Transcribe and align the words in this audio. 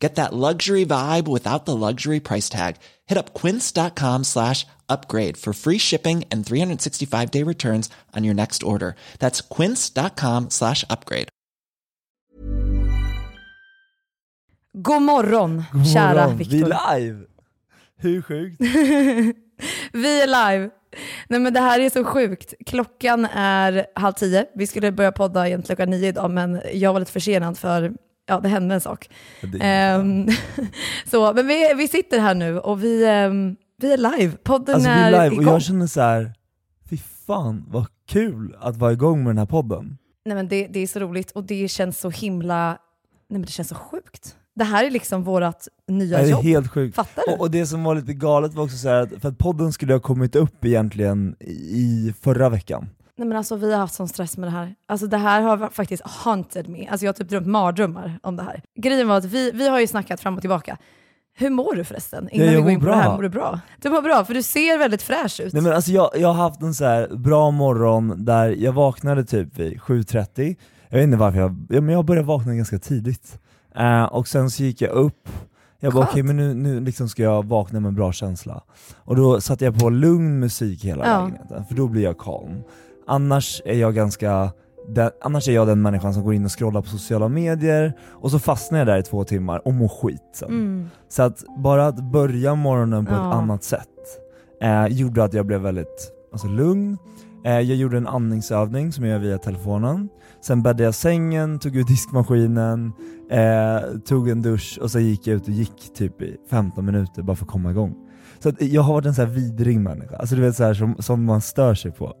Get 0.00 0.14
that 0.14 0.32
luxury 0.32 0.86
vibe 0.86 1.28
without 1.28 1.66
the 1.66 1.76
luxury 1.76 2.20
price 2.20 2.48
tag. 2.48 2.76
Hit 3.06 3.18
up 3.18 3.34
quince.com 3.34 4.24
slash 4.24 4.66
upgrade 4.88 5.36
for 5.36 5.52
free 5.52 5.78
shipping 5.78 6.24
and 6.30 6.44
365 6.46 7.30
day 7.30 7.42
returns 7.44 7.90
on 8.16 8.24
your 8.24 8.34
next 8.34 8.62
order. 8.62 8.94
That's 9.18 9.40
quince.com 9.42 10.50
slash 10.50 10.84
upgrade. 10.90 11.28
God 14.72 15.02
morgon, 15.02 15.64
God 15.72 15.86
kära. 15.86 16.28
Viktor. 16.28 16.56
Vi 16.56 16.62
är 16.62 16.98
live! 17.00 17.26
Hur 17.96 18.22
sjukt? 18.22 18.60
Vi 19.92 20.22
är 20.22 20.26
live. 20.26 20.70
Nej 21.28 21.40
men 21.40 21.52
det 21.52 21.60
här 21.60 21.80
är 21.80 21.90
så 21.90 22.04
sjukt. 22.04 22.54
Klockan 22.66 23.24
är 23.34 23.86
halv 23.94 24.12
tio. 24.12 24.46
Vi 24.54 24.66
skulle 24.66 24.92
börja 24.92 25.12
podda 25.12 25.46
egentligen 25.46 25.76
klockan 25.76 25.90
nio 25.90 26.08
idag 26.08 26.30
men 26.30 26.60
jag 26.72 26.92
var 26.92 27.00
lite 27.00 27.12
försenad 27.12 27.58
för 27.58 27.92
ja, 28.30 28.40
det 28.40 28.48
hände 28.48 28.74
en 28.74 28.80
sak. 28.80 29.10
Ehm, 29.60 30.28
så, 31.06 31.32
men 31.32 31.46
vi, 31.46 31.74
vi 31.76 31.88
sitter 31.88 32.18
här 32.20 32.34
nu 32.34 32.58
och 32.58 32.84
vi, 32.84 33.06
ehm, 33.06 33.56
vi 33.80 33.92
är 33.92 33.96
live. 34.18 34.36
Podden 34.42 34.74
Alltså 34.74 34.90
vi 34.90 34.96
är, 34.96 35.12
är 35.12 35.22
live 35.24 35.36
och 35.36 35.42
igång. 35.42 35.52
jag 35.54 35.62
känner 35.62 35.86
så 35.86 36.00
här, 36.00 36.32
fy 36.90 36.96
fan 37.26 37.64
vad 37.68 37.86
kul 38.08 38.56
att 38.60 38.76
vara 38.76 38.92
igång 38.92 39.18
med 39.24 39.30
den 39.30 39.38
här 39.38 39.46
podden. 39.46 39.98
Nej, 40.24 40.34
men 40.34 40.48
det, 40.48 40.66
det 40.66 40.80
är 40.80 40.86
så 40.86 40.98
roligt 41.00 41.30
och 41.30 41.44
det 41.44 41.68
känns 41.68 42.00
så 42.00 42.10
himla... 42.10 42.68
Nej, 42.68 42.78
men 43.38 43.42
det 43.42 43.48
känns 43.52 43.68
så 43.68 43.74
sjukt. 43.74 44.36
Det 44.54 44.64
här 44.64 44.84
är 44.84 44.90
liksom 44.90 45.24
vårt 45.24 45.54
nya 45.88 46.18
Det 46.18 46.24
är 46.24 46.28
jobb. 46.30 46.42
helt 46.42 46.70
sjukt. 46.70 46.94
Fattar 46.96 47.22
du? 47.26 47.32
Och, 47.32 47.40
och 47.40 47.50
det 47.50 47.66
som 47.66 47.84
var 47.84 47.94
lite 47.94 48.12
galet 48.14 48.54
var 48.54 48.64
också 48.64 48.76
så 48.76 48.88
här, 48.88 48.96
att, 49.02 49.10
för 49.22 49.28
att 49.28 49.38
podden 49.38 49.72
skulle 49.72 49.92
ha 49.92 50.00
kommit 50.00 50.36
upp 50.36 50.64
egentligen 50.64 51.36
i 51.70 52.14
förra 52.20 52.48
veckan. 52.48 52.88
Nej 53.20 53.28
men 53.28 53.36
alltså 53.38 53.56
vi 53.56 53.72
har 53.72 53.78
haft 53.78 53.94
sån 53.94 54.08
stress 54.08 54.36
med 54.38 54.46
det 54.46 54.52
här. 54.52 54.74
Alltså 54.88 55.06
det 55.06 55.16
här 55.16 55.40
har 55.42 55.68
faktiskt 55.68 56.02
haunted 56.06 56.68
me. 56.68 56.86
Alltså 56.88 57.06
jag 57.06 57.08
har 57.08 57.14
typ 57.14 57.28
drömt 57.28 57.46
mardrömmar 57.46 58.18
om 58.22 58.36
det 58.36 58.42
här. 58.42 58.62
Grejen 58.78 59.08
var 59.08 59.16
att 59.16 59.24
vi, 59.24 59.50
vi 59.54 59.68
har 59.68 59.80
ju 59.80 59.86
snackat 59.86 60.20
fram 60.20 60.34
och 60.34 60.40
tillbaka. 60.40 60.78
Hur 61.36 61.50
mår 61.50 61.74
du 61.74 61.84
förresten? 61.84 62.28
Innan 62.32 62.46
jag 62.46 62.54
vi 62.56 62.62
går 62.62 62.70
in 62.70 62.80
på 62.80 62.86
det 62.86 62.94
här, 62.94 63.02
bra. 63.04 63.14
mår 63.16 63.22
du 63.22 63.28
bra? 63.28 63.60
Du 63.82 63.90
mår 63.90 64.02
bra, 64.02 64.24
för 64.24 64.34
du 64.34 64.42
ser 64.42 64.78
väldigt 64.78 65.02
fräsch 65.02 65.40
ut. 65.40 65.52
Nej 65.52 65.62
men 65.62 65.72
alltså 65.72 65.90
jag, 65.90 66.10
jag 66.16 66.28
har 66.28 66.34
haft 66.34 66.62
en 66.62 66.74
så 66.74 66.84
här 66.84 67.08
bra 67.16 67.50
morgon 67.50 68.24
där 68.24 68.48
jag 68.48 68.72
vaknade 68.72 69.24
typ 69.24 69.58
vid 69.58 69.78
7.30, 69.80 70.56
jag 70.88 70.98
vet 70.98 71.04
inte 71.04 71.16
varför 71.16 71.38
jag, 71.38 71.66
ja, 71.68 71.80
men 71.80 71.94
jag 71.94 72.04
började 72.04 72.26
vakna 72.26 72.54
ganska 72.54 72.78
tidigt. 72.78 73.38
Eh, 73.76 74.04
och 74.04 74.28
sen 74.28 74.50
så 74.50 74.62
gick 74.62 74.80
jag 74.80 74.90
upp, 74.90 75.28
jag 75.80 75.92
bara 75.92 76.04
okej 76.04 76.22
men 76.22 76.36
nu, 76.36 76.54
nu 76.54 76.80
liksom 76.80 77.08
ska 77.08 77.22
jag 77.22 77.46
vakna 77.48 77.80
med 77.80 77.88
en 77.88 77.94
bra 77.94 78.12
känsla. 78.12 78.62
Och 78.96 79.16
då 79.16 79.40
satte 79.40 79.64
jag 79.64 79.80
på 79.80 79.90
lugn 79.90 80.40
musik 80.40 80.84
hela 80.84 81.06
Ja. 81.06 81.20
lägenheten, 81.20 81.64
för 81.64 81.74
då 81.74 81.88
blir 81.88 82.02
jag 82.02 82.18
calm. 82.18 82.62
Annars 83.10 83.62
är 83.64 83.74
jag 83.78 83.94
ganska 83.94 84.52
den, 84.88 85.10
annars 85.20 85.48
är 85.48 85.52
jag 85.52 85.66
den 85.66 85.82
människan 85.82 86.14
som 86.14 86.22
går 86.24 86.34
in 86.34 86.44
och 86.44 86.58
scrollar 86.58 86.82
på 86.82 86.88
sociala 86.88 87.28
medier 87.28 87.92
och 88.10 88.30
så 88.30 88.38
fastnar 88.38 88.78
jag 88.78 88.86
där 88.86 88.98
i 88.98 89.02
två 89.02 89.24
timmar 89.24 89.66
och 89.66 89.74
mår 89.74 89.88
skit 89.88 90.22
sen. 90.34 90.48
Mm. 90.48 90.88
Så 91.08 91.22
att 91.22 91.44
bara 91.58 91.86
att 91.86 92.12
börja 92.12 92.54
morgonen 92.54 93.06
på 93.06 93.12
Ja. 93.12 93.28
ett 93.28 93.34
annat 93.34 93.64
sätt 93.64 93.88
eh, 94.62 94.86
gjorde 94.86 95.24
att 95.24 95.34
jag 95.34 95.46
blev 95.46 95.60
väldigt 95.60 96.12
alltså, 96.32 96.46
lugn. 96.48 96.98
Eh, 97.44 97.52
jag 97.52 97.76
gjorde 97.76 97.96
en 97.96 98.06
andningsövning 98.06 98.92
som 98.92 99.04
jag 99.04 99.12
gör 99.12 99.18
via 99.18 99.38
telefonen. 99.38 100.08
Sen 100.40 100.62
bäddade 100.62 100.82
jag 100.82 100.94
sängen, 100.94 101.58
tog 101.58 101.76
ut 101.76 101.86
diskmaskinen, 101.86 102.92
eh, 103.30 103.98
tog 104.06 104.28
en 104.28 104.42
dusch 104.42 104.78
och 104.82 104.90
så 104.90 104.98
gick 104.98 105.26
jag 105.26 105.36
ut 105.36 105.42
och 105.42 105.54
gick 105.54 105.94
typ 105.94 106.22
i 106.22 106.36
15 106.50 106.84
minuter 106.84 107.22
bara 107.22 107.36
för 107.36 107.44
att 107.44 107.50
komma 107.50 107.70
igång. 107.70 107.94
Så 108.38 108.48
att 108.48 108.62
jag 108.62 108.82
har 108.82 108.94
varit 108.94 109.06
en 109.06 109.14
sån 109.14 109.26
här 109.26 109.32
vidrig 109.34 109.80
människa, 109.80 110.16
alltså 110.16 110.34
du 110.34 110.42
vet 110.42 110.56
så 110.56 110.64
här 110.64 110.74
som, 110.74 110.96
som 110.98 111.24
man 111.24 111.40
stör 111.40 111.74
sig 111.74 111.92
på. 111.92 112.14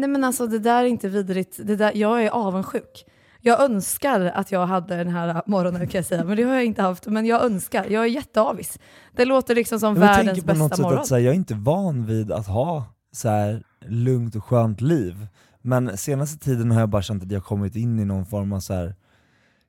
Nej 0.00 0.08
men 0.08 0.24
alltså 0.24 0.46
det 0.46 0.58
där 0.58 0.82
är 0.82 0.86
inte 0.86 1.08
vidrigt. 1.08 1.56
Det 1.62 1.76
där, 1.76 1.92
jag 1.94 2.24
är 2.24 2.30
avundsjuk. 2.30 3.04
Jag 3.40 3.60
önskar 3.60 4.20
att 4.20 4.52
jag 4.52 4.66
hade 4.66 4.96
den 4.96 5.08
här 5.08 5.42
morgonen 5.46 5.88
kan 5.88 5.98
jag 5.98 6.04
säga, 6.04 6.24
men 6.24 6.36
det 6.36 6.42
har 6.42 6.54
jag 6.54 6.64
inte 6.64 6.82
haft. 6.82 7.06
Men 7.06 7.26
jag 7.26 7.44
önskar, 7.44 7.86
jag 7.90 8.02
är 8.04 8.08
jätteavis. 8.08 8.78
Det 9.16 9.24
låter 9.24 9.54
liksom 9.54 9.80
som 9.80 9.94
Jag 9.94 10.00
världens 10.00 10.26
tänker 10.26 10.52
på 10.52 10.58
något 10.58 10.70
bästa 10.70 10.76
sätt 10.76 10.82
morgon. 10.82 11.00
att 11.00 11.06
så 11.06 11.14
här, 11.14 11.22
jag 11.22 11.30
är 11.30 11.36
inte 11.36 11.54
van 11.54 12.06
vid 12.06 12.32
att 12.32 12.46
ha 12.46 12.84
så 13.12 13.28
här 13.28 13.62
lugnt 13.86 14.36
och 14.36 14.44
skönt 14.44 14.80
liv. 14.80 15.26
Men 15.62 15.98
senaste 15.98 16.44
tiden 16.44 16.70
har 16.70 16.80
jag 16.80 16.88
bara 16.88 17.02
känt 17.02 17.22
att 17.22 17.30
jag 17.30 17.44
kommit 17.44 17.76
in 17.76 17.98
i 17.98 18.04
någon 18.04 18.26
form 18.26 18.52
av 18.52 18.60
så 18.60 18.74
här 18.74 18.94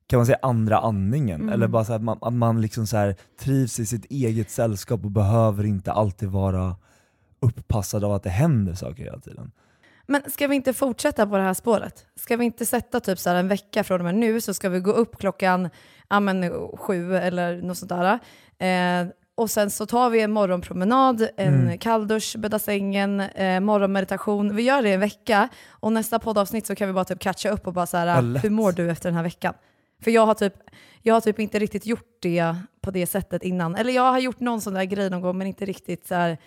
kan 0.10 0.18
man 0.18 0.26
säga 0.26 0.40
andra 0.42 0.78
andningen? 0.78 1.42
Mm. 1.42 1.54
Eller 1.54 1.68
bara 1.68 1.86
så 1.86 1.94
att 1.94 2.02
man, 2.02 2.18
att 2.22 2.34
man 2.34 2.62
liksom 2.62 2.88
så 2.88 2.98
här 2.98 3.16
trivs 3.40 3.80
i 3.80 3.86
sitt 3.86 4.06
eget 4.06 4.50
sällskap 4.50 5.06
och 5.06 5.12
behöver 5.12 5.64
inte 5.64 5.92
alltid 5.92 6.30
vara 6.30 6.76
upppassad 7.40 8.04
av 8.04 8.14
att 8.14 8.24
det 8.24 8.30
händer 8.30 8.74
saker 8.74 9.04
hela 9.04 9.20
tiden. 9.20 9.52
Men 10.10 10.22
ska 10.32 10.48
vi 10.48 10.56
inte 10.56 10.74
fortsätta 10.74 11.28
på 11.28 11.38
det 11.38 11.44
här 11.44 11.54
spåret? 11.54 12.06
Ska 12.16 12.38
vi 12.38 12.46
inte 12.46 12.66
sätta 12.66 13.00
typ 13.00 13.20
så 13.20 13.30
en 13.30 13.48
vecka 13.48 13.84
från 13.84 14.00
och 14.02 14.06
med 14.06 14.16
nu 14.16 14.42
så 14.42 14.54
ska 14.54 14.70
vi 14.70 14.80
gå 14.80 14.92
upp 14.92 15.18
klockan 15.18 15.70
ja, 16.10 16.20
men, 16.20 16.52
sju 16.78 17.16
eller 17.16 17.62
något 17.62 17.78
sånt 17.78 17.90
där. 17.90 18.20
Eh, 18.60 19.08
och 19.36 19.52
sen 19.52 19.70
så 19.70 19.86
tar 19.86 20.10
vi 20.10 20.22
en 20.22 20.32
morgonpromenad, 20.32 21.28
en 21.38 21.54
Mm. 21.62 21.78
kalldusch, 21.78 22.36
bädda 22.38 22.60
sängen, 22.60 23.20
eh, 23.20 23.60
morgonmeditation. 23.60 24.56
Vi 24.56 24.64
gör 24.64 24.82
det 24.82 24.94
en 24.94 25.00
vecka 25.00 25.50
och 25.70 25.94
nästa 25.94 26.20
poddavsnitt 26.20 26.68
så 26.68 26.76
kan 26.76 26.88
vi 26.88 26.94
bara 26.94 27.06
typ 27.06 27.20
catcha 27.20 27.50
upp 27.50 27.68
och 27.68 27.74
bara 27.74 27.86
så 27.86 27.98
här, 27.98 28.40
hur 28.42 28.50
mår 28.50 28.72
du 28.72 28.90
efter 28.92 29.10
den 29.10 29.16
här 29.16 29.24
veckan? 29.24 29.54
För 30.04 30.12
jag 30.12 30.26
har, 30.26 30.34
typ, 30.34 30.54
jag 31.02 31.14
har 31.14 31.22
typ 31.22 31.40
inte 31.40 31.60
riktigt 31.60 31.86
gjort 31.86 32.18
det 32.22 32.56
på 32.82 32.92
det 32.92 33.06
sättet 33.08 33.44
innan. 33.44 33.76
Eller 33.76 33.94
jag 33.94 34.12
har 34.12 34.20
gjort 34.20 34.40
någon 34.40 34.62
sån 34.62 34.74
där 34.74 34.84
grej 34.84 35.10
någon 35.10 35.22
gång 35.22 35.38
men 35.38 35.48
inte 35.48 35.66
riktigt 35.66 36.08
så 36.08 36.16
här 36.16 36.38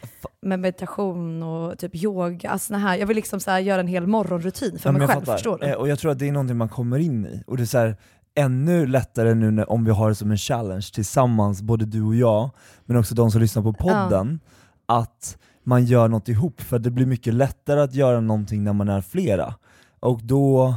med 0.42 0.60
meditation 0.60 1.42
och 1.42 1.78
typ 1.78 1.94
yoga. 1.94 2.50
Alltså 2.50 2.74
här. 2.74 2.96
Jag 2.96 3.06
vill 3.06 3.16
liksom 3.16 3.40
så 3.40 3.50
här 3.50 3.58
göra 3.58 3.80
en 3.80 3.86
hel 3.86 4.06
morgonrutin 4.06 4.78
för 4.78 4.88
Ja, 4.88 4.92
mig 4.92 5.06
själv, 5.08 5.20
fattar. 5.20 5.32
förstår 5.32 5.58
du? 5.58 5.66
Eh, 5.66 5.74
Och 5.74 5.88
jag 5.88 5.98
tror 5.98 6.12
att 6.12 6.18
det 6.18 6.28
är 6.28 6.32
någonting 6.32 6.56
man 6.56 6.68
kommer 6.68 6.98
in 6.98 7.26
i. 7.26 7.42
Och 7.46 7.56
det 7.56 7.62
är 7.62 7.66
så 7.66 7.78
här, 7.78 7.96
ännu 8.34 8.86
lättare 8.86 9.34
nu 9.34 9.50
när, 9.50 9.70
om 9.70 9.84
vi 9.84 9.90
har 9.90 10.08
det 10.08 10.14
som 10.14 10.30
en 10.30 10.36
challenge 10.38 10.88
tillsammans, 10.94 11.62
både 11.62 11.84
du 11.84 12.02
och 12.02 12.14
jag, 12.16 12.50
men 12.84 12.96
också 12.96 13.14
de 13.14 13.30
som 13.30 13.40
lyssnar 13.40 13.62
på 13.62 13.72
podden, 13.72 14.40
att 14.86 15.38
man 15.64 15.84
gör 15.84 16.08
något 16.08 16.28
ihop. 16.28 16.60
För 16.60 16.78
det 16.78 16.90
blir 16.90 17.06
mycket 17.06 17.34
lättare 17.34 17.80
att 17.80 17.94
göra 17.94 18.20
någonting 18.20 18.64
när 18.64 18.72
man 18.72 18.88
är 18.88 19.00
flera. 19.00 19.54
Och 20.00 20.20
då, 20.22 20.74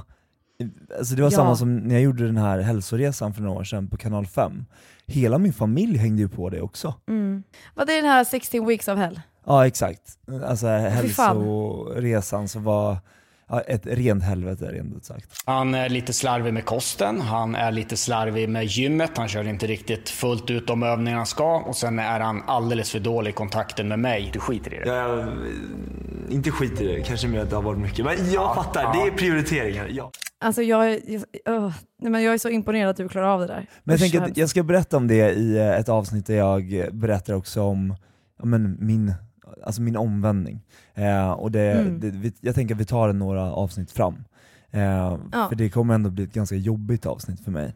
alltså 0.98 1.16
det 1.16 1.22
var 1.22 1.32
Ja. 1.32 1.38
samma 1.38 1.56
som 1.56 1.78
när 1.78 1.96
jag 1.96 2.04
gjorde 2.04 2.26
den 2.26 2.38
här 2.38 2.60
hälsoresan 2.60 3.34
för 3.34 3.42
några 3.42 3.60
år 3.60 3.64
sedan 3.64 3.88
på 3.88 3.98
kanal 3.98 4.26
5. 4.28 4.66
Hela 5.08 5.38
min 5.38 5.54
familj 5.54 5.98
hängde 5.98 6.22
ju 6.22 6.30
på 6.30 6.50
det 6.50 6.62
också. 6.62 6.94
Mm. 7.08 7.44
Vad 7.74 7.90
är 7.90 7.96
den 7.96 8.06
här 8.06 8.24
16 8.24 8.68
weeks 8.68 8.88
of 8.88 8.98
hell? 8.98 9.22
Ja 9.46 9.68
exakt, 9.68 10.02
alltså 10.48 10.68
hälsoresan 10.68 12.48
som 12.48 12.64
var 12.64 12.98
ja, 13.50 13.62
ett 13.62 13.86
rent 13.86 14.24
helvete 14.24 14.66
rent 14.72 14.96
ut 14.96 15.06
sagt. 15.06 15.42
Han 15.46 15.76
är 15.76 15.90
lite 15.90 16.14
slarvig 16.14 16.54
med 16.54 16.66
kosten, 16.66 17.22
han 17.22 17.56
är 17.56 17.72
lite 17.72 17.98
slarvig 17.98 18.50
med 18.50 18.66
gymmet, 18.66 19.12
han 19.18 19.28
kör 19.28 19.48
inte 19.48 19.68
riktigt 19.68 20.10
fullt 20.10 20.50
ut 20.50 20.68
de 20.68 20.84
övningar 20.84 21.18
han 21.18 21.26
ska 21.26 21.58
och 21.60 21.76
sen 21.76 22.00
är 22.00 22.20
han 22.20 22.44
alldeles 22.48 22.92
för 22.92 23.00
dålig 23.00 23.30
i 23.30 23.34
kontakten 23.34 23.88
med 23.88 24.00
mig. 24.00 24.30
Du 24.34 24.40
skiter 24.40 24.74
i 24.74 24.80
det. 24.80 24.88
Jag, 24.96 25.28
inte 26.30 26.52
skit 26.52 26.82
i 26.82 26.88
det, 26.88 27.02
kanske 27.02 27.28
mer 27.28 27.40
att 27.40 27.50
det 27.50 27.56
har 27.56 27.64
varit 27.64 27.80
mycket, 27.80 28.06
men 28.06 28.32
jag 28.32 28.56
fattar, 28.56 28.94
det 28.94 29.08
är 29.08 29.12
prioriteringar. 29.12 29.88
Ja. 29.92 30.12
Alltså 30.40 30.62
jag, 30.62 31.00
jag. 31.46 31.74
Nej, 32.02 32.12
men 32.12 32.24
jag 32.24 32.34
är 32.34 32.38
så 32.38 32.50
imponerad 32.50 32.90
att 32.90 32.98
du 32.98 33.10
klarar 33.10 33.28
av 33.28 33.40
det 33.40 33.48
där. 33.48 33.70
Men 33.84 33.98
jag 33.98 34.12
tänker 34.12 34.40
jag 34.40 34.50
ska 34.50 34.64
berätta 34.64 34.98
om 34.98 35.08
det 35.08 35.32
i 35.34 35.58
eh, 35.58 35.80
ett 35.80 35.90
avsnitt 35.90 36.26
där 36.26 36.36
jag 36.36 36.90
berättar 36.94 37.34
också 37.34 37.62
om 37.62 37.96
ja, 38.40 38.46
men 38.46 38.78
min, 38.80 39.14
alltså 39.64 39.82
min 39.82 39.98
omvändning. 39.98 40.62
Eh, 40.94 41.32
och 41.32 41.52
det, 41.52 41.72
Mm. 41.72 42.00
det, 42.00 42.10
vi, 42.10 42.34
jag 42.42 42.56
tänker 42.56 42.76
att 42.76 42.82
vi 42.82 42.86
tar 42.86 43.14
några 43.14 43.54
avsnitt 43.54 43.92
fram. 43.92 44.16
Eh, 44.72 44.82
Ja. 45.32 45.46
För 45.50 45.56
det 45.56 45.70
kommer 45.70 45.94
ändå 45.96 46.10
bli 46.10 46.24
ett 46.24 46.34
ganska 46.34 46.56
jobbigt 46.56 47.06
avsnitt 47.06 47.40
för 47.40 47.52
mig. 47.52 47.74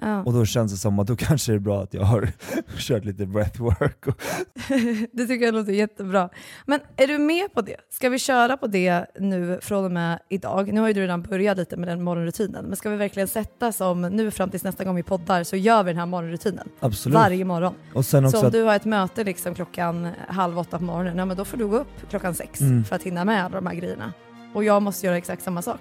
Ja. 0.00 0.22
Och 0.22 0.32
då 0.32 0.44
känns 0.44 0.72
det 0.72 0.78
som 0.78 0.98
att 0.98 1.06
då 1.06 1.16
kanske 1.18 1.52
det 1.52 1.56
är 1.56 1.60
bra 1.60 1.82
att 1.82 1.94
jag 1.94 2.02
har 2.02 2.28
kört 2.78 3.04
lite 3.04 3.26
breathwork. 3.26 4.06
Och, 4.06 4.22
det 5.12 5.26
tycker 5.26 5.44
jag 5.44 5.54
låter 5.54 5.72
jättebra. 5.72 6.28
Men 6.66 6.80
är 6.96 7.06
du 7.06 7.18
med 7.18 7.54
på 7.54 7.60
det? 7.60 7.76
Ska 7.90 8.08
vi 8.08 8.18
köra 8.18 8.56
på 8.56 8.66
det 8.66 9.06
nu 9.20 9.58
från 9.62 9.84
och 9.84 9.90
med 9.90 10.18
idag? 10.28 10.72
Nu 10.72 10.80
har 10.80 10.88
ju 10.88 10.94
du 10.94 11.00
redan 11.00 11.22
börjat 11.22 11.58
lite 11.58 11.76
med 11.76 11.88
den 11.88 12.02
morgonrutinen, 12.02 12.64
men 12.64 12.76
ska 12.76 12.90
vi 12.90 12.96
verkligen 12.96 13.28
sätta 13.28 13.72
som 13.72 14.02
nu 14.02 14.30
fram 14.30 14.50
tills 14.50 14.64
nästa 14.64 14.84
gång 14.84 14.96
vi 14.96 15.02
poddar 15.02 15.44
så 15.44 15.56
gör 15.56 15.82
vi 15.82 15.90
den 15.90 15.98
här 15.98 16.06
morgonrutinen 16.06 16.68
absolut. 16.80 17.14
varje 17.14 17.44
morgon. 17.44 17.74
och 17.94 18.04
sen 18.04 18.24
också 18.24 18.36
Så 18.36 18.40
om 18.40 18.46
att, 18.46 18.52
du 18.52 18.62
har 18.62 18.76
ett 18.76 18.84
möte 18.84 19.24
liksom 19.24 19.54
klockan 19.54 20.08
halv 20.28 20.58
åtta 20.58 20.78
på 20.78 20.84
morgonen, 20.84 21.18
ja, 21.18 21.24
men 21.24 21.36
då 21.36 21.44
får 21.44 21.56
du 21.58 21.66
gå 21.68 21.76
upp 21.76 22.10
klockan 22.10 22.34
sex 22.34 22.60
Mm. 22.60 22.84
för 22.84 22.96
att 22.96 23.02
hinna 23.02 23.24
med 23.24 23.44
alla 23.44 23.54
de 23.56 23.66
här 23.66 23.74
grejerna. 23.74 24.12
Och 24.54 24.64
jag 24.64 24.82
måste 24.82 25.06
göra 25.06 25.16
exakt 25.16 25.42
samma 25.42 25.62
sak. 25.62 25.80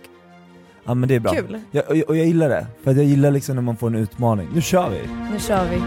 Ja 0.83 0.94
men 0.94 1.10
det 1.10 1.16
är 1.16 1.19
bra. 1.19 1.31
Kul. 1.33 1.60
Jag, 1.72 1.83
och, 1.89 1.98
och 1.98 2.18
jag 2.18 2.25
gillar 2.25 2.50
det, 2.50 2.68
för 2.83 2.92
att 2.92 2.98
jag 2.98 3.06
gillar 3.06 3.31
liksom 3.31 3.56
när 3.56 3.63
man 3.63 3.78
får 3.78 3.88
en 3.88 3.95
utmaning. 3.95 4.50
Nu 4.54 4.62
kör 4.62 4.89
vi! 4.89 5.00
Nu 5.31 5.39
kör 5.39 5.69
vi. 5.69 5.81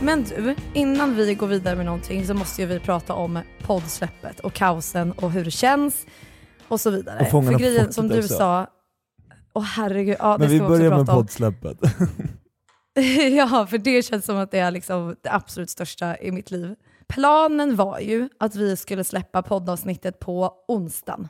Men 0.00 0.24
du, 0.24 0.56
innan 0.72 1.16
vi 1.16 1.34
går 1.34 1.46
vidare 1.46 1.76
med 1.76 1.86
någonting 1.86 2.26
så 2.26 2.34
måste 2.34 2.62
ju 2.62 2.68
vi 2.68 2.80
prata 2.80 3.14
om 3.14 3.38
poddsläppet 3.62 4.40
och 4.40 4.52
kaosen 4.52 5.12
och 5.12 5.30
hur 5.30 5.44
det 5.44 5.50
känns 5.50 6.06
och 6.68 6.80
så 6.80 6.90
vidare. 6.90 7.20
Och 7.32 7.44
För 7.44 7.58
grejen 7.58 7.92
som 7.92 8.08
du 8.08 8.18
också. 8.18 8.34
sa, 8.34 8.66
åh 9.58 9.64
herregud, 9.64 10.16
ja 10.18 10.36
Men 10.38 10.48
vi 10.48 10.60
börjar 10.60 10.96
med 10.96 11.06
poddsläppet. 11.06 11.78
ja, 13.36 13.66
för 13.70 13.78
det 13.78 14.02
känns 14.02 14.24
som 14.24 14.36
att 14.36 14.50
det 14.50 14.58
är 14.58 14.70
liksom 14.70 15.16
det 15.22 15.32
absolut 15.32 15.70
största 15.70 16.18
i 16.18 16.32
mitt 16.32 16.50
liv. 16.50 16.74
Planen 17.08 17.76
var 17.76 17.98
ju 17.98 18.28
att 18.38 18.54
vi 18.54 18.76
skulle 18.76 19.04
släppa 19.04 19.42
poddavsnittet 19.42 20.18
på 20.20 20.52
onsdagen, 20.68 21.28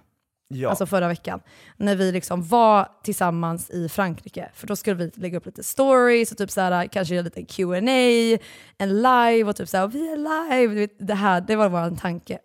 ja. 0.48 0.68
alltså 0.68 0.86
förra 0.86 1.08
veckan, 1.08 1.40
när 1.76 1.96
vi 1.96 2.12
liksom 2.12 2.42
var 2.42 2.88
tillsammans 3.02 3.70
i 3.70 3.88
Frankrike. 3.88 4.50
För 4.54 4.66
då 4.66 4.76
skulle 4.76 4.96
vi 4.96 5.10
lägga 5.14 5.38
upp 5.38 5.46
lite 5.46 5.62
stories 5.62 6.32
och 6.32 6.38
typ 6.38 6.50
så 6.50 6.60
här, 6.60 6.86
kanske 6.86 7.14
göra 7.14 7.24
lite 7.24 7.42
Q&A, 7.42 8.38
en 8.78 9.02
live 9.02 9.44
och 9.44 9.56
typ 9.56 9.68
så 9.68 9.76
här, 9.76 9.88
vi 9.88 10.12
är 10.12 10.16
live. 10.16 10.88
Det, 10.98 11.14
här, 11.14 11.40
det 11.40 11.56
var 11.56 11.68
vår 11.68 11.96
tanke. 11.96 12.38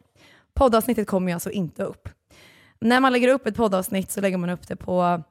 Poddavsnittet 0.53 1.07
kommer 1.07 1.27
ju 1.27 1.33
alltså 1.33 1.51
inte 1.51 1.83
upp. 1.83 2.09
När 2.79 2.99
man 2.99 3.11
lägger 3.11 3.27
upp 3.27 3.47
ett 3.47 3.55
poddavsnitt 3.55 4.11
så 4.11 4.21
lägger 4.21 4.37
man 4.37 4.49
upp 4.49 4.67
det 4.67 4.75
på 4.75 5.23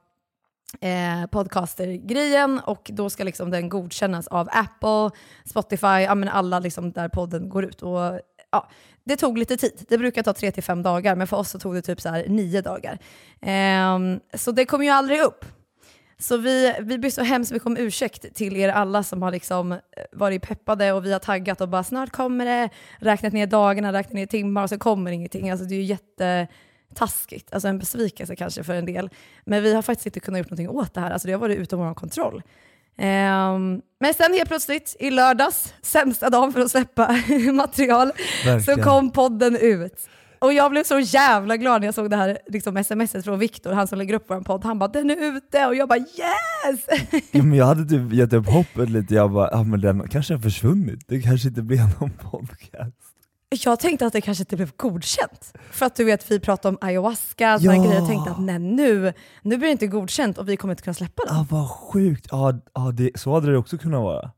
eh, 0.81 1.25
podcaster-grejen 1.31 2.59
och 2.59 2.89
då 2.93 3.09
ska 3.09 3.23
liksom 3.23 3.51
den 3.51 3.69
godkännas 3.69 4.27
av 4.27 4.49
Apple, 4.51 5.17
Spotify, 5.45 5.87
ja, 5.87 6.15
men 6.15 6.29
alla 6.29 6.59
liksom 6.59 6.91
där 6.91 7.09
podden 7.09 7.49
går 7.49 7.65
ut. 7.65 7.81
Och, 7.81 8.19
ja, 8.51 8.69
det 9.03 9.15
tog 9.15 9.37
lite 9.37 9.57
tid. 9.57 9.85
Det 9.89 9.97
brukar 9.97 10.23
ta 10.23 10.31
3-5 10.31 10.83
dagar, 10.83 11.15
men 11.15 11.27
för 11.27 11.37
oss 11.37 11.49
så 11.49 11.59
tog 11.59 11.75
det 11.75 11.81
typ 11.81 12.01
så 12.01 12.09
här 12.09 12.25
9 12.27 12.61
dagar. 12.61 12.99
Eh, 13.41 13.99
så 14.33 14.51
det 14.51 14.65
kom 14.65 14.83
ju 14.83 14.89
aldrig 14.89 15.21
upp. 15.21 15.45
Så 16.17 16.37
vi, 16.37 16.75
vi 16.79 16.97
ber 16.97 17.09
så 17.09 17.23
hemskt 17.23 17.51
mycket 17.51 17.65
om 17.65 17.77
ursäkt 17.77 18.35
till 18.35 18.57
er 18.57 18.69
alla 18.69 19.03
som 19.03 19.21
har 19.21 19.31
liksom 19.31 19.71
eh, 19.71 19.79
varit 20.11 20.41
peppade 20.41 20.91
och 20.91 21.05
vi 21.05 21.11
har 21.11 21.19
taggat 21.19 21.61
och 21.61 21.69
bara 21.69 21.83
snart 21.83 22.11
kommer 22.11 22.45
det, 22.45 22.69
räknat 22.99 23.33
ner 23.33 23.47
dagarna, 23.47 23.93
räknat 23.93 24.13
ner 24.13 24.25
timmar 24.25 24.63
och 24.63 24.69
så 24.69 24.77
kommer 24.77 25.11
ingenting. 25.11 25.49
Alltså 25.49 25.65
det 25.65 25.75
är 25.75 25.77
ju 25.77 25.83
jättetaskigt, 26.93 27.53
alltså 27.53 27.67
en 27.67 27.79
besvikelse 27.79 28.35
kanske 28.35 28.63
för 28.63 28.73
en 28.73 28.85
del. 28.85 29.09
Men 29.45 29.63
vi 29.63 29.73
har 29.73 29.81
faktiskt 29.81 30.05
inte 30.05 30.19
kunnat 30.19 30.37
göra 30.37 30.47
någonting 30.49 30.69
åt 30.69 30.93
det 30.93 31.01
här, 31.01 31.11
alltså 31.11 31.27
det 31.27 31.33
har 31.33 31.39
varit 31.39 31.57
utom 31.57 31.79
vår 31.79 31.93
kontroll. 31.93 32.41
Ehm, 32.97 33.81
men 33.99 34.13
sen 34.13 34.33
helt 34.33 34.49
plötsligt 34.49 34.95
i 34.99 35.11
lördags, 35.11 35.73
sämsta 35.81 36.29
dagen 36.29 36.53
för 36.53 36.61
att 36.61 36.71
släppa 36.71 37.07
material, 37.53 38.11
så 38.43 38.49
Verkligen. 38.49 38.83
kom 38.83 39.11
podden 39.11 39.55
ut. 39.55 40.09
Och 40.39 40.53
jag 40.53 40.71
blev 40.71 40.83
så 40.83 40.99
jävla 40.99 41.57
glad 41.57 41.81
när 41.81 41.87
jag 41.87 41.95
såg 41.95 42.09
det 42.09 42.15
här 42.15 42.37
liksom, 42.47 42.83
smset 42.83 43.25
från 43.25 43.39
Viktor, 43.39 43.71
han 43.73 43.87
som 43.87 43.97
lägger 43.97 44.13
upp 44.13 44.25
vår 44.27 44.41
podd. 44.41 44.63
Han 44.63 44.79
bara 44.79 44.87
“den 44.89 45.09
är 45.09 45.37
ute” 45.37 45.65
och 45.67 45.75
jag 45.75 45.89
bara 45.89 45.99
“yes!” 45.99 46.85
Ja, 47.31 47.43
men 47.43 47.53
jag 47.57 47.65
hade 47.65 47.85
typ 47.85 48.13
gett 48.13 48.33
upp 48.33 48.47
hoppet 48.47 48.89
lite, 48.89 49.13
jag 49.15 49.31
bara, 49.31 49.49
ah, 49.53 49.63
men 49.63 49.81
den 49.81 50.07
kanske 50.09 50.33
har 50.33 50.41
försvunnit, 50.41 50.99
det 51.07 51.21
kanske 51.21 51.47
inte 51.47 51.61
blev 51.61 51.79
någon 51.99 52.09
podcast. 52.31 52.97
Jag 53.65 53.79
tänkte 53.79 54.05
att 54.05 54.13
det 54.13 54.21
kanske 54.21 54.41
inte 54.41 54.55
blev 54.55 54.71
godkänt. 54.77 55.53
För 55.71 55.85
att 55.85 55.95
du 55.95 56.03
vet, 56.03 56.31
vi 56.31 56.39
pratade 56.39 56.69
om 56.69 56.87
ayahuasca, 56.87 57.59
såna 57.59 57.75
Ja. 57.75 57.83
grejer. 57.83 57.95
Jag 57.99 58.07
tänkte 58.07 58.31
att 58.31 58.39
nej, 58.41 58.59
nu, 58.59 59.13
nu 59.41 59.57
blir 59.57 59.67
det 59.67 59.71
inte 59.71 59.87
godkänt 59.87 60.37
och 60.37 60.49
vi 60.49 60.57
kommer 60.57 60.71
inte 60.73 60.83
kunna 60.83 60.93
släppa 60.93 61.23
den. 61.27 61.35
Ah, 61.35 61.45
vad 61.49 61.69
sjukt, 61.69 62.33
ah, 62.33 62.53
ah, 62.73 62.91
det, 62.91 63.11
så 63.15 63.33
hade 63.33 63.51
det 63.51 63.57
också 63.57 63.77
kunnat 63.77 64.01
vara. 64.01 64.31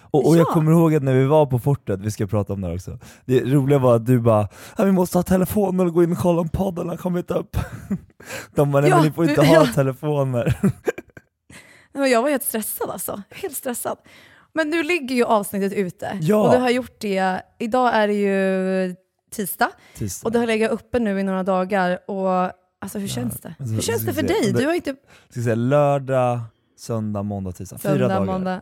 Och, 0.00 0.28
och 0.28 0.36
jag 0.36 0.46
Ja. 0.48 0.52
kommer 0.52 0.72
ihåg 0.72 0.94
att 0.94 1.02
när 1.02 1.12
vi 1.14 1.24
var 1.26 1.46
på 1.46 1.58
fortet, 1.58 2.00
vi 2.00 2.10
ska 2.10 2.26
prata 2.26 2.52
om 2.52 2.60
det 2.60 2.66
här 2.66 2.74
också, 2.74 2.98
det 3.24 3.40
roliga 3.40 3.78
var 3.78 3.96
att 3.96 4.06
du 4.06 4.20
bara 4.20 4.48
vi 4.78 4.92
måste 4.92 5.18
ha 5.18 5.22
telefoner 5.22 5.86
och 5.86 5.94
gå 5.94 6.02
in 6.04 6.12
och 6.12 6.18
kolla 6.18 6.40
om 6.40 6.48
podden 6.48 6.88
har 6.88 6.96
kommit 6.96 7.30
upp. 7.30 7.56
De 8.54 8.70
bara, 8.72 8.80
nej 8.80 8.90
Ja, 8.90 8.96
men 8.96 9.04
ni 9.06 9.12
får 9.12 9.28
inte 9.28 9.40
vi- 9.40 9.46
ha 9.46 9.54
ja. 9.54 9.66
telefoner. 9.74 10.58
Nej, 11.94 12.02
men 12.02 12.10
jag 12.10 12.22
var 12.22 12.30
helt 12.30 12.42
stressad 12.44 12.90
alltså. 12.90 13.22
Helt 13.30 13.56
stressad. 13.56 13.96
Men 14.54 14.70
nu 14.70 14.82
ligger 14.82 15.14
ju 15.16 15.24
avsnittet 15.24 15.72
ute. 15.72 16.18
Ja. 16.20 16.46
Och 16.46 16.52
du 16.52 16.58
har 16.58 16.70
gjort 16.70 17.00
det, 17.00 17.42
idag 17.58 17.94
är 17.94 18.08
det 18.08 18.14
ju 18.14 18.94
tisdag. 19.30 19.70
Tisdag. 19.94 20.26
Och 20.28 20.32
det 20.32 20.38
har 20.38 20.46
legat 20.46 20.70
uppe 20.70 20.98
nu 20.98 21.20
i 21.20 21.22
några 21.22 21.42
dagar. 21.42 22.10
Och 22.10 22.52
alltså 22.80 22.98
hur 22.98 23.08
känns 23.08 23.40
det? 23.40 23.54
alltså, 23.58 23.74
Hur 23.74 23.82
känns 23.82 24.06
det 24.06 24.12
för 24.14 24.22
dig? 24.22 24.52
Du 24.52 24.66
har 24.66 24.74
inte 24.74 24.96
Ska 25.30 25.42
säga, 25.42 25.54
lördag, 25.54 26.40
söndag, 26.78 27.22
måndag, 27.22 27.52
tisdag. 27.52 27.78
Fyra 27.78 27.92
söndag, 27.92 28.08
dagar. 28.08 28.24
måndag. 28.26 28.60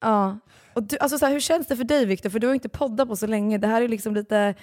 Ja. 0.00 0.38
Och 0.74 0.82
du, 0.82 0.98
alltså 0.98 1.18
så 1.18 1.26
här, 1.26 1.32
hur 1.32 1.40
känns 1.40 1.66
det 1.66 1.76
för 1.76 1.84
dig 1.84 2.06
Viktor? 2.06 2.30
För 2.30 2.38
du 2.38 2.46
har 2.46 2.54
inte 2.54 2.68
poddat 2.68 3.08
på 3.08 3.16
så 3.16 3.26
länge. 3.26 3.58
Det 3.58 3.66
här 3.66 3.82
är 3.82 3.88
liksom 3.88 4.14
lite, 4.14 4.54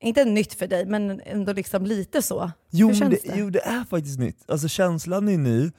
inte 0.00 0.24
nytt 0.24 0.54
för 0.54 0.66
dig, 0.66 0.86
men 0.86 1.20
ändå 1.24 1.52
liksom 1.52 1.86
lite 1.86 2.22
så. 2.22 2.50
Jo, 2.70 2.88
Hur 2.88 2.94
känns 2.94 3.22
det, 3.22 3.28
det? 3.28 3.38
jo 3.38 3.50
det 3.50 3.60
är 3.60 3.84
faktiskt 3.84 4.18
nytt. 4.18 4.50
Alltså 4.50 4.68
känslan 4.68 5.28
är 5.28 5.38
ny. 5.38 5.70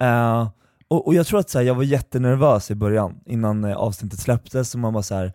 Eh, 0.00 0.48
och, 0.94 1.06
och 1.06 1.14
jag 1.14 1.26
tror 1.26 1.40
att 1.40 1.50
så 1.50 1.58
här, 1.58 1.64
jag 1.66 1.74
var 1.74 1.82
jättenervös 1.82 2.70
i 2.70 2.74
början, 2.74 3.20
innan 3.26 3.64
eh, 3.64 3.76
avsnittet 3.76 4.20
släpptes, 4.20 4.74
och 4.74 4.80
man 4.80 4.92
var 4.92 5.02
så 5.02 5.14
här. 5.14 5.32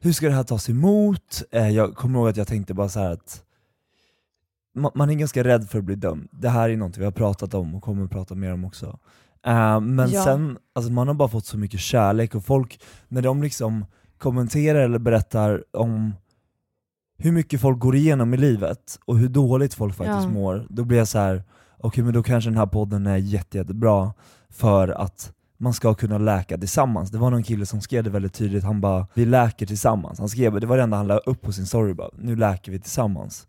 hur 0.00 0.12
ska 0.12 0.26
det 0.26 0.34
här 0.34 0.42
tas 0.44 0.68
emot? 0.70 1.42
Eh, 1.50 1.68
jag 1.68 1.94
kommer 1.94 2.18
ihåg 2.18 2.28
att 2.28 2.36
jag 2.36 2.46
tänkte 2.48 2.74
bara 2.74 2.88
så 2.88 3.00
att 3.00 3.42
ma- 4.78 4.90
man 4.94 5.10
är 5.10 5.14
ganska 5.14 5.44
rädd 5.44 5.68
för 5.70 5.78
att 5.78 5.84
bli 5.84 5.94
dömd. 5.94 6.28
Det 6.32 6.48
här 6.48 6.70
är 6.70 6.76
något 6.76 6.96
vi 6.98 7.04
har 7.04 7.12
pratat 7.12 7.54
om 7.54 7.74
och 7.74 7.82
kommer 7.82 8.04
att 8.04 8.10
prata 8.10 8.34
mer 8.34 8.52
om 8.52 8.64
också. 8.64 8.98
Eh, 9.46 9.80
men 9.80 10.10
Ja. 10.10 10.24
sen, 10.24 10.58
alltså 10.74 10.92
man 10.92 11.08
har 11.08 11.14
bara 11.14 11.28
fått 11.28 11.46
så 11.46 11.58
mycket 11.58 11.80
kärlek 11.80 12.34
och 12.34 12.44
folk, 12.44 12.80
när 13.08 13.22
de 13.22 13.42
liksom 13.42 13.84
kommenterar 14.18 14.80
eller 14.80 14.98
berättar 14.98 15.64
om 15.72 16.14
hur 17.18 17.32
mycket 17.32 17.60
folk 17.60 17.78
går 17.78 17.96
igenom 17.96 18.34
i 18.34 18.36
livet 18.36 18.98
och 19.04 19.18
hur 19.18 19.28
dåligt 19.28 19.74
folk 19.74 19.94
faktiskt 19.94 20.22
Ja. 20.22 20.28
mår, 20.28 20.66
då 20.70 20.84
blir 20.84 20.98
jag 20.98 21.08
så 21.08 21.18
här: 21.18 21.44
okej 21.78 22.04
men 22.04 22.12
då 22.14 22.22
kanske 22.22 22.50
den 22.50 22.58
här 22.58 22.66
podden 22.66 23.06
är 23.06 23.16
jätte, 23.16 23.58
jättebra 23.58 24.12
för 24.56 24.88
att 24.88 25.32
man 25.58 25.72
ska 25.74 25.94
kunna 25.94 26.18
läka 26.18 26.58
tillsammans. 26.58 27.10
Det 27.10 27.18
var 27.18 27.30
någon 27.30 27.42
kille 27.42 27.66
som 27.66 27.80
skrev 27.80 28.04
det 28.04 28.10
väldigt 28.10 28.34
tydligt, 28.34 28.64
han 28.64 28.80
bara 28.80 29.06
'Vi 29.14 29.24
läker 29.24 29.66
tillsammans' 29.66 30.18
Han 30.18 30.28
skrev 30.28 30.60
det 30.60 30.66
var 30.66 30.76
det 30.76 30.82
enda 30.82 30.96
han 30.96 31.06
la 31.06 31.18
upp 31.18 31.42
på 31.42 31.52
sin 31.52 31.66
story 31.66 31.94
bara 31.94 32.10
'Nu 32.18 32.36
läker 32.36 32.72
vi 32.72 32.78
tillsammans' 32.78 33.46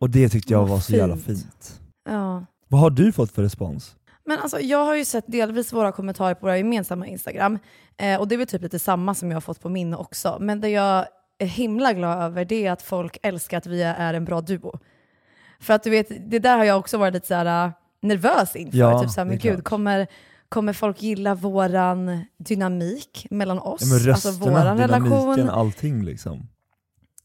Och 0.00 0.10
det 0.10 0.28
tyckte 0.28 0.52
jag 0.52 0.66
var 0.66 0.78
så 0.78 0.92
jävla 0.92 1.16
fint. 1.16 1.80
Ja. 2.08 2.44
Vad 2.68 2.80
har 2.80 2.90
du 2.90 3.12
fått 3.12 3.32
för 3.32 3.42
respons? 3.42 3.96
Men 4.24 4.38
alltså, 4.38 4.60
jag 4.60 4.84
har 4.84 4.94
ju 4.94 5.04
sett 5.04 5.24
delvis 5.26 5.72
våra 5.72 5.92
kommentarer 5.92 6.34
på 6.34 6.46
våra 6.46 6.56
gemensamma 6.56 7.06
Instagram. 7.06 7.58
Eh, 7.96 8.20
och 8.20 8.28
det 8.28 8.34
är 8.34 8.36
väl 8.36 8.46
typ 8.46 8.62
lite 8.62 8.78
samma 8.78 9.14
som 9.14 9.30
jag 9.30 9.36
har 9.36 9.40
fått 9.40 9.60
på 9.60 9.68
min 9.68 9.94
också. 9.94 10.36
Men 10.40 10.60
det 10.60 10.68
jag 10.68 11.06
är 11.38 11.46
himla 11.46 11.92
glad 11.92 12.22
över 12.22 12.44
det 12.44 12.66
är 12.66 12.72
att 12.72 12.82
folk 12.82 13.18
älskar 13.22 13.58
att 13.58 13.66
vi 13.66 13.82
är 13.82 14.14
en 14.14 14.24
bra 14.24 14.40
duo. 14.40 14.78
För 15.60 15.74
att 15.74 15.82
du 15.82 15.90
vet, 15.90 16.30
det 16.30 16.38
där 16.38 16.56
har 16.56 16.64
jag 16.64 16.78
också 16.78 16.98
varit 16.98 17.14
lite 17.14 17.26
så 17.26 17.34
här, 17.34 17.66
äh, 17.66 17.72
nervös 18.00 18.56
inför. 18.56 18.78
Ja, 18.78 19.02
typ 19.02 19.10
så 19.10 19.20
här, 19.20 19.24
det 19.24 19.28
är 19.28 19.30
men 19.30 19.38
gud, 19.38 19.64
kommer, 19.64 20.06
kommer 20.48 20.72
folk 20.72 21.02
gilla 21.02 21.34
våran 21.34 22.24
dynamik 22.38 23.26
mellan 23.30 23.58
oss? 23.58 23.80
Ja, 23.80 23.86
men 23.86 23.98
rösterna, 23.98 24.12
alltså 24.14 24.30
våran 24.30 24.78
relation. 24.78 25.10
dynamiken, 25.10 25.50
allting 25.50 26.04
liksom. 26.04 26.48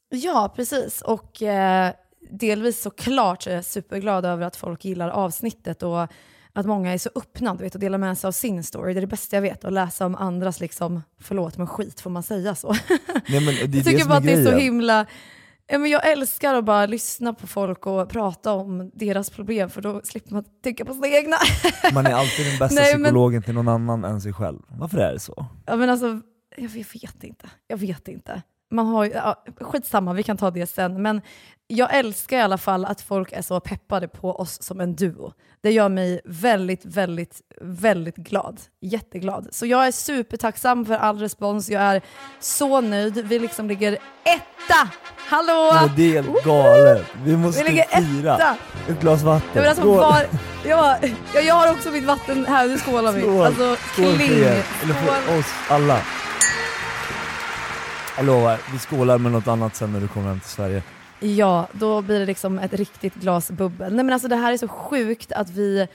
Ja, 0.09 0.53
precis. 0.55 1.01
Och 1.01 1.41
eh, 1.41 1.91
delvis 2.29 2.81
såklart 2.81 3.47
är 3.47 3.55
jag 3.55 3.65
superglad 3.65 4.25
över 4.25 4.45
att 4.45 4.55
folk 4.55 4.85
gillar 4.85 5.09
avsnittet 5.09 5.83
och 5.83 6.07
att 6.53 6.65
många 6.65 6.93
är 6.93 6.97
så 6.97 7.09
öppna 7.15 7.55
du 7.55 7.63
vet, 7.63 7.75
och 7.75 7.81
delar 7.81 7.97
med 7.97 8.17
sig 8.17 8.27
av 8.27 8.31
sin 8.31 8.63
story. 8.63 8.93
Det 8.93 8.99
är 8.99 9.01
det 9.01 9.07
bästa 9.07 9.35
jag 9.35 9.41
vet, 9.41 9.65
att 9.65 9.73
läsa 9.73 10.05
om 10.05 10.15
andras, 10.15 10.59
liksom, 10.59 11.01
förlåt 11.19 11.57
men 11.57 11.67
skit, 11.67 12.01
får 12.01 12.09
man 12.09 12.23
säga 12.23 12.55
så? 12.55 12.75
Nej, 13.29 13.45
men 13.45 13.45
det 13.45 13.61
är 13.61 13.75
jag 13.75 13.85
tycker 13.85 14.05
bara 14.05 14.17
att 14.17 14.23
det 14.23 14.33
är 14.33 14.45
så 14.45 14.57
himla... 14.57 15.05
Ja, 15.67 15.77
men 15.77 15.91
jag 15.91 16.11
älskar 16.11 16.53
att 16.53 16.65
bara 16.65 16.85
lyssna 16.85 17.33
på 17.33 17.47
folk 17.47 17.87
och 17.87 18.09
prata 18.09 18.53
om 18.53 18.91
deras 18.93 19.29
problem 19.29 19.69
för 19.69 19.81
då 19.81 20.01
slipper 20.03 20.31
man 20.33 20.43
tänka 20.63 20.85
på 20.85 20.93
sina 20.93 21.07
egna. 21.07 21.35
Man 21.93 22.05
är 22.05 22.13
alltid 22.13 22.45
den 22.45 22.59
bästa 22.59 22.81
Nej, 22.81 22.93
men- 22.93 23.03
psykologen 23.03 23.41
till 23.43 23.53
någon 23.53 23.67
annan 23.67 24.03
än 24.03 24.21
sig 24.21 24.33
själv. 24.33 24.59
Varför 24.67 24.97
är 24.97 25.13
det 25.13 25.19
så? 25.19 25.45
Ja, 25.65 25.75
men 25.75 25.89
alltså, 25.89 26.05
jag, 26.57 26.69
jag 26.69 26.69
vet 26.69 27.23
inte. 27.23 27.49
Jag 27.67 27.77
vet 27.77 28.07
inte. 28.07 28.41
Man 28.73 28.85
har, 28.87 29.05
ju- 29.05 29.11
ja, 29.11 29.43
skitsamma, 29.61 30.13
vi 30.13 30.23
kan 30.23 30.37
ta 30.37 30.51
det 30.51 30.67
sen. 30.67 31.01
Men 31.01 31.21
jag 31.67 31.95
älskar 31.95 32.37
i 32.37 32.41
alla 32.41 32.57
fall 32.57 32.85
att 32.85 33.01
folk 33.01 33.31
är 33.31 33.41
så 33.41 33.59
peppade 33.59 34.07
på 34.07 34.31
oss 34.39 34.61
som 34.63 34.79
en 34.81 34.95
duo. 34.95 35.33
Det 35.61 35.71
gör 35.71 35.89
mig 35.89 36.21
väldigt, 36.25 36.85
väldigt, 36.85 37.41
väldigt 37.61 38.15
glad. 38.15 38.59
Jätteglad. 38.81 39.47
Så 39.51 39.65
jag 39.65 39.87
är 39.87 39.91
supertacksam 39.91 40.85
för 40.85 40.93
all 40.93 41.19
respons. 41.19 41.69
Jag 41.69 41.81
är 41.81 42.01
så 42.39 42.81
nöjd. 42.81 43.17
Vi 43.27 43.39
liksom 43.39 43.67
ligger 43.67 43.93
etta! 44.23 44.89
Hallå! 45.17 45.71
Men 45.73 45.89
det 45.95 46.17
är 46.17 46.23
helt 46.23 46.43
galet. 46.43 47.05
Vi 47.23 47.37
måste 47.37 47.63
Vi 47.63 47.69
ligger 47.69 47.83
fira. 48.01 48.35
etta! 48.35 48.55
Ett 48.89 48.99
glas 49.01 49.21
vatten. 49.21 49.49
Jag, 49.53 49.61
menar, 49.61 49.69
alltså, 49.69 49.81
Skål. 49.83 49.97
var, 49.97 50.25
jag, 50.65 50.95
ja, 51.33 51.41
jag 51.41 51.55
har 51.55 51.71
också 51.71 51.89
mitt 51.91 52.05
vatten 52.05 52.45
här, 52.45 52.67
nu 52.67 52.77
skålar 52.77 53.11
vi. 53.11 53.21
Skål. 53.21 53.45
Alltså, 53.45 53.75
Skål 53.93 54.05
för 54.05 54.17
kling. 54.17 54.31
er. 54.43 54.63
Eller 54.83 54.93
för 54.93 55.39
oss 55.39 55.45
alla. 55.69 55.99
Jag 58.17 58.25
lovar, 58.25 58.59
vi 58.73 58.79
skålar 58.79 59.17
med 59.17 59.31
något 59.31 59.47
annat 59.47 59.75
sen 59.75 59.93
när 59.93 59.99
du 60.01 60.07
kommer 60.07 60.27
hem 60.27 60.39
till 60.39 60.49
Sverige. 60.49 60.83
Ja, 61.19 61.67
då 61.73 62.01
blir 62.01 62.19
det 62.19 62.25
liksom 62.25 62.59
ett 62.59 62.73
riktigt 62.73 63.15
glas 63.15 63.51
bubbel. 63.51 63.95
Nej 63.95 64.05
men 64.05 64.13
alltså 64.13 64.27
det 64.27 64.35
här 64.35 64.53
är 64.53 64.57
så 64.57 64.67
sjukt 64.67 65.31
att 65.31 65.49
vi 65.49 65.87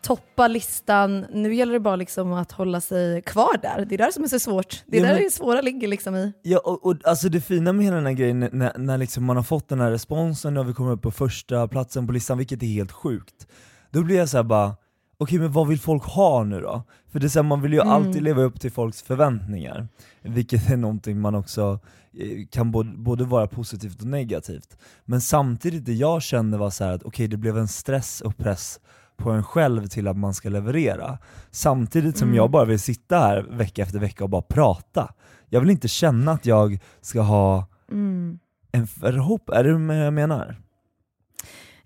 toppar 0.00 0.48
listan. 0.48 1.26
Nu 1.32 1.54
gäller 1.54 1.72
det 1.72 1.80
bara 1.80 1.96
liksom 1.96 2.32
att 2.32 2.52
hålla 2.52 2.80
sig 2.80 3.22
kvar 3.22 3.58
där. 3.62 3.84
Det 3.88 3.94
är 3.94 4.06
det 4.06 4.12
som 4.12 4.24
är 4.24 4.28
så 4.28 4.38
svårt. 4.38 4.82
Det 4.86 4.96
är 4.96 5.00
Ja, 5.00 5.06
där 5.06 5.14
men- 5.14 5.22
det 5.22 5.30
svåra 5.30 5.60
ligger 5.60 5.88
liksom 5.88 6.16
i. 6.16 6.32
Ja, 6.42 6.58
och, 6.58 6.86
och 6.86 6.94
alltså 7.04 7.28
det 7.28 7.40
fina 7.40 7.72
med 7.72 7.84
hela 7.84 7.96
den 7.96 8.06
här 8.06 8.12
grejen, 8.12 8.40
när, 8.52 8.78
när 8.78 8.98
liksom 8.98 9.24
man 9.24 9.36
har 9.36 9.42
fått 9.42 9.68
den 9.68 9.80
här 9.80 9.90
responsen 9.90 10.56
och 10.56 10.68
vi 10.68 10.72
kommer 10.74 10.92
upp 10.92 11.02
på 11.02 11.10
första 11.10 11.68
platsen 11.68 12.06
på 12.06 12.12
listan, 12.12 12.38
vilket 12.38 12.62
är 12.62 12.66
helt 12.66 12.92
sjukt. 12.92 13.46
Då 13.90 14.02
blir 14.02 14.16
jag 14.16 14.28
så 14.28 14.36
här 14.36 14.44
bara, 14.44 14.72
okej 15.18 15.38
men 15.38 15.52
vad 15.52 15.68
vill 15.68 15.78
folk 15.80 16.02
ha 16.04 16.44
nu 16.44 16.60
då? 16.60 16.82
För 17.12 17.20
det 17.20 17.26
är 17.26 17.28
så 17.28 17.38
här, 17.38 17.44
man 17.44 17.62
vill 17.62 17.72
ju 17.72 17.80
Mm. 17.80 17.92
alltid 17.92 18.22
leva 18.22 18.42
upp 18.42 18.60
till 18.60 18.72
folks 18.72 19.02
förväntningar, 19.02 19.88
vilket 20.22 20.70
är 20.70 20.76
någonting 20.76 21.20
man 21.20 21.34
också 21.34 21.80
eh, 22.20 22.46
kan 22.50 22.70
både, 22.70 22.90
både 22.96 23.24
vara 23.24 23.46
positivt 23.46 24.00
och 24.00 24.06
negativt. 24.06 24.78
Men 25.04 25.20
samtidigt 25.20 25.84
det 25.84 25.92
jag 25.94 26.22
kände 26.22 26.58
var 26.58 26.70
så 26.70 26.84
här 26.84 26.92
att 26.92 27.02
okej 27.02 27.28
det 27.28 27.36
blev 27.36 27.58
en 27.58 27.68
stress 27.68 28.20
och 28.20 28.36
press 28.36 28.80
på 29.16 29.30
en 29.30 29.42
själv 29.44 29.86
till 29.86 30.08
att 30.08 30.16
man 30.16 30.34
ska 30.34 30.48
leverera. 30.48 31.18
Samtidigt 31.50 32.18
som 32.18 32.28
Mm. 32.28 32.36
jag 32.36 32.50
bara 32.50 32.64
vill 32.64 32.80
sitta 32.80 33.18
här 33.18 33.42
vecka 33.50 33.82
efter 33.82 33.98
vecka 33.98 34.24
och 34.24 34.30
bara 34.30 34.42
prata. 34.42 35.14
Jag 35.48 35.60
vill 35.60 35.70
inte 35.70 35.88
känna 35.88 36.32
att 36.32 36.46
jag 36.46 36.78
ska 37.00 37.20
ha 37.20 37.66
Mm. 37.90 38.38
en 38.72 38.86
förhopp, 38.86 39.48
är 39.50 39.64
det 39.64 39.72
vad 39.72 39.96
jag 40.06 40.12
menar? 40.14 40.56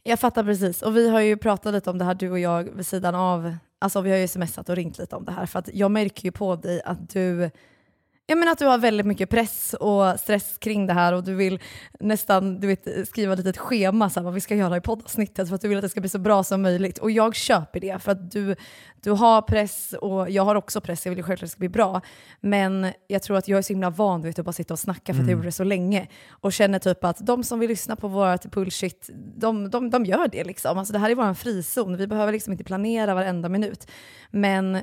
Jag 0.03 0.21
fattar 0.21 0.45
precis. 0.45 0.83
Och 0.83 0.97
vi 0.97 1.09
har 1.09 1.21
ju 1.21 1.37
pratat 1.37 1.75
lite 1.75 1.91
om 1.91 1.99
det 1.99 2.05
här 2.05 2.15
du 2.15 2.31
och 2.31 2.39
jag 2.39 2.65
vid 2.65 2.87
sidan 2.87 3.15
av. 3.15 3.57
Alltså 3.79 4.01
vi 4.01 4.11
har 4.11 4.19
ju 4.19 4.29
smsat 4.29 4.69
och 4.69 4.77
ringt 4.77 4.99
lite 4.99 5.17
om 5.17 5.25
det 5.25 5.33
här. 5.33 5.47
För 5.47 5.59
att 5.59 5.69
jag 5.73 5.91
märker 5.91 6.25
ju 6.25 6.33
på 6.33 6.57
dig 6.57 6.83
att 6.85 7.11
du 7.11 7.51
jag 8.33 8.39
menar 8.39 8.53
att 8.53 8.59
du 8.59 8.67
har 8.67 8.79
väldigt 8.79 9.07
mycket 9.07 9.31
press 9.31 9.75
och 9.75 10.21
stress 10.21 10.59
kring 10.59 10.87
det 10.87 10.93
här 10.93 11.13
och 11.13 11.25
du 11.25 11.35
vill 11.35 11.61
nästan 12.01 12.61
du 12.61 12.67
vet, 12.67 13.09
skriva 13.09 13.33
ett 13.33 13.59
schema 13.59 14.11
så 14.11 14.21
här, 14.21 14.25
vad 14.25 14.35
vi 14.35 14.41
ska 14.41 14.55
göra 14.55 14.77
i 14.77 14.81
poddavsnittet 14.81 15.49
för 15.49 15.55
att 15.55 15.61
du 15.61 15.69
vill 15.69 15.79
att 15.79 15.83
det 15.83 15.89
ska 15.89 16.01
bli 16.01 16.11
så 16.11 16.19
bra 16.19 16.45
som 16.45 16.63
möjligt. 16.63 16.99
Och 16.99 17.11
jag 17.11 17.35
köper 17.35 17.81
det 17.81 18.03
för 18.03 18.13
att 18.13 18.31
du, 18.31 18.57
du 19.03 19.11
har 19.11 19.43
press 19.43 19.95
och 20.01 20.31
jag 20.31 20.45
har 20.45 20.55
också 20.55 20.81
press, 20.81 21.07
jag 21.07 21.11
vill 21.11 21.19
ju 21.19 21.23
självklart 21.23 21.47
att 21.47 21.51
det 21.51 21.53
ska 21.53 21.59
bli 21.59 21.69
bra. 21.69 22.01
Men 22.41 22.93
jag 23.07 23.23
tror 23.23 23.37
att 23.37 23.49
jag 23.49 23.59
är 23.59 23.63
så 23.63 23.73
himla 23.73 23.91
van 23.91 24.23
vid 24.23 24.39
att 24.39 24.45
bara 24.45 24.53
sitta 24.53 24.75
och 24.75 24.81
snacka 24.81 25.15
för 25.15 25.21
att 25.21 25.29
jag 25.29 25.37
gjorde 25.37 25.49
det 25.49 25.53
så 25.53 25.65
länge. 25.65 26.09
Och 26.31 26.53
känner 26.53 26.79
typ 26.79 27.05
att 27.05 27.27
de 27.27 27.45
som 27.45 27.59
vill 27.59 27.69
lyssna 27.69 27.97
på 27.97 28.09
vårt 28.09 28.45
bullshit, 28.45 29.11
de, 29.37 29.71
de, 29.71 29.91
de 29.91 30.05
gör 30.05 30.29
det 30.29 30.45
liksom. 30.45 30.79
Alltså 30.79 30.93
det 30.93 30.99
här 30.99 31.11
är 31.11 31.15
vår 31.15 31.35
frizon, 31.35 31.97
vi 31.97 32.07
behöver 32.07 32.33
liksom 32.33 32.53
inte 32.53 32.65
planera 32.65 33.15
varenda 33.15 33.49
minut. 33.49 33.91
Men 34.31 34.79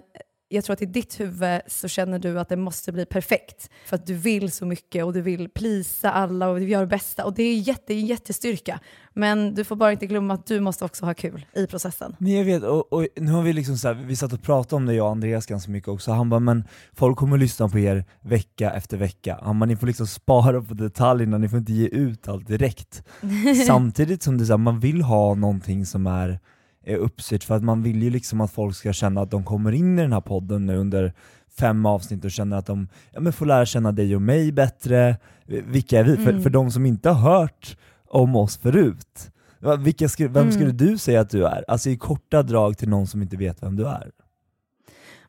jag 0.49 0.63
tror 0.63 0.73
att 0.73 0.81
i 0.81 0.85
ditt 0.85 1.19
huvud 1.19 1.61
så 1.67 1.87
känner 1.87 2.19
du 2.19 2.39
att 2.39 2.49
det 2.49 2.55
måste 2.55 2.91
bli 2.91 3.05
perfekt. 3.05 3.69
För 3.85 3.95
att 3.95 4.05
du 4.05 4.13
vill 4.13 4.51
så 4.51 4.65
mycket 4.65 5.05
och 5.05 5.13
du 5.13 5.21
vill 5.21 5.49
plisa 5.49 6.11
alla 6.11 6.49
och 6.49 6.59
du 6.59 6.69
gör 6.69 6.81
det 6.81 6.87
bästa. 6.87 7.25
Och 7.25 7.33
det 7.33 7.43
är 7.43 7.55
jätte, 7.55 7.93
jättestyrka. 7.93 8.79
Men 9.13 9.55
du 9.55 9.63
får 9.63 9.75
bara 9.75 9.91
inte 9.91 10.07
glömma 10.07 10.33
att 10.33 10.45
du 10.45 10.59
måste 10.59 10.85
också 10.85 11.05
ha 11.05 11.13
kul 11.13 11.45
i 11.53 11.67
processen. 11.67 12.15
Nej 12.17 12.37
jag 12.37 12.45
vet, 12.45 12.63
och, 12.63 12.93
och 12.93 13.07
nu 13.15 13.31
har 13.31 13.41
vi 13.41 13.53
liksom 13.53 13.77
så 13.77 13.87
här, 13.87 13.95
vi 13.95 14.15
satt 14.15 14.33
och 14.33 14.41
pratade 14.41 14.75
om 14.75 14.85
det 14.85 14.93
jag 14.93 15.05
och 15.05 15.11
Andreas 15.11 15.45
ganska 15.45 15.71
mycket 15.71 15.89
också, 15.89 16.11
han 16.11 16.29
bara 16.29 16.39
men 16.39 16.63
folk 16.93 17.17
kommer 17.17 17.37
lyssna 17.37 17.69
på 17.69 17.79
er 17.79 18.05
vecka 18.21 18.71
efter 18.71 18.97
vecka, 18.97 19.39
han 19.43 19.59
bara 19.59 19.65
ni 19.65 19.75
får 19.75 19.87
liksom 19.87 20.07
spara 20.07 20.61
på 20.61 20.73
detaljerna, 20.73 21.37
ni 21.37 21.49
får 21.49 21.59
inte 21.59 21.73
ge 21.73 21.87
ut 21.87 22.27
allt 22.27 22.47
direkt. 22.47 23.03
Samtidigt 23.67 24.23
som 24.23 24.37
det 24.37 24.45
så 24.45 24.53
här, 24.53 24.57
man 24.57 24.79
vill 24.79 25.01
ha 25.01 25.35
någonting 25.35 25.85
som 25.85 26.07
är, 26.07 26.39
är 26.85 26.95
uppstyrt, 26.95 27.43
för 27.43 27.55
att 27.55 27.63
man 27.63 27.83
vill 27.83 28.03
ju 28.03 28.09
liksom 28.09 28.41
att 28.41 28.51
folk 28.51 28.75
ska 28.75 28.93
känna 28.93 29.21
att 29.21 29.31
de 29.31 29.43
kommer 29.43 29.71
in 29.71 29.99
i 29.99 30.01
den 30.01 30.13
här 30.13 30.21
podden 30.21 30.65
nu 30.65 30.77
under 30.77 31.13
fem 31.59 31.85
avsnitt 31.85 32.25
och 32.25 32.31
känner 32.31 32.57
att 32.57 32.65
de 32.65 32.87
ja, 33.11 33.19
men 33.19 33.33
får 33.33 33.45
lära 33.45 33.65
känna 33.65 33.91
dig 33.91 34.15
och 34.15 34.21
mig 34.21 34.51
bättre, 34.51 35.17
vilka 35.45 35.99
är 35.99 36.03
vi? 36.03 36.15
För, 36.17 36.29
Mm. 36.31 36.43
för 36.43 36.49
de 36.49 36.71
som 36.71 36.85
inte 36.85 37.09
har 37.09 37.31
hört 37.39 37.77
om 38.07 38.35
oss 38.35 38.57
förut, 38.57 39.31
Vilka 39.79 40.09
skulle, 40.09 40.29
vem 40.29 40.41
Mm. 40.41 40.51
skulle 40.53 40.71
du 40.71 40.97
säga 40.97 41.21
att 41.21 41.29
du 41.29 41.45
är? 41.45 41.65
Alltså 41.67 41.89
i 41.89 41.97
korta 41.97 42.43
drag 42.43 42.77
till 42.77 42.89
någon 42.89 43.07
som 43.07 43.21
inte 43.21 43.37
vet 43.37 43.63
vem 43.63 43.75
du 43.75 43.87
är. 43.87 44.11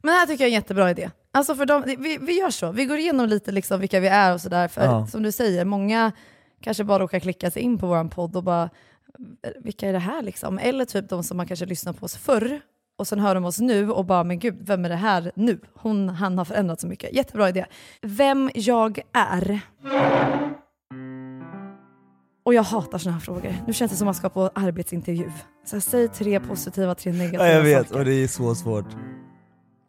Men 0.03 0.13
det 0.15 0.19
här 0.19 0.27
tycker 0.27 0.45
jag 0.45 0.49
är 0.49 0.51
en 0.51 0.61
jättebra 0.63 0.91
idé. 0.91 1.11
Alltså 1.33 1.55
för 1.55 1.67
dem, 1.67 1.83
vi, 1.99 2.19
vi 2.23 2.33
gör 2.39 2.51
så, 2.51 2.73
vi 2.73 2.85
går 2.85 2.99
igenom 2.99 3.29
lite 3.29 3.53
liksom 3.53 3.81
vilka 3.81 4.01
vi 4.01 4.09
är 4.09 4.33
och 4.35 4.41
sådär. 4.41 4.69
För 4.69 4.85
Ja. 4.85 5.07
som 5.07 5.23
du 5.23 5.33
säger, 5.33 5.65
många 5.65 6.13
kanske 6.63 6.85
bara 6.85 6.99
råkar 6.99 7.21
klicka 7.21 7.51
sig 7.51 7.63
in 7.63 7.79
på 7.79 7.87
vår 7.87 8.05
podd 8.09 8.37
och 8.37 8.45
bara, 8.45 8.71
vilka 9.61 9.89
är 9.89 9.93
det 9.93 9.99
här 9.99 10.23
liksom? 10.23 10.59
Eller 10.59 10.85
typ 10.85 11.09
de 11.09 11.23
som 11.25 11.37
man 11.37 11.47
kanske 11.47 11.67
lyssnade 11.67 11.99
på 11.99 12.05
oss 12.05 12.17
förr 12.17 12.61
och 12.99 13.07
sen 13.07 13.19
hör 13.21 13.35
de 13.35 13.45
oss 13.45 13.61
nu 13.61 13.91
och 13.91 14.05
bara, 14.05 14.25
men 14.25 14.39
gud, 14.39 14.57
vem 14.61 14.85
är 14.85 14.89
det 14.89 14.97
här 14.97 15.33
nu? 15.35 15.59
Hon, 15.75 16.09
han 16.09 16.39
har 16.39 16.45
förändrat 16.45 16.81
så 16.81 16.87
mycket. 16.87 17.13
Jättebra 17.15 17.49
idé. 17.49 17.67
Vem 18.03 18.51
jag 18.55 19.01
är. 19.13 19.61
Och 22.45 22.55
jag 22.55 22.63
hatar 22.63 22.99
såna 22.99 23.13
här 23.13 23.21
frågor. 23.21 23.55
Nu 23.67 23.73
känns 23.73 23.91
det 23.91 23.97
som 23.97 24.05
att 24.05 24.07
man 24.07 24.15
ska 24.15 24.29
på 24.29 24.51
arbetsintervju. 24.55 25.31
Så 25.65 25.77
jag 25.77 25.83
säg 25.83 26.09
tre 26.09 26.41
positiva, 26.41 26.95
tre 26.95 27.13
negativa 27.13 27.47
Ja 27.49 27.53
jag 27.55 27.63
vet, 27.63 27.87
saker. 27.89 27.99
och 28.01 28.05
det 28.05 28.13
är 28.15 28.29
så 28.29 28.55
svårt. 28.55 28.87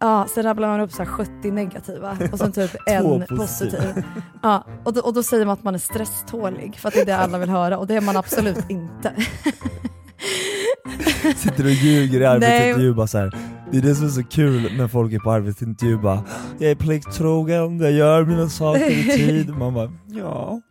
Ja, 0.02 0.26
sen 0.30 0.44
rabblar 0.44 0.68
man 0.68 0.80
upp 0.80 0.92
så 0.92 1.04
här 1.04 1.06
70 1.06 1.52
negativa 1.52 2.18
och 2.32 2.40
sen 2.40 2.52
typ 2.52 2.72
en 2.86 3.26
positiv. 3.38 4.04
Ja, 4.42 4.66
och, 4.84 4.94
då, 4.94 5.02
och 5.02 5.14
då 5.14 5.24
säger 5.24 5.46
man 5.46 5.54
att 5.54 5.64
man 5.64 5.76
är 5.76 5.80
stresstålig 5.80 6.76
för 6.76 6.88
att 6.88 6.94
det 6.94 7.02
är 7.02 7.06
det 7.06 7.18
alla 7.18 7.38
vill 7.38 7.50
höra 7.50 7.78
och 7.78 7.88
det 7.88 7.96
är 7.96 8.02
man 8.02 8.18
absolut 8.18 8.66
inte. 8.70 9.16
Sitter 11.36 11.64
och 11.64 11.72
ljuger 11.72 12.22
i 12.22 12.26
arbetsintervju 12.26 12.94
bara 12.94 13.08
så 13.08 13.18
här. 13.18 13.38
Det 13.72 13.78
är 13.78 13.82
det 13.82 13.96
som 13.96 14.06
är 14.06 14.10
så 14.10 14.24
kul 14.24 14.78
när 14.78 14.88
folk 14.88 15.14
är 15.14 15.20
på 15.20 15.32
arbetsintervju 15.32 15.98
bara 15.98 16.24
Jag 16.60 16.72
är 16.72 16.76
plikttrogen, 16.76 17.80
jag 17.80 17.92
gör 17.92 18.26
mina 18.26 18.50
saker 18.50 18.90
i 18.90 19.04
tid. 19.04 19.50
Man 19.58 19.74
bara 19.74 19.92
ja. 20.08 20.62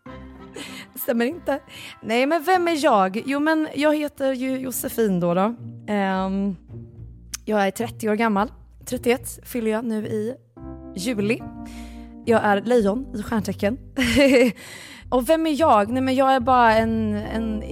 Stämmer 0.95 1.25
inte. 1.25 1.61
Nej, 2.03 2.27
men 2.27 2.43
vem 2.45 2.69
är 2.69 2.85
jag? 2.85 3.23
Jo, 3.27 3.41
men 3.41 3.69
jag 3.75 3.97
heter 3.97 4.33
ju 4.33 4.59
Josefin 4.59 5.21
då. 5.21 5.35
då. 5.35 5.55
Ehm, 5.89 6.57
jag 7.45 7.67
är 7.67 7.71
30 7.71 8.09
år 8.09 8.15
gammal. 8.15 8.51
31 8.91 9.39
fyller 9.43 9.71
jag 9.71 9.85
nu 9.85 10.07
i 10.07 10.35
juli. 10.97 11.43
Jag 12.25 12.45
är 12.45 12.63
lejon 12.63 13.17
i 13.17 13.23
stjärntecken. 13.23 13.79
och 15.09 15.29
vem 15.29 15.47
är 15.47 15.61
jag? 15.61 15.89
Nej, 15.89 16.03
men 16.03 16.15
jag 16.15 16.35
är 16.35 16.41
bara 16.41 16.77
en, 16.77 17.15
en, 17.15 17.63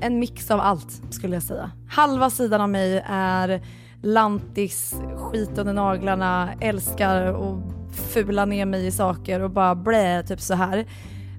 en 0.00 0.18
mix 0.18 0.50
av 0.50 0.60
allt 0.60 1.14
skulle 1.14 1.36
jag 1.36 1.42
säga. 1.42 1.70
Halva 1.88 2.30
sidan 2.30 2.60
av 2.60 2.68
mig 2.68 3.04
är 3.06 3.62
lantis, 4.02 4.94
skit 5.16 5.58
under 5.58 5.72
naglarna, 5.72 6.52
älskar 6.60 7.32
och 7.32 7.62
fula 7.92 8.44
ner 8.44 8.66
mig 8.66 8.86
i 8.86 8.90
saker 8.90 9.40
och 9.40 9.50
bara 9.50 9.74
blä, 9.74 10.22
typ 10.22 10.40
så 10.40 10.54
här. 10.54 10.86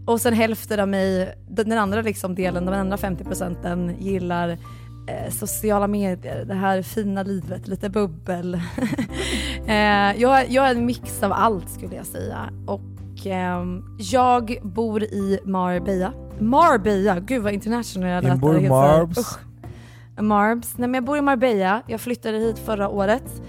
Och 0.05 0.22
sen 0.22 0.33
hälften 0.33 0.79
av 0.79 0.88
mig, 0.88 1.36
den 1.50 1.72
andra 1.72 2.01
liksom 2.01 2.36
delen, 2.36 2.65
de 2.65 2.74
andra 2.75 2.98
50 2.98 3.24
procenten 3.24 3.95
gillar 4.00 4.57
eh, 5.07 5.31
sociala 5.31 5.88
medier, 5.88 6.45
det 6.45 6.53
här 6.53 6.81
fina 6.81 7.24
livet, 7.24 7.67
lite 7.67 7.89
bubbel. 7.89 8.53
eh, 9.67 10.22
jag, 10.22 10.50
jag 10.50 10.67
är 10.67 10.75
en 10.75 10.86
mix 10.86 11.24
av 11.24 11.33
allt 11.33 11.69
skulle 11.69 11.95
jag 11.95 12.05
säga. 12.05 12.50
Och 12.67 13.25
ehm, 13.25 13.83
jag 13.98 14.57
bor 14.63 15.03
i 15.03 15.39
Marbella. 15.45 16.13
Marbella, 16.39 17.19
gud 17.19 17.43
vad 17.43 17.53
international 17.53 18.10
jag 18.10 18.24
lät. 18.24 18.69
Marbs. 18.69 19.17
usch. 19.17 19.39
Marbs. 20.22 20.77
Nej 20.77 20.88
men 20.88 20.93
jag 20.93 21.03
bor 21.03 21.17
i 21.17 21.22
Marbella, 21.22 21.81
jag 21.88 22.01
flyttade 22.01 22.38
hit 22.38 22.60
förra 22.60 22.89
året. 22.89 23.41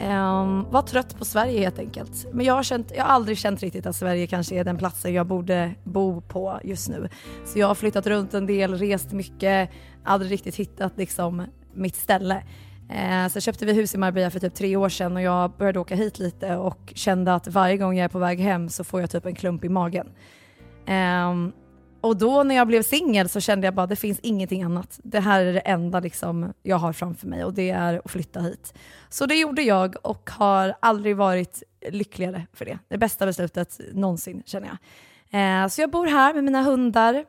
Um, 0.00 0.70
var 0.70 0.82
trött 0.82 1.18
på 1.18 1.24
Sverige 1.24 1.60
helt 1.60 1.78
enkelt. 1.78 2.26
Men 2.32 2.46
jag 2.46 2.54
har, 2.54 2.62
känt, 2.62 2.92
jag 2.96 3.04
har 3.04 3.10
aldrig 3.10 3.38
känt 3.38 3.60
riktigt 3.60 3.86
att 3.86 3.96
Sverige 3.96 4.26
kanske 4.26 4.54
är 4.54 4.64
den 4.64 4.78
platsen 4.78 5.14
jag 5.14 5.26
borde 5.26 5.74
bo 5.84 6.20
på 6.20 6.60
just 6.64 6.88
nu. 6.88 7.08
Så 7.44 7.58
jag 7.58 7.66
har 7.66 7.74
flyttat 7.74 8.06
runt 8.06 8.34
en 8.34 8.46
del, 8.46 8.74
rest 8.74 9.12
mycket, 9.12 9.70
aldrig 10.04 10.32
riktigt 10.32 10.56
hittat 10.56 10.92
liksom 10.96 11.42
mitt 11.74 11.96
ställe. 11.96 12.42
Eh, 12.90 13.28
så 13.28 13.40
köpte 13.40 13.66
vi 13.66 13.72
hus 13.72 13.94
i 13.94 13.98
Marbella 13.98 14.30
för 14.30 14.40
typ 14.40 14.54
tre 14.54 14.76
år 14.76 14.88
sedan 14.88 15.16
och 15.16 15.22
jag 15.22 15.50
började 15.50 15.78
åka 15.78 15.94
hit 15.94 16.18
lite 16.18 16.56
och 16.56 16.92
kände 16.94 17.34
att 17.34 17.48
varje 17.48 17.76
gång 17.76 17.96
jag 17.96 18.04
är 18.04 18.08
på 18.08 18.18
väg 18.18 18.40
hem 18.40 18.68
så 18.68 18.84
får 18.84 19.00
jag 19.00 19.10
typ 19.10 19.26
en 19.26 19.34
klump 19.34 19.64
i 19.64 19.68
magen. 19.68 20.06
Um, 20.86 21.52
och 22.00 22.16
då 22.16 22.42
när 22.42 22.54
jag 22.54 22.66
blev 22.66 22.82
singel 22.82 23.28
så 23.28 23.40
kände 23.40 23.66
jag 23.66 23.74
bara 23.74 23.86
det 23.86 23.96
finns 23.96 24.20
ingenting 24.22 24.62
annat. 24.62 25.00
Det 25.02 25.20
här 25.20 25.40
är 25.40 25.52
det 25.52 25.60
enda 25.60 26.00
liksom 26.00 26.52
jag 26.62 26.76
har 26.76 26.92
framför 26.92 27.26
mig 27.26 27.44
och 27.44 27.54
det 27.54 27.70
är 27.70 28.00
att 28.04 28.10
flytta 28.10 28.40
hit. 28.40 28.74
Så 29.08 29.26
det 29.26 29.34
gjorde 29.34 29.62
jag 29.62 29.96
och 30.02 30.30
har 30.30 30.74
aldrig 30.80 31.16
varit 31.16 31.62
lyckligare 31.90 32.46
för 32.52 32.64
det. 32.64 32.78
Det 32.88 32.98
bästa 32.98 33.26
beslutet 33.26 33.80
någonsin 33.92 34.42
känner 34.46 34.68
jag. 34.68 34.78
Eh, 35.30 35.68
så 35.68 35.80
jag 35.80 35.90
bor 35.90 36.06
här 36.06 36.34
med 36.34 36.44
mina 36.44 36.62
hundar 36.62 37.24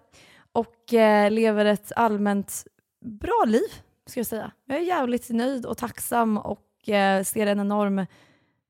och 0.52 0.94
eh, 0.94 1.32
lever 1.32 1.66
ett 1.66 1.92
allmänt 1.96 2.64
bra 3.06 3.44
liv, 3.48 3.70
ska 4.06 4.20
jag 4.20 4.28
säga. 4.28 4.52
Jag 4.66 4.78
är 4.78 4.82
jävligt 4.82 5.30
nöjd 5.30 5.66
och 5.66 5.78
tacksam 5.78 6.38
och 6.38 6.90
eh, 6.90 7.24
ser 7.24 7.48
en 7.48 7.60
enorm 7.60 8.06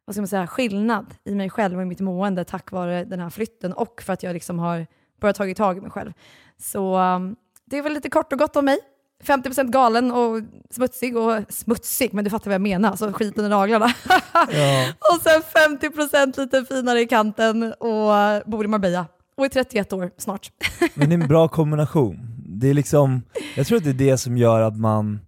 vad 0.05 0.15
ska 0.15 0.21
man 0.21 0.27
säga, 0.27 0.47
skillnad 0.47 1.15
i 1.23 1.35
mig 1.35 1.49
själv 1.49 1.77
och 1.77 1.81
i 1.81 1.85
mitt 1.85 1.99
mående 1.99 2.43
tack 2.43 2.71
vare 2.71 3.03
den 3.03 3.19
här 3.19 3.29
flytten 3.29 3.73
och 3.73 4.01
för 4.01 4.13
att 4.13 4.23
jag 4.23 4.33
liksom 4.33 4.59
har 4.59 4.87
börjat 5.19 5.35
ta 5.35 5.53
tag 5.53 5.77
i 5.77 5.81
mig 5.81 5.91
själv. 5.91 6.13
Så 6.57 6.97
um, 6.97 7.35
det 7.65 7.77
är 7.77 7.81
väl 7.81 7.93
lite 7.93 8.09
kort 8.09 8.33
och 8.33 8.39
gott 8.39 8.55
om 8.55 8.65
mig. 8.65 8.79
50% 9.23 9.69
galen 9.71 10.11
och 10.11 10.41
smutsig 10.69 11.17
och 11.17 11.41
smutsig, 11.49 12.13
men 12.13 12.23
du 12.23 12.29
fattar 12.29 12.45
vad 12.45 12.53
jag 12.53 12.61
menar, 12.61 12.95
så 12.95 13.13
skit 13.13 13.37
under 13.37 13.49
naglarna. 13.49 13.85
Ja. 14.33 14.87
och 14.99 15.21
sen 15.21 15.41
50% 15.41 16.39
lite 16.39 16.65
finare 16.65 17.01
i 17.01 17.07
kanten 17.07 17.73
och 17.73 18.11
bor 18.51 18.65
i 18.65 18.67
Marbella 18.67 19.05
och 19.37 19.45
är 19.45 19.49
31 19.49 19.93
år 19.93 20.11
snart. 20.17 20.51
Men 20.93 21.09
det 21.09 21.15
är 21.15 21.21
en 21.21 21.27
bra 21.27 21.47
kombination. 21.47 22.19
Det 22.47 22.67
är 22.69 22.73
liksom, 22.73 23.21
jag 23.55 23.67
tror 23.67 23.77
att 23.77 23.83
det 23.83 23.89
är 23.89 23.93
det 23.93 24.17
som 24.17 24.37
gör 24.37 24.61
att 24.61 24.77
man, 24.77 25.19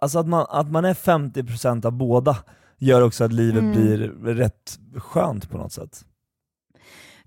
alltså 0.00 0.18
att 0.18 0.28
man, 0.28 0.46
att 0.48 0.70
man 0.70 0.84
är 0.84 0.94
50% 0.94 1.86
av 1.86 1.92
båda, 1.92 2.36
gör 2.78 3.02
också 3.02 3.24
att 3.24 3.32
livet 3.32 3.62
Mm. 3.62 3.72
blir 3.72 3.98
rätt 4.34 4.78
skönt 4.96 5.50
på 5.50 5.58
något 5.58 5.72
sätt. 5.72 6.04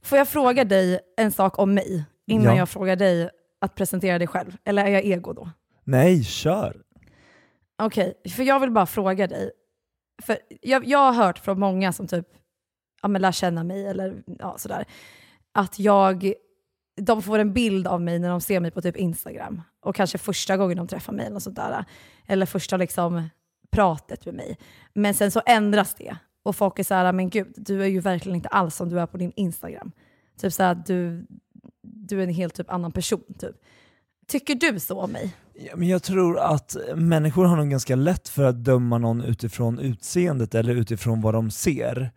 Får 0.03 0.17
jag 0.17 0.27
fråga 0.27 0.63
dig 0.63 1.00
en 1.17 1.31
sak 1.31 1.60
om 1.60 1.74
mig 1.74 2.05
innan 2.27 2.45
Ja. 2.53 2.57
jag 2.57 2.69
frågar 2.69 2.95
dig 2.95 3.29
att 3.62 3.75
presentera 3.75 4.17
dig 4.17 4.27
själv? 4.27 4.57
Eller 4.65 4.86
är 4.86 4.89
jag 4.89 5.05
ego 5.05 5.33
då? 5.33 5.50
Nej, 5.83 6.24
kör! 6.24 6.81
Okej, 7.83 8.13
för 8.36 8.43
jag 8.43 8.60
vill 8.60 8.72
bara 8.72 8.86
fråga 8.86 9.27
dig. 9.27 9.51
För 10.24 10.38
jag, 10.62 10.86
jag 10.88 11.00
har 11.00 11.13
hört 11.25 11.39
från 11.39 11.60
många 11.60 11.93
som 11.93 12.07
typ 12.07 12.27
ja, 13.01 13.07
men 13.07 13.22
lär 13.22 13.31
känna 13.31 13.63
mig 13.63 13.88
eller 13.88 14.24
ja, 14.39 14.57
sådär, 14.57 14.86
att 15.51 15.79
jag, 15.79 16.33
de 17.01 17.22
får 17.22 17.39
en 17.39 17.53
bild 17.53 17.88
av 17.88 18.01
mig 18.01 18.19
när 18.19 18.29
de 18.29 18.41
ser 18.41 18.60
mig 18.60 18.72
på 18.72 18.81
typ 18.81 18.95
Instagram. 18.95 19.62
Och 19.81 19.95
kanske 19.95 20.17
första 20.17 20.57
gången 20.57 20.77
de 20.77 20.88
träffar 20.88 21.13
mig 21.13 21.25
eller 21.25 21.33
något 21.33 21.43
sånt 21.43 21.55
där. 21.55 21.86
Eller 22.27 22.45
första 22.45 22.77
liksom 22.77 23.29
pratet 23.72 24.25
med 24.25 24.36
mig. 24.36 24.57
Men 24.93 25.13
sen 25.13 25.31
så 25.31 25.41
ändras 25.45 25.93
det. 25.95 26.17
Och 26.43 26.55
folk 26.55 26.79
är 26.79 26.83
såhär, 26.83 27.13
men 27.13 27.29
gud, 27.29 27.53
du 27.55 27.83
är 27.83 27.88
ju 27.88 28.00
verkligen 28.00 28.35
inte 28.35 28.50
alls 28.50 28.75
som 28.75 28.89
du 28.89 29.00
är 29.00 29.05
på 29.05 29.17
din 29.17 29.31
Instagram. 29.35 29.91
Typ 30.38 30.53
såhär, 30.53 30.83
du, 30.85 31.25
du 31.81 32.19
är 32.19 32.23
en 32.23 32.33
helt 32.33 32.53
typ 32.53 32.69
annan 32.71 32.91
person. 32.91 33.23
Typ. 33.39 33.55
Tycker 34.27 34.55
du 34.55 34.79
så 34.79 35.01
om 35.01 35.12
mig? 35.12 35.35
Ja, 35.53 35.75
men 35.75 35.88
jag 35.88 36.03
tror 36.03 36.39
att 36.39 36.77
människor 36.95 37.45
har 37.45 37.57
nog 37.57 37.69
ganska 37.69 37.95
lätt 37.95 38.29
för 38.29 38.43
att 38.43 38.63
döma 38.63 38.97
någon 38.97 39.21
utifrån 39.21 39.79
utseendet 39.79 40.55
eller 40.55 40.75
utifrån 40.75 41.21
vad 41.21 41.33
de 41.33 41.51
ser. 41.51 42.12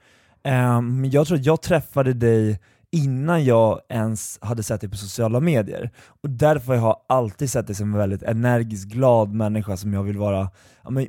Um, 0.44 1.04
jag 1.04 1.26
tror 1.26 1.38
att 1.38 1.46
jag 1.46 1.62
träffade 1.62 2.12
dig 2.12 2.60
innan 2.96 3.44
jag 3.44 3.80
ens 3.88 4.38
hade 4.42 4.62
sett 4.62 4.80
dig 4.80 4.90
på 4.90 4.96
sociala 4.96 5.40
medier. 5.40 5.90
Och 6.22 6.30
därför 6.30 6.76
har 6.76 6.88
jag 6.88 7.00
alltid 7.08 7.50
sett 7.50 7.66
dig 7.66 7.76
som 7.76 7.92
en 7.92 7.98
väldigt 7.98 8.22
energisk, 8.22 8.88
glad 8.88 9.34
människa 9.34 9.76
som 9.76 9.94
jag 9.94 10.02
vill 10.02 10.18
vara, 10.18 10.50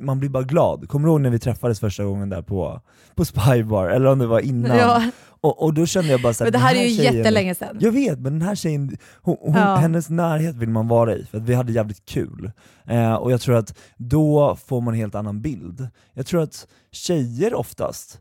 man 0.00 0.18
blir 0.18 0.28
bara 0.28 0.42
glad. 0.42 0.88
Kommer 0.88 1.06
du 1.06 1.12
ihåg 1.12 1.20
när 1.20 1.30
vi 1.30 1.38
träffades 1.38 1.80
första 1.80 2.04
gången 2.04 2.28
där 2.28 2.42
på, 2.42 2.80
på 3.14 3.24
Spybar, 3.24 3.88
eller 3.88 4.06
om 4.06 4.18
det 4.18 4.26
var 4.26 4.40
innan? 4.40 4.76
Ja. 4.76 5.10
Och, 5.40 5.62
och 5.64 5.74
då 5.74 5.86
kände 5.86 6.10
jag 6.10 6.22
bara 6.22 6.34
såhär, 6.34 6.46
Men 6.46 6.60
det 6.60 6.66
här, 6.66 6.74
är 6.74 6.82
ju 6.84 6.96
tjejen, 6.96 7.16
jättelänge 7.16 7.54
sedan. 7.54 7.76
Jag 7.80 7.92
vet, 7.92 8.18
men 8.18 8.32
den 8.38 8.42
här 8.42 8.54
tjejen, 8.54 8.96
hon, 9.22 9.36
hon, 9.40 9.54
Ja. 9.54 9.76
hennes 9.76 10.08
närhet 10.10 10.54
vill 10.56 10.68
man 10.68 10.88
vara 10.88 11.14
i, 11.14 11.24
för 11.24 11.38
att 11.38 11.44
vi 11.44 11.54
hade 11.54 11.72
jävligt 11.72 12.04
kul. 12.04 12.50
Eh, 12.86 13.14
och 13.14 13.32
jag 13.32 13.40
tror 13.40 13.56
att 13.56 13.78
då 13.96 14.56
får 14.66 14.80
man 14.80 14.94
en 14.94 15.00
helt 15.00 15.14
annan 15.14 15.40
bild. 15.40 15.88
Jag 16.14 16.26
tror 16.26 16.42
att 16.42 16.66
tjejer 16.92 17.54
oftast 17.54 18.20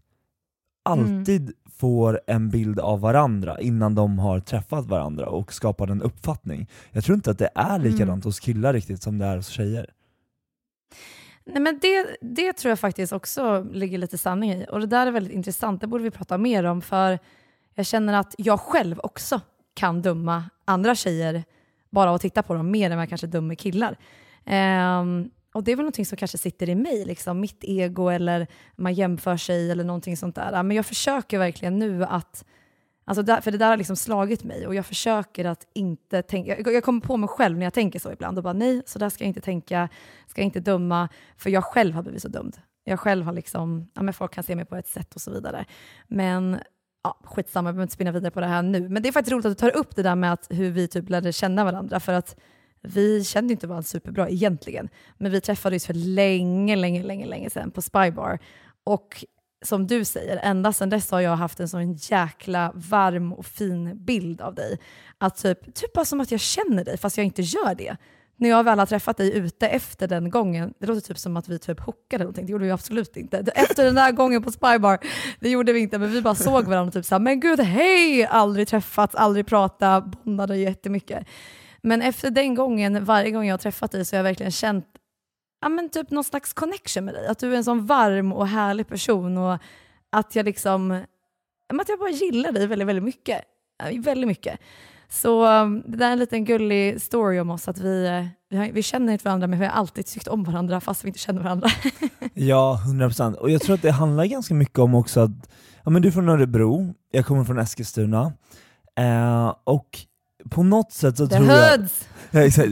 alltid 0.86 1.52
får 1.80 2.22
en 2.28 2.50
bild 2.50 2.80
av 2.80 3.00
varandra 3.00 3.60
innan 3.60 3.96
de 3.96 4.20
har 4.20 4.40
träffat 4.40 4.86
varandra 4.86 5.30
och 5.30 5.54
skapat 5.54 5.90
en 5.90 6.02
uppfattning. 6.02 6.68
Jag 6.92 7.04
tror 7.04 7.16
inte 7.16 7.32
att 7.32 7.40
det 7.40 7.50
är 7.56 7.80
likadant 7.80 8.24
hos 8.24 8.40
killar 8.40 8.74
riktigt 8.74 9.04
som 9.04 9.18
det 9.18 9.26
är 9.26 9.36
hos 9.36 9.48
tjejer. 9.48 9.90
Nej, 11.46 11.62
men 11.62 11.80
det, 11.82 12.18
det 12.22 12.54
tror 12.54 12.70
jag 12.70 12.80
faktiskt 12.80 13.14
också 13.14 13.68
ligger 13.72 13.98
lite 13.98 14.18
sanning 14.18 14.52
i. 14.52 14.66
Och 14.70 14.80
det 14.80 14.88
där 14.88 15.08
är 15.08 15.12
väldigt 15.12 15.34
intressant, 15.34 15.82
det 15.82 15.88
borde 15.88 16.04
vi 16.04 16.12
prata 16.12 16.38
mer 16.38 16.64
om. 16.64 16.82
För 16.82 17.20
jag 17.74 17.86
känner 17.86 18.14
att 18.14 18.36
jag 18.38 18.60
själv 18.60 19.00
också 19.04 19.42
kan 19.74 20.02
döma 20.02 20.44
andra 20.66 20.96
tjejer 20.96 21.44
bara 21.90 22.10
av 22.10 22.16
att 22.16 22.22
titta 22.22 22.44
på 22.44 22.54
dem 22.54 22.72
mer 22.72 22.92
än 22.92 22.98
vad 22.98 23.02
jag 23.02 23.10
kanske 23.10 23.28
dömer 23.28 23.56
killar. 23.56 23.98
Ehm, 24.46 25.30
och 25.58 25.64
det 25.64 25.72
är 25.72 25.76
väl 25.76 25.84
någonting 25.84 26.06
som 26.06 26.18
kanske 26.18 26.38
sitter 26.38 26.70
i 26.70 26.76
mig, 26.76 27.06
liksom, 27.06 27.40
mitt 27.40 27.60
ego 27.62 28.10
eller 28.10 28.48
man 28.76 28.94
jämför 28.94 29.38
sig 29.38 29.72
eller 29.72 29.84
någonting 29.84 30.18
sånt 30.18 30.36
där. 30.36 30.64
Men 30.64 30.78
jag 30.78 30.86
försöker 30.86 31.40
verkligen 31.40 31.80
nu 31.80 32.04
att 32.04 32.46
Alltså 33.06 33.24
där, 33.24 33.42
för 33.42 33.52
det 33.52 33.58
där 33.58 33.70
har 33.70 33.78
liksom 33.78 33.96
slagit 33.96 34.44
mig 34.44 34.68
och 34.68 34.76
jag 34.76 34.86
försöker 34.86 35.46
att 35.46 35.68
inte 35.74 36.22
tänka, 36.22 36.58
jag, 36.58 36.74
jag 36.74 36.84
kommer 36.84 37.02
på 37.02 37.18
mig 37.18 37.28
själv 37.30 37.58
när 37.58 37.66
jag 37.66 37.74
tänker 37.74 38.00
så 38.00 38.12
ibland 38.12 38.38
och 38.38 38.44
bara 38.44 38.54
nej, 38.54 38.82
så 38.86 39.00
där 39.00 39.10
ska 39.10 39.24
jag 39.24 39.28
inte 39.28 39.42
tänka, 39.42 39.90
ska 40.28 40.42
jag 40.42 40.46
inte 40.46 40.60
döma, 40.60 41.10
för 41.38 41.50
jag 41.50 41.64
själv 41.64 41.96
har 41.96 42.04
blivit 42.04 42.22
så 42.22 42.28
dömd. 42.28 42.58
Jag 42.84 43.00
själv 43.00 43.26
har 43.26 43.34
liksom, 43.34 43.88
ja 43.94 44.02
men 44.02 44.14
folk 44.14 44.34
kan 44.34 44.44
se 44.44 44.56
mig 44.56 44.66
på 44.66 44.76
ett 44.76 44.88
sätt 44.88 45.16
och 45.16 45.22
så 45.22 45.32
vidare. 45.32 45.66
Men 46.08 46.60
ja, 47.04 47.20
skitsamma, 47.24 47.68
jag 47.68 47.76
behöver 47.76 47.84
inte 47.84 47.94
spinna 47.94 48.12
vidare 48.12 48.32
på 48.32 48.40
det 48.40 48.48
här 48.48 48.62
nu. 48.62 48.90
Men 48.90 49.04
det 49.04 49.10
är 49.10 49.14
faktiskt 49.14 49.32
roligt 49.32 49.46
att 49.46 49.58
du 49.58 49.70
tar 49.70 49.78
upp 49.78 49.96
det 49.96 50.04
där 50.04 50.16
med 50.16 50.34
att 50.34 50.48
hur 50.50 50.72
vi 50.72 50.88
typ 50.88 51.10
lärde 51.10 51.34
känna 51.34 51.64
varandra, 51.64 52.00
för 52.00 52.14
att 52.14 52.36
vi 52.82 53.24
kände 53.24 53.54
inte 53.54 53.68
varandra 53.68 53.84
superbra 53.84 54.30
egentligen, 54.30 54.90
men 55.18 55.32
vi 55.32 55.42
träffades 55.42 55.86
för 55.86 55.94
länge, 55.94 56.76
länge, 56.76 57.04
länge, 57.04 57.26
länge 57.26 57.50
sedan 57.50 57.72
på 57.72 57.82
Spybar. 57.82 58.40
Och 58.84 59.26
som 59.66 59.88
du 59.88 60.06
säger, 60.06 60.40
ända 60.44 60.74
sedan 60.74 60.90
dess 60.90 61.12
har 61.12 61.20
jag 61.20 61.36
haft 61.36 61.60
en 61.60 61.70
sån 61.70 61.94
jäkla 61.94 62.72
varm 62.76 63.34
och 63.34 63.46
fin 63.46 64.06
bild 64.06 64.42
av 64.42 64.56
dig. 64.56 64.80
Att 65.18 65.38
typ, 65.38 65.76
typ 65.76 65.94
bara 65.94 66.06
som 66.06 66.22
att 66.22 66.32
jag 66.32 66.40
känner 66.40 66.84
dig 66.84 66.98
fast 66.98 67.18
jag 67.18 67.26
inte 67.26 67.42
gör 67.42 67.76
det. 67.76 67.98
När 68.40 68.50
jag 68.50 68.64
väl 68.64 68.80
har 68.80 68.86
träffat 68.86 69.18
dig 69.18 69.38
ute 69.38 69.68
efter 69.68 70.08
den 70.08 70.30
gången, 70.30 70.74
det 70.80 70.88
låter 70.88 71.02
typ 71.02 71.18
som 71.18 71.38
att 71.38 71.48
vi 71.50 71.60
typ 71.60 71.80
hookade 71.80 72.16
eller 72.16 72.26
någonting, 72.26 72.46
det 72.46 72.52
gjorde 72.52 72.66
vi 72.66 72.72
absolut 72.72 73.18
inte. 73.18 73.38
Efter 73.38 73.86
den 73.86 73.96
där 73.96 74.12
gången 74.12 74.44
på 74.44 74.52
Spybar, 74.52 75.00
det 75.40 75.50
gjorde 75.50 75.74
vi 75.74 75.80
inte, 75.80 75.98
men 75.98 76.12
vi 76.12 76.22
bara 76.22 76.36
såg 76.36 76.66
varandra 76.66 76.88
och 76.88 76.94
typ 76.94 77.06
såhär, 77.06 77.20
men 77.20 77.40
gud 77.40 77.60
hej! 77.60 78.26
Aldrig 78.26 78.68
träffats, 78.68 79.16
aldrig 79.16 79.48
pratat, 79.48 80.24
bondade 80.24 80.58
jättemycket. 80.58 81.28
Men 81.88 82.02
efter 82.02 82.32
den 82.32 82.56
gången, 82.56 83.06
varje 83.06 83.32
gång 83.32 83.46
jag 83.46 83.54
har 83.54 83.58
träffat 83.58 83.92
dig 83.92 84.06
så 84.06 84.16
har 84.16 84.18
jag 84.18 84.24
verkligen 84.24 84.52
känt 84.52 84.86
ja, 85.62 85.70
men 85.70 85.90
typ 85.90 86.12
någon 86.12 86.24
slags 86.24 86.54
connection 86.54 87.06
med 87.06 87.14
dig. 87.14 87.28
Att 87.28 87.40
du 87.40 87.54
är 87.54 87.58
en 87.58 87.64
sån 87.64 87.86
varm 87.86 88.34
och 88.34 88.48
härlig 88.48 88.88
person 88.88 89.38
och 89.38 89.58
att 90.10 90.36
jag 90.36 90.46
liksom, 90.46 90.92
att 91.82 91.90
jag 91.90 92.00
bara 92.00 92.10
gillar 92.10 92.52
dig 92.52 92.68
väldigt, 92.68 92.88
väldigt 92.88 93.04
mycket. 93.04 93.42
Väldigt 94.00 94.28
mycket. 94.28 94.60
Så 95.10 95.62
um, 95.62 95.84
det 95.86 95.98
där 95.98 96.08
är 96.08 96.12
en 96.12 96.20
liten 96.20 96.46
gullig 96.46 97.02
story 97.02 97.40
om 97.40 97.50
oss, 97.50 97.68
att 97.68 97.80
vi, 97.80 98.06
eh, 98.06 98.26
vi, 98.50 98.58
har, 98.58 98.72
vi 98.72 98.84
känner 98.84 99.14
inte 99.14 99.26
varandra 99.26 99.48
men 99.48 99.60
vi 99.60 99.66
har 99.66 99.74
alltid 99.74 100.06
tyckt 100.06 100.28
om 100.28 100.44
varandra 100.44 100.82
fast 100.82 101.04
vi 101.04 101.08
inte 101.08 101.20
känner 101.20 101.42
varandra. 101.42 101.70
Ja, 102.34 102.82
100%. 102.86 103.34
Och 103.34 103.50
jag 103.50 103.62
tror 103.62 103.76
att 103.76 103.82
det 103.82 103.92
handlar 103.92 104.26
ganska 104.26 104.54
mycket 104.54 104.80
om 104.80 104.96
också 104.96 105.20
att, 105.20 105.50
ja 105.84 105.92
men 105.92 106.02
du 106.02 106.08
är 106.08 106.12
från 106.12 106.30
Örebro, 106.30 106.94
jag 107.12 107.26
kommer 107.26 107.44
från 107.44 107.60
Eskilstuna, 107.60 108.34
eh, 108.96 109.54
och 109.64 110.07
på 110.50 110.64
något 110.64 110.92
sätt 110.92 111.18
så 111.18 111.28
The 111.28 111.36
tror 111.36 111.48
jag... 111.50 111.78
hoods! 111.78 112.08
Ja 112.32 112.40
exakt, 112.46 112.70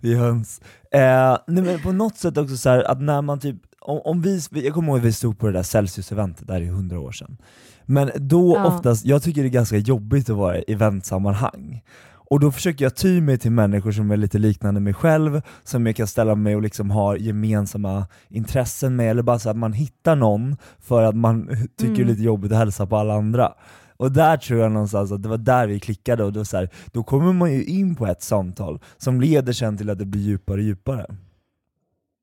vi 0.00 0.12
är 0.12 0.18
höns. 0.18 0.60
Eh, 0.90 1.36
nej, 1.46 1.64
men 1.64 1.80
på 1.80 1.92
något 1.92 2.16
sätt 2.16 2.38
också 2.38 2.56
så 2.56 2.68
här, 2.70 2.82
att 2.90 3.00
när 3.00 3.22
man 3.22 3.40
typ, 3.40 3.56
om, 3.80 4.00
om 4.04 4.22
vi, 4.22 4.40
jag 4.50 4.74
kommer 4.74 4.88
ihåg 4.88 4.98
att 4.98 5.04
vi 5.04 5.12
stod 5.12 5.38
på 5.38 5.46
det 5.46 5.52
där 5.52 5.62
Celsius-eventet, 5.62 6.46
där 6.46 6.60
i 6.60 6.66
hundra 6.66 7.00
år 7.00 7.12
sedan. 7.12 7.36
Men 7.84 8.10
då 8.16 8.56
Ja. 8.56 8.66
oftast, 8.66 9.04
jag 9.04 9.22
tycker 9.22 9.42
det 9.42 9.48
är 9.48 9.50
ganska 9.50 9.76
jobbigt 9.76 10.30
att 10.30 10.36
vara 10.36 10.58
i 10.58 10.64
eventsammanhang. 10.68 11.82
Och 12.12 12.40
då 12.40 12.52
försöker 12.52 12.84
jag 12.84 12.94
ty 12.96 13.20
mig 13.20 13.38
till 13.38 13.50
människor 13.52 13.92
som 13.92 14.10
är 14.10 14.16
lite 14.16 14.38
liknande 14.38 14.80
mig 14.80 14.94
själv, 14.94 15.42
som 15.64 15.86
jag 15.86 15.96
kan 15.96 16.06
ställa 16.06 16.34
mig 16.34 16.56
och 16.56 16.62
liksom 16.62 16.90
har 16.90 17.16
gemensamma 17.16 18.06
intressen 18.28 18.96
med, 18.96 19.10
eller 19.10 19.22
bara 19.22 19.38
så 19.38 19.50
att 19.50 19.56
man 19.56 19.72
hittar 19.72 20.16
någon 20.16 20.56
för 20.80 21.02
att 21.02 21.16
man 21.16 21.46
tycker 21.78 21.94
det 21.94 22.00
är 22.00 22.02
Mm. 22.02 22.08
lite 22.08 22.22
jobbigt 22.22 22.52
att 22.52 22.58
hälsa 22.58 22.86
på 22.86 22.96
alla 22.96 23.14
andra. 23.14 23.52
Och 23.96 24.12
där 24.12 24.36
tror 24.36 24.60
jag 24.60 24.72
någonstans 24.72 25.12
att 25.12 25.22
det 25.22 25.28
var 25.28 25.38
där 25.38 25.66
vi 25.66 25.80
klickade, 25.80 26.24
och 26.24 26.32
då, 26.32 26.44
så 26.44 26.56
här, 26.56 26.68
då 26.92 27.02
kommer 27.02 27.32
man 27.32 27.52
ju 27.52 27.64
in 27.64 27.94
på 27.94 28.06
ett 28.06 28.22
samtal 28.22 28.80
som 28.96 29.20
leder 29.20 29.52
sen 29.52 29.76
till 29.78 29.90
att 29.90 29.98
det 29.98 30.04
blir 30.06 30.20
djupare 30.22 30.56
och 30.56 30.62
djupare. 30.62 31.06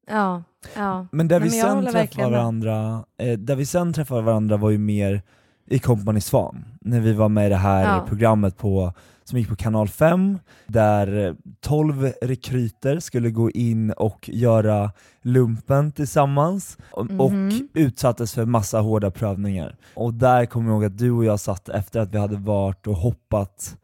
Ja, 0.08 0.44
ja. 0.76 1.08
Men 1.12 1.28
där 1.28 1.40
Nej, 1.40 1.50
vi 1.50 1.56
sen 1.62 1.86
träffade 1.86 2.30
varandra, 2.32 3.04
eh, 3.18 3.40
där 3.40 3.56
vi 3.56 3.66
sen 3.66 3.94
träffade 3.94 4.22
varandra 4.22 4.58
var 4.58 4.70
ju 4.70 4.78
mer 4.78 5.22
i 5.68 5.80
Company 5.80 6.22
Svan, 6.22 6.66
när 6.82 7.00
vi 7.00 7.14
var 7.14 7.30
med 7.30 7.46
i 7.46 7.50
det 7.50 7.56
här 7.56 7.96
Ja. 7.98 8.06
programmet 8.08 8.58
på, 8.58 8.94
som 9.30 9.40
gick 9.40 9.50
på 9.50 9.56
kanal 9.56 9.88
5, 9.88 10.40
där 10.68 11.28
eh, 11.28 11.34
12 11.62 12.12
rekryter 12.22 13.00
skulle 13.00 13.30
gå 13.30 13.52
in 13.52 13.92
och 13.92 14.30
göra 14.34 14.92
lumpen 15.22 15.92
tillsammans, 15.92 16.78
och, 16.92 17.08
och 17.18 17.32
utsattes 17.74 18.34
för 18.34 18.46
massa 18.46 18.80
hårda 18.80 19.12
prövningar. 19.12 19.76
Och 19.94 20.14
där 20.14 20.46
kommer 20.46 20.70
jag 20.70 20.76
ihåg 20.76 20.86
att 20.86 20.98
du 20.98 21.12
och 21.12 21.26
jag 21.26 21.40
satt 21.40 21.70
efter 21.70 22.00
att 22.00 22.14
vi 22.14 22.18
hade 22.18 22.36
varit 22.36 22.88
och 22.88 22.96
hoppat, 22.96 23.76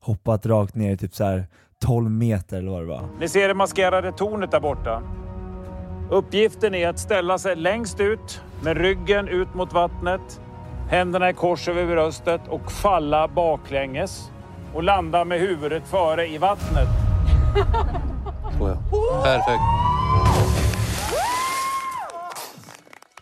hoppat 0.00 0.46
rakt 0.46 0.74
ner 0.74 0.92
i 0.92 0.96
typ 0.96 1.14
så 1.14 1.24
här 1.24 1.46
12 1.84 2.10
meter 2.10 2.58
eller 2.58 2.70
vad 2.70 2.80
det 2.80 2.86
var. 2.86 3.08
Ni 3.20 3.28
ser 3.28 3.48
det 3.48 3.54
maskerade 3.54 4.12
tornet 4.12 4.50
där 4.50 4.60
borta. 4.60 5.02
Uppgiften 6.10 6.74
är 6.74 6.88
att 6.88 6.98
ställa 6.98 7.38
sig 7.38 7.56
längst 7.56 8.00
ut 8.00 8.40
med 8.64 8.76
ryggen 8.76 9.28
ut 9.28 9.54
mot 9.54 9.72
vattnet, 9.72 10.40
händerna 10.88 11.30
i 11.30 11.32
kors 11.32 11.68
över 11.68 11.86
bröstet 11.86 12.40
och 12.48 12.72
falla 12.72 13.28
baklänges 13.28 14.32
och 14.74 14.82
landa 14.82 15.24
med 15.24 15.40
huvudet 15.40 15.82
före 15.88 16.26
i 16.28 16.38
vattnet. 16.38 16.88
Så 18.58 18.68
ja. 18.68 18.76
Perfekt. 19.24 19.62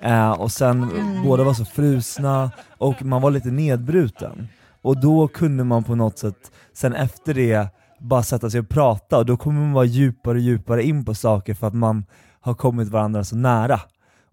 Eh, 0.00 0.30
och 0.30 0.52
sen 0.52 0.82
Mm. 0.82 1.22
båda 1.24 1.44
var 1.44 1.54
så 1.54 1.64
frusna 1.64 2.50
och 2.78 3.02
man 3.04 3.22
var 3.22 3.30
lite 3.30 3.48
nedbruten. 3.50 4.48
Och 4.82 5.00
då 5.00 5.28
kunde 5.28 5.64
man 5.64 5.84
på 5.84 5.94
något 5.94 6.18
sätt, 6.18 6.52
sen 6.72 6.94
efter 6.94 7.34
det, 7.34 7.68
bara 7.98 8.22
sätta 8.22 8.50
sig 8.50 8.60
och 8.60 8.68
prata 8.68 9.18
och 9.18 9.26
då 9.26 9.36
kommer 9.36 9.60
man 9.60 9.72
vara 9.72 9.84
djupare 9.84 10.34
och 10.34 10.40
djupare 10.40 10.82
in 10.82 11.04
på 11.04 11.14
saker 11.14 11.54
för 11.54 11.66
att 11.66 11.74
man 11.74 12.04
har 12.40 12.54
kommit 12.54 12.88
varandra 12.88 13.24
så 13.24 13.36
nära. 13.36 13.80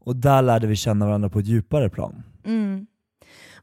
Och 0.06 0.15
där 0.15 0.41
lärde 0.41 0.67
vi 0.67 0.75
känna 0.75 1.06
varandra 1.06 1.30
på 1.30 1.39
ett 1.39 1.45
djupare 1.45 1.89
plan. 1.89 2.23
Mm. 2.45 2.88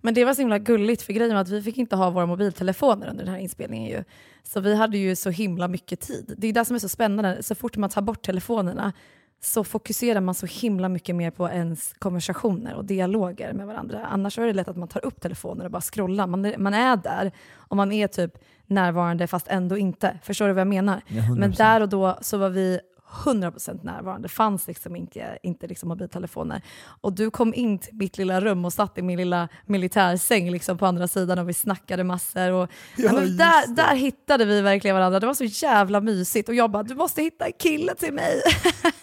Men 0.05 0.15
det 0.15 0.25
var 0.25 0.35
så 0.35 0.41
himla 0.41 0.59
gulligt 0.59 1.03
för 1.03 1.13
grejen 1.13 1.35
var 1.35 1.41
att 1.41 1.49
vi 1.49 1.63
fick 1.63 1.79
inte 1.79 1.97
ha 1.97 2.11
våra 2.11 2.27
mobiltelefoner 2.27 3.07
under 3.07 3.25
den 3.25 3.35
här 3.35 3.41
inspelningen 3.41 3.91
ju. 3.91 4.05
Så 4.43 4.61
vi 4.61 4.75
hade 4.75 4.99
ju 4.99 5.17
så 5.17 5.31
himla 5.31 5.69
mycket 5.69 6.01
tid. 6.01 6.35
Det 6.39 6.47
är 6.47 6.53
det 6.53 6.65
som 6.65 6.77
är 6.77 6.81
så 6.81 6.89
spännande, 6.89 7.43
så 7.43 7.55
fort 7.55 7.77
man 7.77 7.91
tar 7.91 8.03
bort 8.03 8.23
telefonerna 8.23 8.93
så 9.41 9.65
fokuserar 9.65 10.21
man 10.21 10.35
så 10.35 10.47
himla 10.47 10.89
mycket 10.89 11.17
mer 11.17 11.31
på 11.31 11.49
ens 11.49 11.95
konversationer 11.99 12.75
och 12.75 12.85
dialoger 12.85 13.53
med 13.53 13.67
varandra. 13.67 14.07
Annars 14.07 14.39
är 14.39 14.47
det 14.47 14.53
lätt 14.53 14.69
att 14.69 14.77
man 14.77 14.89
tar 14.89 15.05
upp 15.05 15.21
telefonen 15.21 15.67
och 15.67 15.73
bara 15.73 15.83
scrollar. 15.83 16.27
Man 16.27 16.45
är, 16.45 16.59
man 16.59 16.75
är 16.75 16.97
där 16.97 17.33
och 17.55 17.77
man 17.77 17.93
är 17.93 18.07
typ 18.07 18.39
närvarande 18.67 19.27
fast 19.27 19.49
ändå 19.49 19.79
inte. 19.79 20.19
Förstår 20.23 20.47
du 20.47 20.53
vad 20.53 20.61
jag 20.61 20.69
menar? 20.69 21.03
Ja, 21.07 21.23
100%. 21.23 21.39
Men 21.39 21.53
där 21.53 21.81
och 21.81 21.89
då 21.89 22.19
så 22.21 22.37
var 22.37 22.51
vi 22.51 22.81
100% 23.11 23.85
närvarande. 23.85 24.29
Det 24.29 24.33
fanns 24.33 24.67
liksom 24.67 24.97
inte, 24.97 25.39
inte 25.43 25.67
liksom 25.67 25.89
mobiltelefoner. 25.89 26.63
Och 27.01 27.13
du 27.13 27.31
kom 27.31 27.55
in 27.55 27.79
till 27.79 27.95
mitt 27.95 28.19
lilla 28.19 28.41
rum 28.41 28.65
och 28.65 28.73
satt 28.73 28.99
i 28.99 29.03
min 29.03 29.17
lilla 29.17 29.49
militärsäng 29.67 30.51
liksom 30.51 30.79
på 30.79 30.87
andra 30.87 31.09
sidan 31.09 31.39
och 31.39 31.49
vi 31.49 31.55
snackade 31.55 32.05
massor. 32.05 32.53
Och, 32.53 32.71
Ja, 32.97 33.13
men 33.13 33.37
där, 33.37 33.75
där 33.75 33.95
hittade 33.95 34.45
vi 34.45 34.61
verkligen 34.61 34.97
varandra. 34.97 35.21
Det 35.21 35.27
var 35.27 35.35
så 35.35 35.45
jävla 35.45 36.01
mysigt. 36.01 36.49
Och 36.49 36.55
jag 36.55 36.71
bara, 36.71 36.83
du 36.83 36.95
måste 36.95 37.23
hitta 37.23 37.47
en 37.47 37.53
kille 37.59 37.95
till 37.95 38.13
mig. 38.13 38.43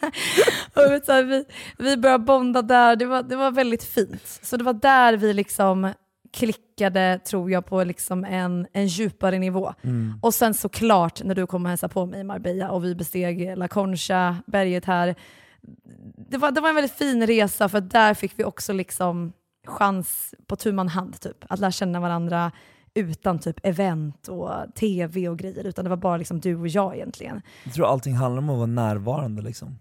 och 0.73 0.91
vet, 0.91 1.05
så 1.05 1.11
här, 1.11 1.23
vi, 1.23 1.45
vi 1.77 1.97
började 1.97 2.23
bonda 2.23 2.61
där. 2.61 2.95
Det 2.95 3.05
var, 3.05 3.23
det 3.23 3.35
var 3.35 3.51
väldigt 3.51 3.83
fint. 3.83 4.39
Så 4.41 4.57
det 4.57 4.63
var 4.63 4.73
där 4.73 5.17
vi 5.17 5.33
liksom 5.33 5.93
klickade, 6.33 7.19
tror 7.25 7.51
jag, 7.51 7.65
på 7.65 7.83
liksom 7.83 8.25
en, 8.25 8.67
en 8.73 8.87
djupare 8.87 9.39
nivå. 9.39 9.73
Mm. 9.81 10.19
Och 10.21 10.33
sen 10.33 10.53
såklart 10.53 11.23
när 11.23 11.35
du 11.35 11.47
kom 11.47 11.63
och 11.63 11.69
hälsade 11.69 11.93
på 11.93 12.05
mig 12.05 12.19
i 12.19 12.23
Marbella 12.23 12.71
och 12.71 12.85
vi 12.85 12.95
besteg 12.95 13.57
La 13.57 13.67
Concha, 13.67 14.37
berget 14.45 14.85
här. 14.85 15.15
Det 16.29 16.37
var, 16.37 16.51
det 16.51 16.61
var 16.61 16.69
en 16.69 16.75
väldigt 16.75 16.97
fin 16.97 17.27
resa 17.27 17.69
för 17.69 17.81
där 17.81 18.13
fick 18.13 18.39
vi 18.39 18.43
också 18.43 18.73
liksom 18.73 19.33
chans 19.67 20.35
på 20.47 20.55
tu 20.55 20.71
man 20.71 20.87
hand 20.87 21.19
typ, 21.19 21.45
att 21.49 21.59
lära 21.59 21.71
känna 21.71 21.99
varandra 21.99 22.51
utan 22.93 23.39
typ 23.39 23.59
event 23.63 24.27
och 24.27 24.51
tv 24.75 25.29
och 25.29 25.37
grejer, 25.37 25.67
utan 25.67 25.85
det 25.85 25.89
var 25.89 25.97
bara 25.97 26.17
liksom 26.17 26.39
du 26.39 26.55
och 26.55 26.67
jag 26.67 26.95
egentligen. 26.95 27.41
Jag 27.63 27.73
tror 27.73 27.85
allting 27.85 28.15
handlar 28.15 28.41
om 28.41 28.49
att 28.49 28.57
vara 28.57 28.65
närvarande 28.65 29.41
liksom. 29.41 29.77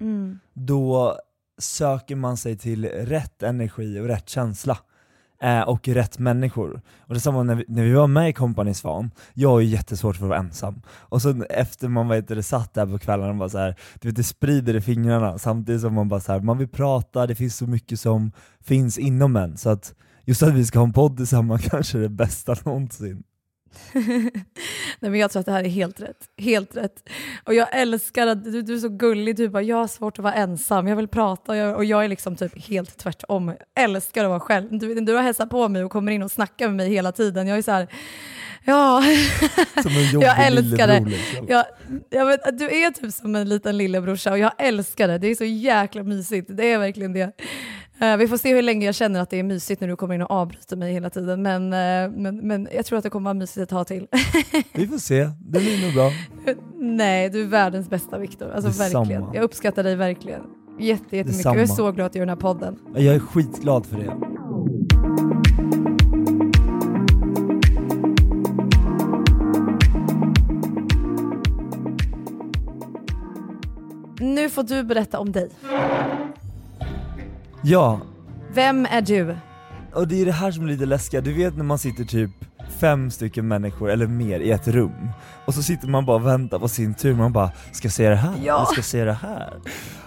Då 0.52 1.16
söker 1.58 2.16
man 2.16 2.36
sig 2.36 2.58
till 2.58 2.84
rätt 2.86 3.42
energi 3.42 4.00
och 4.00 4.06
rätt 4.06 4.28
känsla. 4.28 4.78
Eh, 5.42 5.60
och 5.60 5.88
rätt 5.88 6.18
människor. 6.18 6.80
Och 7.00 7.14
detsamma 7.14 7.42
när 7.42 7.54
vi, 7.54 7.64
när 7.68 7.82
vi 7.84 7.92
var 7.92 8.06
med 8.06 8.28
i 8.28 8.32
Company 8.32 8.74
Svan, 8.74 9.10
jag 9.34 9.48
har 9.48 9.60
ju 9.60 9.66
jättesvårt 9.66 10.16
för 10.16 10.24
att 10.24 10.28
vara 10.28 10.38
ensam. 10.38 10.82
Och 10.88 11.22
så 11.22 11.44
efter 11.50 11.88
man 11.88 12.08
vet, 12.08 12.28
det 12.28 12.42
satt 12.42 12.74
där 12.74 12.86
på 12.86 12.98
kvällarna 12.98 13.30
och 13.30 13.36
bara 13.36 13.48
så 13.48 13.58
här, 13.58 13.76
du 14.00 14.08
vet, 14.08 14.16
det 14.16 14.22
sprider 14.22 14.76
i 14.76 14.80
fingrarna 14.80 15.38
samtidigt 15.38 15.80
som 15.80 15.94
man 15.94 16.08
bara 16.08 16.20
så 16.20 16.32
här, 16.32 16.40
man 16.40 16.58
vill 16.58 16.68
prata, 16.68 17.26
det 17.26 17.34
finns 17.34 17.56
så 17.56 17.66
mycket 17.66 18.00
som 18.00 18.32
finns 18.64 18.98
inom 18.98 19.36
en. 19.36 19.56
Så 19.56 19.70
att 19.70 19.94
just 20.24 20.42
att 20.42 20.54
vi 20.54 20.66
ska 20.66 20.78
ha 20.78 20.86
en 20.86 20.92
podd 20.92 21.16
tillsammans 21.16 21.62
kanske 21.70 21.98
är 21.98 22.02
det 22.02 22.08
bästa 22.08 22.56
någonsin. 22.64 23.22
Nej, 23.92 25.10
men 25.10 25.14
jag 25.14 25.30
tror 25.30 25.40
att 25.40 25.46
det 25.46 25.52
här 25.52 25.64
är 25.64 25.68
helt 25.68 26.00
rätt. 26.00 26.28
Helt 26.38 26.76
rätt. 26.76 27.08
Och 27.44 27.54
jag 27.54 27.68
älskar 27.72 28.26
att 28.26 28.44
du, 28.44 28.62
du 28.62 28.74
är 28.74 28.78
så 28.78 28.88
gullig, 28.88 29.36
du 29.36 29.48
bara 29.48 29.62
jag 29.62 29.76
har 29.76 29.86
svårt 29.86 30.18
att 30.18 30.22
vara 30.22 30.34
ensam, 30.34 30.88
jag 30.88 30.96
vill 30.96 31.08
prata 31.08 31.52
och 31.52 31.58
jag, 31.58 31.76
och 31.76 31.84
jag 31.84 32.04
är 32.04 32.08
liksom 32.08 32.36
typ 32.36 32.66
helt 32.68 32.98
tvärtom. 32.98 33.48
Jag 33.48 33.84
älskar 33.84 34.24
att 34.24 34.28
vara 34.30 34.40
själv. 34.40 34.78
Du, 34.78 34.94
du 34.94 35.14
har 35.14 35.22
hälsat 35.22 35.50
på 35.50 35.68
mig 35.68 35.84
och 35.84 35.90
kommer 35.90 36.12
in 36.12 36.22
och 36.22 36.30
snackar 36.30 36.66
med 36.66 36.76
mig 36.76 36.90
hela 36.90 37.12
tiden. 37.12 37.46
Jag 37.46 37.58
är 37.58 37.62
så 37.62 37.72
här, 37.72 37.88
ja. 38.64 39.02
Som 39.82 39.92
en 39.92 40.10
jobbig 40.10 40.26
jag 40.28 40.46
älskar 40.46 40.86
det. 40.86 41.00
liksom. 41.00 41.46
Jag, 41.48 41.64
jag 42.10 42.26
vet, 42.26 42.58
du 42.58 42.64
är 42.64 42.90
typ 42.90 43.14
som 43.14 43.36
en 43.36 43.48
liten 43.48 43.76
lillebrorsa 43.78 44.30
och 44.30 44.38
jag 44.38 44.52
älskar 44.58 45.08
det. 45.08 45.18
Det 45.18 45.26
är 45.26 45.34
så 45.34 45.44
jäkla 45.44 46.02
mysigt. 46.02 46.48
Det 46.50 46.72
är 46.72 46.78
verkligen 46.78 47.12
det. 47.12 47.32
Eh, 48.00 48.16
vi 48.16 48.28
får 48.28 48.36
se 48.36 48.54
hur 48.54 48.62
länge 48.62 48.86
jag 48.86 48.94
känner 48.94 49.20
att 49.20 49.30
det 49.30 49.38
är 49.38 49.42
mysigt 49.42 49.80
när 49.80 49.88
du 49.88 49.96
kommer 49.96 50.14
in 50.14 50.22
och 50.22 50.30
avbryter 50.30 50.76
mig 50.76 50.92
hela 50.92 51.10
tiden. 51.10 51.42
Men, 51.42 51.62
eh, 51.72 52.18
men, 52.20 52.46
men 52.46 52.68
jag 52.74 52.86
tror 52.86 52.98
att 52.98 53.04
det 53.04 53.10
kommer 53.10 53.24
vara 53.24 53.34
mysigt 53.34 53.62
ett 53.62 53.68
tag 53.68 53.86
till. 53.86 54.06
Vi 54.72 54.86
får 54.86 54.98
se, 54.98 55.30
det 55.40 55.58
blir 55.58 55.82
nog 55.86 55.94
bra. 55.94 56.10
Nej, 56.78 57.30
du 57.30 57.42
är 57.42 57.46
världens 57.46 57.90
bästa 57.90 58.18
Viktor. 58.18 58.50
Alltså 58.50 58.68
Detsamma. 58.68 59.00
verkligen. 59.00 59.24
Jag 59.34 59.42
uppskattar 59.42 59.82
dig 59.82 59.96
verkligen. 59.96 60.40
Jätte, 60.78 61.16
jättemycket. 61.16 61.26
Detsamma. 61.26 61.56
Jag 61.56 61.62
är 61.62 61.66
så 61.66 61.92
glad 61.92 62.06
att 62.06 62.12
du 62.12 62.18
gör 62.18 62.26
den 62.26 62.36
här 62.36 62.40
podden. 62.40 62.78
Jag 62.94 63.14
är 63.14 63.18
skitglad 63.18 63.86
för 63.86 63.96
det. 63.96 64.16
Nu 74.24 74.50
får 74.50 74.62
du 74.62 74.82
berätta 74.82 75.18
om 75.18 75.32
dig. 75.32 75.50
Ja, 77.62 78.00
Vem 78.54 78.86
är 78.86 79.00
du? 79.02 79.36
och 79.94 80.08
det 80.08 80.20
är 80.22 80.26
det 80.26 80.32
här 80.32 80.50
som 80.52 80.64
är 80.64 80.68
lite 80.68 80.86
läskiga, 80.86 81.20
du 81.20 81.32
vet 81.32 81.56
när 81.56 81.64
man 81.64 81.78
sitter 81.78 82.04
typ 82.04 82.30
fem 82.78 83.10
stycken 83.10 83.48
människor 83.48 83.90
eller 83.90 84.06
mer 84.06 84.40
i 84.40 84.50
ett 84.50 84.68
rum 84.68 85.10
och 85.44 85.54
så 85.54 85.62
sitter 85.62 85.88
man 85.88 86.06
bara 86.06 86.16
och 86.16 86.26
väntar 86.26 86.58
på 86.58 86.68
sin 86.68 86.94
tur, 86.94 87.14
man 87.14 87.32
bara 87.32 87.50
ska 87.72 87.86
jag 87.86 87.92
säga 87.92 88.10
det 88.10 88.16
här? 88.16 88.34
Ja. 88.44 88.56
Eller 88.56 88.64
ska 88.66 88.76
jag 88.76 88.84
säga 88.84 89.04
det 89.04 89.12
här? 89.12 89.52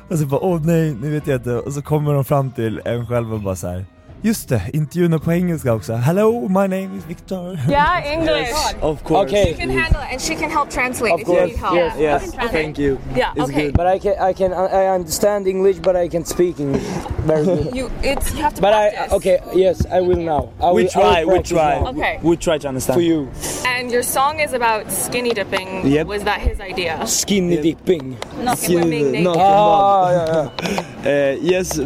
Och 0.09 0.19
så 0.19 0.25
bara 0.25 0.39
åh 0.41 0.61
nej, 0.65 0.95
nu 1.01 1.11
vet 1.11 1.27
jag 1.27 1.39
inte, 1.39 1.53
och 1.53 1.73
så 1.73 1.81
kommer 1.81 2.13
de 2.13 2.25
fram 2.25 2.51
till 2.51 2.81
en 2.85 3.07
själv 3.07 3.33
och 3.33 3.39
bara 3.41 3.55
så 3.55 3.67
här. 3.67 3.85
Just 4.25 4.49
det, 4.49 4.61
intervjun 4.73 5.13
är 5.13 5.17
på 5.17 5.33
engelska 5.33 5.73
också. 5.73 5.93
Hello, 5.93 6.41
my 6.47 6.67
name 6.67 6.89
is 6.97 7.05
Victor. 7.07 7.59
Yeah, 7.69 8.13
English. 8.13 8.53
Of 8.81 9.03
course. 9.03 9.25
Okay. 9.25 9.45
She 9.45 9.53
can 9.53 9.69
handle 9.69 10.01
it, 10.01 10.11
and 10.11 10.21
she 10.21 10.35
can 10.35 10.49
help 10.51 10.69
translate 10.69 11.21
if 11.21 11.27
you 11.27 11.45
need 11.45 11.57
help. 11.57 11.75
yes, 11.75 11.93
Yeah, 11.99 12.21
yes. 12.23 12.33
you. 12.33 12.49
Thank 12.49 12.77
you. 12.79 12.97
Yeah, 13.15 13.33
it's 13.35 13.49
okay. 13.49 13.71
But 13.71 13.87
I 13.87 13.99
can, 13.99 14.15
I 14.29 14.33
can, 14.33 14.53
I 14.53 14.87
understand 14.95 15.47
English, 15.47 15.79
but 15.81 15.95
I 15.95 16.07
can 16.09 16.23
speak 16.25 16.59
English 16.59 16.83
very 17.27 17.45
good. 17.45 17.75
You, 17.75 17.89
it's 18.01 18.33
you 18.33 18.41
have 18.43 18.53
to 18.55 18.61
but 18.61 18.73
I, 18.73 19.07
okay, 19.11 19.39
yes, 19.55 19.85
I 19.91 20.01
will 20.01 20.17
now. 20.23 20.49
I 20.61 20.65
will, 20.67 20.75
We 20.75 20.81
I 20.83 20.83
will 20.83 20.91
try, 20.91 21.25
we 21.25 21.43
try. 21.43 21.79
now. 21.79 21.89
Okay. 21.89 22.19
We 22.23 22.37
try 22.37 22.57
to 22.59 22.67
understand. 22.67 22.95
For 22.95 23.01
you, 23.03 23.27
And 23.65 23.91
your 23.91 24.03
song 24.03 24.39
is 24.39 24.53
about 24.53 24.91
skinny 24.91 25.33
dipping. 25.33 25.85
Yep. 25.87 26.07
Was 26.07 26.23
that 26.23 26.39
his 26.41 26.59
idea? 26.59 27.05
skinny 27.07 27.57
dipping. 27.61 28.17
Not 28.43 28.57
swimming 28.57 29.11
naked. 29.11 29.35
Ah, 29.37 30.11
ja, 30.11 30.25
ja. 30.33 30.49
Uh, 31.05 31.35
yes. 31.41 31.79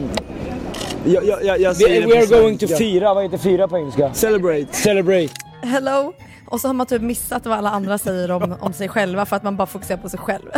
Jag, 1.07 1.25
jag, 1.25 1.43
jag, 1.45 1.59
jag 1.59 1.69
We, 1.69 1.75
säger 1.75 2.07
we 2.07 2.17
are 2.19 2.41
going 2.41 2.57
to 2.57 2.67
fira, 2.67 3.13
vad 3.13 3.23
heter 3.23 3.37
fira 3.37 3.67
på 3.67 3.77
engelska? 3.77 4.13
Celebrate. 4.13 4.73
Celebrate. 4.73 5.33
Hello? 5.61 6.13
Och 6.47 6.61
så 6.61 6.67
har 6.67 6.73
man 6.73 6.87
typ 6.87 7.01
missat 7.01 7.45
vad 7.45 7.57
alla 7.57 7.69
andra 7.69 7.97
säger 7.97 8.31
om, 8.31 8.55
om 8.59 8.73
sig 8.73 8.89
själva 8.89 9.25
för 9.25 9.35
att 9.35 9.43
man 9.43 9.57
bara 9.57 9.67
fokuserar 9.67 9.97
på 9.97 10.09
sig 10.09 10.19
själv. 10.19 10.45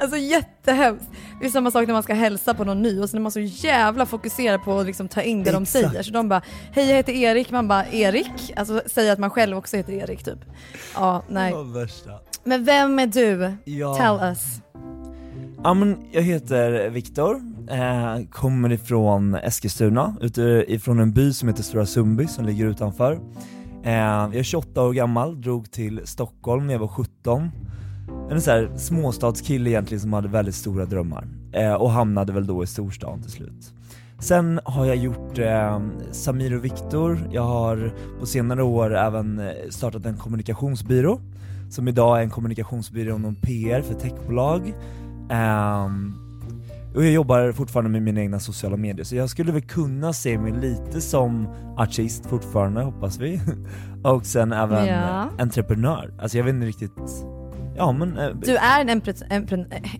Alltså 0.00 0.16
jättehemskt. 0.16 1.10
Det 1.40 1.46
är 1.46 1.50
samma 1.50 1.70
sak 1.70 1.86
när 1.86 1.94
man 1.94 2.02
ska 2.02 2.14
hälsa 2.14 2.54
på 2.54 2.64
någon 2.64 2.82
ny 2.82 3.00
och 3.00 3.10
så 3.10 3.16
är 3.16 3.20
man 3.20 3.32
så 3.32 3.40
jävla 3.40 4.06
fokuserad 4.06 4.64
på 4.64 4.78
att 4.78 4.86
liksom 4.86 5.08
ta 5.08 5.22
in 5.22 5.44
det 5.44 5.52
de 5.52 5.62
Exakt. 5.62 5.88
säger. 5.88 6.02
Så 6.02 6.12
de 6.12 6.28
bara, 6.28 6.42
hej 6.72 6.88
jag 6.88 6.96
heter 6.96 7.12
Erik, 7.12 7.50
man 7.50 7.68
bara, 7.68 7.86
Erik? 7.86 8.52
Alltså 8.56 8.82
säger 8.86 9.12
att 9.12 9.18
man 9.18 9.30
själv 9.30 9.56
också 9.56 9.76
heter 9.76 9.92
Erik 9.92 10.24
typ. 10.24 10.38
Ja, 10.94 11.22
nej. 11.28 11.50
Det 11.50 11.56
var 11.56 11.80
värsta. 11.80 12.10
Men 12.44 12.64
vem 12.64 12.98
är 12.98 13.06
du? 13.06 13.52
Ja. 13.64 13.94
Tell 13.94 14.28
us. 14.28 14.44
Ja 15.62 15.74
men 15.74 15.98
jag 16.12 16.22
heter 16.22 16.88
Viktor, 16.90 17.40
eh, 17.70 18.26
kommer 18.30 18.72
ifrån 18.72 19.34
Eskilstuna, 19.34 20.16
utifrån 20.20 21.00
en 21.00 21.12
by 21.12 21.32
som 21.32 21.48
heter 21.48 21.62
Stora 21.62 21.86
Sundby 21.86 22.26
som 22.26 22.44
ligger 22.44 22.66
utanför. 22.66 23.20
Eh, 23.84 23.92
jag 23.92 24.36
är 24.36 24.42
28 24.42 24.82
år 24.82 24.92
gammal, 24.92 25.40
drog 25.40 25.70
till 25.70 26.00
Stockholm 26.04 26.66
när 26.66 26.74
jag 26.74 26.80
var 26.80 26.88
17. 26.88 27.50
En 28.30 28.40
sån 28.40 28.52
här 28.52 28.70
småstadskille 28.76 29.70
egentligen 29.70 30.00
som 30.00 30.12
hade 30.12 30.28
väldigt 30.28 30.54
stora 30.54 30.84
drömmar. 30.84 31.28
Eh, 31.52 31.74
och 31.74 31.90
hamnade 31.90 32.32
väl 32.32 32.46
då 32.46 32.64
i 32.64 32.66
storstan 32.66 33.22
till 33.22 33.30
slut. 33.30 33.72
Sen 34.18 34.60
har 34.64 34.86
jag 34.86 34.96
gjort 34.96 35.38
eh, 35.38 35.80
Samir 36.10 36.56
och 36.56 36.64
Viktor, 36.64 37.28
jag 37.32 37.42
har 37.42 37.94
på 38.20 38.26
senare 38.26 38.62
år 38.62 38.96
även 38.96 39.38
eh, 39.38 39.52
startat 39.70 40.06
en 40.06 40.16
kommunikationsbyrå 40.16 41.20
som 41.70 41.88
idag 41.88 42.18
är 42.18 42.22
en 42.22 42.30
kommunikationsbyrå 42.30 43.16
inom 43.16 43.34
PR 43.34 43.82
för 43.82 43.94
techbolag. 43.94 44.74
Ehm, 45.30 46.27
och 46.94 47.04
jag 47.04 47.12
jobbar 47.12 47.52
fortfarande 47.52 47.90
med 47.90 48.02
mina 48.02 48.20
egna 48.20 48.40
sociala 48.40 48.76
medier, 48.76 49.04
så 49.04 49.16
jag 49.16 49.30
skulle 49.30 49.52
väl 49.52 49.62
kunna 49.62 50.12
se 50.12 50.38
mig 50.38 50.52
lite 50.52 51.00
som 51.00 51.48
artist 51.76 52.26
fortfarande, 52.26 52.82
hoppas 52.82 53.18
vi. 53.18 53.40
och 54.04 54.26
sen 54.26 54.52
även 54.52 54.86
Ja. 54.86 55.28
entreprenör. 55.38 56.14
Alltså 56.20 56.38
jag 56.38 56.44
vet 56.44 56.54
inte 56.54 56.66
riktigt, 56.66 56.92
ja 57.76 57.92
men... 57.92 58.18
eh, 58.18 58.28
Du 58.42 58.56
är 58.56 58.80
en 58.80 58.88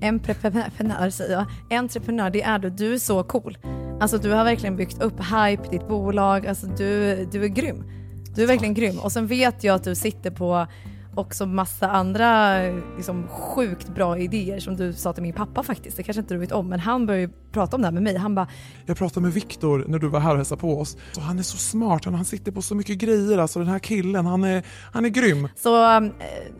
entreprenör 0.02 1.10
säger 1.10 1.32
jag. 1.32 1.78
Entreprenör, 1.78 2.30
det 2.30 2.42
är 2.42 2.58
du. 2.58 2.70
Du 2.70 2.94
är 2.94 2.98
så 2.98 3.22
cool. 3.22 3.58
Alltså 4.00 4.18
du 4.18 4.30
har 4.32 4.44
verkligen 4.44 4.76
byggt 4.76 5.02
upp 5.02 5.20
hype, 5.20 5.62
ditt 5.70 5.88
bolag. 5.88 6.46
Alltså 6.46 6.66
du, 6.66 7.24
du 7.32 7.44
är 7.44 7.48
grym. 7.48 7.84
Du 8.34 8.42
är 8.42 8.46
verkligen 8.46 8.74
grym. 8.74 8.98
Och 8.98 9.12
sen 9.12 9.26
vet 9.26 9.64
jag 9.64 9.74
att 9.74 9.84
du 9.84 9.94
sitter 9.94 10.30
på 10.30 10.66
också 11.18 11.46
massa 11.46 11.88
andra 11.88 12.58
liksom, 12.96 13.28
sjukt 13.28 13.88
bra 13.88 14.18
idéer 14.18 14.60
som 14.60 14.76
du 14.76 14.92
sa 14.92 15.12
till 15.12 15.22
min 15.22 15.32
pappa 15.32 15.62
faktiskt. 15.62 15.96
Det 15.96 16.02
kanske 16.02 16.20
inte 16.20 16.34
du 16.34 16.40
vet 16.40 16.52
om, 16.52 16.68
men 16.68 16.80
han 16.80 17.06
började 17.06 17.22
ju 17.22 17.30
prata 17.52 17.76
om 17.76 17.82
det 17.82 17.86
här 17.86 17.92
med 17.92 18.02
mig. 18.02 18.16
Han 18.16 18.34
bara, 18.34 18.48
Jag 18.86 18.96
pratade 18.96 19.24
med 19.24 19.32
Viktor 19.32 19.84
när 19.88 19.98
du 19.98 20.08
var 20.08 20.20
här 20.20 20.30
och 20.30 20.36
hälsade 20.36 20.60
på 20.60 20.80
oss. 20.80 20.96
Så 21.12 21.20
han 21.20 21.38
är 21.38 21.42
så 21.42 21.56
smart, 21.56 22.04
han, 22.04 22.14
han 22.14 22.24
sitter 22.24 22.52
på 22.52 22.62
så 22.62 22.74
mycket 22.74 22.98
grejer. 22.98 23.38
Alltså 23.38 23.58
den 23.58 23.68
här 23.68 23.78
killen, 23.78 24.26
han 24.26 24.44
är, 24.44 24.62
han 24.92 25.04
är 25.04 25.08
grym. 25.08 25.48
så 25.56 25.84
eh, 25.84 26.10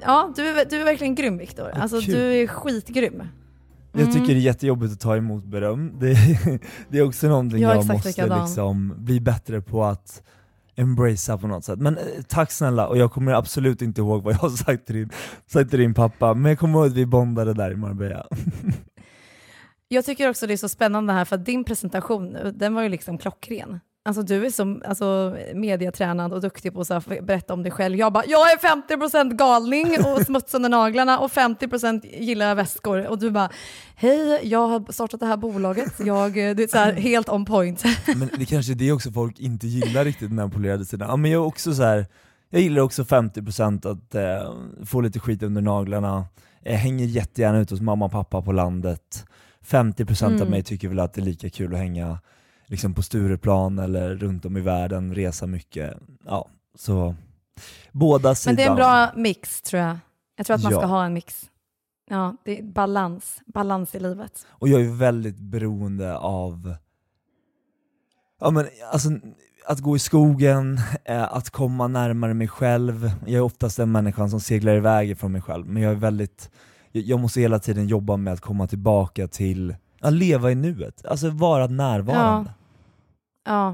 ja, 0.01 0.33
du 0.37 0.49
är, 0.49 0.64
du 0.71 0.81
är 0.81 0.85
verkligen 0.85 1.14
grym 1.14 1.38
Viktor. 1.38 1.71
Alltså 1.75 2.01
kul. 2.01 2.14
du 2.14 2.21
är 2.21 2.47
skitgrym. 2.47 3.23
Jag 3.92 4.12
tycker 4.12 4.27
det 4.27 4.33
är 4.33 4.35
jättejobbigt 4.35 4.92
att 4.92 5.01
ta 5.01 5.16
emot 5.16 5.44
beröm. 5.44 5.92
Det, 5.99 6.16
det 6.88 6.99
är 6.99 7.03
också 7.03 7.29
någonting 7.29 7.61
Jag 7.61 7.77
jag, 7.77 7.87
måste 7.87 8.27
liksom 8.40 8.94
bli 8.97 9.21
bättre 9.21 9.61
på 9.61 9.85
att 9.85 10.23
embracea 10.79 11.38
på 11.38 11.47
något 11.47 11.64
sätt. 11.64 11.79
Men 11.79 11.99
eh, 11.99 12.05
tack 12.29 12.51
snälla, 12.51 12.88
och 12.88 12.99
jag 12.99 13.12
kommer 13.12 13.33
absolut 13.33 13.83
inte 13.83 14.01
ihåg 14.01 14.23
vad 14.23 14.35
jag 14.35 14.38
har 14.38 14.51
sagt 14.51 14.87
till 14.87 14.95
din, 14.95 15.11
sagt 15.47 15.71
till 15.71 15.79
din 15.79 15.95
pappa, 15.95 16.35
men 16.35 16.49
jag 16.49 16.59
kommer 16.59 16.79
ihåg 16.79 16.87
att 16.87 16.93
vi 16.93 17.07
bondade 17.07 17.55
där 17.55 17.71
i 17.71 17.77
Marbella. 17.77 18.27
Jag 19.91 20.05
tycker 20.05 20.31
också 20.31 20.47
det 20.47 20.53
är 20.53 20.57
så 20.57 20.69
spännande 20.69 21.12
här 21.12 21.25
för 21.25 21.37
att 21.37 21.45
din 21.45 21.64
presentation 21.64 22.29
nu, 22.29 22.53
den 22.57 22.75
var 22.75 22.83
ju 22.83 22.88
liksom 22.88 23.19
klockren. 23.19 23.81
Alltså 24.09 24.23
du 24.23 24.47
är 24.47 24.51
så 24.51 24.81
alltså, 24.85 25.37
mediatränad 25.55 26.33
och 26.33 26.40
duktig 26.40 26.73
på 26.75 26.81
att 26.81 27.07
berätta 27.07 27.55
om 27.55 27.62
dig 27.62 27.73
själv. 27.73 27.97
Jag 27.97 28.12
bara, 28.12 28.25
jag 28.27 28.53
är 28.53 28.57
50% 28.57 29.35
galning 29.37 29.87
och 30.05 30.23
smuts 30.27 30.55
under 30.55 30.68
naglarna 30.68 31.18
och 31.18 31.31
50% 31.31 32.21
gillar 32.21 32.55
väskor. 32.55 33.07
Och 33.07 33.18
du 33.18 33.31
bara, 33.31 33.51
hej, 33.97 34.40
jag 34.42 34.68
har 34.68 34.92
startat 34.92 35.21
det 35.21 35.27
här 35.27 35.37
bolaget. 35.37 35.92
Jag, 35.99 36.35
du 36.35 36.62
är 36.62 36.68
så 36.68 36.79
här, 36.79 36.92
helt 37.09 37.29
on 37.29 37.44
point. 37.44 37.85
Men 38.16 38.31
det 38.38 38.44
kanske 38.44 38.73
är 38.73 38.75
det 38.75 38.92
också 38.92 39.12
folk 39.12 39.38
inte 39.38 39.66
gillar 39.66 40.05
riktigt 40.05 40.29
den 40.29 40.38
här 40.38 40.49
polerade 40.49 40.85
sidan. 40.85 41.09
Ja, 41.09 41.16
men 41.16 41.31
jag 41.31 41.47
också 41.47 41.75
så 41.75 41.83
här, 41.83 42.07
jag 42.51 42.62
gillar 42.62 42.83
också 42.83 43.03
50% 43.03 43.90
att 43.92 44.14
eh, 44.14 44.55
få 44.87 45.01
lite 45.01 45.21
skit 45.21 45.42
under 45.42 45.62
naglarna, 45.62 46.25
jag 46.62 46.73
hänger 46.73 47.05
jättegärna 47.07 47.59
ute 47.59 47.75
hos 47.75 47.81
mamma 47.81 48.05
och 48.05 48.12
pappa 48.12 48.42
på 48.42 48.53
landet. 48.53 49.25
50% 49.66 50.25
av 50.25 50.33
Mm. 50.33 50.49
mig 50.49 50.62
tycker 50.62 50.88
väl 50.88 50.99
att 50.99 51.14
det 51.14 51.21
är 51.21 51.25
lika 51.25 51.51
kul 51.51 51.73
att 51.75 51.79
hänga 51.79 52.18
liksom 52.69 52.95
på 52.95 53.03
Stureplan 53.03 53.79
eller 53.79 54.15
runt 54.15 54.45
om 54.45 54.57
i 54.57 54.61
världen, 54.61 55.15
resa 55.15 55.47
mycket. 55.47 55.95
Ja, 56.27 56.49
så 56.75 57.15
båda 57.93 58.35
sidor. 58.35 58.53
Men 58.53 58.57
det 58.57 58.63
är 58.65 58.71
en 58.71 58.77
bra 58.77 59.13
mix 59.23 59.63
tror 59.63 59.83
jag. 59.83 59.99
Jag 60.37 60.47
tror 60.47 60.57
att 60.57 60.63
man 60.63 60.73
ska 60.73 60.81
Ja. 60.81 60.87
ha 60.87 61.05
en 61.05 61.13
mix. 61.15 61.51
Ja, 62.11 62.37
det 62.45 62.59
är 62.59 62.63
balans. 62.63 63.41
Balans 63.47 63.95
i 63.95 64.01
livet. 64.01 64.47
Och 64.49 64.69
jag 64.69 64.81
är 64.81 64.89
väldigt 64.97 65.39
beroende 65.39 66.17
av 66.19 66.75
ja, 68.41 68.51
men, 68.51 68.67
alltså, 68.93 69.09
att 69.67 69.81
gå 69.81 69.97
i 69.97 69.99
skogen, 69.99 70.81
eh, 71.05 71.23
att 71.35 71.51
komma 71.51 71.89
närmare 71.89 72.35
mig 72.35 72.49
själv. 72.49 73.11
Jag 73.27 73.35
är 73.35 73.41
oftast 73.41 73.77
den 73.77 73.93
människan 73.93 74.31
som 74.31 74.41
seglar 74.41 74.77
iväg 74.77 75.19
från 75.19 75.33
mig 75.33 75.43
själv, 75.43 75.67
men 75.67 75.83
jag 75.83 75.93
är 75.93 75.97
väldigt 75.97 76.51
jag, 76.93 77.05
jag 77.05 77.21
måste 77.21 77.41
hela 77.41 77.59
tiden 77.59 77.87
jobba 77.87 78.17
med 78.17 78.33
att 78.33 78.41
komma 78.41 78.67
tillbaka 78.67 79.29
till 79.29 79.77
att 80.01 80.13
leva 80.13 80.51
i 80.51 80.55
nuet, 80.55 81.07
alltså 81.07 81.31
vara 81.31 81.67
närvarande. 81.67 82.51
Ja, 82.51 82.58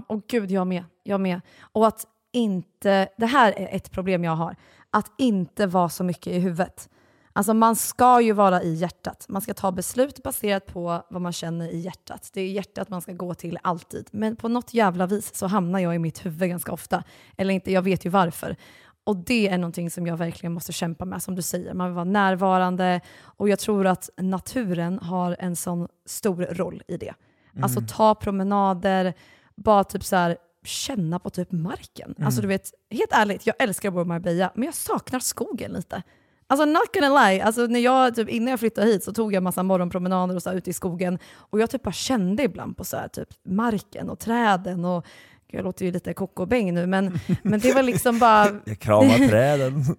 och 0.07 0.27
gud 0.27 0.51
jag 0.51 0.67
med. 0.67 0.85
Jag 1.03 1.21
med. 1.21 1.41
Och 1.61 1.87
att 1.87 2.07
inte, 2.33 3.09
det 3.17 3.27
här 3.27 3.53
är 3.59 3.77
ett 3.77 3.91
problem 3.91 4.25
jag 4.25 4.37
har, 4.37 4.57
att 4.91 5.13
inte 5.19 5.67
vara 5.67 5.89
så 5.89 6.05
mycket 6.05 6.33
i 6.33 6.39
huvudet. 6.39 6.89
Alltså 7.33 7.55
man 7.55 7.77
ska 7.77 8.21
ju 8.21 8.33
vara 8.33 8.63
i 8.63 8.75
hjärtat. 8.75 9.27
Man 9.29 9.43
ska 9.43 9.55
ta 9.55 9.73
beslut 9.73 10.23
baserat 10.23 10.67
på 10.67 11.03
vad 11.11 11.23
man 11.23 11.33
känner 11.33 11.69
i 11.69 11.79
hjärtat. 11.79 12.31
Det 12.33 12.41
är 12.41 12.51
hjärtat 12.51 12.89
man 12.89 13.01
ska 13.03 13.13
gå 13.13 13.35
till 13.35 13.59
alltid. 13.63 14.09
Men 14.13 14.37
på 14.37 14.49
något 14.49 14.75
jävla 14.75 15.07
vis 15.07 15.35
så 15.35 15.47
hamnar 15.47 15.79
jag 15.79 15.95
i 15.95 15.99
mitt 15.99 16.27
huvud 16.27 16.49
ganska 16.49 16.73
ofta. 16.73 17.05
Eller 17.37 17.55
inte, 17.55 17.73
jag 17.73 17.83
vet 17.83 18.05
ju 18.07 18.11
varför. 18.11 18.57
Och 19.05 19.17
det 19.17 19.49
är 19.49 19.59
någonting 19.59 19.91
som 19.91 20.07
jag 20.07 20.17
verkligen 20.17 20.53
måste 20.53 20.73
kämpa 20.73 21.05
med, 21.05 21.23
som 21.23 21.35
du 21.35 21.43
säger. 21.43 21.75
Man 21.75 21.87
vill 21.87 21.95
vara 21.95 22.05
närvarande 22.05 23.01
och 23.23 23.49
jag 23.49 23.59
tror 23.59 23.87
att 23.87 24.11
naturen 24.17 24.99
har 24.99 25.37
en 25.39 25.57
sån 25.57 25.89
stor 26.07 26.43
roll 26.51 26.83
i 26.89 26.97
det. 26.97 27.15
Alltså 27.63 27.79
Mm. 27.79 27.89
ta 27.89 28.15
promenader, 28.15 29.15
bara 29.57 29.85
typ 29.85 30.05
så 30.05 30.17
här, 30.17 30.37
känna 30.65 31.19
på 31.19 31.31
typ 31.31 31.53
marken. 31.53 32.15
Mm. 32.17 32.27
Alltså 32.27 32.41
du 32.41 32.49
vet, 32.49 32.71
helt 32.91 33.13
ärligt, 33.13 33.47
jag 33.47 33.57
älskar 33.59 33.89
att 33.89 33.95
bo 33.95 34.03
i 34.03 34.05
Marbella, 34.05 34.53
men 34.55 34.65
jag 34.65 34.75
saknar 34.75 35.21
skogen 35.21 35.73
lite. 35.73 36.03
Alltså 36.47 36.65
not 36.65 36.95
gonna 36.95 37.29
lie, 37.29 37.43
alltså, 37.43 37.67
när 37.67 37.81
jag, 37.81 38.15
typ, 38.15 38.29
innan 38.29 38.49
jag 38.51 38.61
flyttade 38.61 38.87
hit 38.87 39.05
så 39.05 39.13
tog 39.13 39.35
jag 39.35 39.43
massa 39.43 39.63
morgonpromenader 39.63 40.37
och 40.37 40.43
så 40.43 40.51
här, 40.51 40.57
ute 40.57 40.71
i 40.71 40.73
skogen 40.73 41.19
och 41.37 41.61
jag 41.61 41.71
typ 41.71 41.83
bara 41.83 41.93
kände 41.93 42.43
ibland 42.43 42.77
på 42.77 42.85
så 42.85 42.97
här, 42.97 43.09
typ, 43.09 43.29
marken 43.49 44.11
och 44.11 44.19
träden 44.19 44.85
och 44.85 45.07
jag 45.47 45.65
låter 45.65 45.85
ju 45.85 45.93
lite 45.93 46.15
kokobäng 46.15 46.75
nu 46.75 46.87
men, 46.87 47.19
men 47.43 47.61
det 47.61 47.75
var 47.75 47.83
liksom 47.83 48.19
bara... 48.19 48.47
Jag 48.65 48.79
kramar 48.79 49.29
träden. 49.29 49.85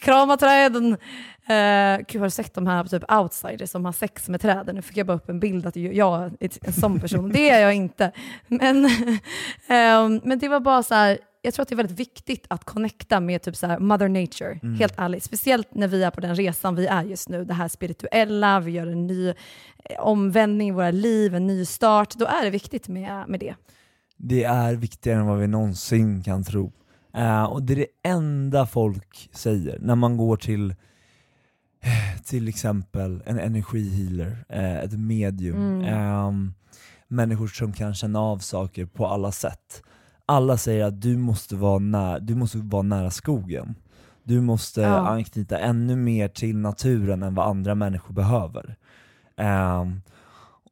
Krama 0.00 0.36
träden! 0.36 0.96
Uh, 1.50 2.04
gud, 2.08 2.20
har 2.20 2.26
du 2.26 2.30
sett 2.30 2.54
de 2.54 2.66
här 2.66 2.84
typ 2.84 3.12
outsiders 3.12 3.70
som 3.70 3.84
har 3.84 3.92
sex 3.92 4.28
med 4.28 4.40
träden? 4.40 4.74
Nu 4.74 4.82
fick 4.82 4.96
jag 4.96 5.06
bara 5.06 5.16
upp 5.16 5.28
en 5.28 5.40
bild 5.40 5.66
att 5.66 5.76
jag 5.76 6.22
är 6.22 6.32
en 6.62 6.72
sån 6.72 7.00
person. 7.00 7.32
Det 7.32 7.50
är 7.50 7.60
jag 7.60 7.74
inte. 7.74 8.12
Men, 8.48 8.84
ehm, 9.68 10.20
men 10.24 10.38
det 10.38 10.48
var 10.48 10.60
bara 10.60 10.82
så 10.82 10.94
här, 10.94 11.18
jag 11.42 11.54
tror 11.54 11.62
att 11.62 11.68
det 11.68 11.74
är 11.74 11.76
väldigt 11.76 11.98
viktigt 12.00 12.46
att 12.48 12.64
connecta 12.64 13.20
med 13.20 13.42
typ 13.42 13.56
så 13.56 13.76
mother 13.78 14.08
nature, 14.08 14.60
Mm. 14.62 14.74
helt 14.78 14.94
ärligt. 14.98 15.22
Speciellt 15.24 15.74
när 15.74 15.88
vi 15.88 16.02
är 16.02 16.10
på 16.10 16.20
den 16.20 16.34
resan 16.34 16.74
vi 16.74 16.86
är 16.86 17.02
just 17.04 17.28
nu, 17.28 17.44
det 17.44 17.54
här 17.54 17.68
spirituella, 17.68 18.60
vi 18.60 18.70
gör 18.72 18.86
en 18.86 19.06
ny 19.06 19.28
eh, 19.28 19.34
omvändning 19.98 20.68
i 20.68 20.72
våra 20.72 20.90
liv, 20.90 21.34
en 21.34 21.46
ny 21.46 21.64
start. 21.64 22.14
Då 22.14 22.26
är 22.26 22.44
det 22.44 22.50
viktigt 22.50 22.88
med, 22.88 23.24
med 23.28 23.40
det. 23.40 23.54
Det 24.16 24.44
är 24.44 24.74
viktigare 24.74 25.18
än 25.20 25.26
vad 25.26 25.38
vi 25.38 25.46
någonsin 25.46 26.22
kan 26.22 26.44
tro. 26.44 26.72
Eh, 27.14 27.44
och 27.44 27.62
det 27.62 27.72
är 27.72 27.76
det 27.76 28.08
enda 28.10 28.66
folk 28.66 29.28
säger 29.32 29.78
när 29.80 29.94
man 29.94 30.16
går 30.16 30.36
till 30.36 30.70
eh, 31.80 32.22
till 32.24 32.48
exempel 32.48 33.22
en 33.26 33.38
energihealer, 33.38 34.44
eh, 34.48 34.78
ett 34.78 34.98
medium, 34.98 35.56
Mm. 35.56 35.84
ehm, 35.84 36.54
människor 37.08 37.46
som 37.46 37.72
kan 37.72 37.94
känna 37.94 38.20
av 38.20 38.38
saker 38.38 38.86
på 38.86 39.06
alla 39.06 39.32
sätt. 39.32 39.82
Alla 40.26 40.56
säger 40.56 40.84
att 40.84 41.00
du 41.02 41.16
måste 41.16 41.56
vara, 41.56 41.78
när, 41.78 42.20
du 42.20 42.34
måste 42.34 42.58
vara 42.58 42.82
nära 42.82 43.10
skogen. 43.10 43.74
Du 44.22 44.40
måste 44.40 44.80
Ja. 44.80 44.96
anknyta 45.08 45.58
ännu 45.58 45.96
mer 45.96 46.28
till 46.28 46.56
naturen 46.56 47.22
än 47.22 47.34
vad 47.34 47.46
andra 47.48 47.74
människor 47.74 48.14
behöver. 48.14 48.76
Ehm, 49.36 50.00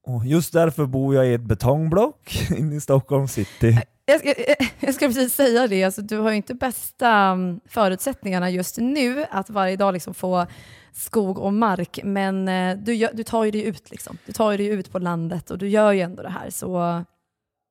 och 0.04 0.26
just 0.26 0.52
därför 0.52 0.86
bor 0.86 1.14
jag 1.14 1.28
i 1.28 1.34
ett 1.34 1.42
betongblock 1.44 2.50
inne 2.56 2.74
i 2.74 2.80
Stockholm 2.80 3.28
city. 3.28 3.80
Jag 4.12 4.20
ska, 4.20 4.34
jag 4.80 4.94
ska 4.94 5.06
precis 5.06 5.34
säga 5.34 5.66
det, 5.66 5.84
alltså, 5.84 6.02
du 6.02 6.18
har 6.18 6.30
ju 6.30 6.36
inte 6.36 6.54
bästa 6.54 7.32
um, 7.32 7.60
förutsättningarna 7.68 8.50
just 8.50 8.78
nu 8.78 9.24
att 9.30 9.50
varje 9.50 9.76
dag 9.76 9.92
liksom 9.94 10.14
få 10.14 10.46
skog 10.92 11.38
och 11.38 11.52
mark, 11.54 12.00
men 12.04 12.48
eh, 12.48 12.76
du, 12.76 13.08
du 13.14 13.22
tar 13.24 13.44
ju 13.44 13.50
dig 13.50 13.64
ut. 13.64 13.90
Liksom. 13.90 14.18
Du 14.26 14.32
tar 14.32 14.50
ju 14.50 14.56
dig 14.56 14.66
ut 14.66 14.92
på 14.92 14.98
landet 14.98 15.50
och 15.50 15.58
du 15.58 15.68
gör 15.68 15.92
ju 15.92 16.00
ändå 16.00 16.22
det 16.22 16.28
här. 16.30 16.50
Så 16.50 17.02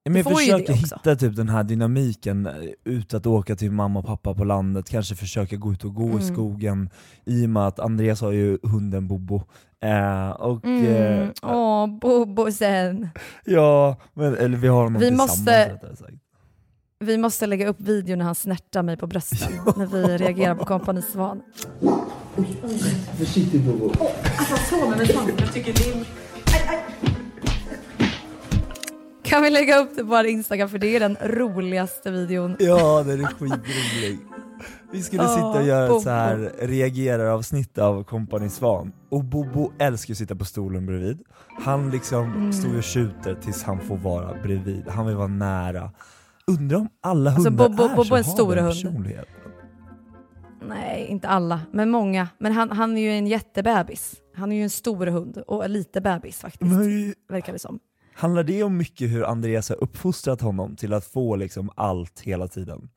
men 0.09 0.15
jag 0.15 0.37
försöker 0.37 0.73
hitta 0.73 1.15
typ 1.15 1.35
den 1.35 1.49
här 1.49 1.63
dynamiken, 1.63 2.45
eh, 2.45 2.53
ut 2.83 3.13
att 3.13 3.25
åka 3.25 3.55
till 3.55 3.71
mamma 3.71 3.99
och 3.99 4.05
pappa 4.05 4.33
på 4.33 4.43
landet, 4.43 4.89
kanske 4.89 5.15
försöka 5.15 5.55
gå 5.55 5.71
ut 5.71 5.83
och 5.85 5.95
gå 5.95 6.07
i 6.07 6.11
Mm. 6.11 6.33
skogen, 6.33 6.89
i 7.25 7.45
och 7.45 7.49
med 7.49 7.67
att 7.67 7.79
Andreas 7.79 8.21
har 8.21 8.31
ju 8.31 8.57
hunden 8.63 9.07
Bobo. 9.07 9.43
Eh, 9.83 10.29
och, 10.29 10.65
Mm. 10.65 10.85
eh, 11.21 11.29
Åh, 11.43 11.87
Bobo 11.99 12.51
sen. 12.51 13.09
ja, 13.45 13.95
men, 14.13 14.37
eller 14.37 14.57
vi 14.57 14.67
har 14.67 14.83
honom 14.83 14.93
Vi 15.01 15.07
tillsammans 15.07 15.37
måste- 15.37 15.73
rättare 15.73 15.95
sagt. 15.95 16.13
Vi 17.03 17.17
måste 17.17 17.45
lägga 17.45 17.67
upp 17.67 17.79
videon 17.81 18.17
när 18.17 18.25
han 18.25 18.35
snärtar 18.35 18.83
mig 18.83 18.97
på 18.97 19.07
brösten 19.07 19.51
när 19.75 19.85
vi 19.85 20.17
reagerar 20.17 20.55
på 20.55 20.65
Kompani 20.65 21.01
Svan. 21.01 21.41
Försiktigt 23.17 23.61
Bobo. 23.61 23.91
Alltså 24.37 24.55
så 24.69 24.89
med 24.89 24.97
mig 24.97 25.15
Jag 25.39 25.53
tycker 25.53 25.73
det 25.73 25.99
är... 25.99 26.05
Kan 29.23 29.43
vi 29.43 29.49
lägga 29.49 29.77
upp 29.79 29.89
det 29.95 30.01
på 30.03 30.09
vår 30.09 30.25
Instagram 30.25 30.69
för 30.69 30.77
det 30.77 30.95
är 30.95 30.99
den 30.99 31.17
roligaste 31.23 32.11
videon. 32.11 32.55
Ja, 32.59 33.03
den 33.03 33.19
är 33.21 33.25
skitrolig. 33.25 34.19
Vi 34.91 35.01
skulle 35.01 35.23
Ja, 35.23 35.29
sitta 35.35 35.47
och 35.59 35.63
göra 35.63 35.87
Bobo. 35.87 35.97
ett 35.97 36.03
så 36.03 36.09
här 36.09 36.51
reagerar-avsnitt 36.59 37.77
av 37.77 38.03
Company 38.03 38.49
Svan, 38.49 38.91
och 39.09 39.23
Bobo 39.23 39.71
älskar 39.79 40.13
att 40.13 40.17
sitta 40.17 40.35
på 40.35 40.45
stolen 40.45 40.85
bredvid. 40.85 41.19
Han 41.63 41.91
liksom 41.91 42.23
Mm. 42.33 42.53
står 42.53 42.77
och 42.77 42.83
tjuter 42.83 43.35
tills 43.43 43.63
han 43.63 43.79
får 43.79 43.97
vara 43.97 44.41
bredvid, 44.43 44.83
han 44.89 45.05
vill 45.07 45.15
vara 45.15 45.27
nära. 45.27 45.91
Undrar 46.59 46.77
om 46.77 46.89
alla 47.01 47.29
Alltså, 47.31 47.49
hundar 47.49 47.65
är 47.65 47.69
Bobo 47.69 48.05
så, 48.05 48.13
är 48.15 48.19
en 48.19 48.25
har 48.25 48.33
stor 48.33 48.55
den 48.55 48.63
hund. 48.65 48.73
personligheten. 48.75 49.25
Nej, 50.67 51.05
inte 51.09 51.27
alla, 51.27 51.61
men 51.71 51.89
många. 51.89 52.27
Men 52.39 52.51
han, 52.51 52.69
han 52.71 52.97
är 52.97 53.01
ju 53.01 53.09
en 53.11 53.27
jättebebis. 53.27 54.13
Han 54.35 54.51
är 54.51 54.55
ju 54.55 54.63
en 54.63 54.69
stor 54.69 55.05
hund 55.07 55.37
och 55.47 55.69
lite 55.69 56.01
bebis 56.01 56.39
faktiskt, 56.39 56.71
Men- 56.71 57.13
verkar 57.29 57.53
det 57.53 57.59
som. 57.59 57.79
Handlar 58.13 58.43
det 58.43 58.63
om 58.63 58.77
mycket 58.77 59.09
hur 59.11 59.23
Andreas 59.23 59.69
har 59.69 59.83
uppfostrat 59.83 60.41
honom 60.41 60.75
till 60.75 60.93
att 60.93 61.05
få 61.05 61.35
liksom 61.35 61.69
allt 61.75 62.19
hela 62.19 62.47
tiden? 62.47 62.89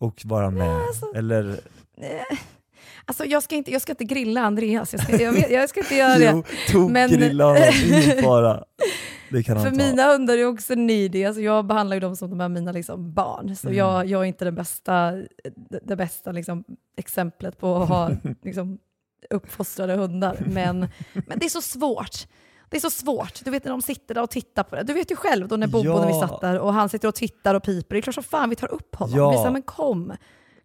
Och 0.00 0.22
vara 0.24 0.50
med? 0.50 0.80
Eller? 1.16 1.48
Eh, 2.00 2.38
Alltså 3.04 3.24
jag 3.24 3.42
ska 3.42 3.54
inte, 3.56 3.70
jag 3.72 3.82
ska 3.82 3.92
inte 3.92 4.04
grilla 4.04 4.40
Andreas, 4.40 4.92
jag 4.92 5.02
ska, 5.02 5.22
jag, 5.22 5.50
jag 5.50 5.68
ska 5.68 5.80
inte 5.80 5.94
göra 5.96 6.18
det. 6.18 6.30
Jo, 6.32 6.44
tokgrilla 6.72 7.44
honom, 7.44 7.62
ingen 7.86 8.22
fara. 8.22 8.64
För 9.30 9.70
mina 9.76 10.02
hundar 10.12 10.38
är 10.38 10.46
också 10.46 10.74
needy, 10.74 11.24
alltså 11.24 11.42
jag 11.42 11.66
behandlar 11.66 11.96
ju 11.96 12.00
dem 12.00 12.16
som 12.16 12.30
de 12.30 12.40
är 12.40 12.48
mina 12.48 12.72
liksom 12.72 13.12
barn. 13.12 13.56
Så 13.56 13.66
Mm. 13.68 13.78
jag, 13.78 14.06
jag 14.06 14.20
är 14.20 14.24
inte 14.24 14.44
det 14.44 14.52
bästa, 14.52 15.12
det, 15.82 15.96
bästa 15.96 16.32
liksom, 16.32 16.64
exemplet 16.96 17.58
på 17.58 17.76
att 17.76 17.88
ha 17.88 18.10
liksom, 18.42 18.78
uppfostrade 19.30 19.94
hundar. 19.94 20.44
Men, 20.46 20.78
men 21.12 21.38
det 21.38 21.44
är 21.44 21.48
så 21.50 21.62
svårt. 21.62 22.26
Det 22.68 22.76
är 22.76 22.80
så 22.80 22.90
svårt. 22.90 23.44
Du 23.44 23.50
vet 23.50 23.64
när 23.64 23.70
de 23.70 23.82
sitter 23.82 24.14
där 24.14 24.22
och 24.22 24.30
tittar 24.30 24.62
på 24.62 24.76
det. 24.76 24.82
Du 24.82 24.92
vet 24.94 25.10
ju 25.10 25.16
själv 25.16 25.48
då 25.48 25.56
när 25.56 25.66
Bobo, 25.66 25.88
Ja. 25.88 26.00
när 26.00 26.06
vi 26.06 26.20
satt 26.20 26.40
där 26.40 26.58
och 26.58 26.72
han 26.74 26.88
sitter 26.88 27.08
och 27.08 27.14
tittar 27.14 27.54
och 27.54 27.62
piper. 27.62 27.94
Det 27.94 27.98
är 27.98 28.02
klart 28.02 28.14
som 28.14 28.24
fan 28.24 28.50
vi 28.50 28.56
tar 28.56 28.72
upp 28.72 28.94
honom. 28.94 29.16
Ja. 29.18 29.30
Vi 29.30 29.36
säger 29.36 29.50
men 29.50 29.62
kom. 29.62 30.12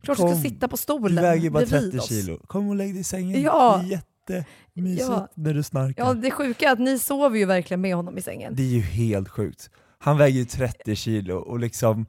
Klart 0.02 0.18
du 0.18 0.24
ska 0.24 0.36
sitta 0.36 0.68
på 0.68 0.76
Du 0.76 0.82
stolen 0.82 1.24
väger 1.24 1.44
ju 1.44 1.50
bara 1.50 1.66
bredvid 1.66 1.92
30 1.92 2.00
oss. 2.00 2.08
kilo, 2.10 2.38
kom 2.48 2.70
och 2.70 2.76
lägg 2.76 2.94
dig 2.94 3.02
i 3.02 3.04
sängen. 3.04 3.42
Ja. 3.42 3.82
Det 3.90 3.94
är 3.96 4.02
jättemysigt 4.34 5.08
Ja. 5.10 5.28
när 5.36 5.54
du 5.54 5.64
snarkar. 5.64 6.04
Ja, 6.06 6.14
det 6.14 6.32
sjuka 6.32 6.68
är 6.68 6.72
att 6.72 6.80
ni 6.80 7.00
sover 7.00 7.38
ju 7.38 7.46
verkligen 7.46 7.82
med 7.82 7.96
honom 7.96 8.18
i 8.18 8.22
sängen. 8.22 8.56
Det 8.56 8.64
är 8.64 8.68
ju 8.68 8.82
helt 8.82 9.30
sjukt. 9.30 9.70
Han 10.00 10.18
väger 10.18 10.40
ju 10.40 10.46
30 10.46 10.96
kilo 10.96 11.36
och 11.38 11.60
liksom 11.60 12.06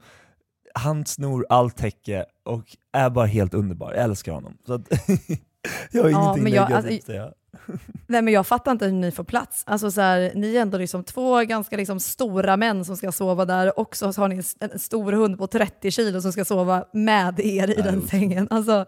han 0.73 1.05
snor 1.05 1.45
allt 1.49 1.77
täcke 1.77 2.25
och 2.45 2.63
är 2.93 3.09
bara 3.09 3.25
helt 3.25 3.53
underbar. 3.53 3.93
Jag 3.93 4.03
älskar 4.03 4.31
honom. 4.31 4.57
Så 4.65 4.73
att 4.73 4.81
jag 5.91 6.03
har 6.03 6.09
Ja, 6.09 6.21
ingenting 6.23 6.43
men 6.43 6.53
jag- 6.53 6.69
negativt 6.69 6.75
alltså, 6.93 6.97
att 6.99 7.03
säga. 7.05 7.31
Nej 8.07 8.21
men 8.21 8.33
jag 8.33 8.47
fattar 8.47 8.71
inte 8.71 8.85
hur 8.85 8.93
ni 8.93 9.11
får 9.11 9.23
plats. 9.23 9.63
Alltså 9.67 9.91
så 9.91 10.01
här, 10.01 10.31
ni 10.35 10.55
är 10.55 10.61
ändå 10.61 10.77
liksom 10.77 11.03
två 11.03 11.39
ganska 11.43 11.77
liksom 11.77 11.99
stora 11.99 12.57
män 12.57 12.85
som 12.85 12.97
ska 12.97 13.11
sova 13.11 13.45
där 13.45 13.79
och 13.79 13.95
så 13.95 14.05
har 14.11 14.27
ni 14.27 14.35
en, 14.35 14.69
en 14.71 14.79
stor 14.79 15.11
hund 15.13 15.37
på 15.37 15.47
30 15.47 15.91
kilo 15.91 16.21
som 16.21 16.31
ska 16.33 16.45
sova 16.45 16.85
med 16.93 17.39
er 17.39 17.79
i 17.79 17.81
den 17.81 18.07
sängen. 18.07 18.47
Alltså, 18.51 18.85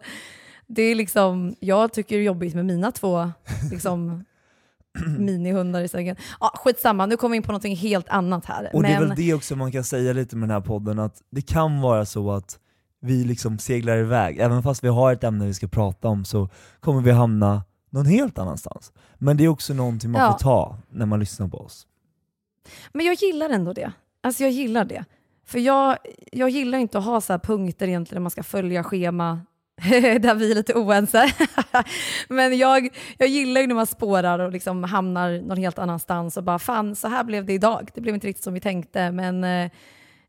det 0.68 0.82
är 0.82 0.96
liksom, 0.96 1.56
jag 1.60 1.94
tycker 1.94 2.16
det 2.16 2.22
är 2.22 2.26
jobbigt 2.26 2.56
med 2.56 2.66
mina 2.66 2.92
två 2.92 3.32
liksom, 3.72 4.26
minihundar 5.20 5.82
i 5.82 5.88
sängen. 5.88 6.16
Ja, 6.40 6.52
skitsamma, 6.56 7.06
nu 7.06 7.18
kommer 7.18 7.32
vi 7.34 7.38
in 7.38 7.44
på 7.44 7.52
någonting 7.52 7.76
helt 7.76 8.10
annat 8.10 8.46
här. 8.46 8.70
Och 8.74 8.84
det 8.84 8.90
är 8.90 9.00
men, 9.00 9.10
väl 9.10 9.18
det 9.18 9.34
också 9.34 9.56
man 9.56 9.72
kan 9.72 9.84
säga 9.84 10.14
lite 10.14 10.36
med 10.36 10.50
den 10.50 10.54
här 10.54 10.62
podden, 10.62 11.00
att 11.00 11.22
det 11.30 11.42
kan 11.42 11.82
vara 11.82 12.06
så 12.06 12.32
att 12.32 12.60
vi 13.02 13.24
liksom 13.24 13.58
seglar 13.60 13.98
iväg, 13.98 14.40
även 14.40 14.64
fast 14.64 14.84
vi 14.84 14.88
har 14.88 15.14
ett 15.14 15.24
ämne 15.24 15.46
vi 15.46 15.54
ska 15.54 15.68
prata 15.68 16.08
om 16.08 16.26
så 16.26 16.50
kommer 16.80 17.02
vi 17.02 17.12
hamna 17.12 17.64
någon 17.90 18.06
helt 18.06 18.38
annanstans. 18.38 18.92
Men 19.18 19.38
det 19.38 19.44
är 19.44 19.48
också 19.48 19.74
någonting 19.74 20.12
man 20.12 20.22
Ja. 20.22 20.32
får 20.32 20.40
ta 20.40 20.78
när 20.90 21.06
man 21.06 21.20
lyssnar 21.20 21.48
på 21.48 21.58
oss. 21.58 21.88
Men 22.94 23.06
jag 23.06 23.16
gillar 23.16 23.50
ändå 23.50 23.74
det. 23.74 23.92
Alltså 24.24 24.44
jag 24.44 24.52
gillar 24.52 24.86
det. 24.86 25.06
För 25.46 25.60
jag, 25.60 25.98
jag 26.32 26.50
gillar 26.50 26.78
inte 26.78 26.98
att 26.98 27.06
ha 27.06 27.22
så 27.22 27.34
här 27.34 27.40
punkter 27.40 27.88
egentligen 27.88 28.16
där 28.20 28.22
man 28.24 28.32
ska 28.32 28.44
följa 28.44 28.84
schema 28.84 29.42
där 30.20 30.36
vi 30.36 30.52
är 30.52 30.56
lite 30.56 30.74
oense. 30.74 31.34
Men 32.30 32.58
jag, 32.58 32.90
jag 33.18 33.28
gillar 33.30 33.62
ju 33.62 33.68
när 33.68 33.76
man 33.76 33.88
spårar 33.88 34.40
och 34.40 34.52
liksom 34.52 34.84
hamnar 34.84 35.42
någon 35.42 35.58
helt 35.58 35.80
annanstans 35.80 36.38
och 36.38 36.44
bara 36.44 36.60
fan 36.60 36.96
så 36.96 37.08
här 37.08 37.24
blev 37.24 37.46
det 37.46 37.54
idag. 37.54 37.90
Det 37.94 38.02
blev 38.02 38.16
inte 38.16 38.28
riktigt 38.28 38.44
som 38.44 38.54
vi 38.54 38.60
tänkte 38.60 39.12
men 39.12 39.44
eh, 39.44 39.64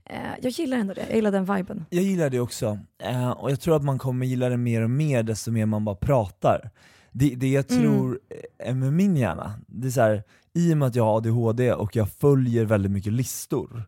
eh, 0.05 0.31
jag 0.43 0.51
gillar 0.53 0.77
ändå 0.79 0.95
det. 0.95 1.05
Jag 1.09 1.17
gillar 1.17 1.31
den 1.33 1.45
viben. 1.45 1.85
Jag 1.91 2.03
gillar 2.05 2.31
det 2.31 2.41
också, 2.41 2.79
eh, 3.03 3.31
och 3.31 3.51
jag 3.51 3.61
tror 3.61 3.77
att 3.77 3.85
man 3.85 3.99
kommer 3.99 4.27
gilla 4.27 4.49
det 4.49 4.57
mer 4.57 4.83
och 4.83 4.91
mer 4.91 5.23
desto 5.23 5.51
mer 5.51 5.67
man 5.67 5.85
bara 5.85 5.97
pratar. 5.97 6.71
Det, 7.13 7.35
det 7.35 7.49
jag 7.49 7.71
Mm. 7.73 7.83
tror 7.85 8.21
är 8.59 8.75
med 8.75 8.93
min 8.93 9.17
hjärna, 9.17 9.53
det 9.67 9.87
är 9.87 9.91
så 9.91 10.01
här, 10.01 10.23
i 10.55 10.73
och 10.73 10.77
med 10.79 10.89
att 10.89 10.95
jag 10.95 11.05
har 11.05 11.17
ADHD 11.17 11.73
och 11.73 11.97
jag 11.97 12.09
följer 12.13 12.65
väldigt 12.65 12.93
mycket 12.93 13.13
listor, 13.13 13.83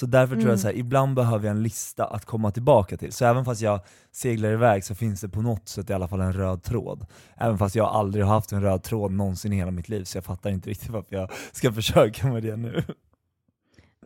så 0.00 0.06
därför 0.06 0.34
tror 0.34 0.40
Mm. 0.40 0.50
jag 0.50 0.60
så 0.60 0.66
här, 0.66 0.74
ibland 0.74 1.14
behöver 1.14 1.46
jag 1.46 1.56
en 1.56 1.62
lista 1.62 2.04
att 2.04 2.24
komma 2.24 2.50
tillbaka 2.50 2.96
till. 2.96 3.12
Så 3.12 3.24
även 3.24 3.44
fast 3.44 3.60
jag 3.60 3.80
seglar 4.12 4.50
iväg 4.50 4.84
så 4.84 4.94
finns 4.94 5.20
det 5.20 5.28
på 5.28 5.42
något 5.42 5.68
sätt 5.68 5.90
i 5.90 5.92
alla 5.92 6.08
fall 6.08 6.20
en 6.20 6.32
röd 6.32 6.62
tråd. 6.62 7.06
Även 7.36 7.58
fast 7.58 7.74
jag 7.74 7.88
aldrig 7.88 8.24
har 8.24 8.34
haft 8.34 8.52
en 8.52 8.62
röd 8.62 8.82
tråd 8.82 9.12
någonsin 9.12 9.52
i 9.52 9.56
hela 9.56 9.70
mitt 9.70 9.88
liv, 9.88 10.04
så 10.04 10.16
jag 10.18 10.24
fattar 10.24 10.50
inte 10.50 10.70
riktigt 10.70 10.88
varför 10.90 11.16
jag 11.16 11.30
ska 11.52 11.72
försöka 11.80 12.26
med 12.26 12.42
det 12.42 12.56
nu. 12.56 12.82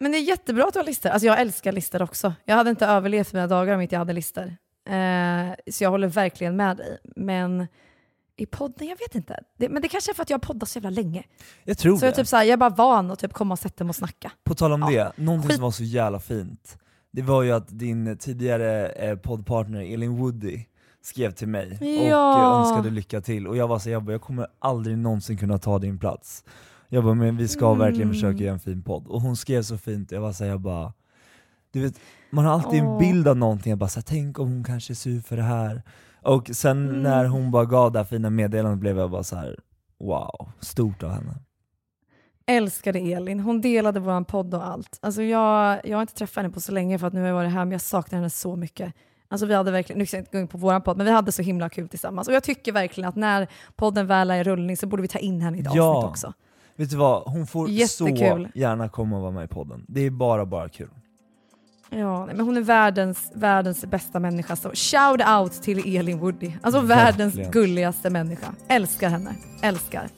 Men 0.01 0.13
det 0.13 0.19
är 0.19 0.23
jättebra 0.23 0.65
att 0.65 0.73
du 0.73 0.79
har 0.79 0.87
listor. 0.87 1.11
Alltså 1.11 1.27
jag 1.27 1.41
älskar 1.41 1.73
listor 1.73 2.03
också. 2.03 2.35
Jag 2.45 2.57
hade 2.57 2.71
inte 2.71 2.87
överlevt 2.87 3.33
mina 3.33 3.47
dagar 3.47 3.75
om 3.75 3.81
inte 3.81 3.95
jag 3.95 4.01
hade 4.01 4.13
listor. 4.13 4.57
Eh, 4.89 5.55
så 5.73 5.85
jag 5.85 5.91
håller 5.91 6.09
verkligen 6.09 6.57
med 6.57 6.77
dig. 6.77 6.99
Men 7.17 7.67
i 8.43 8.47
podden, 8.47 8.89
jag 8.89 8.97
vet 8.99 9.15
inte. 9.15 9.41
Det, 9.59 9.69
men 9.69 9.83
det 9.83 9.89
kanske 9.89 10.13
är 10.13 10.15
för 10.15 10.23
att 10.23 10.31
jag 10.31 10.35
har 10.39 10.41
poddat 10.41 10.69
så 10.69 10.77
jävla 10.77 10.91
länge. 10.91 11.23
Jag 11.65 11.79
tror 11.79 11.97
Så 11.97 12.05
jag, 12.07 12.13
det. 12.13 12.17
typ 12.17 12.27
såhär, 12.29 12.45
jag 12.45 12.53
är 12.53 12.57
bara 12.57 12.71
van 12.71 13.11
att 13.11 13.19
typ 13.19 13.33
komma 13.33 13.53
och 13.55 13.59
sätta 13.59 13.85
mig 13.85 13.89
och 13.89 13.97
snacka. 13.97 14.33
På 14.45 14.55
tal 14.55 14.73
om 14.73 14.81
Ja. 14.93 15.05
det, 15.17 15.23
någonting 15.23 15.49
Skit- 15.49 15.57
som 15.57 15.63
var 15.63 15.71
så 15.71 15.85
jävla 15.85 16.21
fint, 16.21 16.79
det 17.11 17.23
var 17.23 17.43
ju 17.43 17.53
att 17.53 17.79
din 17.79 18.17
tidigare 18.19 18.87
eh, 18.89 19.17
poddpartner 19.17 19.81
Elin 19.95 20.17
Woody 20.17 20.65
skrev 21.03 21.31
till 21.31 21.49
mig 21.49 21.79
och 21.81 21.87
Ja. 21.87 22.39
eh, 22.39 22.61
önskade 22.61 22.91
lycka 22.91 23.21
till, 23.21 23.47
och 23.47 23.57
jag 23.57 23.69
var 23.69 23.79
så 23.79 23.91
jag, 23.91 24.03
bara, 24.05 24.13
jag 24.13 24.23
kommer 24.23 24.47
aldrig 24.59 24.99
någonsin 24.99 25.37
kunna 25.39 25.59
ta 25.59 25.79
din 25.79 25.99
plats. 25.99 26.45
Jag 26.89 27.05
bara, 27.05 27.15
men 27.15 27.37
vi 27.37 27.49
ska 27.49 27.75
verkligen 27.75 28.03
Mm. 28.09 28.15
försöka 28.15 28.39
göra 28.45 28.53
en 28.55 28.61
fin 28.61 28.83
podd. 28.83 29.07
Och 29.07 29.21
hon 29.21 29.37
skrev 29.37 29.63
så 29.63 29.79
fint, 29.79 30.13
jag 30.13 30.21
var 30.21 30.33
så 30.33 30.45
jag 30.45 30.61
bara, 30.61 30.93
du 31.73 31.81
vet, 31.81 31.95
man 32.31 32.45
har 32.45 32.53
alltid 32.53 32.81
en 32.81 32.87
Åh. 32.87 32.99
bild 32.99 33.29
av 33.29 33.37
någonting, 33.37 33.71
jag 33.71 33.79
bara 33.79 33.89
så 33.89 34.03
tänk 34.03 34.39
om 34.39 34.49
hon 34.53 34.65
kanske 34.65 34.93
är 34.93 34.95
sur 34.95 35.21
för 35.21 35.37
det 35.37 35.43
här. 35.43 35.83
Och 36.23 36.51
sen 36.53 36.89
Mm. 36.89 37.03
när 37.03 37.25
hon 37.25 37.51
bara 37.51 37.65
gav 37.65 37.93
det 37.93 37.99
här 37.99 38.05
fina 38.05 38.31
meddelandet 38.31 38.81
blev 38.81 38.99
jag 38.99 39.11
bara 39.11 39.23
så 39.23 39.37
här: 39.37 39.59
wow, 39.99 40.49
stort 40.61 41.03
av 41.03 41.11
henne. 41.11 41.35
Älskade 42.47 42.99
Elin. 42.99 43.41
Hon 43.41 43.61
delade 43.61 44.01
vår 44.01 44.25
podd 44.25 44.55
och 44.55 44.67
allt. 44.67 44.99
Alltså 45.03 45.23
jag, 45.23 45.81
jag 45.85 45.97
har 45.97 46.03
inte 46.03 46.15
träffat 46.15 46.37
henne 46.43 46.51
på 46.55 46.61
så 46.61 46.73
länge 46.73 46.99
för 46.99 47.07
att 47.07 47.13
nu 47.13 47.21
har 47.21 47.27
jag 47.29 47.35
varit 47.35 47.53
här, 47.53 47.65
men 47.65 47.73
jag 47.73 47.81
saknar 47.81 48.17
henne 48.19 48.31
så 48.31 48.57
mycket. 48.57 48.95
Alltså 49.29 49.47
vi 49.47 49.55
hade 49.55 49.71
verkligen, 49.71 49.99
nu 49.99 50.07
ska 50.07 50.17
jag 50.17 50.23
inte 50.23 50.33
gå 50.37 50.41
in 50.41 50.49
på 50.49 50.59
vår 50.59 50.81
podd, 50.81 50.97
men 50.97 51.07
vi 51.07 51.13
hade 51.13 51.33
så 51.33 51.43
himla 51.43 51.69
kul 51.69 51.89
tillsammans. 51.89 52.29
Och 52.29 52.35
jag 52.35 52.43
tycker 52.43 52.73
verkligen 52.73 53.09
att 53.09 53.17
när 53.17 53.49
podden 53.77 54.07
väl 54.07 54.31
är 54.31 54.37
i 54.41 54.43
rullning 54.45 54.77
så 54.77 54.87
borde 54.87 55.03
vi 55.03 55.09
ta 55.09 55.19
in 55.19 55.41
henne 55.41 55.57
i 55.59 55.61
ett 55.61 55.75
Ja. 55.75 55.83
avsnitt 55.85 56.11
också. 56.11 56.33
Vet 56.77 56.91
du 56.91 56.97
vad, 56.97 57.23
hon 57.23 57.47
får 57.47 57.71
Jättekul. 57.71 58.49
så 58.53 58.59
gärna 58.59 58.89
komma 58.89 59.17
och 59.17 59.23
vara 59.23 59.33
med 59.33 59.45
i 59.45 59.49
podden. 59.49 59.85
Det 59.89 60.01
är 60.01 60.11
bara, 60.11 60.47
bara 60.47 60.69
kul. 60.69 60.89
Ja, 61.99 62.27
men 62.27 62.41
hon 62.41 62.57
är 62.57 62.61
världens, 62.61 63.31
världens 63.35 63.85
bästa 63.85 64.21
människa. 64.21 64.57
Så 64.57 64.71
shout 64.75 65.21
out 65.41 65.63
till 65.63 65.97
Elin 65.97 66.19
Woody. 66.19 66.53
Alltså 66.63 66.81
världens 66.81 67.35
Verkligen. 67.35 67.51
gulligaste 67.51 68.11
människa. 68.11 68.47
Älskar 68.69 69.09
henne. 69.09 69.35
Älskar. 69.63 70.09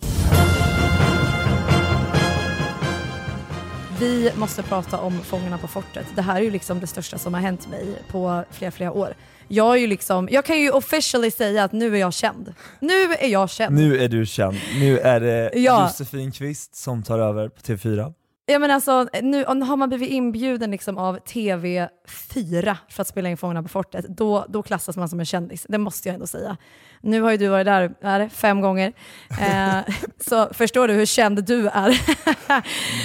Vi 4.01 4.31
måste 4.37 4.63
prata 4.63 4.99
om 4.99 5.19
Fångarna 5.21 5.59
på 5.59 5.69
fortet. 5.69 6.07
Det 6.15 6.23
här 6.23 6.37
är 6.37 6.41
ju 6.45 6.51
liksom 6.51 6.81
det 6.81 6.87
största 6.87 7.19
som 7.19 7.35
har 7.35 7.41
hänt 7.41 7.69
mig 7.71 7.87
på 8.11 8.45
flera, 8.51 8.71
flera 8.71 8.93
år. 8.93 9.15
Jag, 9.49 9.73
är 9.77 9.81
ju 9.81 9.87
liksom, 9.87 10.29
jag 10.33 10.45
kan 10.45 10.61
ju 10.61 10.71
officially 10.71 11.31
säga 11.31 11.65
att 11.65 11.73
nu 11.73 11.95
är 11.97 12.01
jag 12.01 12.13
känd. 12.15 12.55
Nu 12.81 13.03
är 13.13 13.29
jag 13.29 13.51
känd. 13.51 13.75
Nu 13.75 13.99
är 13.99 14.09
du 14.09 14.27
känd. 14.27 14.57
Nu 14.79 14.99
är 14.99 15.21
det 15.21 15.51
Ja. 15.55 15.83
Josefin 15.89 16.33
Kvist 16.33 16.77
som 16.77 17.03
tar 17.03 17.19
över 17.19 17.49
på 17.49 17.61
TV4. 17.61 18.13
Ja, 18.47 18.59
men 18.59 18.71
alltså, 18.71 19.09
nu 19.23 19.45
har 19.45 19.77
man 19.77 19.89
blivit 19.89 20.09
inbjuden 20.09 20.71
liksom 20.71 20.99
av 20.99 21.19
TV4 21.19 22.77
för 22.89 23.03
att 23.03 23.09
spela 23.09 23.29
in 23.29 23.37
Fångarna 23.37 23.63
på 23.63 23.69
fortet, 23.69 24.05
då, 24.09 24.47
då 24.49 24.63
klassas 24.63 24.97
man 24.97 25.09
som 25.09 25.21
en 25.21 25.27
kändis. 25.27 25.67
Det 25.69 25.79
måste 25.79 26.09
jag 26.09 26.15
ändå 26.15 26.27
säga. 26.27 26.57
Nu 27.01 27.21
har 27.21 27.31
ju 27.31 27.37
du 27.37 27.49
varit 27.49 27.67
där 27.67 27.95
är 28.01 28.29
fem 28.29 28.61
gånger, 28.61 28.93
eh, 29.41 29.95
så 30.21 30.55
förstår 30.55 30.89
du 30.89 30.95
hur 30.95 31.07
känd 31.07 31.45
du 31.45 31.69
är. 31.69 32.01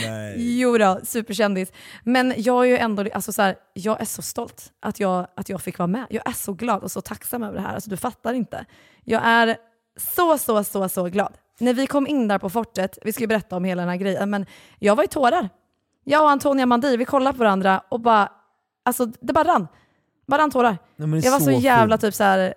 Nej. 0.08 0.36
Jo 0.60 0.78
då, 0.78 0.99
superkändis. 1.04 1.71
Men 2.04 2.34
jag 2.38 2.65
är 2.65 2.69
ju 2.69 2.78
ändå, 2.78 3.06
alltså 3.13 3.32
så 3.32 3.41
här, 3.41 3.56
jag 3.73 4.02
är 4.02 4.06
så 4.06 4.21
stolt 4.21 4.71
att 4.82 4.99
jag, 4.99 5.28
att 5.36 5.49
jag 5.49 5.62
fick 5.62 5.78
vara 5.78 5.88
med. 5.88 6.06
Jag 6.10 6.30
är 6.30 6.34
så 6.34 6.54
glad 6.54 6.84
och 6.84 6.91
så 6.91 7.02
tacksam 7.02 7.43
över 7.43 7.56
det 7.56 7.62
här. 7.62 7.73
Alltså, 7.73 7.89
du 7.89 7.97
fattar 7.97 8.34
inte. 8.34 8.65
Jag 9.04 9.21
är 9.25 9.58
så, 9.97 10.38
så, 10.38 10.63
så, 10.63 10.89
så 10.89 11.04
glad. 11.04 11.34
När 11.60 11.74
vi 11.74 11.88
kom 11.88 12.08
in 12.08 12.28
där 12.28 12.38
på 12.38 12.50
fortet, 12.50 12.98
vi 13.02 13.13
ska 13.13 13.22
ju 13.24 13.28
berätta 13.28 13.56
om 13.56 13.63
hela 13.63 13.82
den 13.82 13.89
här 13.89 13.98
grejen, 13.98 14.30
men 14.30 14.45
jag 14.80 14.95
var 14.95 15.04
i 15.04 15.08
tårar. 15.08 15.50
Jag 16.04 16.24
och 16.24 16.30
Antonia 16.30 16.65
Mandir, 16.65 16.98
vi 16.98 17.06
kollade 17.06 17.38
på 17.38 17.43
varandra 17.43 17.82
och 17.89 18.00
bara, 18.00 18.32
alltså 18.86 19.06
det 19.06 19.34
bara 19.34 19.43
rann. 19.43 19.67
Bara 20.28 20.41
rann 20.41 20.52
tårar. 20.52 20.78
Nej, 20.95 21.26
Jag 21.26 21.32
var 21.32 21.39
så, 21.39 21.52
jävla 21.52 21.95
fint. 21.98 22.02
typ 22.02 22.13
så 22.13 22.24
här. 22.24 22.54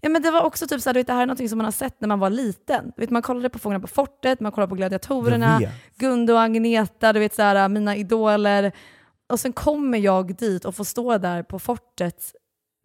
Ja, 0.00 0.08
men 0.08 0.22
det 0.22 0.30
var 0.30 0.42
också 0.42 0.66
typ 0.66 0.80
så 0.82 0.88
här, 0.88 0.94
du 0.94 1.00
vet, 1.00 1.06
det 1.06 1.12
här 1.12 1.22
är 1.22 1.26
något 1.26 1.48
som 1.48 1.58
man 1.58 1.64
har 1.64 1.72
sett 1.72 2.00
när 2.00 2.08
man 2.08 2.18
var 2.18 2.30
liten. 2.30 2.92
Du 2.96 3.02
vet, 3.02 3.10
man 3.10 3.22
kollade 3.22 3.48
på 3.48 3.58
Fångarna 3.58 3.80
på 3.80 3.86
fortet, 3.86 4.40
man 4.40 4.52
kollade 4.52 4.68
på 4.68 4.74
Gladiatorerna. 4.74 5.58
Gunde 5.96 6.32
och 6.32 6.40
Agneta, 6.40 7.12
du 7.12 7.20
vet 7.20 7.34
så 7.34 7.42
här, 7.42 7.68
mina 7.68 7.96
idoler. 7.96 8.72
Och 9.28 9.40
sen 9.40 9.52
kommer 9.52 9.98
jag 9.98 10.36
dit 10.36 10.64
och 10.64 10.74
får 10.74 10.84
stå 10.84 11.18
där 11.18 11.42
på 11.42 11.58
fortet. 11.58 12.32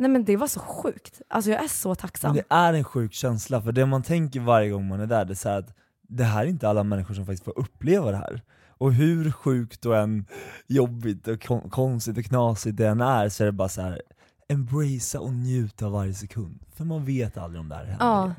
Nej 0.01 0.09
men 0.11 0.25
det 0.25 0.37
var 0.37 0.47
så 0.47 0.59
sjukt. 0.59 1.21
Alltså 1.29 1.51
jag 1.51 1.63
är 1.63 1.67
så 1.67 1.95
tacksam. 1.95 2.35
Men 2.35 2.43
det 2.49 2.55
är 2.55 2.73
en 2.73 2.83
sjuk 2.83 3.13
känsla, 3.13 3.61
för 3.61 3.71
det 3.71 3.85
man 3.85 4.03
tänker 4.03 4.39
varje 4.39 4.69
gång 4.69 4.87
man 4.87 4.99
är 4.99 5.05
där, 5.07 5.25
det 5.25 5.33
är 5.33 5.35
så 5.35 5.49
att 5.49 5.73
det 6.07 6.23
här 6.23 6.41
är 6.43 6.47
inte 6.49 6.69
alla 6.69 6.83
människor 6.83 7.13
som 7.15 7.25
faktiskt 7.25 7.43
får 7.43 7.59
uppleva 7.59 8.11
det 8.11 8.17
här. 8.17 8.41
Och 8.67 8.93
hur 8.93 9.31
sjukt 9.31 9.85
och 9.85 9.97
än 9.97 10.25
jobbigt 10.67 11.27
och 11.27 11.43
kon- 11.43 11.69
konstigt 11.69 12.17
och 12.17 12.23
knasigt 12.25 12.77
det 12.77 12.87
än 12.87 13.01
är, 13.01 13.29
så 13.29 13.43
är 13.43 13.45
det 13.45 13.51
bara 13.51 13.69
så 13.69 13.81
här. 13.81 14.01
embracea 14.49 15.21
och 15.21 15.33
njuta 15.33 15.85
av 15.85 15.91
varje 15.91 16.13
sekund. 16.13 16.59
För 16.75 16.83
man 16.83 17.05
vet 17.05 17.37
aldrig 17.37 17.59
om 17.61 17.69
det 17.69 17.75
här 17.75 17.85
händer 17.85 18.05
Ja. 18.05 18.21
igen. 18.25 18.35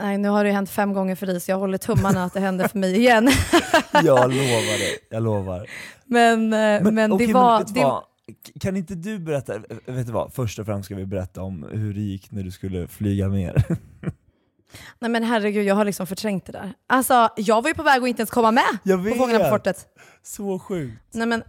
Nej, 0.00 0.18
nu 0.18 0.28
har 0.28 0.44
det 0.44 0.50
hänt 0.52 0.70
fem 0.70 0.92
gånger 0.92 1.14
för 1.16 1.26
dig 1.26 1.40
så 1.40 1.50
jag 1.50 1.58
håller 1.58 1.78
tummarna 1.78 2.24
att 2.24 2.32
det 2.34 2.40
händer 2.40 2.68
för 2.68 2.78
mig 2.78 2.96
igen. 2.96 3.28
Jag 3.92 4.04
lovar 4.30 4.78
det, 4.78 4.98
jag 5.16 5.22
lovar. 5.22 5.66
men 6.04 6.52
eh, 6.52 6.92
men, 6.92 7.12
okej, 7.12 7.26
det 7.26 7.32
var... 7.32 7.64
det, 7.74 7.82
vad? 7.82 8.02
Kan 8.60 8.76
inte 8.76 8.94
du 8.94 9.18
berätta, 9.18 9.58
vet 9.86 10.06
du 10.06 10.12
vad, 10.12 10.34
först 10.34 10.58
och 10.58 10.66
främst 10.66 10.86
ska 10.86 10.94
vi 10.94 11.06
berätta 11.06 11.42
om 11.42 11.68
hur 11.72 11.94
det 11.94 12.00
gick 12.00 12.30
när 12.30 12.42
du 12.42 12.50
skulle 12.50 12.88
flyga 12.88 13.28
ner. 13.28 13.64
nej 14.98 15.10
men 15.10 15.24
herregud, 15.24 15.64
jag 15.66 15.74
har 15.74 15.84
liksom 15.84 16.06
förträngt 16.06 16.46
det 16.46 16.52
där. 16.52 16.72
Alltså 16.86 17.28
jag 17.36 17.62
var 17.62 17.68
ju 17.68 17.74
på 17.74 17.82
väg 17.82 18.02
att 18.02 18.08
inte 18.08 18.20
ens 18.20 18.30
komma 18.30 18.50
med 18.50 18.78
Jag 18.82 18.98
på 18.98 19.04
vet! 19.04 19.16
Fångarna 19.18 19.44
på 19.44 19.50
fortet. 19.50 19.86
Så 20.22 20.58
sjukt. 20.58 21.02
Nej 21.14 21.26
men, 21.26 21.42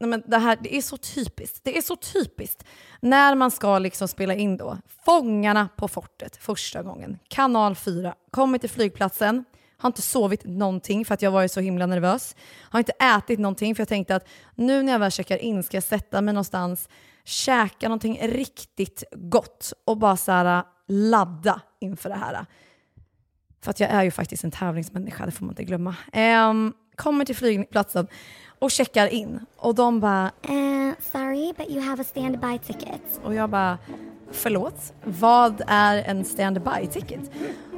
nej 0.00 0.10
men 0.10 0.22
det 0.26 0.38
här 0.38 0.58
det 0.62 0.76
är 0.76 0.82
så 0.82 0.96
typiskt. 0.96 1.60
Det 1.62 1.78
är 1.78 1.82
så 1.82 1.96
typiskt. 1.96 2.64
När 3.00 3.34
man 3.34 3.50
ska 3.50 3.78
liksom 3.78 4.08
spela 4.08 4.34
in 4.34 4.56
då, 4.56 4.78
Fångarna 5.04 5.68
på 5.76 5.88
fortet 5.88 6.36
första 6.36 6.82
gången, 6.82 7.18
kanal 7.28 7.76
4, 7.76 8.14
kommer 8.30 8.58
till 8.58 8.70
flygplatsen, 8.70 9.44
har 9.80 9.88
inte 9.88 10.02
sovit 10.02 10.44
någonting 10.44 11.04
för 11.04 11.14
att 11.14 11.22
jag 11.22 11.30
varit 11.30 11.52
så 11.52 11.60
himla 11.60 11.86
nervös. 11.86 12.36
Har 12.62 12.78
inte 12.78 12.92
ätit 12.92 13.38
någonting 13.38 13.74
för 13.74 13.80
jag 13.80 13.88
tänkte 13.88 14.16
att 14.16 14.28
nu 14.54 14.82
när 14.82 14.92
jag 14.92 14.98
väl 14.98 15.10
checkar 15.10 15.36
in 15.36 15.62
ska 15.62 15.76
jag 15.76 15.84
sätta 15.84 16.20
mig 16.20 16.34
någonstans, 16.34 16.88
käka 17.24 17.88
någonting 17.88 18.18
riktigt 18.22 19.04
gott 19.12 19.72
och 19.86 19.96
bara 19.96 20.16
så 20.16 20.32
här 20.32 20.64
ladda 20.88 21.60
inför 21.80 22.08
det 22.08 22.16
här. 22.16 22.46
För 23.62 23.70
att 23.70 23.80
jag 23.80 23.90
är 23.90 24.02
ju 24.02 24.10
faktiskt 24.10 24.44
en 24.44 24.50
tävlingsmänniska, 24.50 25.26
det 25.26 25.32
får 25.32 25.44
man 25.44 25.52
inte 25.52 25.64
glömma. 25.64 25.94
Um, 26.50 26.74
kommer 26.96 27.24
till 27.24 27.36
flygplatsen 27.36 28.06
och 28.58 28.70
checkar 28.70 29.06
in 29.06 29.46
och 29.56 29.74
de 29.74 30.00
bara 30.00 30.30
Uh, 30.48 30.92
sorry, 31.12 31.52
but 31.56 31.70
you 31.70 31.80
have 31.80 32.02
a 32.02 32.04
standby 32.04 32.58
ticket. 32.58 33.20
och 33.24 33.34
jag 33.34 33.50
bara 33.50 33.78
förlåt, 34.32 34.92
vad 35.04 35.62
är 35.66 35.96
en 35.96 36.24
standby 36.24 36.86
ticket? 36.90 37.20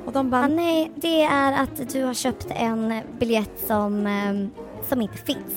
Och 0.07 0.13
de 0.13 0.27
Ah, 0.27 0.31
bara, 0.31 0.47
nej, 0.49 0.93
det 0.97 1.23
är 1.23 1.53
att 1.63 1.93
du 1.93 2.05
har 2.05 2.15
köpt 2.15 2.47
en 2.51 2.95
biljett 3.19 3.51
som, 3.67 4.07
ehm, 4.07 4.51
som 4.89 5.01
inte 5.03 5.19
finns. 5.19 5.53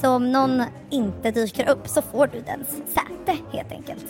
Så 0.00 0.08
om 0.10 0.32
någon 0.32 0.62
inte 0.90 1.30
dyker 1.30 1.68
upp 1.70 1.88
så 1.88 2.02
får 2.02 2.26
du 2.26 2.40
dens 2.40 2.68
säte 2.68 3.38
helt 3.52 3.72
enkelt. 3.72 4.04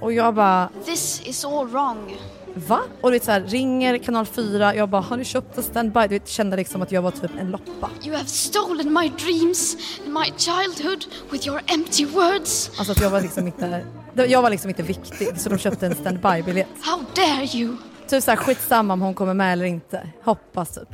och 0.00 0.12
jag 0.12 0.34
bara, 0.34 0.68
This 0.84 1.22
is 1.24 1.44
all 1.44 1.68
wrong. 1.68 2.16
va? 2.54 2.80
Och 3.00 3.10
du 3.10 3.12
vet 3.16 3.24
så 3.24 3.30
här, 3.30 3.40
ringer 3.40 3.98
kanal 3.98 4.26
4, 4.26 4.74
jag 4.74 4.88
bara, 4.88 5.02
har 5.02 5.16
du 5.16 5.24
köpt 5.24 5.56
en 5.56 5.62
standby? 5.62 6.00
Du 6.00 6.08
vet, 6.08 6.28
kände 6.28 6.56
liksom 6.56 6.82
att 6.82 6.92
jag 6.92 7.02
var 7.02 7.10
typ 7.10 7.30
en 7.40 7.50
loppa. 7.50 7.90
You 8.04 8.16
have 8.16 8.26
stolen 8.28 8.92
my 8.92 9.08
dreams 9.08 9.76
and 10.04 10.14
my 10.14 10.24
childhood 10.36 11.04
with 11.30 11.46
your 11.48 11.60
empty 11.66 12.06
words. 12.06 12.70
Alltså 12.78 12.92
att 12.92 13.00
jag 13.00 13.10
var 13.10 13.20
liksom 13.20 13.46
inte, 13.46 13.84
jag 14.14 14.42
var 14.42 14.50
liksom 14.50 14.68
inte 14.70 14.82
viktig 14.82 15.28
så 15.40 15.48
de 15.48 15.58
köpte 15.58 15.86
en 15.86 15.94
standby-biljett. 15.94 16.68
How 16.80 17.00
dare 17.14 17.44
you? 17.58 17.76
Typ 18.08 18.24
såhär 18.24 18.36
skitsamma 18.36 18.92
om 18.92 19.00
hon 19.00 19.14
kommer 19.14 19.34
med 19.34 19.52
eller 19.52 19.64
inte. 19.64 20.08
Hoppas 20.24 20.74
typ. 20.74 20.88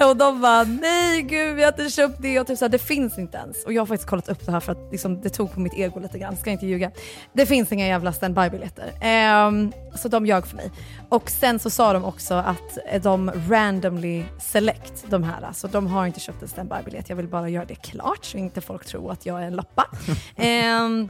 och 0.00 0.16
de 0.16 0.40
bara 0.40 0.64
nej 0.64 1.22
gud 1.22 1.56
vi 1.56 1.62
har 1.62 1.72
inte 1.72 1.90
köpt 1.90 2.22
det 2.22 2.40
och 2.40 2.46
typ 2.46 2.58
såhär, 2.58 2.70
det 2.70 2.78
finns 2.78 3.18
inte 3.18 3.38
ens. 3.38 3.64
Och 3.64 3.72
jag 3.72 3.82
har 3.82 3.86
faktiskt 3.86 4.08
kollat 4.08 4.28
upp 4.28 4.46
det 4.46 4.52
här 4.52 4.60
för 4.60 4.72
att 4.72 4.88
liksom, 4.92 5.20
det 5.20 5.30
tog 5.30 5.52
på 5.52 5.60
mitt 5.60 5.74
ego 5.74 6.00
lite 6.00 6.18
grann, 6.18 6.36
ska 6.36 6.50
inte 6.50 6.66
ljuga. 6.66 6.90
Det 7.32 7.46
finns 7.46 7.72
inga 7.72 7.86
jävla 7.86 8.12
standby-biljetter. 8.12 8.92
Ehm, 9.00 9.72
så 9.94 10.08
de 10.08 10.26
ljög 10.26 10.46
för 10.46 10.56
mig. 10.56 10.70
Och 11.08 11.30
sen 11.30 11.58
så 11.58 11.70
sa 11.70 11.92
de 11.92 12.04
också 12.04 12.34
att 12.34 13.02
de 13.02 13.30
randomly 13.48 14.24
select 14.40 15.04
de 15.08 15.22
här, 15.22 15.52
så 15.52 15.66
de 15.66 15.86
har 15.86 16.06
inte 16.06 16.20
köpt 16.20 16.42
en 16.42 16.48
standby-biljett. 16.48 17.08
Jag 17.08 17.16
vill 17.16 17.28
bara 17.28 17.48
göra 17.48 17.64
det 17.64 17.74
klart 17.74 18.24
så 18.24 18.38
inte 18.38 18.60
folk 18.60 18.84
tror 18.84 19.12
att 19.12 19.26
jag 19.26 19.42
är 19.42 19.46
en 19.46 19.56
loppa. 19.56 19.86
Ehm, 20.36 21.08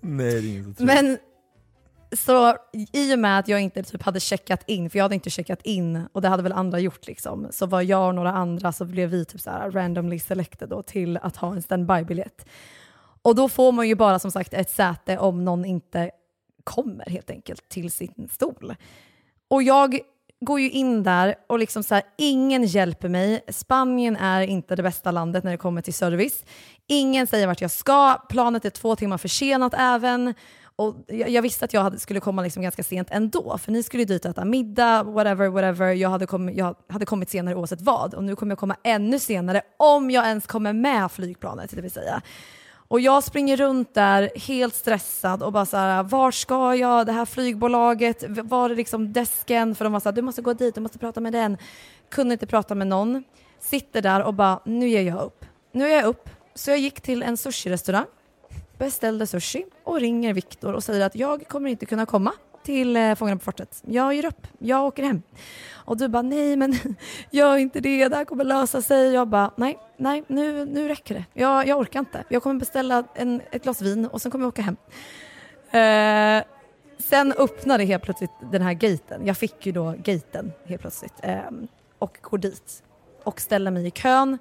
Nej 0.00 0.26
det 0.32 0.38
är 0.38 0.50
ingen 0.50 0.64
som 0.64 0.74
tror. 0.74 0.86
men 0.86 1.18
så 2.12 2.56
i 2.92 3.14
och 3.14 3.18
med 3.18 3.38
att 3.38 3.48
jag 3.48 3.60
inte 3.60 3.82
typ 3.82 4.02
hade 4.02 4.20
checkat 4.20 4.62
in, 4.66 4.90
för 4.90 4.98
jag 4.98 5.04
hade 5.04 5.14
inte 5.14 5.30
checkat 5.30 5.62
in 5.62 6.06
och 6.12 6.22
det 6.22 6.28
hade 6.28 6.42
väl 6.42 6.52
andra 6.52 6.78
gjort 6.78 7.06
liksom, 7.06 7.48
så 7.50 7.66
var 7.66 7.82
jag 7.82 8.08
och 8.08 8.14
några 8.14 8.32
andra 8.32 8.72
så 8.72 8.84
blev 8.84 9.08
vi 9.08 9.24
typ 9.24 9.40
så 9.40 9.50
här 9.50 9.70
randomly 9.70 10.18
selected 10.18 10.68
då 10.68 10.82
till 10.82 11.16
att 11.16 11.36
ha 11.36 11.52
en 11.52 11.62
standby-biljett. 11.62 12.46
Och 13.22 13.34
då 13.34 13.48
får 13.48 13.72
man 13.72 13.88
ju 13.88 13.94
bara 13.94 14.18
som 14.18 14.30
sagt 14.30 14.54
ett 14.54 14.70
säte 14.70 15.18
om 15.18 15.44
någon 15.44 15.64
inte 15.64 16.10
kommer 16.64 17.10
helt 17.10 17.30
enkelt 17.30 17.68
till 17.68 17.90
sin 17.90 18.28
stol. 18.32 18.74
Och 19.48 19.62
jag 19.62 19.98
går 20.40 20.60
ju 20.60 20.70
in 20.70 21.02
där 21.02 21.34
och 21.46 21.58
liksom 21.58 21.82
så 21.82 21.94
här, 21.94 22.04
ingen 22.18 22.64
hjälper 22.64 23.08
mig. 23.08 23.44
Spanien 23.48 24.16
är 24.16 24.40
inte 24.40 24.76
det 24.76 24.82
bästa 24.82 25.10
landet 25.10 25.44
när 25.44 25.50
det 25.50 25.56
kommer 25.56 25.82
till 25.82 25.94
service. 25.94 26.44
Ingen 26.86 27.26
säger 27.26 27.46
vart 27.46 27.60
jag 27.60 27.70
ska. 27.70 28.14
Planet 28.28 28.64
är 28.64 28.70
två 28.70 28.96
timmar 28.96 29.18
försenat 29.18 29.74
även. 29.76 30.34
Och 30.80 30.96
jag, 31.06 31.28
jag 31.30 31.42
visste 31.42 31.64
att 31.64 31.72
jag 31.72 31.80
hade, 31.80 31.98
skulle 31.98 32.20
komma 32.20 32.42
liksom 32.42 32.62
ganska 32.62 32.82
sent 32.82 33.08
ändå, 33.10 33.58
för 33.58 33.72
ni 33.72 33.82
skulle 33.82 34.04
dit 34.04 34.24
och 34.24 34.30
äta 34.30 34.44
middag, 34.44 35.02
whatever, 35.02 35.48
whatever. 35.48 35.92
Jag 35.92 36.08
hade, 36.08 36.26
kommit, 36.26 36.56
jag 36.56 36.76
hade 36.88 37.06
kommit 37.06 37.30
senare 37.30 37.54
oavsett 37.54 37.80
vad. 37.80 38.14
Och 38.14 38.24
nu 38.24 38.36
kommer 38.36 38.52
jag 38.52 38.58
komma 38.58 38.76
ännu 38.82 39.18
senare, 39.18 39.62
om 39.76 40.10
jag 40.10 40.26
ens 40.26 40.46
kommer 40.46 40.72
med 40.72 41.12
flygplanet, 41.12 41.70
det 41.70 41.82
vill 41.82 41.90
säga. 41.90 42.22
Och 42.72 43.00
jag 43.00 43.24
springer 43.24 43.56
runt 43.56 43.94
där 43.94 44.30
helt 44.36 44.74
stressad 44.74 45.42
och 45.42 45.52
bara 45.52 45.66
så 45.66 45.76
här, 45.76 46.02
var 46.02 46.30
ska 46.30 46.74
jag? 46.74 47.06
Det 47.06 47.12
här 47.12 47.24
flygbolaget, 47.24 48.24
var 48.28 48.70
är 48.70 48.76
liksom 48.76 49.12
desken? 49.12 49.74
För 49.74 49.84
de 49.84 49.92
var 49.92 50.00
så 50.00 50.08
här, 50.08 50.16
du 50.16 50.22
måste 50.22 50.42
gå 50.42 50.52
dit, 50.52 50.74
du 50.74 50.80
måste 50.80 50.98
prata 50.98 51.20
med 51.20 51.32
den. 51.32 51.56
Kunde 52.08 52.32
inte 52.32 52.46
prata 52.46 52.74
med 52.74 52.86
någon. 52.86 53.24
Sitter 53.60 54.02
där 54.02 54.22
och 54.22 54.34
bara, 54.34 54.60
nu 54.64 54.88
ger 54.88 55.02
jag 55.02 55.20
upp. 55.20 55.44
Nu 55.72 55.84
är 55.84 55.96
jag 55.96 56.04
upp. 56.04 56.30
Så 56.54 56.70
jag 56.70 56.78
gick 56.78 57.00
till 57.00 57.22
en 57.22 57.36
sushi-restaurang, 57.36 58.06
beställde 58.80 59.26
sushi 59.26 59.64
och 59.84 60.00
ringer 60.00 60.34
Viktor 60.34 60.72
och 60.72 60.84
säger 60.84 61.06
att 61.06 61.14
jag 61.14 61.48
kommer 61.48 61.70
inte 61.70 61.86
kunna 61.86 62.06
komma 62.06 62.32
till 62.62 62.96
eh, 62.96 63.14
Fångarna 63.14 63.38
på 63.38 63.44
fortet. 63.44 63.82
Jag 63.86 64.14
ger 64.14 64.24
upp, 64.24 64.46
jag 64.58 64.84
åker 64.84 65.02
hem. 65.02 65.22
Och 65.72 65.96
du 65.96 66.08
bara, 66.08 66.22
nej 66.22 66.56
men 66.56 66.74
gör 67.30 67.56
inte 67.56 67.80
det, 67.80 68.08
det 68.08 68.16
här 68.16 68.24
kommer 68.24 68.44
lösa 68.44 68.82
sig. 68.82 69.12
Jag 69.12 69.28
bara, 69.28 69.50
nej, 69.56 69.78
nej, 69.96 70.24
nu, 70.26 70.64
nu 70.64 70.88
räcker 70.88 71.14
det. 71.14 71.24
Jag, 71.32 71.66
jag 71.66 71.78
orkar 71.78 72.00
inte. 72.00 72.24
Jag 72.28 72.42
kommer 72.42 72.60
beställa 72.60 73.04
en, 73.14 73.40
ett 73.50 73.62
glas 73.62 73.82
vin 73.82 74.06
och 74.06 74.22
sen 74.22 74.30
kommer 74.30 74.44
jag 74.44 74.48
åka 74.48 74.62
hem. 74.62 74.76
Eh, 75.70 76.44
sen 76.98 77.32
öppnade 77.32 77.84
helt 77.84 78.02
plötsligt 78.02 78.30
den 78.52 78.62
här 78.62 78.72
gaten. 78.72 79.26
Jag 79.26 79.36
fick 79.36 79.66
ju 79.66 79.72
då 79.72 79.94
gaten 79.98 80.52
helt 80.64 80.80
plötsligt 80.80 81.14
eh, 81.22 81.40
och 81.98 82.18
går 82.20 82.38
dit 82.38 82.82
och 83.24 83.40
ställer 83.40 83.70
mig 83.70 83.86
i 83.86 83.90
kön 83.90 84.38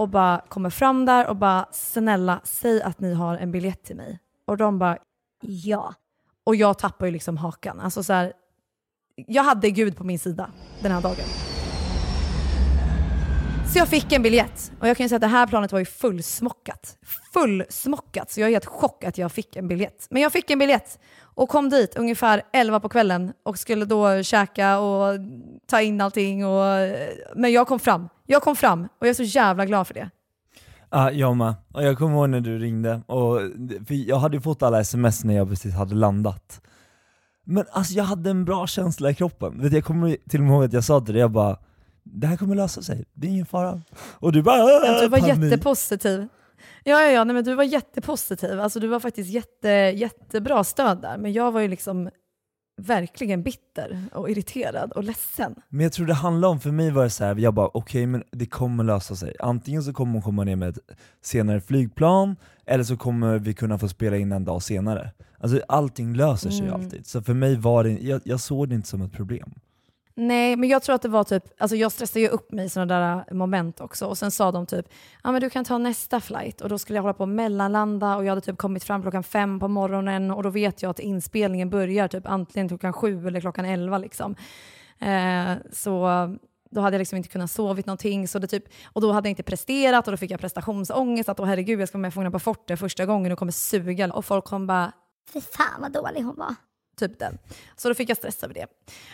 och 0.00 0.08
bara 0.08 0.40
kommer 0.48 0.70
fram 0.70 1.04
där 1.04 1.26
och 1.26 1.36
bara 1.36 1.66
snälla 1.72 2.40
säg 2.44 2.82
att 2.82 3.00
ni 3.00 3.14
har 3.14 3.36
en 3.36 3.52
biljett 3.52 3.84
till 3.84 3.96
mig. 3.96 4.18
Och 4.46 4.56
de 4.56 4.78
bara 4.78 4.98
ja. 5.40 5.94
Och 6.44 6.56
jag 6.56 6.78
tappar 6.78 7.06
ju 7.06 7.12
liksom 7.12 7.36
hakan. 7.36 7.80
Alltså 7.80 8.02
så 8.02 8.12
här, 8.12 8.32
jag 9.26 9.42
hade 9.42 9.70
Gud 9.70 9.96
på 9.96 10.04
min 10.04 10.18
sida 10.18 10.50
den 10.82 10.92
här 10.92 11.00
dagen. 11.00 11.24
Så 13.72 13.78
jag 13.78 13.88
fick 13.88 14.12
en 14.12 14.22
biljett 14.22 14.72
och 14.80 14.88
jag 14.88 14.96
kan 14.96 15.04
ju 15.04 15.08
säga 15.08 15.16
att 15.16 15.20
det 15.20 15.26
här 15.26 15.46
planet 15.46 15.72
var 15.72 15.78
ju 15.78 15.84
fullsmockat. 15.84 16.96
Fullsmockat, 17.32 18.30
så 18.30 18.40
jag 18.40 18.48
är 18.48 18.52
helt 18.52 18.66
chockad 18.66 19.08
att 19.08 19.18
jag 19.18 19.32
fick 19.32 19.56
en 19.56 19.68
biljett. 19.68 20.06
Men 20.10 20.22
jag 20.22 20.32
fick 20.32 20.50
en 20.50 20.58
biljett 20.58 20.98
och 21.20 21.48
kom 21.48 21.68
dit 21.68 21.96
ungefär 21.96 22.42
11 22.52 22.80
på 22.80 22.88
kvällen 22.88 23.32
och 23.42 23.58
skulle 23.58 23.84
då 23.84 24.22
käka 24.22 24.78
och 24.78 25.18
ta 25.66 25.80
in 25.80 26.00
allting. 26.00 26.46
Och, 26.46 26.64
men 27.36 27.52
jag 27.52 27.66
kom 27.66 27.78
fram. 27.78 28.08
Jag 28.30 28.42
kom 28.42 28.56
fram 28.56 28.82
och 28.82 29.06
jag 29.06 29.08
är 29.08 29.14
så 29.14 29.22
jävla 29.22 29.66
glad 29.66 29.86
för 29.86 29.94
det. 29.94 30.10
Ja, 30.90 31.10
jag 31.10 31.36
med. 31.36 31.54
Och 31.72 31.82
jag 31.84 31.98
kommer 31.98 32.14
ihåg 32.16 32.28
när 32.28 32.40
du 32.40 32.58
ringde, 32.58 33.02
och, 33.06 33.36
för 33.86 34.08
jag 34.08 34.16
hade 34.16 34.36
ju 34.36 34.40
fått 34.40 34.62
alla 34.62 34.80
sms 34.80 35.24
när 35.24 35.34
jag 35.36 35.48
precis 35.48 35.74
hade 35.74 35.94
landat. 35.94 36.60
Men 37.44 37.64
alltså 37.72 37.94
jag 37.94 38.04
hade 38.04 38.30
en 38.30 38.44
bra 38.44 38.66
känsla 38.66 39.10
i 39.10 39.14
kroppen. 39.14 39.60
Vet 39.62 39.70
du, 39.70 39.76
Jag 39.76 39.84
kommer 39.84 40.16
till 40.28 40.40
och 40.40 40.46
med 40.46 40.54
ihåg 40.54 40.64
att 40.64 40.72
jag 40.72 40.84
sa 40.84 41.00
till 41.00 41.14
dig, 41.14 41.20
jag 41.20 41.30
bara 41.30 41.56
det 42.02 42.26
här 42.26 42.36
kommer 42.36 42.54
lösa 42.54 42.82
sig, 42.82 43.04
det 43.12 43.26
är 43.26 43.30
ingen 43.30 43.46
fara. 43.46 43.82
Och 44.12 44.32
du 44.32 44.42
bara 44.42 44.58
Ja, 44.58 45.00
Du 45.00 45.08
var 45.08 45.18
panik. 45.18 45.44
jättepositiv. 45.44 46.28
Ja, 46.84 47.00
ja, 47.02 47.10
ja 47.10 47.24
nej, 47.24 47.34
men 47.34 47.44
du 47.44 47.54
var 47.54 47.64
jättepositiv. 47.64 48.60
Alltså, 48.60 48.80
du 48.80 48.86
var 48.86 49.00
faktiskt 49.00 49.30
jätte, 49.30 49.68
jättebra 49.68 50.64
stöd 50.64 51.02
där. 51.02 51.18
Men 51.18 51.32
jag 51.32 51.52
var 51.52 51.60
ju 51.60 51.68
liksom 51.68 52.10
verkligen 52.80 53.42
bitter 53.42 54.04
och 54.12 54.30
irriterad 54.30 54.92
och 54.92 55.04
ledsen. 55.04 55.54
Men 55.68 55.80
jag 55.80 55.92
tror 55.92 56.06
det 56.06 56.14
handlar 56.14 56.48
om, 56.48 56.60
för 56.60 56.70
mig 56.70 56.90
var 56.90 57.04
det 57.04 57.10
så 57.10 57.24
här, 57.24 57.36
jag 57.36 57.54
bara 57.54 57.70
okej 57.74 58.06
men 58.06 58.24
det 58.30 58.46
kommer 58.46 58.84
lösa 58.84 59.16
sig. 59.16 59.34
Antingen 59.40 59.82
så 59.82 59.92
kommer 59.92 60.12
hon 60.12 60.22
komma 60.22 60.44
ner 60.44 60.56
med 60.56 60.68
ett 60.68 60.78
senare 61.22 61.60
flygplan, 61.60 62.36
eller 62.66 62.84
så 62.84 62.96
kommer 62.96 63.38
vi 63.38 63.54
kunna 63.54 63.78
få 63.78 63.88
spela 63.88 64.16
in 64.16 64.32
en 64.32 64.44
dag 64.44 64.62
senare. 64.62 65.10
Alltså 65.38 65.60
allting 65.68 66.14
löser 66.14 66.50
sig 66.50 66.60
Mm. 66.68 66.74
alltid. 66.74 67.06
Så 67.06 67.22
för 67.22 67.34
mig 67.34 67.56
var 67.56 67.84
det, 67.84 67.90
jag, 67.90 68.20
jag 68.24 68.40
såg 68.40 68.68
det 68.68 68.74
inte 68.74 68.88
som 68.88 69.02
ett 69.02 69.12
problem. 69.12 69.54
Nej, 70.22 70.56
men 70.56 70.68
jag 70.68 70.82
tror 70.82 70.94
att 70.94 71.02
det 71.02 71.08
var 71.08 71.24
typ, 71.24 71.44
alltså 71.58 71.76
jag 71.76 71.92
stressade 71.92 72.20
ju 72.20 72.28
upp 72.28 72.52
mig 72.52 72.64
i 72.64 72.68
sådana 72.68 73.00
där 73.00 73.24
äh, 73.30 73.34
moment 73.34 73.80
också. 73.80 74.06
Och 74.06 74.18
sen 74.18 74.30
sa 74.30 74.52
de 74.52 74.66
typ, 74.66 74.86
ja 75.22 75.32
men 75.32 75.40
du 75.40 75.50
kan 75.50 75.64
ta 75.64 75.78
nästa 75.78 76.20
flight. 76.20 76.60
Och 76.60 76.68
då 76.68 76.78
skulle 76.78 76.96
jag 76.96 77.02
hålla 77.02 77.14
på 77.14 77.22
och 77.22 77.28
mellanlanda 77.28 78.16
och 78.16 78.24
jag 78.24 78.30
hade 78.30 78.40
typ 78.40 78.58
kommit 78.58 78.84
fram 78.84 79.02
klockan 79.02 79.22
fem 79.22 79.60
på 79.60 79.68
morgonen 79.68 80.30
och 80.30 80.42
då 80.42 80.50
vet 80.50 80.82
jag 80.82 80.90
att 80.90 80.98
inspelningen 80.98 81.70
börjar 81.70 82.08
typ 82.08 82.26
antingen 82.26 82.68
klockan 82.68 82.92
sju 82.92 83.26
eller 83.26 83.40
klockan 83.40 83.64
elva 83.64 83.98
liksom. 83.98 84.36
Eh, 84.98 85.52
så 85.72 86.08
då 86.70 86.80
hade 86.80 86.94
jag 86.94 86.98
liksom 86.98 87.16
inte 87.16 87.28
kunnat 87.28 87.50
sovit 87.50 87.86
någonting. 87.86 88.28
Så 88.28 88.38
det 88.38 88.46
typ, 88.46 88.64
och 88.92 89.00
då 89.00 89.12
hade 89.12 89.28
jag 89.28 89.32
inte 89.32 89.42
presterat 89.42 90.08
och 90.08 90.12
då 90.12 90.16
fick 90.16 90.30
jag 90.30 90.40
prestationsångest. 90.40 91.28
Att 91.28 91.40
åh 91.40 91.46
herregud, 91.46 91.80
jag 91.80 91.88
ska 91.88 91.98
vara 91.98 92.02
med 92.02 92.08
i 92.08 92.12
Fångarna 92.12 92.30
på 92.30 92.38
fortet 92.38 92.80
första 92.80 93.06
gången 93.06 93.32
och 93.32 93.38
kommer 93.38 93.52
suga. 93.52 94.12
Och 94.12 94.24
folk 94.24 94.44
kom 94.44 94.66
bara, 94.66 94.92
Fy 95.32 95.40
fan 95.40 95.80
vad 95.80 95.92
dålig 95.92 96.22
hon 96.22 96.36
var. 96.36 96.54
Typ 97.00 97.18
den. 97.18 97.38
Så 97.76 97.88
då 97.88 97.94
fick 97.94 98.10
jag 98.10 98.16
stress 98.16 98.44
över 98.44 98.54
det. 98.54 98.66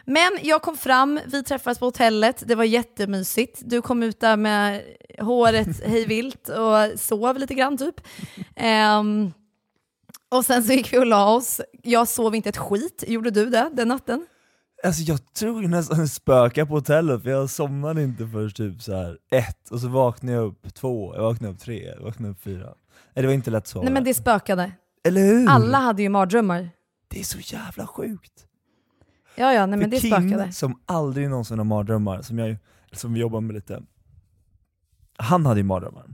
Men 0.05 0.39
jag 0.43 0.63
kom 0.63 0.77
fram, 0.77 1.21
vi 1.27 1.43
träffades 1.43 1.79
på 1.79 1.85
hotellet, 1.85 2.43
det 2.47 2.55
var 2.55 2.65
jättemysigt. 2.65 3.61
Du 3.65 3.83
kom 3.83 4.03
ut 4.03 4.21
där 4.21 4.37
med 4.37 4.83
håret 5.19 5.85
hejvilt 5.87 6.49
och 6.49 7.01
sov 7.01 7.39
lite 7.39 7.55
grann 7.55 7.77
typ. 7.79 8.01
Ehm, 8.57 9.33
och 10.29 10.45
sen 10.45 10.65
så 10.65 10.73
gick 10.73 10.93
vi 10.93 10.99
och 10.99 11.07
la 11.07 11.35
oss. 11.35 11.61
Jag 11.83 12.09
sov 12.09 12.35
inte 12.35 12.49
ett 12.49 12.57
skit, 12.57 13.05
gjorde 13.07 13.31
du 13.31 13.47
det 13.47 13.71
den 13.73 13.89
natten? 13.89 14.27
Alltså 14.85 15.03
jag 15.03 15.35
tror 15.35 15.63
nästan 15.63 15.99
det 15.99 16.09
spökar 16.09 16.65
på 16.65 16.75
hotellet, 16.75 17.23
för 17.23 17.31
jag 17.31 17.51
somnade 17.51 18.03
inte 18.03 18.27
förrän 18.27 18.51
typ 18.51 18.83
så 18.83 18.95
här 18.95 19.19
ett, 19.31 19.71
och 19.71 19.81
så 19.81 19.89
vaknade 19.89 20.37
jag 20.37 20.45
upp 20.45 20.75
två, 20.75 21.15
jag 21.15 21.23
vaknade 21.23 21.55
upp 21.55 21.61
tre, 21.61 21.93
jag 21.97 22.05
vaknade 22.05 22.33
upp 22.33 22.43
fyra. 22.43 22.67
Nej, 22.67 23.23
det 23.23 23.27
var 23.27 23.35
inte 23.35 23.51
lätt 23.51 23.63
att 23.63 23.69
sova. 23.69 23.85
Nej 23.85 23.93
men 23.93 24.05
det 24.05 24.15
spökade. 24.15 24.73
Eller 25.05 25.21
hur? 25.21 25.49
Alla 25.49 25.79
hade 25.79 26.03
ju 26.03 26.09
mardrömmar. 26.09 26.71
Det 27.09 27.21
är 27.21 27.25
så 27.25 27.39
jävla 27.39 27.87
sjukt. 27.87 28.47
Ja, 29.35 29.53
ja, 29.53 29.67
nej 29.67 29.79
men 29.79 29.81
För 29.81 29.91
det 29.91 30.01
Kim, 30.01 30.29
spökade. 30.29 30.53
som 30.53 30.81
aldrig 30.87 31.31
någonsin 31.31 31.59
har 31.59 31.65
mardrömmar, 31.65 32.23
som, 32.23 32.39
jag, 32.39 32.57
som 32.93 33.15
vi 33.15 33.21
jobbar 33.21 33.41
med 33.41 33.55
lite, 33.55 33.83
han 35.17 35.47
hade 35.47 35.61
ju 35.61 35.65
mardrömmar. 35.65 36.05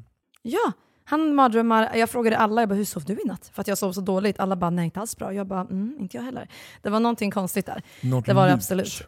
Ja, 0.42 0.72
han 1.04 1.20
hade 1.20 1.32
mardrömmar. 1.32 1.94
Jag 1.94 2.10
frågade 2.10 2.38
alla, 2.38 2.62
jag 2.62 2.68
bara, 2.68 2.74
hur 2.74 2.84
sov 2.84 3.04
du 3.04 3.12
i 3.12 3.24
natt? 3.24 3.50
För 3.54 3.60
att 3.60 3.68
jag 3.68 3.78
sov 3.78 3.92
så 3.92 4.00
dåligt. 4.00 4.40
Alla 4.40 4.56
bara, 4.56 4.70
nej 4.70 4.84
inte 4.84 5.00
alls 5.00 5.16
bra. 5.16 5.34
Jag 5.34 5.46
bara, 5.46 5.60
mm, 5.60 5.96
inte 6.00 6.16
jag 6.16 6.24
heller. 6.24 6.48
Det 6.82 6.90
var 6.90 7.00
någonting 7.00 7.30
konstigt 7.30 7.66
där. 7.66 7.82
Något 8.02 8.26
det 8.26 8.34
var 8.34 8.46
det 8.46 8.52
absolut. 8.52 9.02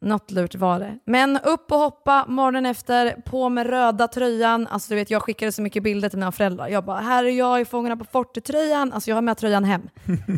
Något 0.00 0.30
lurt 0.30 0.54
var 0.54 0.80
det. 0.80 0.98
Men 1.04 1.38
upp 1.44 1.72
och 1.72 1.78
hoppa 1.78 2.26
morgonen 2.28 2.66
efter, 2.66 3.14
på 3.24 3.48
med 3.48 3.66
röda 3.66 4.08
tröjan. 4.08 4.66
Alltså 4.66 4.88
du 4.90 4.94
vet, 4.94 5.10
jag 5.10 5.22
skickade 5.22 5.52
så 5.52 5.62
mycket 5.62 5.82
bilder 5.82 6.08
till 6.08 6.18
mina 6.18 6.32
föräldrar. 6.32 6.68
Jag 6.68 6.84
bara, 6.84 7.00
här 7.00 7.24
är 7.24 7.28
jag 7.28 7.60
i 7.60 7.64
Fångarna 7.64 7.96
på 7.96 8.04
fortet-tröjan. 8.04 8.92
Alltså 8.92 9.10
jag 9.10 9.16
har 9.16 9.22
med 9.22 9.36
tröjan 9.38 9.64
hem. 9.64 9.88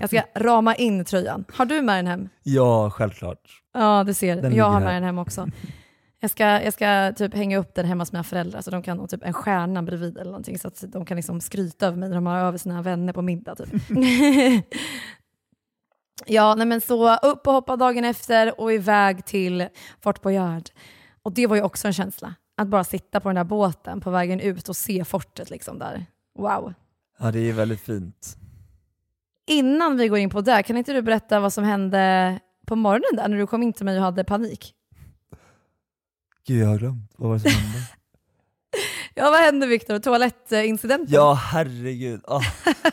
Jag 0.01 0.09
ska 0.09 0.23
rama 0.41 0.75
in 0.75 1.05
tröjan. 1.05 1.45
Har 1.55 1.65
du 1.65 1.83
med 1.83 1.97
den 1.99 2.07
hem? 2.07 2.29
Ja, 2.43 2.91
självklart. 2.91 3.39
Ja, 3.75 4.05
du 4.05 4.15
ser. 4.15 4.43
Den 4.43 4.55
jag 4.55 4.65
har 4.65 4.81
här. 4.81 4.87
med 4.87 4.95
den 4.95 5.03
hem 5.05 5.19
också. 5.19 5.49
Jag 6.21 6.31
ska, 6.31 6.45
jag 6.45 6.73
ska 6.73 7.13
typ 7.17 7.35
hänga 7.35 7.59
upp 7.59 7.75
den 7.75 7.87
hemma 7.87 8.03
hos 8.03 8.13
mina 8.13 8.25
föräldrar 8.25 8.61
så 8.61 8.71
de 8.71 8.83
kan 8.83 8.99
ha 8.99 9.07
typ 9.07 9.25
en 9.25 9.33
stjärna 9.33 9.83
bredvid 9.83 10.19
eller 10.19 10.31
någonting 10.31 10.59
så 10.59 10.69
att 10.69 10.85
de 10.89 11.05
kan 11.07 11.17
liksom 11.17 11.41
skryta 11.41 11.87
över 11.87 11.97
mig 11.97 12.09
när 12.09 12.17
de 12.17 12.27
har 12.27 12.39
över 12.39 12.59
sina 12.59 12.83
vänner 12.83 13.13
på 13.13 13.23
middag. 13.23 13.55
Typ. 13.55 13.69
ja, 16.27 16.55
nej 16.55 16.67
men 16.67 16.81
så 16.81 17.17
upp 17.17 17.47
och 17.47 17.53
hoppa 17.53 17.77
dagen 17.77 18.05
efter 18.05 18.61
och 18.61 18.73
iväg 18.73 19.25
till 19.25 19.69
Fort 20.01 20.23
Boyard. 20.23 20.71
Och 21.23 21.33
det 21.33 21.47
var 21.47 21.57
ju 21.57 21.63
också 21.63 21.87
en 21.87 21.93
känsla. 21.93 22.35
Att 22.57 22.69
bara 22.69 22.85
sitta 22.85 23.21
på 23.21 23.29
den 23.29 23.37
där 23.37 23.45
båten 23.45 24.01
på 24.01 24.11
vägen 24.11 24.41
ut 24.41 24.69
och 24.69 24.77
se 24.77 25.05
fortet 25.05 25.51
liksom 25.51 25.79
där. 25.79 26.07
Wow. 26.39 26.75
Ja, 27.19 27.31
det 27.31 27.49
är 27.49 27.53
väldigt 27.53 27.81
fint. 27.81 28.37
Innan 29.47 29.97
vi 29.97 30.09
går 30.09 30.19
in 30.19 30.31
på 30.31 30.41
det, 30.41 30.63
kan 30.63 30.77
inte 30.77 30.93
du 30.93 31.03
berätta 31.03 31.41
vad 31.41 31.53
som 31.53 31.65
hände 31.65 32.41
på 32.67 32.77
morgonen 32.77 33.17
där 33.17 33.29
när 33.29 33.37
du 33.37 33.47
kom 33.47 33.63
in 33.63 33.73
till 33.73 33.85
mig 33.85 33.97
och 33.97 34.05
hade 34.05 34.25
panik? 34.25 34.75
Gud, 36.47 36.63
jag 36.63 36.69
har 36.69 36.79
glömt. 36.79 37.13
Vad 37.17 37.29
var 37.29 37.39
det 37.39 37.41
som 37.41 37.51
hände? 37.51 37.79
Ja, 39.15 39.31
vad 39.31 39.41
hände 39.41 39.67
Viktor? 39.67 39.99
Toalettincidenten? 39.99 41.15
Ja, 41.15 41.33
herregud. 41.33 42.21
Oh, 42.25 42.43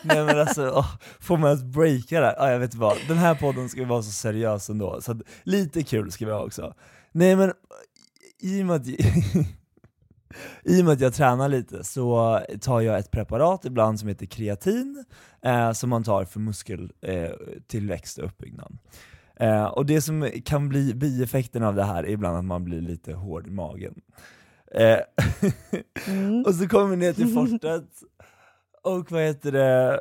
nej 0.03 0.25
men 0.25 0.39
alltså, 0.39 0.61
oh, 0.61 0.87
får 1.19 1.37
man 1.37 1.49
ens 1.49 1.63
breaka 1.63 2.21
det? 2.21 2.35
Oh, 2.39 2.51
jag 2.51 2.59
vet 2.59 2.67
inte 2.67 2.77
vad. 2.77 2.97
Den 3.07 3.17
här 3.17 3.35
podden 3.35 3.69
ska 3.69 3.85
vara 3.85 4.01
så 4.01 4.11
seriös 4.11 4.69
ändå, 4.69 5.01
så 5.01 5.11
att, 5.11 5.17
lite 5.43 5.83
kul 5.83 6.11
ska 6.11 6.25
vi 6.25 6.31
ha 6.31 6.45
också. 6.45 6.73
Nej 7.11 7.35
men, 7.35 7.53
i 8.41 8.61
och 8.61 8.65
med 8.65 8.75
att, 8.75 8.87
i 10.63 10.81
och 10.81 10.85
med 10.85 10.93
att 10.93 11.01
jag 11.01 11.13
tränar 11.13 11.49
lite 11.49 11.83
så 11.83 12.39
tar 12.61 12.81
jag 12.81 12.99
ett 12.99 13.11
preparat 13.11 13.65
ibland 13.65 13.99
som 13.99 14.09
heter 14.09 14.25
kreatin, 14.25 15.05
eh, 15.41 15.71
som 15.71 15.89
man 15.89 16.03
tar 16.03 16.25
för 16.25 16.39
muskeltillväxt 16.39 18.17
eh, 18.17 18.23
och 18.23 18.29
uppbyggnad. 18.29 18.77
Eh, 19.35 19.65
och 19.65 19.85
det 19.85 20.01
som 20.01 20.29
kan 20.45 20.69
bli 20.69 20.93
bieffekten 20.93 21.63
av 21.63 21.75
det 21.75 21.83
här 21.83 22.03
är 22.03 22.09
ibland 22.09 22.37
att 22.37 22.45
man 22.45 22.63
blir 22.63 22.81
lite 22.81 23.13
hård 23.13 23.47
i 23.47 23.51
magen. 23.51 24.01
Eh, 24.75 24.99
och 26.45 26.55
så 26.55 26.67
kommer 26.67 26.87
vi 26.87 26.95
ner 26.95 27.13
till 27.13 27.33
fortet, 27.33 27.89
och 28.83 29.11
vad 29.11 29.21
heter 29.21 29.51
det, 29.51 29.99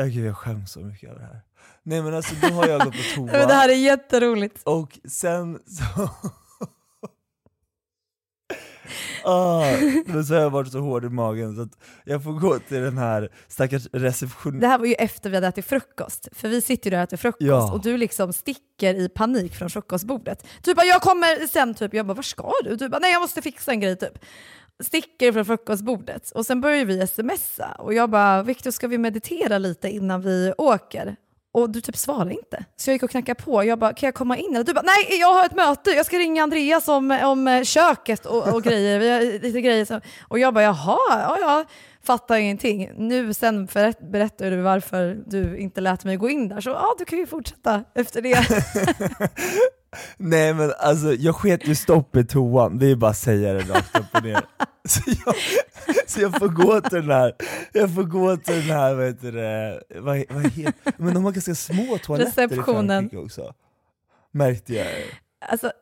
oh, 0.00 0.06
gud 0.06 0.26
jag 0.26 0.36
skäms 0.36 0.72
så 0.72 0.80
mycket 0.80 1.10
över 1.10 1.20
det 1.20 1.26
här. 1.26 1.40
Nej 1.82 2.02
men 2.02 2.14
alltså 2.14 2.34
då 2.42 2.48
har 2.48 2.68
jag 2.68 2.80
gått 2.84 2.94
på 2.94 3.14
toa, 3.14 3.46
det 3.46 3.54
här 3.54 3.68
är 3.68 3.74
jätteroligt. 3.74 4.62
och 4.64 4.98
sen 5.08 5.58
så... 5.66 6.10
Ah, 9.24 9.64
men 10.06 10.24
så 10.24 10.34
har 10.34 10.40
jag 10.40 10.50
varit 10.50 10.72
så 10.72 10.78
hård 10.80 11.04
i 11.04 11.08
magen 11.08 11.54
så 11.56 11.62
att 11.62 11.78
jag 12.04 12.24
får 12.24 12.32
gå 12.32 12.58
till 12.58 12.80
den 12.80 12.98
här 12.98 13.28
stackars 13.48 13.86
receptionen. 13.92 14.60
Det 14.60 14.66
här 14.66 14.78
var 14.78 14.86
ju 14.86 14.94
efter 14.94 15.30
vi 15.30 15.36
hade 15.36 15.46
ätit 15.46 15.66
frukost, 15.66 16.28
för 16.32 16.48
vi 16.48 16.60
sitter 16.60 16.90
ju 16.90 16.96
där 16.96 16.98
och 16.98 17.02
äter 17.08 17.16
frukost 17.16 17.42
Ja. 17.48 17.72
och 17.72 17.82
du 17.82 17.96
liksom 17.96 18.32
sticker 18.32 18.94
i 18.94 19.08
panik 19.08 19.54
från 19.54 19.70
frukostbordet. 19.70 20.46
Du 20.62 20.74
bara 20.74 20.86
“jag 20.86 21.02
kommer 21.02 21.46
sen” 21.46 21.74
typ, 21.74 21.94
jag 21.94 22.06
bara 22.06 22.14
“var 22.14 22.22
ska 22.22 22.52
du?” 22.64 22.76
Du 22.76 22.88
bara 22.88 22.98
“nej 22.98 23.12
jag 23.12 23.20
måste 23.20 23.42
fixa 23.42 23.70
en 23.72 23.80
grej” 23.80 23.96
typ. 23.96 24.18
Sticker 24.82 25.32
från 25.32 25.44
frukostbordet 25.44 26.30
och 26.30 26.46
sen 26.46 26.60
börjar 26.60 26.84
vi 26.84 27.06
smsa 27.06 27.76
och 27.78 27.94
jag 27.94 28.10
bara 28.10 28.42
“Viktor 28.42 28.70
ska 28.70 28.88
vi 28.88 28.98
meditera 28.98 29.58
lite 29.58 29.88
innan 29.90 30.20
vi 30.20 30.52
åker?” 30.58 31.16
Och 31.58 31.70
du 31.70 31.80
typ 31.80 31.96
svarade 31.96 32.32
inte. 32.34 32.64
Så 32.76 32.90
jag 32.90 32.92
gick 32.92 33.02
och 33.02 33.10
knackade 33.10 33.42
på. 33.42 33.64
Jag 33.64 33.78
bara, 33.78 33.92
kan 33.92 34.06
jag 34.06 34.14
komma 34.14 34.36
in? 34.36 34.54
Eller 34.54 34.64
du 34.64 34.74
bara, 34.74 34.82
nej 34.82 35.20
jag 35.20 35.34
har 35.34 35.44
ett 35.44 35.54
möte, 35.54 35.90
jag 35.90 36.06
ska 36.06 36.18
ringa 36.18 36.42
Andreas 36.42 36.88
om, 36.88 37.10
om 37.24 37.48
eh, 37.48 37.62
köket 37.62 38.26
och, 38.26 38.54
och 38.54 38.62
grejer. 38.62 38.98
Vi 38.98 39.10
har 39.10 39.42
lite 39.42 39.60
grejer. 39.60 40.00
Och 40.28 40.38
jag 40.38 40.54
bara, 40.54 40.64
jaha, 40.64 40.98
ja, 41.08 41.38
ja. 41.40 41.64
Fattar 42.02 42.36
ingenting. 42.36 42.90
Nu 42.96 43.34
sen 43.34 43.66
berättar 44.00 44.50
du 44.50 44.56
varför 44.56 45.18
du 45.26 45.58
inte 45.58 45.80
lät 45.80 46.04
mig 46.04 46.16
gå 46.16 46.30
in 46.30 46.48
där. 46.48 46.60
Så 46.60 46.70
ja, 46.70 46.94
du 46.98 47.04
kan 47.04 47.18
ju 47.18 47.26
fortsätta 47.26 47.84
efter 47.94 48.22
det. 48.22 48.38
Nej 50.16 50.54
men 50.54 50.72
alltså 50.78 51.14
jag 51.14 51.34
sket 51.34 51.68
ju 51.68 51.74
stopp 51.74 52.16
i 52.16 52.24
toan, 52.24 52.78
det 52.78 52.86
är 52.86 52.96
bara 52.96 53.10
att 53.10 53.16
säga 53.16 53.52
det 53.52 53.60
rakt 53.60 53.98
upp 53.98 54.06
och 54.14 54.22
ner. 54.22 54.40
Så 54.88 55.00
jag, 55.26 55.34
så 56.06 56.20
jag 56.20 56.38
får 56.38 56.48
gå 56.48 56.80
till 56.80 57.00
den 57.00 57.10
här, 57.10 57.32
jag 57.72 57.94
får 57.94 58.02
gå 58.02 58.36
till 58.36 58.54
den 58.54 58.76
här, 58.76 58.94
vad 58.94 59.06
heter 59.06 59.32
det, 59.32 59.82
vad, 60.00 60.24
vad 60.30 60.46
heter, 60.52 60.92
men 60.96 61.14
de 61.14 61.24
har 61.24 61.32
ganska 61.32 61.54
små 61.54 61.98
toaletter 61.98 62.48
Receptionen. 62.48 62.84
i 62.84 63.08
Frankrike 63.08 63.16
också. 63.16 63.54
Märkte 64.32 64.74
jag. 64.74 64.86
Alltså, 65.48 65.72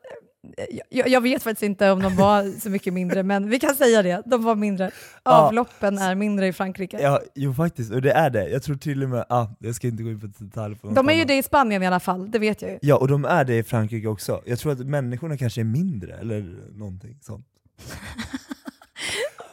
jag, 0.89 1.09
jag 1.09 1.21
vet 1.21 1.43
faktiskt 1.43 1.63
inte 1.63 1.91
om 1.91 2.01
de 2.01 2.15
var 2.15 2.51
så 2.59 2.69
mycket 2.69 2.93
mindre, 2.93 3.23
men 3.23 3.49
vi 3.49 3.59
kan 3.59 3.75
säga 3.75 4.01
det. 4.01 4.21
De 4.25 4.43
var 4.43 4.55
mindre. 4.55 4.91
Ja. 5.23 5.31
Avloppen 5.31 5.97
är 5.97 6.15
mindre 6.15 6.47
i 6.47 6.53
Frankrike. 6.53 7.01
Ja, 7.01 7.21
jo 7.35 7.53
faktiskt, 7.53 7.91
och 7.91 8.01
det 8.01 8.11
är 8.11 8.29
det. 8.29 8.49
Jag 8.49 8.63
tror 8.63 8.75
till 8.75 9.03
och 9.03 9.09
med, 9.09 9.25
ah, 9.29 9.47
jag 9.59 9.75
ska 9.75 9.87
inte 9.87 10.03
gå 10.03 10.09
in 10.09 10.19
på 10.19 10.27
detalj 10.27 10.75
på 10.75 10.89
De 10.89 11.09
är 11.09 11.13
ju 11.13 11.25
det 11.25 11.37
i 11.37 11.43
Spanien 11.43 11.83
i 11.83 11.87
alla 11.87 11.99
fall, 11.99 12.31
det 12.31 12.39
vet 12.39 12.61
jag 12.61 12.71
ju. 12.71 12.79
Ja, 12.81 12.95
och 12.95 13.07
de 13.07 13.25
är 13.25 13.45
det 13.45 13.57
i 13.57 13.63
Frankrike 13.63 14.07
också. 14.07 14.41
Jag 14.45 14.59
tror 14.59 14.71
att 14.71 14.79
människorna 14.79 15.37
kanske 15.37 15.61
är 15.61 15.65
mindre, 15.65 16.13
eller 16.13 16.45
någonting 16.73 17.17
sånt. 17.21 17.45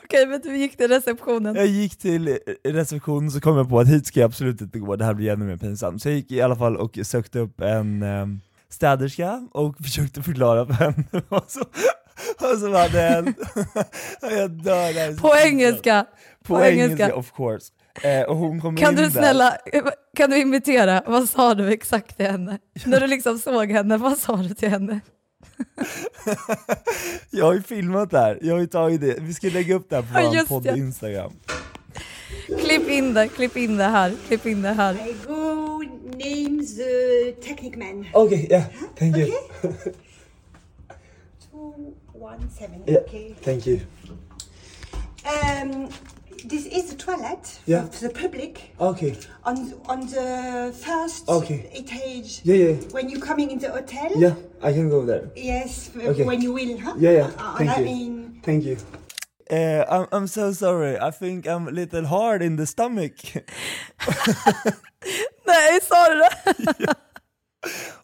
Okej, 0.04 0.26
men 0.26 0.40
du 0.40 0.56
gick 0.56 0.76
till 0.76 0.88
receptionen. 0.88 1.54
Jag 1.54 1.66
gick 1.66 1.98
till 1.98 2.38
receptionen 2.64 3.30
så 3.30 3.40
kom 3.40 3.56
jag 3.56 3.68
på 3.68 3.80
att 3.80 3.88
hit 3.88 4.06
ska 4.06 4.20
jag 4.20 4.28
absolut 4.28 4.60
inte 4.60 4.78
gå, 4.78 4.96
det 4.96 5.04
här 5.04 5.14
blir 5.14 5.32
ännu 5.32 5.44
mer 5.44 5.56
pinsamt. 5.56 6.02
Så 6.02 6.08
jag 6.08 6.16
gick 6.16 6.32
i 6.32 6.40
alla 6.40 6.56
fall 6.56 6.76
och 6.76 6.98
sökte 7.02 7.38
upp 7.38 7.60
en 7.60 8.02
um, 8.02 8.40
städerska 8.74 9.48
och 9.52 9.76
försökte 9.82 10.22
förklara 10.22 10.66
för 10.66 10.72
henne 10.74 11.04
vad 11.28 11.50
som, 11.50 11.62
vad 12.40 12.58
som 12.58 12.72
hade 12.72 13.00
hänt. 13.00 13.36
jag 14.20 14.50
dör 14.50 14.92
det 14.92 15.00
här 15.00 15.08
är 15.08 15.12
så 15.14 15.20
På 15.20 15.34
engelska. 15.36 16.06
På, 16.44 16.54
På 16.56 16.64
engelska, 16.64 17.04
engelska. 17.04 17.14
of 17.14 17.32
course. 17.36 17.72
Eh, 18.02 18.22
och 18.22 18.36
hon 18.36 18.60
kom 18.60 18.76
Kan 18.76 18.94
du 18.94 19.02
där. 19.02 19.10
snälla, 19.10 19.56
kan 20.16 20.30
du 20.30 20.36
imitera? 20.38 21.02
Vad 21.06 21.28
sa 21.28 21.54
du 21.54 21.72
exakt 21.72 22.16
till 22.16 22.26
henne? 22.26 22.58
När 22.84 23.00
du 23.00 23.06
liksom 23.06 23.38
såg 23.38 23.70
henne, 23.70 23.96
vad 23.96 24.18
sa 24.18 24.36
du 24.36 24.54
till 24.54 24.68
henne? 24.70 25.00
Jag 27.30 27.44
har 27.44 27.54
ju 27.54 27.62
filmat 27.62 28.10
det 28.10 28.18
här, 28.18 28.38
jag 28.42 28.54
har 28.54 28.60
ju 28.60 28.66
tagit 28.66 29.00
det. 29.00 29.16
Vi 29.20 29.34
ska 29.34 29.48
lägga 29.48 29.74
upp 29.74 29.90
det 29.90 29.96
här 29.96 30.02
på 30.02 30.36
Ja, 30.36 30.44
vår 30.48 30.60
podd. 30.60 30.76
Instagram. 30.76 31.32
Klipp 32.46 32.88
in 32.88 33.14
det, 33.14 33.28
klipp 33.28 33.56
in 33.56 33.76
det 33.76 33.84
här, 33.84 34.12
klipp 34.28 34.46
in 34.46 34.62
det 34.62 34.72
här. 34.72 34.94
I 34.94 35.14
go 35.26 35.82
name 36.18 36.62
the 36.66 37.32
technic 37.42 37.76
man. 37.76 38.06
Okay, 38.14 38.46
yeah, 38.50 38.64
thank 38.98 39.16
you. 39.16 39.26
Two, 41.50 41.94
one, 42.12 42.48
seven. 42.58 42.82
Yeah, 42.86 43.00
Okay. 43.02 43.34
thank 43.42 43.66
you. 43.66 43.80
Um, 45.24 45.88
this 46.48 46.66
is 46.66 46.90
the 46.90 46.96
toilet 46.96 47.60
Yeah. 47.66 47.86
for 47.90 48.08
the 48.08 48.14
public 48.22 48.74
Okay, 48.80 49.16
on 49.44 49.72
on 49.88 50.00
the 50.06 50.72
first 50.86 51.28
Okay. 51.28 51.70
etage. 51.72 52.40
Yeah, 52.44 52.56
yeah. 52.56 52.76
When 52.92 53.08
you're 53.08 53.26
coming 53.26 53.50
in 53.50 53.58
the 53.58 53.70
hotel. 53.70 54.10
yeah, 54.16 54.34
I 54.62 54.72
can 54.72 54.88
go 54.90 55.04
there. 55.06 55.30
Yes, 55.36 55.90
Okay. 55.96 56.24
when 56.24 56.42
you 56.42 56.52
will, 56.52 56.78
huh? 56.78 56.94
Yeah, 56.98 57.12
yeah, 57.12 57.30
Uh, 57.38 57.56
thank 57.58 57.70
I 57.70 57.78
you. 57.80 57.84
mean, 57.84 58.40
Thank 58.42 58.64
you. 58.64 58.76
Eh, 59.50 59.84
I'm, 59.88 60.06
I'm 60.10 60.26
so 60.26 60.52
sorry, 60.52 60.96
I 60.98 61.10
think 61.10 61.46
I'm 61.46 61.68
a 61.68 61.70
little 61.70 62.06
hard 62.06 62.42
in 62.42 62.56
the 62.56 62.66
stomach. 62.66 63.12
Nej, 65.46 65.80
sa 65.82 66.08
du 66.08 66.14
det? 66.14 66.30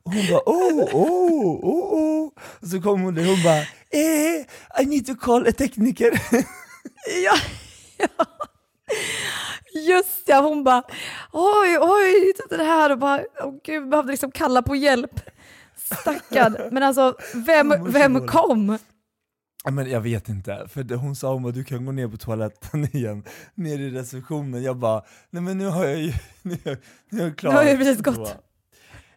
Och 0.02 0.12
hon 0.12 0.26
bara 0.30 0.42
oh, 0.46 0.94
oh, 0.94 1.64
oh, 1.64 1.94
oh. 1.94 2.30
Och 2.60 2.68
så 2.68 2.80
kom 2.80 3.00
hon 3.00 3.14
där 3.14 3.24
hon 3.24 3.42
bara 3.42 3.60
eh, 3.90 4.82
I 4.82 4.86
need 4.86 5.06
to 5.06 5.14
call 5.14 5.46
a 5.46 5.52
tekniker. 5.52 6.10
Ja, 7.24 7.34
ja. 7.96 8.26
Just 9.88 10.22
ja, 10.28 10.40
hon 10.40 10.64
bara 10.64 10.82
oj, 11.32 11.78
oj, 11.80 12.32
det 12.50 12.64
här 12.64 12.92
och 12.92 12.98
bara, 12.98 13.24
åh 13.40 13.54
gud, 13.64 13.88
behövde 13.88 14.10
liksom 14.10 14.30
kalla 14.30 14.62
på 14.62 14.76
hjälp. 14.76 15.20
Stackarn. 15.76 16.56
Men 16.70 16.82
alltså, 16.82 17.14
vem, 17.34 17.92
vem 17.92 18.26
kom? 18.26 18.78
Men 19.70 19.90
jag 19.90 20.00
vet 20.00 20.28
inte, 20.28 20.68
för 20.68 20.94
hon 20.96 21.16
sa 21.16 21.34
om 21.34 21.44
att 21.44 21.54
du 21.54 21.64
kan 21.64 21.84
gå 21.86 21.92
ner 21.92 22.08
på 22.08 22.16
toaletten 22.16 22.84
igen, 22.96 23.24
ner 23.54 23.78
i 23.78 23.90
receptionen. 23.90 24.62
Jag 24.62 24.76
bara, 24.76 25.04
nej 25.30 25.42
men 25.42 25.58
nu 25.58 25.66
har 25.66 25.84
jag 25.84 25.98
ju, 25.98 26.12
nu, 26.42 26.52
är 26.52 26.58
jag- 26.70 26.78
nu 27.10 27.20
är 27.20 27.24
jag 27.24 27.36
klar. 27.38 27.50
Nu 27.52 27.56
har 27.56 27.64
jag 27.64 27.78
precis 27.78 28.02
gått. 28.02 28.36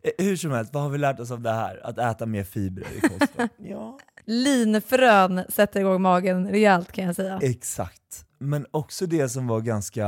Eh, 0.01 0.25
Hur 0.25 0.35
som 0.35 0.51
helst, 0.51 0.73
vad 0.73 0.83
har 0.83 0.89
vi 0.89 0.97
lärt 0.97 1.19
oss 1.19 1.31
av 1.31 1.41
det 1.41 1.51
här? 1.51 1.85
Att 1.85 1.97
äta 1.97 2.25
mer 2.25 2.43
fibrer 2.43 2.87
i 2.97 2.99
kosten. 3.01 3.49
ja. 3.57 3.99
Linfrön 4.25 5.43
sätter 5.49 5.79
igång 5.79 6.01
magen 6.01 6.47
rejält 6.49 6.91
kan 6.91 7.05
jag 7.05 7.15
säga. 7.15 7.39
Exakt. 7.41 8.25
Men 8.39 8.65
också 8.71 9.05
det 9.05 9.29
som 9.29 9.47
var 9.47 9.61
ganska, 9.61 10.05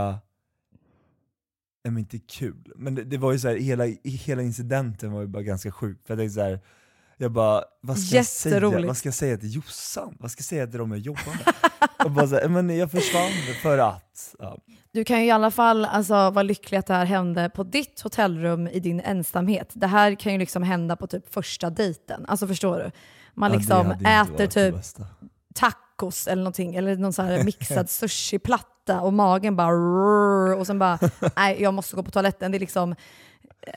nej 1.83 1.91
men 1.91 1.97
inte 1.97 2.19
kul, 2.19 2.71
men 2.75 2.95
det, 2.95 3.03
det 3.03 3.17
var 3.17 3.31
ju 3.31 3.39
så 3.39 3.47
här, 3.47 3.55
hela, 3.55 3.85
hela 4.03 4.41
incidenten 4.41 5.11
var 5.11 5.21
ju 5.21 5.27
bara 5.27 5.43
ganska 5.43 5.71
sjuk. 5.71 5.99
För 6.05 6.13
jag 6.13 6.19
tänkte 6.19 6.33
så 6.33 6.41
här, 6.41 6.59
jag 7.17 7.31
bara, 7.31 7.63
vad 7.81 7.99
ska 7.99 8.15
jag 8.15 8.25
säga? 8.25 8.69
Vad 8.87 8.97
ska 8.97 9.07
jag 9.07 9.13
säga 9.13 9.37
till 9.37 9.55
Jossan? 9.55 10.17
Vad 10.19 10.31
ska 10.31 10.39
jag 10.39 10.45
säga 10.45 10.67
till 10.67 10.79
dem 10.79 10.91
jag 10.91 10.99
jobbar 10.99 11.31
med? 11.45 11.53
och 12.05 12.11
bara 12.11 12.27
så 12.27 12.35
här, 12.35 12.47
men 12.47 12.77
jag 12.77 12.91
försvann 12.91 13.31
för 13.61 13.77
att, 13.77 14.35
ja. 14.39 14.57
Du 14.91 15.03
kan 15.03 15.19
ju 15.19 15.25
i 15.25 15.31
alla 15.31 15.51
fall 15.51 15.85
alltså, 15.85 16.13
vara 16.13 16.43
lycklig 16.43 16.77
att 16.77 16.87
det 16.87 16.93
här 16.93 17.05
hände 17.05 17.49
på 17.49 17.63
ditt 17.63 18.01
hotellrum 18.01 18.67
i 18.67 18.79
din 18.79 18.99
ensamhet. 18.99 19.69
Det 19.73 19.87
här 19.87 20.15
kan 20.15 20.33
ju 20.33 20.39
liksom 20.39 20.63
hända 20.63 20.95
på 20.95 21.07
typ 21.07 21.33
första 21.33 21.69
dejten. 21.69 22.25
Alltså 22.27 22.47
förstår 22.47 22.77
du? 22.77 22.91
man 23.33 23.51
Ja, 23.51 23.57
liksom 23.57 23.91
äter 23.91 24.47
typ 24.47 24.75
tacos 25.55 26.27
eller 26.27 26.43
någonting, 26.43 26.75
eller 26.75 26.95
någon 26.95 27.13
så 27.13 27.21
här 27.21 27.43
mixad 27.43 27.89
sushiplatta 27.89 29.01
och 29.01 29.13
magen 29.13 29.55
bara 29.55 29.71
rrrr, 29.71 30.55
och 30.55 30.67
sen 30.67 30.79
bara, 30.79 30.99
nej 31.35 31.61
jag 31.61 31.73
måste 31.73 31.95
gå 31.95 32.03
på 32.03 32.11
toaletten. 32.11 32.51
Det 32.51 32.57
är 32.57 32.59
liksom, 32.59 32.95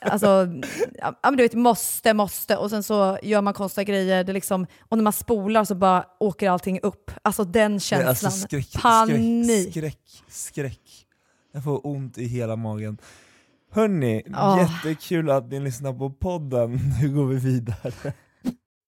alltså, 0.01 0.47
ja 0.97 1.15
men 1.23 1.37
du 1.37 1.43
vet, 1.43 1.53
måste, 1.53 2.13
måste. 2.13 2.57
Och 2.57 2.69
sen 2.69 2.83
så 2.83 3.19
gör 3.23 3.41
man 3.41 3.53
konstiga 3.53 3.83
grejer, 3.83 4.23
det 4.23 4.33
liksom, 4.33 4.65
och 4.89 4.97
när 4.97 5.03
man 5.03 5.13
spolar 5.13 5.63
så 5.63 5.75
bara 5.75 6.05
åker 6.19 6.49
allting 6.49 6.79
upp. 6.83 7.11
Alltså 7.21 7.43
den 7.43 7.71
Nej, 7.71 7.79
känslan. 7.79 8.09
alltså 8.09 8.29
skräck, 8.31 8.73
Panik. 8.81 9.71
skräck, 9.71 9.73
skräck, 9.73 9.99
skräck. 10.27 11.05
Jag 11.53 11.63
får 11.63 11.87
ont 11.87 12.17
i 12.17 12.25
hela 12.25 12.55
magen. 12.55 12.97
Hörni, 13.71 14.23
Ja. 14.25 14.59
jättekul 14.61 15.29
att 15.29 15.51
ni 15.51 15.59
lyssnar 15.59 15.93
på 15.93 16.09
podden. 16.09 16.79
Nu 17.01 17.09
går 17.09 17.25
vi 17.25 17.35
vidare. 17.35 18.13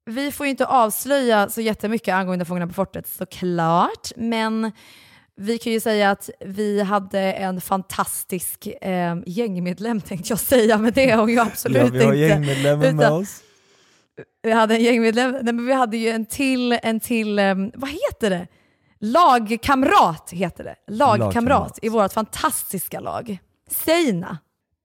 Vi 0.05 0.31
får 0.31 0.45
ju 0.45 0.49
inte 0.49 0.65
avslöja 0.65 1.49
så 1.49 1.61
jättemycket 1.61 2.13
angående 2.13 2.45
Fångarna 2.45 2.67
på 2.67 2.73
fortet 2.73 3.07
såklart, 3.07 4.11
men 4.15 4.71
vi 5.41 5.57
kan 5.57 5.73
ju 5.73 5.79
säga 5.79 6.11
att 6.11 6.29
vi 6.39 6.81
hade 6.81 7.19
en 7.19 7.61
fantastisk 7.61 8.67
eh, 8.81 9.15
gängmedlem 9.25 10.01
tänkte 10.01 10.31
jag 10.31 10.39
säga, 10.39 10.77
men 10.77 10.93
det 10.93 11.09
är 11.09 11.17
hon 11.17 11.29
ju 11.29 11.39
absolut 11.39 11.77
ja, 11.77 11.89
vi 11.91 12.05
har 12.05 12.13
inte. 12.13 12.17
gängmedlemmen 12.17 12.95
med 12.95 13.11
oss. 13.11 13.41
Vi 14.43 14.51
hade 14.51 14.75
en 14.75 14.83
gängmedlem, 14.83 15.31
nej, 15.31 15.53
men 15.53 15.65
vi 15.65 15.73
hade 15.73 15.97
ju 15.97 16.09
en 16.09 16.25
till, 16.25 16.71
en 16.71 16.99
till 16.99 17.39
eh, 17.39 17.55
vad 17.73 17.89
heter 17.89 18.29
det? 18.29 18.47
Lagkamrat 18.99 20.29
heter 20.31 20.63
det. 20.63 20.75
Lagkamrat, 20.87 21.35
Lagkamrat. 21.35 21.79
i 21.81 21.89
vårt 21.89 22.13
fantastiska 22.13 22.99
lag. 22.99 23.37
Seina. 23.69 24.37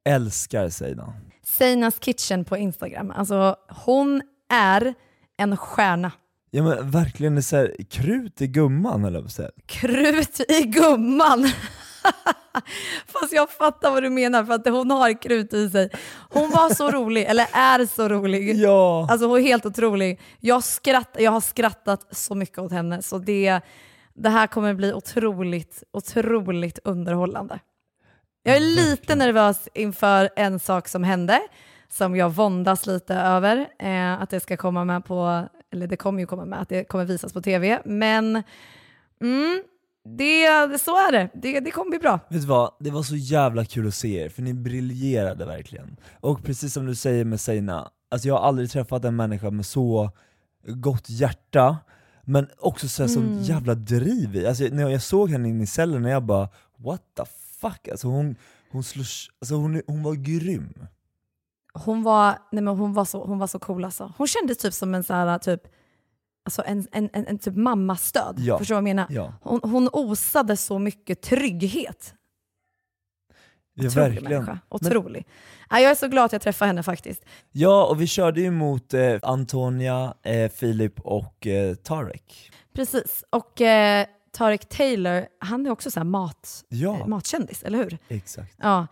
Älskar 0.05 0.69
Seina. 0.69 1.15
Seinas 1.43 1.99
kitchen 2.01 2.45
på 2.45 2.57
Instagram. 2.57 3.11
Alltså 3.11 3.57
hon 3.85 4.23
är 4.53 4.95
en 5.39 5.57
stjärna. 5.57 6.13
Ja 6.51 6.63
men 6.63 6.91
verkligen, 6.91 7.35
det 7.35 7.41
är 7.41 7.43
så 7.43 7.57
här, 7.57 7.77
krut 7.91 8.41
i 8.41 8.47
gumman 8.47 9.05
eller 9.05 9.21
vad 9.21 9.31
säga. 9.31 9.51
Krut 9.67 10.41
i 10.49 10.63
gumman. 10.63 11.49
Fast 13.07 13.33
jag 13.33 13.51
fattar 13.51 13.91
vad 13.91 14.03
du 14.03 14.11
menar 14.11 14.45
för 14.45 14.55
att 14.55 14.69
hon 14.69 14.91
har 14.91 15.23
krut 15.23 15.55
i 15.55 15.71
sig. 15.71 15.91
Hon 16.31 16.51
var 16.51 16.75
så 16.75 16.91
rolig, 16.91 17.25
eller 17.25 17.47
är 17.53 17.87
så 17.87 18.09
rolig. 18.09 18.57
Ja. 18.57 19.09
Alltså 19.11 19.27
hon 19.27 19.39
är 19.39 19.43
helt 19.43 19.67
otrolig. 19.67 20.21
Jag, 20.41 20.65
skratt, 20.65 21.17
jag 21.19 21.31
har 21.31 21.41
skrattat 21.41 22.07
så 22.11 22.35
mycket 22.35 22.59
åt 22.59 22.73
henne 22.73 23.03
så 23.03 23.19
det, 23.19 23.61
det 24.15 24.29
här 24.29 24.47
kommer 24.47 24.75
bli 24.75 24.93
otroligt, 24.93 25.83
otroligt 25.93 26.79
underhållande. 26.85 27.59
Jag 28.43 28.57
är 28.57 28.61
lite 28.61 29.15
nervös 29.15 29.69
inför 29.75 30.31
en 30.37 30.61
sak 30.61 30.89
som 30.89 31.05
hände 31.05 31.41
som 31.89 32.17
jag 32.17 32.31
våndas 32.31 32.87
lite 32.87 33.15
över. 33.15 33.69
Eh, 33.79 34.23
att 34.23 34.31
det 34.31 34.41
ska 34.41 34.57
komma 34.57 34.85
med 34.85 35.05
på, 35.05 35.49
eller 35.77 35.87
det 35.87 35.97
kommer 35.97 36.21
ju 36.21 36.27
komma 36.27 36.45
med, 36.45 36.61
att 36.61 36.69
det 36.69 36.85
kommer 36.85 37.05
visas 37.05 37.33
på 37.33 37.41
tv. 37.43 37.83
Men 37.85 38.43
mm, 39.21 39.63
det, 40.05 40.79
så 40.81 40.91
är 41.09 41.13
det. 41.13 41.29
det. 41.35 41.61
Det 41.61 41.71
kommer 41.71 41.91
bli 41.91 41.99
bra. 41.99 42.21
Vet 42.29 42.41
du 42.41 42.47
vad, 42.47 42.71
det 42.81 42.91
var 42.91 43.03
så 43.03 43.17
jävla 43.17 43.65
kul 43.65 43.89
att 43.89 43.95
se 43.95 44.25
er, 44.25 44.29
för 44.29 44.43
ni 44.43 44.55
briljerade 44.55 45.45
verkligen. 45.47 45.97
Och 46.21 46.45
precis 46.45 46.73
som 46.73 46.87
du 46.87 46.95
säger 46.95 47.25
med 47.25 47.41
Seina, 47.41 47.91
alltså 48.11 48.29
jag 48.29 48.35
har 48.35 48.49
aldrig 48.49 48.71
träffat 48.71 49.05
en 49.05 49.17
människa 49.17 49.51
med 49.51 49.67
så 49.67 50.11
gott 50.67 51.11
hjärta, 51.11 51.77
men 52.25 52.49
också 52.59 52.89
så 52.89 53.03
här, 53.03 53.17
Mm. 53.17 53.35
sånt 53.35 53.49
jävla 53.49 53.75
driv 53.75 54.37
i. 54.37 54.47
Alltså, 54.47 54.65
när 54.65 54.89
jag 54.89 55.03
såg 55.03 55.31
henne 55.31 55.49
inne 55.49 55.63
i 55.65 55.67
cellen, 55.67 56.05
och 56.05 56.11
jag 56.11 56.23
bara 56.23 56.49
what 56.77 57.03
the 57.17 57.23
fuck, 57.61 57.89
alltså 57.89 58.09
hon, 58.09 58.37
hon, 58.71 58.83
slår, 58.85 59.07
alltså, 59.41 59.55
hon, 59.55 59.83
hon 59.87 60.03
var 60.03 60.15
grym. 60.15 60.75
Hon 61.85 62.03
var, 62.03 62.39
nej 62.53 62.63
men 62.63 62.77
hon 62.79 62.93
var, 62.95 63.05
så, 63.05 63.25
hon 63.25 63.39
var 63.39 63.47
så 63.47 63.59
cool 63.59 63.85
alltså. 63.85 64.13
Hon 64.19 64.27
kändes 64.27 64.59
typ 64.59 64.75
som 64.75 64.95
en, 64.95 65.03
så 65.05 65.15
här, 65.15 65.39
typ, 65.39 65.61
alltså 66.45 66.63
en, 66.67 66.87
en, 66.93 67.11
en, 67.13 67.27
en 67.27 67.39
typ 67.39 67.57
mammastöd. 67.57 68.37
Ja. 68.39 68.59
Förstår 68.59 68.75
du 68.75 68.77
vad 68.83 68.89
jag 68.89 68.97
menar? 68.97 69.07
Ja. 69.11 69.33
Hon, 69.43 69.61
hon 69.63 69.89
osade 69.93 70.57
så 70.57 70.79
mycket 70.79 71.23
trygghet. 71.23 72.15
Ja, 73.75 73.87
Otrolig 73.89 74.09
verkligen. 74.11 74.45
människa. 74.45 74.59
Otrolig. 74.69 75.27
Nej, 75.71 75.83
jag 75.83 75.91
är 75.91 75.95
så 75.95 76.09
glad 76.09 76.25
att 76.25 76.33
jag 76.33 76.43
träffade 76.43 76.67
henne 76.67 76.83
faktiskt. 76.83 77.25
Ja, 77.53 77.87
och 77.87 78.01
vi 78.01 78.07
körde 78.07 78.41
ju 78.41 78.51
mot 78.51 78.95
eh, 78.95 79.19
Antonia, 79.23 80.15
eh, 80.23 80.51
Filip 80.51 81.01
och 81.01 81.47
eh, 81.47 81.75
Tarek. 81.75 82.53
Precis. 82.73 83.25
Och 83.31 83.61
eh, 83.61 84.07
Tarek 84.33 84.69
Taylor, 84.69 85.27
han 85.41 85.67
är 85.67 85.71
också 85.71 85.91
så 85.91 86.01
här 86.01 86.05
mat, 86.05 86.65
Ja. 86.69 86.99
eh, 87.01 87.07
matkändis, 87.07 87.63
eller 87.63 87.79
hur? 87.79 87.99
Exakt. 88.09 88.55
Ja. 88.63 88.87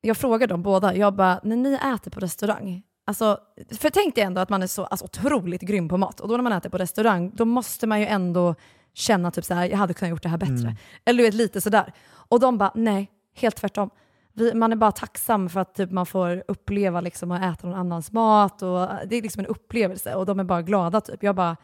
Jag 0.00 0.16
frågade 0.16 0.52
dem 0.52 0.62
båda, 0.62 0.96
jag 0.96 1.14
bara, 1.14 1.40
när 1.42 1.56
ni 1.56 1.74
äter 1.74 2.10
på 2.10 2.20
restaurang, 2.20 2.82
alltså, 3.06 3.38
för 3.70 3.90
tänk 3.90 4.14
dig 4.14 4.24
ändå 4.24 4.40
att 4.40 4.48
man 4.48 4.62
är 4.62 4.66
så 4.66 4.84
alltså, 4.84 5.04
otroligt 5.04 5.60
grym 5.60 5.88
på 5.88 5.96
mat, 5.96 6.20
och 6.20 6.28
då 6.28 6.36
när 6.36 6.42
man 6.42 6.52
äter 6.52 6.70
på 6.70 6.78
restaurang, 6.78 7.32
då 7.34 7.44
måste 7.44 7.86
man 7.86 8.00
ju 8.00 8.06
ändå 8.06 8.54
känna 8.94 9.30
typ 9.30 9.44
så 9.44 9.54
här, 9.54 9.68
jag 9.68 9.76
hade 9.76 9.94
kunnat 9.94 10.10
gjort 10.10 10.22
det 10.22 10.28
här 10.28 10.38
bättre. 10.38 10.54
Mm. 10.54 10.76
Eller 11.04 11.18
du 11.18 11.24
vet, 11.24 11.34
lite 11.34 11.60
sådär. 11.60 11.92
Och 12.12 12.40
de 12.40 12.58
bara, 12.58 12.72
nej, 12.74 13.10
helt 13.34 13.56
tvärtom. 13.56 13.90
Vi, 14.32 14.54
man 14.54 14.72
är 14.72 14.76
bara 14.76 14.92
tacksam 14.92 15.48
för 15.48 15.60
att 15.60 15.74
typ, 15.74 15.90
man 15.90 16.06
får 16.06 16.42
uppleva 16.48 17.00
liksom, 17.00 17.30
att 17.30 17.42
äta 17.42 17.66
någon 17.66 17.78
annans 17.78 18.12
mat, 18.12 18.62
och 18.62 18.88
det 19.06 19.16
är 19.16 19.22
liksom 19.22 19.40
en 19.40 19.46
upplevelse, 19.46 20.14
och 20.14 20.26
de 20.26 20.40
är 20.40 20.44
bara 20.44 20.62
glada. 20.62 21.00
Typ. 21.00 21.22
Jag 21.22 21.34
bara, 21.34 21.56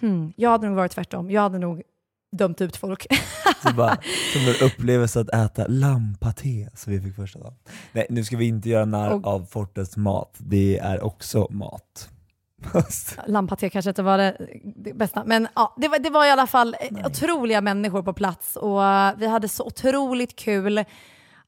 hmm, 0.00 0.32
jag 0.36 0.50
hade 0.50 0.66
nog 0.66 0.76
varit 0.76 0.92
tvärtom. 0.92 1.30
Jag 1.30 1.42
hade 1.42 1.58
nog 1.58 1.82
dömt 2.36 2.60
ut 2.60 2.76
folk. 2.76 3.06
Så 3.62 3.74
bara, 3.74 3.96
som 4.32 4.42
en 4.42 4.66
upplevelse 4.70 5.20
att 5.20 5.28
äta 5.34 5.66
lampaté 5.68 6.68
som 6.74 6.92
vi 6.92 7.00
fick 7.00 7.16
första 7.16 7.38
dagen. 7.38 7.54
Nej, 7.92 8.06
nu 8.10 8.24
ska 8.24 8.36
vi 8.36 8.46
inte 8.48 8.68
göra 8.68 8.84
narr 8.84 9.10
Och- 9.12 9.26
av 9.26 9.46
Fortets 9.50 9.96
mat, 9.96 10.34
det 10.38 10.78
är 10.78 11.04
också 11.04 11.46
mat. 11.50 12.08
Lampaté 13.26 13.70
kanske 13.70 13.88
inte 13.88 14.02
var 14.02 14.18
det, 14.18 14.36
det 14.76 14.92
bästa, 14.94 15.22
men 15.26 15.48
ja, 15.54 15.74
det, 15.76 15.88
var, 15.88 15.98
det 15.98 16.10
var 16.10 16.26
i 16.26 16.30
alla 16.30 16.46
fall 16.46 16.76
eh, 16.80 17.06
otroliga 17.06 17.60
människor 17.60 18.02
på 18.02 18.12
plats 18.12 18.56
och 18.56 18.84
eh, 18.84 19.12
vi 19.18 19.26
hade 19.26 19.48
så 19.48 19.64
otroligt 19.66 20.36
kul. 20.36 20.84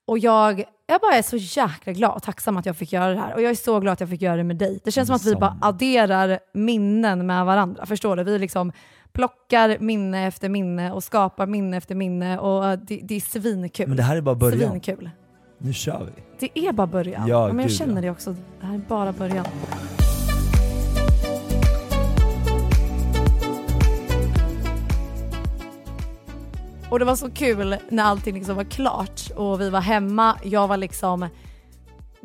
Och 0.06 0.18
jag, 0.18 0.64
jag 0.86 1.00
bara 1.00 1.14
är 1.14 1.22
så 1.22 1.36
jäkla 1.36 1.92
glad 1.92 2.16
och 2.16 2.22
tacksam 2.22 2.56
att 2.56 2.66
jag 2.66 2.76
fick 2.76 2.92
göra 2.92 3.14
det 3.14 3.20
här. 3.20 3.34
Och 3.34 3.42
jag 3.42 3.50
är 3.50 3.54
så 3.54 3.80
glad 3.80 3.92
att 3.92 4.00
jag 4.00 4.08
fick 4.08 4.22
göra 4.22 4.36
det 4.36 4.44
med 4.44 4.56
dig. 4.56 4.80
Det 4.84 4.90
känns 4.92 5.06
som 5.06 5.16
att 5.16 5.24
vi 5.24 5.34
bara 5.36 5.58
adderar 5.62 6.38
minnen 6.54 7.26
med 7.26 7.44
varandra. 7.46 7.86
Förstår 7.86 8.16
du? 8.16 8.24
Vi 8.24 8.38
liksom 8.38 8.72
plockar 9.16 9.78
minne 9.80 10.26
efter 10.26 10.48
minne 10.48 10.92
och 10.92 11.04
skapar 11.04 11.46
minne 11.46 11.76
efter 11.76 11.94
minne 11.94 12.38
och 12.38 12.66
eh, 12.66 12.78
det, 12.78 13.00
det 13.02 13.14
är 13.14 13.20
svinkul. 13.20 13.88
Men 13.88 13.96
det 13.96 14.02
här 14.02 14.16
är 14.16 14.20
bara 14.20 14.34
början. 14.34 14.70
Svinkul. 14.70 15.10
Nu 15.58 15.72
kör 15.72 16.08
vi. 16.16 16.22
Det 16.38 16.66
är 16.66 16.72
bara 16.72 16.86
början. 16.86 17.28
Ja, 17.28 17.46
men 17.46 17.58
jag 17.58 17.68
gud, 17.68 17.76
känner 17.76 17.94
ja. 17.94 18.00
det 18.00 18.10
också. 18.10 18.36
Det 18.60 18.66
här 18.66 18.74
är 18.74 18.78
bara 18.78 19.12
början. 19.12 19.46
Och 26.90 26.98
det 26.98 27.04
var 27.04 27.16
så 27.16 27.30
kul 27.30 27.76
när 27.88 28.04
allting 28.04 28.34
liksom 28.34 28.56
var 28.56 28.64
klart 28.64 29.20
och 29.36 29.60
vi 29.60 29.70
var 29.70 29.80
hemma. 29.80 30.38
Jag 30.44 30.68
var 30.68 30.76
liksom 30.76 31.28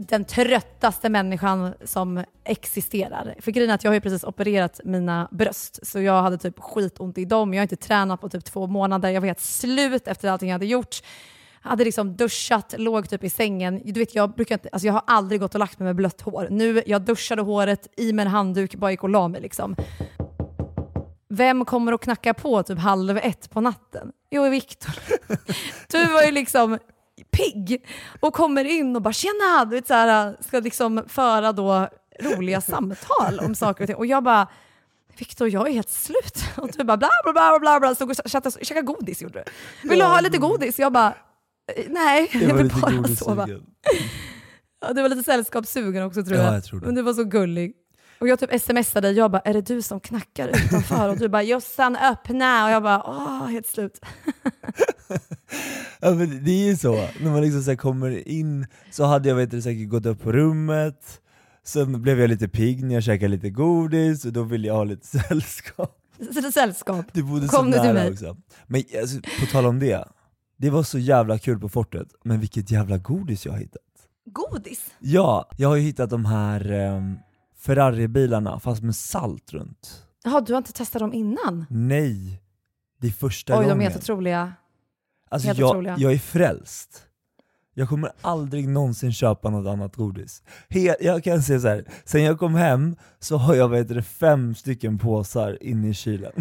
den 0.08 0.26
tröttaste 0.26 1.10
människan 1.10 1.74
som 1.84 2.24
existerar. 2.44 3.36
För 3.40 3.52
grejen 3.52 3.70
är 3.70 3.76
att 3.76 3.84
jag 3.84 3.92
har 3.92 3.96
ju 3.96 4.02
precis 4.02 4.24
opererat 4.24 4.80
mina 4.84 5.28
bröst, 5.32 5.88
så 5.88 6.02
jag 6.02 6.22
hade 6.22 6.38
typ 6.38 6.60
skitont 6.60 7.18
i 7.18 7.26
dem. 7.26 7.54
Jag 7.54 7.60
har 7.60 7.64
inte 7.64 7.76
tränat 7.76 8.22
på 8.22 8.30
typ 8.30 8.46
två 8.46 8.68
månader. 8.68 9.10
Jag 9.10 9.22
var 9.22 9.28
helt 9.28 9.40
slut 9.40 10.08
efter 10.08 10.30
allting 10.30 10.50
jag 10.50 10.54
hade 10.54 10.66
gjort. 10.66 11.02
Hade 11.62 11.84
liksom 11.84 12.16
duschat, 12.16 12.76
låg 12.78 13.10
typ 13.10 13.24
i 13.24 13.30
sängen. 13.30 13.82
Du 13.86 14.00
vet, 14.00 14.16
jag, 14.16 14.36
brukar 14.36 14.56
inte, 14.56 14.70
alltså 14.72 14.86
jag 14.86 14.94
har 14.94 15.04
aldrig 15.08 15.42
gått 15.42 15.54
och 15.56 15.60
lagt 15.60 15.80
mig 15.80 15.86
med 15.86 15.96
blött 15.96 16.22
hår. 16.22 16.48
Nu, 16.50 16.84
jag 16.86 17.02
duschade 17.02 17.42
håret 17.42 17.88
i 17.98 18.14
med 18.14 18.26
en 18.26 18.32
handduk, 18.32 18.76
bara 18.76 18.92
gick 18.92 19.04
och 19.04 19.10
la 19.10 19.28
mig 19.28 19.42
liksom. 19.42 19.76
Vem 21.30 21.66
kommer 21.66 21.92
och 21.92 22.02
knackar 22.02 22.34
på 22.34 22.64
typ 22.64 22.80
halv 22.80 23.18
ett 23.18 23.50
på 23.50 23.62
natten? 23.62 24.12
Jo, 24.30 24.50
Viktor. 24.50 24.96
Du 25.92 26.06
var 26.06 26.24
ju 26.24 26.32
liksom 26.32 26.78
pigg 27.24 27.86
och 28.20 28.34
kommer 28.34 28.66
in 28.66 28.96
och 28.96 29.02
bara 29.02 29.14
“tjena”, 29.14 29.66
du 29.66 29.76
vet, 29.76 29.88
så 29.88 29.94
här, 29.94 30.36
ska 30.40 30.60
liksom 30.60 31.04
föra 31.08 31.52
då 31.52 31.88
roliga 32.20 32.62
samtal 32.72 33.40
om 33.40 33.56
saker 33.56 33.84
och 33.84 33.88
ting. 33.88 33.96
Och 33.96 34.06
jag 34.06 34.24
bara 34.24 34.48
Viktor, 35.18 35.50
jag 35.50 35.68
är 35.68 35.72
helt 35.74 35.90
slut. 35.90 36.44
Och 36.58 36.70
du 36.78 36.84
bara 36.84 36.98
bla 36.98 37.10
bla 37.24 37.34
bla 37.34 37.60
bla 37.60 37.80
bla, 37.80 37.96
stod 37.96 38.10
och 38.10 38.16
käkade, 38.62 38.82
godis 38.82 39.22
gjorde 39.22 39.44
du. 39.84 39.90
Vill 39.90 40.00
du 40.00 40.06
ha 40.06 40.20
lite 40.22 40.38
godis? 40.38 40.80
Jag 40.80 40.92
bara 40.94 41.14
"Eh, 41.76 41.86
nej, 41.90 42.30
jag 42.34 42.56
vill 42.56 42.72
bara 42.82 43.08
sova. 43.16 43.48
Ja, 44.82 44.94
du 44.94 45.02
var 45.02 45.10
lite 45.10 45.24
sällskapssugen 45.24 46.04
också 46.04 46.24
tror 46.24 46.38
Ja, 46.38 46.44
jag. 46.46 46.56
jag 46.56 46.64
tror 46.64 46.80
det. 46.80 46.86
Men 46.86 46.96
du 46.96 47.02
var 47.02 47.14
så 47.14 47.24
gullig. 47.24 47.74
Och 48.22 48.28
jag 48.28 48.40
typ 48.40 48.62
smsade 48.62 49.08
dig, 49.08 49.18
jag 49.18 49.32
bara 49.32 49.42
är 49.42 49.54
det 49.54 49.62
du 49.62 49.82
som 49.82 50.00
knackar 50.00 50.48
utanför? 50.48 51.10
Och 51.10 51.18
du 51.18 51.30
bara 51.30 51.44
Jossan 51.44 51.96
öppna! 51.96 52.66
Och 52.66 52.72
jag 52.72 52.84
bara 52.84 53.04
åh, 53.06 53.48
helt 53.48 53.68
slut. 53.68 54.02
Ja, 56.00 56.12
men 56.12 56.44
det 56.44 56.52
är 56.52 56.66
ju 56.66 56.78
så, 56.78 57.08
när 57.22 57.32
man 57.32 57.42
liksom 57.42 57.64
så 57.64 57.78
kommer 57.78 58.28
in 58.28 58.68
så 58.92 59.04
hade 59.04 59.30
jag 59.30 59.36
vet 59.36 59.52
du, 59.52 59.62
säkert 59.62 59.90
gått 59.90 60.06
upp 60.06 60.24
på 60.24 60.32
rummet, 60.32 61.22
sen 61.64 62.02
blev 62.02 62.20
jag 62.20 62.30
lite 62.30 62.48
pigg 62.48 62.84
när 62.84 62.94
jag 62.94 63.04
käkade 63.04 63.28
lite 63.28 63.50
godis 63.50 64.26
och 64.26 64.34
då 64.34 64.44
ville 64.44 64.68
jag 64.68 64.76
ha 64.76 64.84
lite 64.84 65.08
sällskap. 65.20 65.98
Det 66.18 66.52
sällskap. 66.52 67.06
Du 67.14 67.24
bodde 67.24 67.48
Kom 67.48 67.66
så 67.66 67.72
till 67.72 67.82
nära 67.82 67.94
mig? 67.94 68.12
också. 68.12 68.38
Men 68.68 68.84
alltså, 69.02 69.20
på 69.40 69.46
tal 69.52 69.66
om 69.66 69.80
det, 69.80 70.08
det 70.58 70.70
var 70.70 70.84
så 70.84 71.00
jävla 71.00 71.38
kul 71.40 71.60
på 71.60 71.70
fortet, 71.70 72.08
men 72.24 72.40
vilket 72.40 72.72
jävla 72.72 72.98
godis 72.98 73.46
jag 73.46 73.54
har 73.54 73.60
hittat. 73.60 73.82
Godis? 74.26 74.86
Ja, 75.00 75.50
jag 75.58 75.70
har 75.70 75.76
ju 75.76 75.82
hittat 75.82 76.10
de 76.10 76.26
här 76.26 76.72
um, 76.72 77.18
Ferrari-bilarna 77.62 78.60
fast 78.60 78.82
med 78.84 78.96
salt 78.96 79.54
runt. 79.54 80.04
Jaha, 80.24 80.42
du 80.42 80.54
har 80.54 80.58
inte 80.58 80.74
testat 80.74 81.00
dem 81.00 81.14
innan? 81.14 81.66
Nej, 81.70 82.42
det 83.02 83.08
är 83.08 83.12
första 83.12 83.54
Oj, 83.54 83.56
gången. 83.58 83.70
de 83.80 83.86
är 83.86 83.90
helt 83.90 84.04
otroliga. 84.04 84.54
Alltså 85.30 85.48
helt 85.48 85.60
jag, 85.60 85.70
otroliga. 85.70 85.96
jag 86.00 86.14
är 86.14 86.18
frälst. 86.18 87.04
Jag 87.74 87.90
kommer 87.90 88.12
aldrig 88.22 88.68
någonsin 88.68 89.14
köpa 89.14 89.50
något 89.50 89.68
annat 89.68 89.96
godis. 89.96 90.44
He 90.70 90.96
jag 91.00 91.24
kan 91.24 91.44
säga 91.44 91.60
så 91.60 91.68
här. 91.68 91.86
sen 92.06 92.24
jag 92.24 92.40
kom 92.40 92.56
hem 92.56 92.96
så 93.20 93.38
har 93.38 93.56
jag 93.56 93.88
det, 93.88 94.04
fem 94.04 94.56
stycken 94.56 94.98
påsar 94.98 95.64
inne 95.64 95.90
i 95.90 95.94
kylen. 95.94 96.32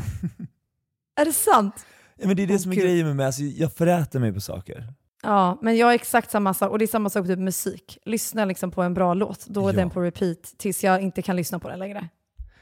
Är 1.21 1.25
det 1.25 1.33
sant? 1.33 1.87
Ja, 2.17 2.27
men 2.27 2.37
det 2.37 2.43
är 2.43 2.47
det 2.47 2.59
som 2.59 2.73
är 2.73 2.77
Gud. 2.77 2.85
grejen 2.85 3.07
med 3.07 3.17
mig, 3.17 3.27
alltså, 3.27 3.43
jag 3.43 3.73
föräter 3.73 4.19
mig 4.21 4.33
på 4.33 4.41
saker. 4.41 4.95
Ja, 5.23 5.59
men 5.63 5.77
jag 5.77 5.91
är 5.91 5.95
exakt 5.95 6.31
samma 6.31 6.55
sak. 6.55 6.71
Och 6.71 6.79
det 6.79 6.85
är 6.85 6.87
samma 6.87 7.11
sak 7.11 7.27
med 7.27 7.37
typ 7.37 7.45
musik. 7.45 7.99
Lyssna 8.05 8.45
liksom 8.45 8.71
på 8.71 8.83
en 8.83 8.95
bra 8.95 9.15
låt, 9.15 9.47
då 9.47 9.69
är 9.69 9.73
Ja. 9.73 9.79
den 9.79 9.91
på 9.91 10.01
repeat 10.01 10.43
tills 10.43 10.85
jag 10.85 11.03
inte 11.03 11.23
kan 11.23 11.37
lyssna 11.37 11.59
på 11.59 11.69
den 11.69 11.79
längre. 11.79 12.09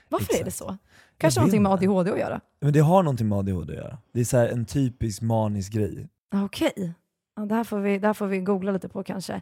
Varför 0.08 0.40
är 0.40 0.44
det 0.44 0.50
så? 0.50 0.76
Kanske 1.18 1.40
någonting 1.40 1.62
med. 1.62 1.72
ADHD 1.72 2.10
att 2.10 2.18
göra? 2.18 2.40
Men 2.60 2.72
det 2.72 2.80
har 2.80 3.02
någonting 3.02 3.28
med 3.28 3.38
ADHD 3.38 3.72
att 3.72 3.78
göra. 3.84 3.98
Det 4.14 4.20
är 4.20 4.24
så 4.24 4.36
en 4.36 4.64
typisk 4.66 5.22
manisk 5.22 5.72
grej. 5.72 6.08
Okej, 6.34 6.92
ja, 7.36 7.42
det, 7.42 7.54
här 7.54 7.64
får 7.64 7.78
vi, 7.78 7.98
det 7.98 8.06
här 8.06 8.14
får 8.14 8.26
vi 8.26 8.38
googla 8.38 8.72
lite 8.72 8.88
på 8.88 9.02
kanske. 9.02 9.40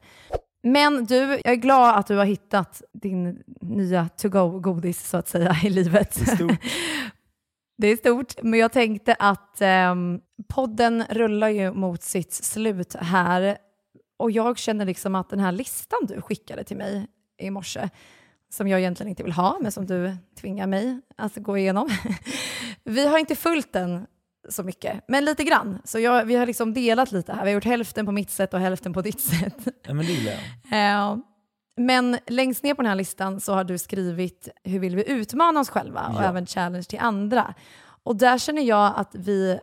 Men 0.63 1.05
du, 1.05 1.17
jag 1.17 1.47
är 1.47 1.55
glad 1.55 1.99
att 1.99 2.07
du 2.07 2.17
har 2.17 2.25
hittat 2.25 2.83
din 2.93 3.43
nya 3.61 4.09
to-go-godis 4.17 5.09
så 5.09 5.17
att 5.17 5.29
säga 5.29 5.57
i 5.65 5.71
livet. 5.71 6.19
Det 7.77 7.87
är 7.87 7.97
stort. 7.97 8.43
Men 8.43 8.61
jag 8.61 8.73
tänkte 8.73 9.17
att 9.19 9.61
ehm, 9.61 10.21
podden 10.49 11.05
rullar 11.11 11.49
ju 11.49 11.73
mot 11.73 12.03
sitt 12.03 12.33
slut 12.33 12.95
här 12.95 13.59
och 14.17 14.31
jag 14.31 14.59
känner 14.59 14.85
liksom 14.85 15.15
att 15.15 15.31
den 15.31 15.41
här 15.41 15.53
listan 15.53 15.99
du 16.03 16.21
skickade 16.21 16.65
till 16.65 16.77
mig 16.77 17.07
i 17.39 17.51
morse, 17.51 17.89
som 18.51 18.69
jag 18.69 18.81
egentligen 18.81 19.11
inte 19.11 19.23
vill 19.23 19.33
ha, 19.33 19.59
men 19.61 19.73
som 19.73 19.87
du 19.87 20.17
tvingar 20.41 20.67
mig 20.67 21.01
att 21.17 21.37
gå 21.37 21.59
igenom. 21.59 21.89
Vi 22.85 23.07
har 23.07 23.19
inte 23.19 23.37
följt 23.37 23.73
den 23.73 24.07
så 24.49 24.63
mycket, 24.63 25.01
men 25.09 25.25
lite 25.25 25.45
grann. 25.45 25.79
Så 25.85 25.99
jag, 25.99 26.25
vi 26.25 26.35
har 26.35 26.47
liksom 26.47 26.75
delat 26.75 27.13
lite 27.13 27.33
här. 27.33 27.45
Vi 27.45 27.51
har 27.51 27.55
gjort 27.55 27.65
hälften 27.65 28.07
på 28.07 28.13
mitt 28.13 28.31
sätt 28.31 28.55
och 28.55 28.61
hälften 28.61 28.93
på 28.93 29.03
ditt 29.03 29.21
sätt. 29.21 29.69
Ja 29.87 29.95
men 29.95 30.07
det 30.07 30.13
gillar 30.13 30.33
jag. 30.33 30.41
Men 31.77 32.19
längst 32.27 32.63
ner 32.63 32.75
på 32.75 32.83
den 32.83 32.89
här 32.89 32.97
listan 32.97 33.41
så 33.41 33.53
har 33.55 33.65
du 33.65 33.79
skrivit 33.79 34.49
hur 34.65 34.79
vill 34.79 34.97
vi 34.97 35.11
utmana 35.11 35.61
oss 35.61 35.69
själva 35.69 36.07
och 36.09 36.23
Ja. 36.23 36.29
även 36.29 36.47
challenge 36.47 36.83
till 36.85 36.99
andra. 36.99 37.55
Och 38.03 38.17
där 38.17 38.39
känner 38.39 38.63
jag 38.63 38.93
att 38.97 39.11
vi 39.15 39.59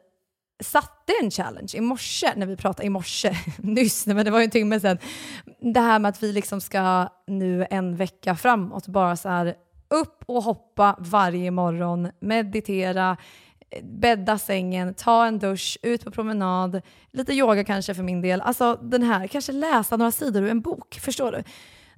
satte 0.64 1.14
en 1.22 1.32
challenge 1.32 1.72
i 1.76 1.82
morse, 1.82 2.34
när 2.36 2.46
vi 2.46 2.58
pratade 2.58 2.86
i 2.86 2.90
morse, 2.90 3.36
nyss, 3.58 4.06
men 4.08 4.26
det 4.26 4.32
var 4.32 4.40
ju 4.40 4.44
en 4.46 4.50
timme 4.52 4.80
sedan. 4.80 4.98
Det 5.74 5.80
här 5.80 6.00
med 6.00 6.10
att 6.10 6.24
vi 6.24 6.32
liksom 6.32 6.62
ska 6.62 7.08
nu 7.28 7.68
en 7.70 7.96
vecka 7.96 8.36
framåt 8.36 8.88
bara 8.88 9.16
så 9.16 9.30
här 9.30 9.56
upp 9.90 10.24
och 10.26 10.44
hoppa 10.44 10.96
varje 11.00 11.52
morgon, 11.52 12.10
meditera, 12.20 13.18
bädda 13.84 14.38
sängen, 14.38 14.94
ta 14.94 15.26
en 15.26 15.40
dusch, 15.40 15.78
ut 15.82 16.04
på 16.06 16.12
promenad, 16.12 16.82
lite 17.12 17.34
yoga 17.34 17.64
kanske 17.64 17.94
för 17.94 18.04
min 18.04 18.22
del. 18.22 18.42
Alltså 18.42 18.80
den 18.82 19.04
här, 19.04 19.28
kanske 19.28 19.52
läsa 19.52 19.98
några 19.98 20.12
sidor 20.12 20.44
ur 20.44 20.50
en 20.50 20.62
bok, 20.62 21.00
förstår 21.02 21.32
du? 21.32 21.44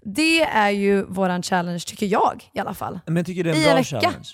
Det 0.06 0.42
är 0.42 0.70
ju 0.70 1.04
våran 1.04 1.44
challenge, 1.44 1.80
tycker 1.88 2.06
jag 2.06 2.50
i 2.54 2.60
alla 2.60 2.74
fall. 2.74 3.00
Men 3.06 3.16
jag 3.16 3.26
tycker 3.26 3.44
det 3.44 3.50
är 3.50 3.54
en 3.54 3.60
I 3.62 3.64
bra 3.64 3.72
en 3.72 3.78
vecka. 3.78 4.00
challenge. 4.02 4.30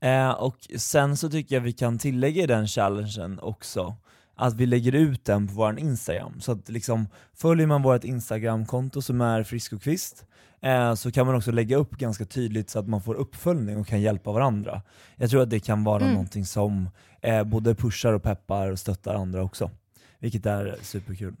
Eh, 0.00 0.30
och 0.30 0.56
sen 0.76 1.16
så 1.16 1.30
tycker 1.30 1.54
jag 1.54 1.60
vi 1.60 1.72
kan 1.72 1.98
tillägga 1.98 2.42
i 2.42 2.46
den 2.46 2.66
challengen 2.66 3.38
också 3.42 3.96
att 4.36 4.54
vi 4.54 4.66
lägger 4.66 4.92
ut 4.94 5.24
den 5.24 5.48
på 5.48 5.54
vår 5.54 5.78
Instagram. 5.78 6.40
Så 6.40 6.52
att 6.52 6.68
liksom, 6.68 7.06
följer 7.34 7.66
man 7.66 7.82
vårt 7.82 8.04
Instagramkonto 8.04 9.02
som 9.02 9.20
är 9.20 9.42
Frisk 9.42 9.72
och 9.72 9.82
Kvist, 9.82 10.24
eh, 10.62 10.94
så 10.94 11.12
kan 11.12 11.26
man 11.26 11.34
också 11.36 11.50
lägga 11.50 11.76
upp 11.76 11.90
ganska 11.90 12.24
tydligt 12.24 12.70
så 12.70 12.78
att 12.78 12.88
man 12.88 13.02
får 13.02 13.14
uppföljning 13.14 13.76
och 13.78 13.86
kan 13.86 14.00
hjälpa 14.00 14.32
varandra. 14.32 14.82
Jag 15.16 15.30
tror 15.30 15.42
att 15.42 15.50
det 15.50 15.60
kan 15.60 15.84
vara 15.84 16.00
Mm. 16.02 16.12
någonting 16.12 16.46
som 16.46 16.88
eh, 17.20 17.44
både 17.44 17.74
pushar 17.74 18.12
och 18.12 18.22
peppar 18.22 18.68
och 18.70 18.78
stöttar 18.78 19.14
andra 19.14 19.42
också. 19.42 19.70
Vilket 20.18 20.46
är 20.46 20.76
superkul. 20.82 21.34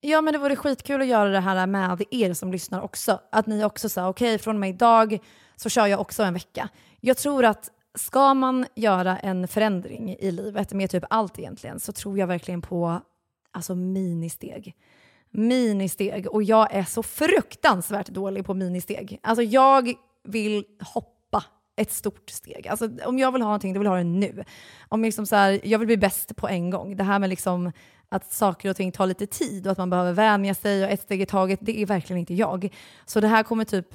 Ja, 0.00 0.20
men 0.20 0.32
det 0.32 0.38
vore 0.38 0.56
skitkul 0.56 1.00
att 1.00 1.06
göra 1.06 1.28
det 1.28 1.40
här 1.40 1.66
med 1.66 2.02
er 2.10 2.32
som 2.32 2.52
lyssnar 2.52 2.80
också. 2.80 3.20
Att 3.32 3.46
ni 3.46 3.64
också 3.64 3.88
sa, 3.88 4.08
okej, 4.08 4.38
från 4.38 4.56
och 4.56 4.60
med 4.60 4.70
idag 4.70 5.18
så 5.56 5.68
kör 5.68 5.86
jag 5.86 6.00
också 6.00 6.22
en 6.22 6.34
vecka. 6.34 6.68
Jag 7.00 7.16
tror 7.16 7.44
att 7.44 7.70
ska 7.94 8.34
man 8.34 8.66
göra 8.74 9.18
en 9.18 9.48
förändring 9.48 10.16
i 10.18 10.30
livet 10.30 10.72
med 10.72 10.90
typ 10.90 11.04
allt 11.10 11.38
egentligen 11.38 11.80
så 11.80 11.92
tror 11.92 12.18
jag 12.18 12.26
verkligen 12.26 12.62
på 12.62 13.00
alltså 13.50 13.74
ministeg. 13.74 14.74
Ministeg. 15.30 16.26
Och 16.26 16.42
jag 16.42 16.74
är 16.74 16.84
så 16.84 17.02
fruktansvärt 17.02 18.08
dålig 18.08 18.46
på 18.46 18.54
ministeg. 18.54 19.20
Alltså 19.22 19.42
jag 19.42 19.94
vill 20.24 20.64
hoppa 20.80 21.44
ett 21.76 21.92
stort 21.92 22.30
steg. 22.30 22.68
Alltså, 22.68 22.90
om 23.04 23.18
jag 23.18 23.32
vill 23.32 23.42
ha 23.42 23.48
någonting, 23.48 23.74
då 23.74 23.80
vill 23.80 23.84
jag 23.84 23.92
ha 23.92 23.98
det 23.98 24.04
nu. 24.04 24.44
Om 24.88 25.02
liksom 25.02 25.26
så 25.26 25.36
här, 25.36 25.60
jag 25.64 25.78
vill 25.78 25.86
bli 25.86 25.96
bäst 25.96 26.36
på 26.36 26.48
en 26.48 26.70
gång. 26.70 26.96
Det 26.96 27.04
här 27.04 27.18
med 27.18 27.30
liksom 27.30 27.72
att 28.10 28.32
saker 28.32 28.70
och 28.70 28.76
ting 28.76 28.92
tar 28.92 29.06
lite 29.06 29.26
tid 29.26 29.66
och 29.66 29.72
att 29.72 29.78
man 29.78 29.90
behöver 29.90 30.12
vänja 30.12 30.54
sig 30.54 30.84
och 30.84 30.90
ett 30.90 31.02
steg 31.02 31.22
i 31.22 31.26
taget, 31.26 31.58
det 31.62 31.82
är 31.82 31.86
verkligen 31.86 32.20
inte 32.20 32.34
jag. 32.34 32.68
Så 33.06 33.20
det 33.20 33.28
här 33.28 33.42
kommer 33.42 33.64
typ 33.64 33.86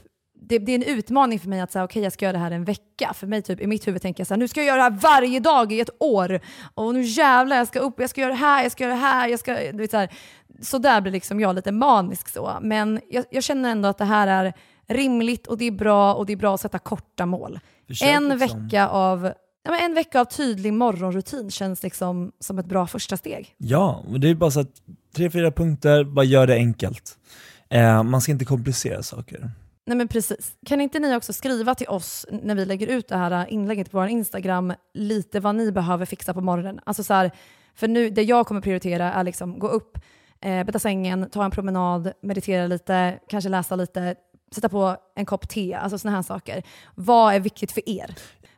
det, 0.41 0.59
det 0.59 0.71
är 0.71 0.75
en 0.75 0.97
utmaning 0.97 1.39
för 1.39 1.49
mig 1.49 1.61
att 1.61 1.71
säga 1.71 1.83
okej 1.83 2.03
jag 2.03 2.13
ska 2.13 2.25
göra 2.25 2.33
det 2.33 2.39
här 2.39 2.51
en 2.51 2.63
vecka. 2.63 3.13
För 3.13 3.27
mig 3.27 3.41
typ, 3.41 3.61
i 3.61 3.67
mitt 3.67 3.87
huvud 3.87 4.01
tänker 4.01 4.21
jag 4.21 4.27
så 4.27 4.33
här, 4.33 4.39
nu 4.39 4.47
ska 4.47 4.59
jag 4.59 4.67
göra 4.67 4.89
det 4.89 4.95
här 4.95 5.01
varje 5.01 5.39
dag 5.39 5.71
i 5.71 5.79
ett 5.79 5.89
år. 5.99 6.39
Och 6.73 6.93
nu 6.93 7.01
jävlar 7.01 7.57
jag 7.57 7.67
ska 7.67 7.79
upp, 7.79 7.99
jag 7.99 8.09
ska 8.09 8.21
göra 8.21 8.31
det 8.31 8.37
här, 8.37 8.63
jag 8.63 8.71
ska 8.71 8.83
göra 8.83 8.93
det 8.93 8.99
här. 8.99 9.27
Jag 9.27 9.39
ska, 9.39 9.53
du 9.53 9.77
vet, 9.77 9.91
så, 9.91 9.97
här. 9.97 10.09
så 10.61 10.77
där 10.77 11.01
blir 11.01 11.11
liksom 11.11 11.39
jag 11.39 11.55
lite 11.55 11.71
manisk 11.71 12.29
så. 12.29 12.57
Men 12.61 12.99
jag, 13.09 13.25
jag 13.29 13.43
känner 13.43 13.71
ändå 13.71 13.89
att 13.89 13.97
det 13.97 14.05
här 14.05 14.27
är 14.27 14.53
rimligt 14.87 15.47
och 15.47 15.57
det 15.57 15.65
är 15.65 15.71
bra 15.71 16.13
och 16.13 16.25
det 16.25 16.33
är 16.33 16.37
bra 16.37 16.53
att 16.53 16.61
sätta 16.61 16.79
korta 16.79 17.25
mål. 17.25 17.59
En 18.03 18.29
liksom. 18.29 18.37
vecka 18.39 18.87
av 18.87 19.31
Ja, 19.65 19.71
men 19.71 19.79
en 19.79 19.93
vecka 19.93 20.21
av 20.21 20.25
tydlig 20.25 20.73
morgonrutin 20.73 21.51
känns 21.51 21.83
liksom 21.83 22.31
som 22.39 22.59
ett 22.59 22.65
bra 22.65 22.87
första 22.87 23.17
steg. 23.17 23.55
Ja, 23.57 24.03
och 24.07 24.19
det 24.19 24.29
är 24.29 24.35
bara 24.35 24.51
så 24.51 24.59
att 24.59 24.81
tre, 25.15 25.29
fyra 25.29 25.51
punkter, 25.51 26.03
bara 26.03 26.25
gör 26.25 26.47
det 26.47 26.53
enkelt. 26.53 27.17
Eh, 27.69 28.03
man 28.03 28.21
ska 28.21 28.31
inte 28.31 28.45
komplicera 28.45 29.03
saker. 29.03 29.51
Nej 29.85 29.97
men 29.97 30.07
precis. 30.07 30.53
Kan 30.65 30.81
inte 30.81 30.99
ni 30.99 31.15
också 31.15 31.33
skriva 31.33 31.75
till 31.75 31.87
oss 31.87 32.25
när 32.31 32.55
vi 32.55 32.65
lägger 32.65 32.87
ut 32.87 33.07
det 33.07 33.17
här 33.17 33.49
inlägget 33.49 33.91
på 33.91 33.97
vår 33.97 34.07
Instagram 34.07 34.73
lite 34.93 35.39
vad 35.39 35.55
ni 35.55 35.71
behöver 35.71 36.05
fixa 36.05 36.33
på 36.33 36.41
morgonen? 36.41 36.79
Alltså 36.83 37.03
så 37.03 37.13
här, 37.13 37.31
för 37.75 37.87
nu, 37.87 38.09
det 38.09 38.23
jag 38.23 38.47
kommer 38.47 38.61
prioritera 38.61 39.13
är 39.13 39.23
liksom 39.23 39.59
gå 39.59 39.67
upp, 39.67 39.97
eh, 40.41 40.63
bädda 40.63 40.79
sängen, 40.79 41.29
ta 41.29 41.45
en 41.45 41.51
promenad, 41.51 42.11
meditera 42.21 42.67
lite, 42.67 43.19
kanske 43.29 43.49
läsa 43.49 43.75
lite, 43.75 44.15
sätta 44.51 44.69
på 44.69 44.97
en 45.15 45.25
kopp 45.25 45.49
te, 45.49 45.73
alltså 45.73 45.97
sådana 45.97 46.17
här 46.17 46.23
saker. 46.23 46.63
Vad 46.95 47.33
är 47.33 47.39
viktigt 47.39 47.71
för 47.71 47.89
er? 47.89 48.15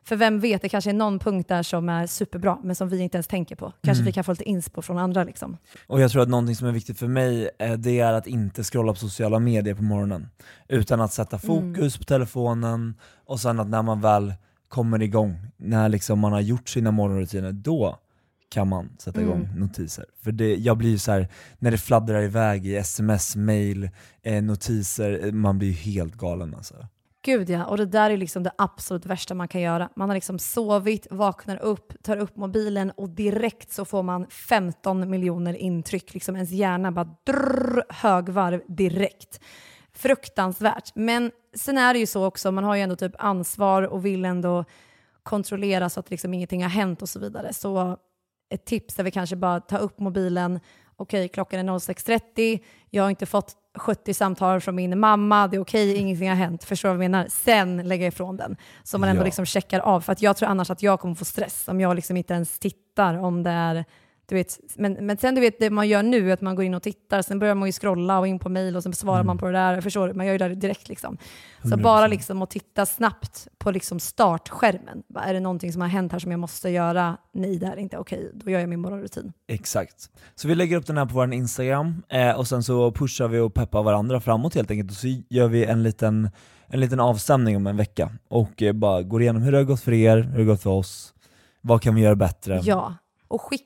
För 0.08 0.16
vem 0.16 0.40
vet, 0.40 0.62
det 0.62 0.68
kanske 0.68 0.90
är 0.90 0.94
någon 0.94 1.18
punkt 1.18 1.48
där 1.48 1.62
som 1.62 1.88
är 1.88 2.06
superbra 2.06 2.58
men 2.62 2.76
som 2.76 2.88
vi 2.88 2.98
inte 3.00 3.16
ens 3.16 3.26
tänker 3.26 3.56
på. 3.56 3.72
Kanske 3.82 4.00
Mm. 4.00 4.06
vi 4.06 4.12
kan 4.12 4.24
få 4.24 4.32
lite 4.32 4.48
inspo 4.48 4.82
från 4.82 4.98
andra 4.98 5.24
liksom. 5.24 5.56
Och 5.86 6.00
jag 6.00 6.10
tror 6.10 6.22
att 6.22 6.28
någonting 6.28 6.56
som 6.56 6.68
är 6.68 6.72
viktigt 6.72 6.98
för 6.98 7.06
mig, 7.08 7.50
eh, 7.58 7.72
det 7.72 8.00
är 8.00 8.12
att 8.12 8.26
inte 8.26 8.62
scrolla 8.64 8.92
på 8.92 8.98
sociala 8.98 9.38
medier 9.38 9.74
på 9.74 9.82
morgonen. 9.82 10.28
Utan 10.68 11.00
att 11.00 11.12
sätta 11.12 11.38
fokus 11.38 11.98
på 11.98 12.04
telefonen 12.04 12.94
och 13.26 13.40
sen 13.40 13.60
att 13.60 13.68
när 13.68 13.82
man 13.82 14.00
väl 14.00 14.34
kommer 14.68 15.02
igång, 15.02 15.36
när 15.56 15.88
liksom 15.88 16.18
man 16.18 16.32
har 16.32 16.40
gjort 16.40 16.68
sina 16.68 16.90
morgonrutiner, 16.90 17.52
då 17.52 17.98
kan 18.50 18.68
man 18.68 18.88
sätta 18.98 19.20
igång 19.20 19.44
Mm. 19.44 19.60
notiser. 19.60 20.04
För 20.22 20.32
det, 20.32 20.54
jag 20.56 20.76
blir 20.76 20.90
ju 20.90 20.98
så 20.98 21.12
här, 21.12 21.28
när 21.58 21.70
det 21.70 21.78
fladdrar 21.78 22.22
iväg 22.22 22.66
i 22.66 22.76
sms, 22.76 23.36
mail, 23.36 23.90
eh, 24.22 24.42
notiser, 24.42 25.26
eh, 25.26 25.32
man 25.32 25.58
blir 25.58 25.68
ju 25.68 25.74
helt 25.74 26.14
galen 26.14 26.54
alltså. 26.54 26.74
Gud 27.22 27.50
ja, 27.50 27.64
och 27.64 27.76
det 27.76 27.86
där 27.86 28.10
är 28.10 28.16
liksom 28.16 28.42
det 28.42 28.50
absolut 28.58 29.06
värsta 29.06 29.34
man 29.34 29.48
kan 29.48 29.60
göra. 29.60 29.88
Man 29.96 30.08
har 30.08 30.16
liksom 30.16 30.38
sovit, 30.38 31.06
vaknar 31.10 31.56
upp, 31.56 32.02
tar 32.02 32.16
upp 32.16 32.36
mobilen 32.36 32.90
och 32.90 33.08
direkt 33.08 33.72
så 33.72 33.84
får 33.84 34.02
man 34.02 34.26
15 34.26 35.10
miljoner 35.10 35.54
intryck. 35.54 36.14
Liksom 36.14 36.34
ens 36.34 36.50
hjärna 36.50 36.92
bara 36.92 37.16
drrr, 37.24 37.82
högvarv 37.88 38.62
direkt. 38.68 39.40
Fruktansvärt. 39.92 40.92
Men 40.94 41.30
sen 41.56 41.78
är 41.78 41.92
det 41.92 42.00
ju 42.00 42.06
så 42.06 42.24
också, 42.24 42.52
man 42.52 42.64
har 42.64 42.74
ju 42.74 42.82
ändå 42.82 42.96
typ 42.96 43.14
ansvar 43.18 43.82
och 43.82 44.06
vill 44.06 44.24
ändå 44.24 44.64
kontrollera 45.22 45.90
så 45.90 46.00
att 46.00 46.10
liksom 46.10 46.34
ingenting 46.34 46.62
har 46.62 46.70
hänt 46.70 47.02
och 47.02 47.08
så 47.08 47.20
vidare. 47.20 47.52
Så 47.52 47.96
ett 48.50 48.64
tips 48.64 48.98
är 48.98 49.02
väl 49.02 49.12
kanske 49.12 49.36
bara 49.36 49.60
ta 49.60 49.78
upp 49.78 49.98
mobilen. 49.98 50.60
Okej, 51.00 51.28
klockan 51.28 51.68
är 51.68 51.72
06.30. 51.72 52.60
Jag 52.90 53.02
har 53.02 53.10
inte 53.10 53.26
fått 53.26 53.52
70 53.78 54.14
samtal 54.14 54.60
från 54.60 54.74
min 54.74 54.98
mamma. 55.00 55.48
Det 55.48 55.56
är 55.56 55.60
okej, 55.60 55.96
ingenting 55.96 56.28
har 56.28 56.36
hänt. 56.36 56.64
Förstår 56.64 56.88
du 56.88 56.96
vad 56.96 57.04
jag 57.04 57.10
menar? 57.10 57.26
Sen 57.28 57.88
lägga 57.88 58.06
ifrån 58.06 58.36
den. 58.36 58.56
Så 58.82 58.98
man 58.98 59.08
ändå 59.08 59.22
Ja. 59.22 59.24
liksom 59.24 59.46
checkar 59.46 59.80
av. 59.80 60.00
För 60.00 60.12
att 60.12 60.22
jag 60.22 60.36
tror 60.36 60.48
annars 60.48 60.70
att 60.70 60.82
jag 60.82 61.00
kommer 61.00 61.14
få 61.14 61.24
stress 61.24 61.68
om 61.68 61.80
jag 61.80 61.96
liksom 61.96 62.16
inte 62.16 62.34
ens 62.34 62.58
tittar 62.58 63.14
om 63.18 63.42
det 63.42 63.50
är 63.50 63.84
Du 64.28 64.34
vet, 64.34 64.58
men, 64.76 64.92
men 64.92 65.16
sen 65.16 65.34
du 65.34 65.40
vet, 65.40 65.58
det 65.58 65.70
man 65.70 65.88
gör 65.88 66.02
nu 66.02 66.32
att 66.32 66.40
man 66.40 66.54
går 66.56 66.64
in 66.64 66.74
och 66.74 66.82
tittar, 66.82 67.22
sen 67.22 67.38
börjar 67.38 67.54
man 67.54 67.68
ju 67.68 67.72
scrolla 67.72 68.18
och 68.18 68.26
in 68.26 68.38
på 68.38 68.48
mail 68.48 68.76
och 68.76 68.82
sen 68.82 68.92
svarar 68.92 69.16
Mm. 69.20 69.26
man 69.26 69.38
på 69.38 69.46
det 69.46 69.52
där. 69.52 69.80
Förstår 69.80 70.08
du? 70.08 70.14
Man 70.14 70.26
gör 70.26 70.32
ju 70.32 70.38
det 70.38 70.54
direkt. 70.54 70.88
Liksom. 70.88 71.18
Så 71.62 71.68
100%. 71.68 71.82
bara 71.82 72.06
liksom 72.06 72.42
att 72.42 72.50
titta 72.50 72.86
snabbt 72.86 73.48
på 73.58 73.70
liksom 73.70 74.00
startskärmen. 74.00 75.02
Är 75.14 75.34
det 75.34 75.40
någonting 75.40 75.72
som 75.72 75.82
har 75.82 75.88
hänt 75.88 76.12
här 76.12 76.18
som 76.18 76.30
jag 76.30 76.40
måste 76.40 76.70
göra? 76.70 77.16
Nej, 77.32 77.58
det 77.58 77.66
här 77.66 77.72
är 77.72 77.80
inte 77.80 77.98
okej. 77.98 78.30
Då 78.34 78.50
gör 78.50 78.60
jag 78.60 78.68
min 78.68 78.80
morgonrutin. 78.80 79.32
Exakt. 79.48 80.10
Så 80.34 80.48
vi 80.48 80.54
lägger 80.54 80.76
upp 80.76 80.86
den 80.86 80.96
här 80.96 81.06
på 81.06 81.14
vår 81.14 81.32
Instagram 81.34 82.02
eh, 82.08 82.38
och 82.38 82.48
sen 82.48 82.62
så 82.62 82.92
pushar 82.92 83.28
vi 83.28 83.38
och 83.38 83.54
peppar 83.54 83.82
varandra 83.82 84.20
framåt 84.20 84.54
helt 84.54 84.70
enkelt 84.70 84.90
och 84.90 84.96
så 84.96 85.06
gör 85.28 85.48
vi 85.48 85.64
en 85.64 85.82
liten, 85.82 86.30
en 86.66 86.80
liten 86.80 87.00
avstämning 87.00 87.56
om 87.56 87.66
en 87.66 87.76
vecka 87.76 88.10
och 88.28 88.62
eh, 88.62 88.72
bara 88.72 89.02
går 89.02 89.22
igenom 89.22 89.42
hur 89.42 89.52
det 89.52 89.58
har 89.58 89.64
gått 89.64 89.80
för 89.80 89.92
er, 89.92 90.16
hur 90.16 90.32
det 90.32 90.44
har 90.44 90.44
gått 90.44 90.62
för 90.62 90.70
oss, 90.70 91.14
vad 91.60 91.82
kan 91.82 91.94
vi 91.94 92.00
göra 92.00 92.16
bättre? 92.16 92.60
Ja, 92.64 92.94
och 93.28 93.40
skicka 93.42 93.64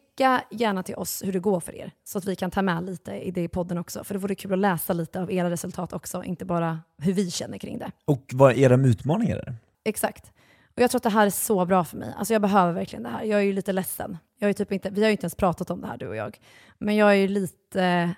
gärna 0.50 0.82
till 0.82 0.94
oss 0.94 1.22
hur 1.24 1.32
det 1.32 1.40
går 1.40 1.60
för 1.60 1.74
er 1.74 1.92
så 2.04 2.18
att 2.18 2.24
vi 2.24 2.36
kan 2.36 2.50
ta 2.50 2.62
med 2.62 2.84
lite 2.84 3.12
i 3.12 3.30
det 3.30 3.42
i 3.42 3.48
podden 3.48 3.78
också. 3.78 4.04
För 4.04 4.14
det 4.14 4.20
vore 4.20 4.34
kul 4.34 4.52
att 4.52 4.58
läsa 4.58 4.92
lite 4.92 5.20
av 5.20 5.32
era 5.32 5.50
resultat 5.50 5.92
också, 5.92 6.24
inte 6.24 6.44
bara 6.44 6.80
hur 6.98 7.12
vi 7.12 7.30
känner 7.30 7.58
kring 7.58 7.78
det. 7.78 7.90
Och 8.04 8.30
vad 8.32 8.58
era 8.58 8.74
utmaningar 8.74 9.36
är? 9.36 9.54
Exakt. 9.84 10.32
Och 10.76 10.82
jag 10.82 10.90
tror 10.90 10.98
att 10.98 11.02
det 11.02 11.10
här 11.10 11.26
är 11.26 11.30
så 11.30 11.66
bra 11.66 11.84
för 11.84 11.96
mig. 11.96 12.14
Alltså 12.18 12.34
jag 12.34 12.42
behöver 12.42 12.72
verkligen 12.72 13.02
det 13.02 13.08
här. 13.08 13.22
Jag 13.22 13.40
är 13.40 13.44
ju 13.44 13.52
lite 13.52 13.72
ledsen. 13.72 14.18
Jag 14.38 14.50
är 14.50 14.54
typ 14.54 14.72
inte, 14.72 14.90
vi 14.90 15.00
har 15.00 15.08
ju 15.08 15.12
inte 15.12 15.24
ens 15.24 15.34
pratat 15.34 15.70
om 15.70 15.80
det 15.80 15.86
här 15.86 15.96
du 15.96 16.08
och 16.08 16.16
jag. 16.16 16.38
Men 16.78 16.96
jag 16.96 17.10
är 17.10 17.14
ju 17.14 17.28
lite, 17.28 18.14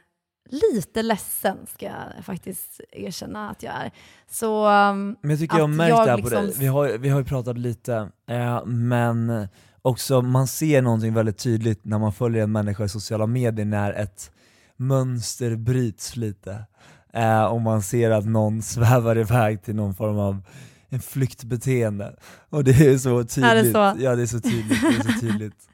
lite 0.51 1.03
ledsen 1.03 1.57
ska 1.67 1.87
jag 1.87 2.25
faktiskt 2.25 2.81
erkänna 2.93 3.51
att 3.51 3.63
jag 3.63 3.75
är. 3.75 3.91
Så 4.31 4.67
um, 4.69 5.17
Men 5.21 5.31
jag 5.31 5.39
tycker 5.39 5.57
jag 5.57 5.63
har 5.63 5.69
märkt 5.69 5.97
det 5.97 6.11
här 6.11 6.19
på 6.19 6.29
liksom- 6.29 6.47
dig, 6.47 6.55
vi 6.59 6.67
har, 6.67 6.99
vi 6.99 7.09
har 7.09 7.19
ju 7.19 7.25
pratat 7.25 7.59
lite, 7.59 8.11
eh, 8.29 8.65
men 8.65 9.49
också 9.85 10.23
man 10.23 10.47
ser 10.47 10.83
någonting 10.83 11.15
väldigt 11.15 11.39
tydligt 11.39 11.85
när 11.85 11.99
man 11.99 12.13
följer 12.13 12.43
en 12.43 12.53
människa 12.53 12.85
i 12.85 12.89
sociala 12.89 13.27
medier 13.27 13.67
när 13.67 13.93
ett 13.93 14.31
mönster 14.77 15.57
bryts 15.57 16.17
lite. 16.17 16.65
Eh, 17.13 17.45
och 17.45 17.61
man 17.61 17.83
ser 17.83 18.11
att 18.11 18.27
någon 18.27 18.63
svävar 18.73 19.19
iväg 19.19 19.63
till 19.63 19.75
någon 19.75 19.95
form 19.95 20.19
av 20.19 20.43
en 20.89 21.01
flyktbeteende. 21.01 22.17
Och 22.51 22.65
det 22.65 22.87
är 22.87 22.99
så 22.99 23.25
tydligt. 23.25 23.53
Är 23.53 23.55
det 23.55 23.71
så? 23.73 24.03
Ja 24.05 24.17
det 24.17 24.23
är 24.23 24.27
så 24.27 24.41
tydligt. 24.41 24.81
Det 24.83 24.87
är 24.89 25.13
så 25.13 25.21
tydligt. 25.21 25.55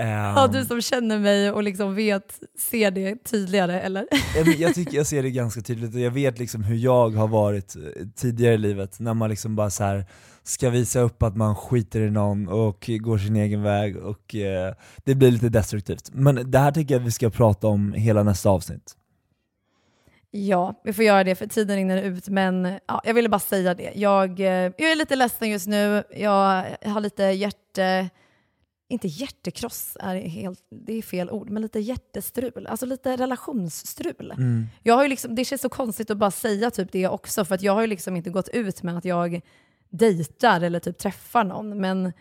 Ja, 0.00 0.44
Ehm, 0.44 0.52
du 0.52 0.64
som 0.64 0.82
känner 0.82 1.18
mig 1.18 1.50
och 1.50 1.62
liksom 1.62 1.94
vet, 1.94 2.40
ser 2.70 2.90
det 2.90 3.24
tydligare 3.24 3.80
eller? 3.80 4.06
Ja, 4.36 4.52
jag 4.58 4.74
tycker 4.74 4.96
jag 4.96 5.06
ser 5.06 5.22
det 5.22 5.30
ganska 5.30 5.60
tydligt 5.60 5.94
och 5.94 6.00
jag 6.00 6.10
vet 6.10 6.38
liksom 6.38 6.62
hur 6.64 6.76
jag 6.76 7.10
har 7.10 7.28
varit 7.28 7.76
eh, 7.76 8.06
tidigare 8.16 8.54
i 8.54 8.58
livet 8.58 9.00
när 9.00 9.14
man 9.14 9.30
liksom 9.30 9.56
bara 9.56 9.70
så 9.70 9.84
här 9.84 10.06
ska 10.48 10.70
visa 10.70 11.00
upp 11.00 11.22
att 11.22 11.36
man 11.36 11.56
skiter 11.56 12.00
i 12.00 12.10
någon 12.10 12.48
och 12.48 12.90
går 13.00 13.18
sin 13.18 13.36
egen 13.36 13.62
väg 13.62 13.96
och 13.96 14.34
eh, 14.34 14.74
det 15.04 15.14
blir 15.14 15.30
lite 15.30 15.48
destruktivt. 15.48 16.10
Men 16.12 16.50
det 16.50 16.58
här 16.58 16.72
tycker 16.72 16.94
jag 16.94 17.00
vi 17.00 17.10
ska 17.10 17.30
prata 17.30 17.66
om 17.66 17.92
hela 17.92 18.22
nästa 18.22 18.50
avsnitt. 18.50 18.96
Ja, 20.30 20.80
vi 20.84 20.92
får 20.92 21.04
göra 21.04 21.24
det 21.24 21.34
för 21.34 21.46
tiden 21.46 21.76
rinner 21.76 22.02
ut. 22.02 22.28
Men 22.28 22.78
ja, 22.86 23.02
jag 23.04 23.14
ville 23.14 23.28
bara 23.28 23.38
säga 23.38 23.74
det. 23.74 23.92
Jag, 23.94 24.40
eh, 24.40 24.46
jag 24.78 24.92
är 24.92 24.96
lite 24.96 25.16
ledsen 25.16 25.50
just 25.50 25.66
nu. 25.66 26.02
Jag 26.10 26.64
har 26.84 27.00
lite 27.00 27.22
hjärte... 27.22 28.10
Inte 28.90 29.08
hjärtekross, 29.08 29.96
är 30.00 30.14
helt, 30.14 30.60
det 30.86 30.92
är 30.92 31.02
fel 31.02 31.30
ord, 31.30 31.50
men 31.50 31.62
lite 31.62 31.80
hjärtestrul. 31.80 32.66
Alltså 32.66 32.86
lite 32.86 33.16
relationsstrul. 33.16 34.30
Mm. 34.36 34.66
Jag 34.82 34.94
har 34.94 35.02
ju 35.02 35.08
liksom, 35.08 35.34
det 35.34 35.44
känns 35.44 35.62
så 35.62 35.68
konstigt 35.68 36.10
att 36.10 36.16
bara 36.16 36.30
säga 36.30 36.70
typ 36.70 36.92
det 36.92 37.08
också, 37.08 37.44
för 37.44 37.54
att 37.54 37.62
jag 37.62 37.72
har 37.72 37.80
ju 37.80 37.86
liksom 37.86 38.16
inte 38.16 38.30
gått 38.30 38.48
ut 38.48 38.82
med 38.82 38.98
att 38.98 39.04
jag 39.04 39.40
dejtar 39.90 40.60
eller 40.60 40.80
typ 40.80 40.98
träffar 40.98 41.44
någon, 41.44 41.80
men 41.80 42.12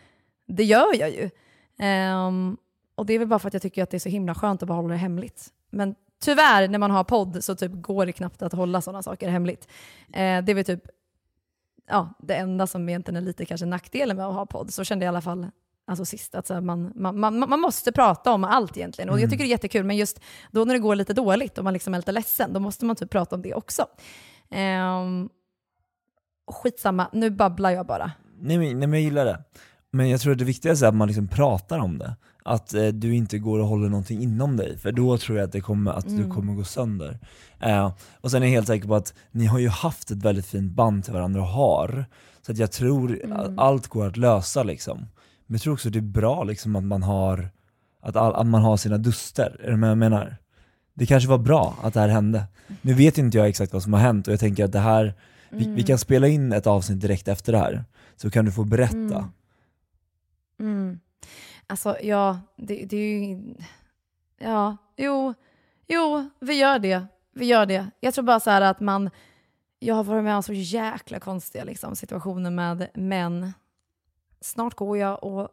det 0.48 0.64
gör 0.64 0.96
jag 1.00 1.10
ju. 1.10 1.30
Ehm, 1.80 2.58
och 2.96 3.06
det 3.06 3.14
är 3.14 3.20
väl 3.20 3.28
bara 3.28 3.40
för 3.40 3.48
att 3.48 3.54
jag 3.54 3.62
tycker 3.62 3.84
att 3.84 3.90
det 3.90 3.98
är 3.98 4.00
så 4.00 4.10
himla 4.10 4.36
skönt 4.36 4.62
att 4.64 4.68
bara 4.68 4.76
hålla 4.76 4.90
det 4.90 4.96
hemligt. 5.00 5.48
Men 5.70 5.96
tyvärr, 6.22 6.68
när 6.68 6.80
man 6.80 6.92
har 6.92 7.04
podd 7.04 7.44
så 7.44 7.56
typ 7.56 7.72
går 7.74 8.06
det 8.06 8.12
knappt 8.12 8.42
att 8.42 8.54
hålla 8.54 8.82
sådana 8.82 9.04
saker 9.04 9.30
hemligt. 9.30 9.68
Eh, 10.08 10.44
det 10.44 10.52
är 10.52 10.54
väl 10.54 10.66
typ 10.66 10.84
ja, 11.90 12.14
det 12.20 12.36
enda 12.36 12.68
som 12.68 12.90
egentligen 12.90 13.16
är 13.16 13.22
lite 13.22 13.46
kanske 13.46 13.66
nackdelen 13.66 14.18
med 14.18 14.26
att 14.28 14.34
ha 14.34 14.46
podd. 14.46 14.74
Så 14.74 14.84
kände 14.84 15.06
jag 15.06 15.10
i 15.10 15.14
alla 15.16 15.22
fall 15.22 15.48
alltså 15.88 16.06
sist, 16.06 16.36
att 16.36 16.48
så 16.48 16.62
man, 16.62 16.92
man, 16.96 17.20
man, 17.20 17.40
man 17.40 17.60
måste 17.60 17.92
prata 17.92 18.32
om 18.34 18.44
allt 18.44 18.78
egentligen. 18.78 19.10
Och 19.10 19.16
jag 19.16 19.20
Mm. 19.20 19.30
tycker 19.30 19.44
det 19.44 19.48
är 19.48 19.52
jättekul, 19.52 19.84
men 19.84 19.98
just 19.98 20.20
då 20.52 20.66
när 20.66 20.74
det 20.74 20.80
går 20.80 20.96
lite 20.96 21.14
dåligt 21.14 21.58
och 21.58 21.64
man 21.64 21.74
liksom 21.74 21.94
är 21.94 21.98
lite 21.98 22.12
ledsen, 22.12 22.54
då 22.54 22.60
måste 22.60 22.86
man 22.86 22.96
typ 22.96 23.10
prata 23.10 23.36
om 23.36 23.42
det 23.42 23.54
också. 23.54 23.86
Um, 24.50 25.30
skitsamma, 26.48 27.10
nu 27.14 27.30
babblar 27.30 27.70
jag 27.70 27.86
bara. 27.86 28.12
Nej 28.40 28.58
men, 28.58 28.68
nej 28.68 28.88
men 28.88 28.94
jag 28.94 29.02
gillar 29.02 29.26
det. 29.26 29.44
Men 29.92 30.10
jag 30.10 30.22
tror 30.22 30.32
att 30.34 30.40
det 30.40 30.46
viktigaste 30.46 30.86
är 30.86 30.90
att 30.90 30.96
man 30.96 31.08
liksom 31.08 31.28
pratar 31.28 31.80
om 31.80 31.98
det. 31.98 32.16
Att 32.44 32.74
eh, 32.74 32.88
du 32.88 33.16
inte 33.16 33.40
går 33.40 33.60
och 33.60 33.68
håller 33.68 33.90
någonting 33.90 34.22
inom 34.22 34.58
dig, 34.58 34.78
för 34.78 34.92
då 34.92 35.18
tror 35.18 35.38
jag 35.38 35.46
att, 35.46 35.52
det 35.52 35.62
kommer, 35.62 35.92
att 35.92 36.08
du 36.10 36.16
Mm. 36.16 36.32
kommer 36.32 36.54
gå 36.54 36.64
sönder. 36.64 37.20
Eh, 37.60 37.92
och 38.22 38.32
sen 38.32 38.44
är 38.44 38.48
jag 38.48 38.52
helt 38.54 38.68
säker 38.68 38.88
på 38.88 38.96
att 38.96 39.14
ni 39.32 39.46
har 39.46 39.60
ju 39.60 39.70
haft 39.70 40.12
ett 40.12 40.18
väldigt 40.24 40.46
fint 40.46 40.72
band 40.72 41.04
till 41.04 41.14
varandra 41.14 41.42
och 41.42 41.48
har. 41.48 42.06
Så 42.46 42.52
att 42.52 42.58
jag 42.58 42.72
tror 42.72 43.24
Mm. 43.24 43.38
att 43.38 43.52
allt 43.58 43.88
går 43.88 44.08
att 44.08 44.18
lösa 44.18 44.64
liksom. 44.64 44.98
Men 45.46 45.54
jag 45.56 45.62
tror 45.62 45.74
också 45.74 45.90
det 45.90 46.00
är 46.00 46.02
bra 46.02 46.44
liksom 46.44 46.76
att 46.76 46.84
man 46.84 47.04
har, 47.04 47.50
att, 48.02 48.16
all, 48.16 48.36
att 48.36 48.48
man 48.48 48.62
har 48.62 48.78
sina 48.78 48.98
duster, 48.98 49.60
är 49.64 49.72
det 49.72 49.78
vad 49.78 49.90
jag 49.90 49.98
menar? 49.98 50.38
Det 50.94 51.06
kanske 51.06 51.30
var 51.30 51.38
bra 51.38 51.76
att 51.84 51.94
det 51.94 52.00
här 52.00 52.08
hände. 52.08 52.44
Nu 52.82 52.94
vet 52.94 53.18
inte 53.18 53.38
jag 53.38 53.48
exakt 53.48 53.74
vad 53.74 53.84
som 53.84 53.94
har 53.94 54.00
hänt 54.00 54.28
och 54.28 54.34
jag 54.34 54.40
tänker 54.40 54.66
att 54.66 54.72
det 54.72 54.80
här, 54.80 55.14
vi, 55.50 55.58
vi 55.58 55.66
Mm. 55.66 55.84
kan 55.84 55.98
spela 55.98 56.28
in 56.28 56.52
ett 56.54 56.68
avsnitt 56.68 57.02
direkt 57.02 57.28
efter 57.28 57.52
det 57.52 57.58
här, 57.60 57.86
så 58.16 58.30
kan 58.30 58.46
du 58.46 58.52
få 58.52 58.64
berätta. 58.64 58.96
Mm. 58.98 59.24
Mm. 60.60 61.00
Alltså, 61.68 61.98
ja, 62.04 62.40
det, 62.58 62.86
det 62.86 62.98
är 62.98 63.20
ju... 63.28 63.54
Ja, 64.40 64.78
jo, 64.98 65.34
jo, 65.88 66.30
vi 66.40 66.54
gör 66.54 66.80
det. 66.80 67.06
Vi 67.34 67.46
gör 67.46 67.66
det. 67.66 67.88
Jag 68.00 68.14
tror 68.14 68.24
bara 68.24 68.40
så 68.40 68.50
här 68.50 68.62
att 68.62 68.80
man... 68.80 69.10
Jag 69.80 69.96
har 69.96 70.04
varit 70.04 70.24
med 70.24 70.36
om 70.36 70.44
så 70.44 70.54
jäkla 70.54 71.20
konstiga 71.20 71.64
liksom, 71.64 71.96
situationer 71.96 72.52
med 72.52 72.88
män. 72.94 73.54
Snart 74.42 74.74
går 74.76 74.98
jag 74.98 75.24
och 75.24 75.50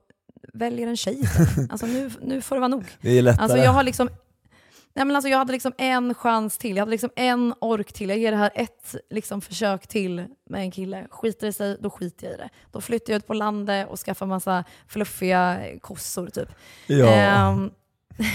väljer 0.53 0.87
en 0.87 0.97
tjej. 0.97 1.21
Alltså 1.71 1.87
nu, 1.87 2.11
nu 2.23 2.41
får 2.41 2.57
det 2.57 2.61
vara 2.61 2.69
nog. 2.69 2.85
Det 3.01 3.19
är 3.19 3.23
lättare. 3.23 3.43
Alltså 3.43 3.59
jag 3.59 3.71
har 3.71 3.83
liksom... 3.83 4.09
Nej, 4.97 5.05
men 5.05 5.17
alltså 5.17 5.29
jag 5.29 5.39
hade 5.39 5.53
liksom 5.53 5.73
en 5.79 6.15
chans 6.15 6.59
till, 6.59 6.77
jag 6.77 6.83
hade 6.83 6.91
liksom 6.91 7.11
en 7.17 7.55
ork 7.61 7.93
till. 7.93 8.09
Jag 8.09 8.19
ger 8.19 8.31
det 8.31 8.37
här 8.37 8.51
ett 8.55 8.95
liksom 9.11 9.41
försök 9.41 9.87
till 9.87 10.25
med 10.51 10.61
en 10.61 10.71
kille. 10.71 11.07
Skiter 11.11 11.47
det 11.47 11.53
sig, 11.53 11.77
då 11.81 11.91
skiter 11.91 12.27
jag 12.27 12.35
i 12.35 12.37
det. 12.37 12.49
Då 12.73 12.81
flyttar 12.81 13.13
jag 13.13 13.19
ut 13.19 13.27
på 13.27 13.35
landet 13.35 13.89
och 13.91 13.99
skaffar 13.99 14.27
massa 14.27 14.65
fluffiga 14.89 15.61
kossor 15.81 16.27
typ. 16.27 16.49
Ja. 16.87 17.07
Ehm, 17.07 17.71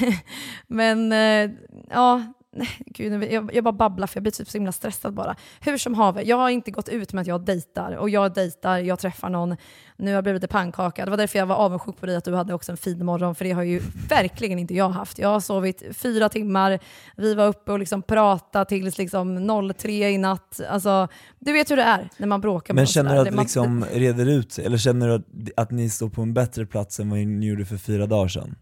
men 0.68 1.12
eh, 1.12 1.52
ja, 1.90 2.24
nej, 2.52 2.68
gud, 2.86 3.24
jag, 3.24 3.54
jag 3.56 3.64
bara 3.64 3.72
babblar 3.72 4.08
för 4.08 4.18
jag 4.18 4.24
blir 4.24 4.32
typ 4.32 4.50
så 4.50 4.58
himla 4.58 4.72
stressad 4.72 5.14
bara. 5.14 5.36
Hur 5.60 5.78
som 5.78 5.94
haver, 5.94 6.24
jag 6.26 6.38
har 6.38 6.50
inte 6.50 6.72
gått 6.72 6.90
ut 6.90 7.14
med 7.14 7.22
att 7.22 7.28
jag 7.28 7.42
dejtar 7.46 7.92
och 7.96 8.10
jag 8.10 8.34
dejtar, 8.34 8.78
jag 8.78 9.00
träffar 9.00 9.30
någon, 9.30 9.50
nu 9.98 10.06
har 10.06 10.14
jag 10.16 10.24
blivit 10.24 10.42
lite 10.42 10.52
pannkaka. 10.52 11.06
Det 11.06 11.12
var 11.12 11.18
därför 11.18 11.40
jag 11.40 11.46
var 11.46 11.56
avundsjuk 11.56 11.98
på 12.00 12.06
dig 12.06 12.16
att 12.16 12.24
du 12.26 12.36
hade 12.36 12.54
också 12.54 12.72
en 12.72 12.78
fin 12.78 13.06
morgon, 13.06 13.36
för 13.36 13.46
det 13.46 13.52
har 13.52 13.64
ju 13.64 13.82
verkligen 14.10 14.60
inte 14.60 14.74
jag 14.76 14.90
haft. 14.90 15.20
Jag 15.20 15.30
har 15.30 15.40
sovit 15.40 15.84
fyra 15.98 16.30
timmar, 16.30 16.80
vi 17.18 17.34
var 17.36 17.48
uppe 17.48 17.72
och 17.72 17.80
liksom 17.80 18.02
pratade 18.02 18.66
tills 18.66 18.98
liksom 18.98 19.48
03 19.78 20.10
i 20.10 20.18
natt. 20.18 20.62
Alltså, 20.70 21.08
du 21.40 21.52
vet 21.54 21.72
hur 21.72 21.76
det 21.78 21.84
är 21.84 22.10
när 22.18 22.28
man 22.28 22.42
bråkar 22.42 22.74
med 22.74 22.80
Men 22.82 22.88
känner 22.88 23.14
du 23.14 23.20
att 23.20 23.26
Det- 23.26 23.32
man- 23.32 23.44
liksom 23.44 23.86
reder 23.94 24.26
ut 24.26 24.52
sig, 24.52 24.66
eller 24.66 24.78
känner 24.78 25.08
du 25.08 25.14
att, 25.14 25.26
att 25.58 25.72
ni 25.72 25.90
står 25.90 26.10
på 26.10 26.22
en 26.22 26.34
bättre 26.34 26.66
plats 26.66 27.00
än 27.00 27.10
vad 27.10 27.20
ni 27.20 27.48
gjorde 27.48 27.66
för 27.66 27.78
fyra 27.78 28.06
dagar 28.06 28.28
sedan? 28.28 28.56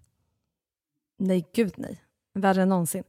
Nej, 1.20 1.46
gud 1.56 1.74
nej. 1.76 2.02
Värre 2.36 2.62
än 2.62 2.70
någonsin. 2.70 3.04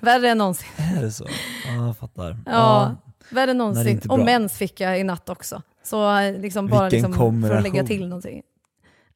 Värre 0.00 0.28
än 0.28 0.38
någonsin. 0.38 0.68
Är 0.76 1.02
det 1.02 1.12
så? 1.12 1.26
Ja, 1.66 1.86
jag 1.86 1.96
fattar. 1.96 2.36
Ja, 2.46 2.96
värre 3.30 3.50
än 3.50 3.58
någonsin. 3.58 4.00
Och 4.08 4.18
mens 4.18 4.52
fick 4.52 4.80
jag 4.80 5.00
i 5.00 5.04
natt 5.04 5.28
också. 5.28 5.62
Så 5.82 6.20
liksom 6.30 6.68
bara 6.68 6.88
Vilken 6.88 7.10
liksom 7.10 7.42
för 7.42 7.54
att 7.54 7.62
lägga 7.62 7.84
till 7.84 8.08
någonting. 8.08 8.42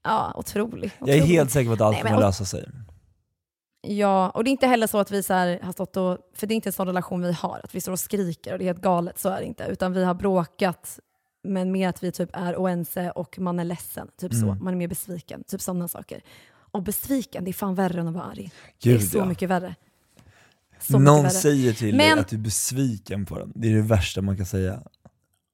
Ja, 0.04 0.32
otrolig. 0.36 0.90
Jag 0.98 1.16
är 1.16 1.22
helt 1.22 1.50
säker 1.50 1.68
på 1.68 1.74
att 1.74 1.80
allt 1.80 1.94
Nej, 1.94 2.02
men 2.04 2.12
kommer 2.12 2.26
lösa 2.26 2.44
sig. 2.44 2.68
Ja, 3.80 4.30
och 4.30 4.44
det 4.44 4.50
är 4.50 4.52
inte 4.52 4.66
heller 4.66 4.86
så 4.86 4.98
att 4.98 5.10
vi 5.10 5.22
så 5.22 5.32
här 5.32 5.60
har 5.62 5.72
stått 5.72 5.96
och, 5.96 6.18
för 6.34 6.46
det 6.46 6.54
är 6.54 6.56
inte 6.56 6.68
en 6.68 6.72
sån 6.72 6.86
relation 6.86 7.22
vi 7.22 7.32
har, 7.32 7.60
att 7.64 7.74
vi 7.74 7.80
står 7.80 7.92
och 7.92 8.00
skriker 8.00 8.52
och 8.52 8.58
det 8.58 8.64
är 8.64 8.66
helt 8.66 8.80
galet, 8.80 9.18
så 9.18 9.28
är 9.28 9.40
det 9.40 9.44
inte. 9.44 9.64
Utan 9.64 9.92
vi 9.92 10.04
har 10.04 10.14
bråkat, 10.14 11.00
men 11.44 11.72
mer 11.72 11.88
att 11.88 12.02
vi 12.02 12.12
typ 12.12 12.30
är 12.32 12.56
oense 12.56 13.10
och 13.10 13.38
man 13.38 13.60
är 13.60 13.64
ledsen, 13.64 14.08
typ 14.20 14.34
så. 14.34 14.46
Mm. 14.46 14.64
Man 14.64 14.74
är 14.74 14.78
mer 14.78 14.88
besviken, 14.88 15.44
typ 15.44 15.60
sådana 15.60 15.88
saker. 15.88 16.22
Och 16.50 16.82
besviken, 16.82 17.44
det 17.44 17.50
är 17.50 17.52
fan 17.52 17.74
värre 17.74 18.00
än 18.00 18.08
att 18.08 18.14
vara 18.14 18.24
arg. 18.24 18.50
det 18.82 18.90
är 18.90 18.98
Gud, 18.98 19.10
så 19.10 19.18
ja. 19.18 19.24
mycket 19.24 19.48
värre. 19.48 19.74
Så 20.80 20.98
Någon 20.98 21.30
säger 21.30 21.72
till 21.72 21.96
Men- 21.96 22.16
dig 22.16 22.20
att 22.20 22.28
du 22.28 22.36
är 22.36 22.40
besviken 22.40 23.26
på 23.26 23.38
den, 23.38 23.52
det 23.54 23.68
är 23.68 23.74
det 23.74 23.82
värsta 23.82 24.22
man 24.22 24.36
kan 24.36 24.46
säga. 24.46 24.82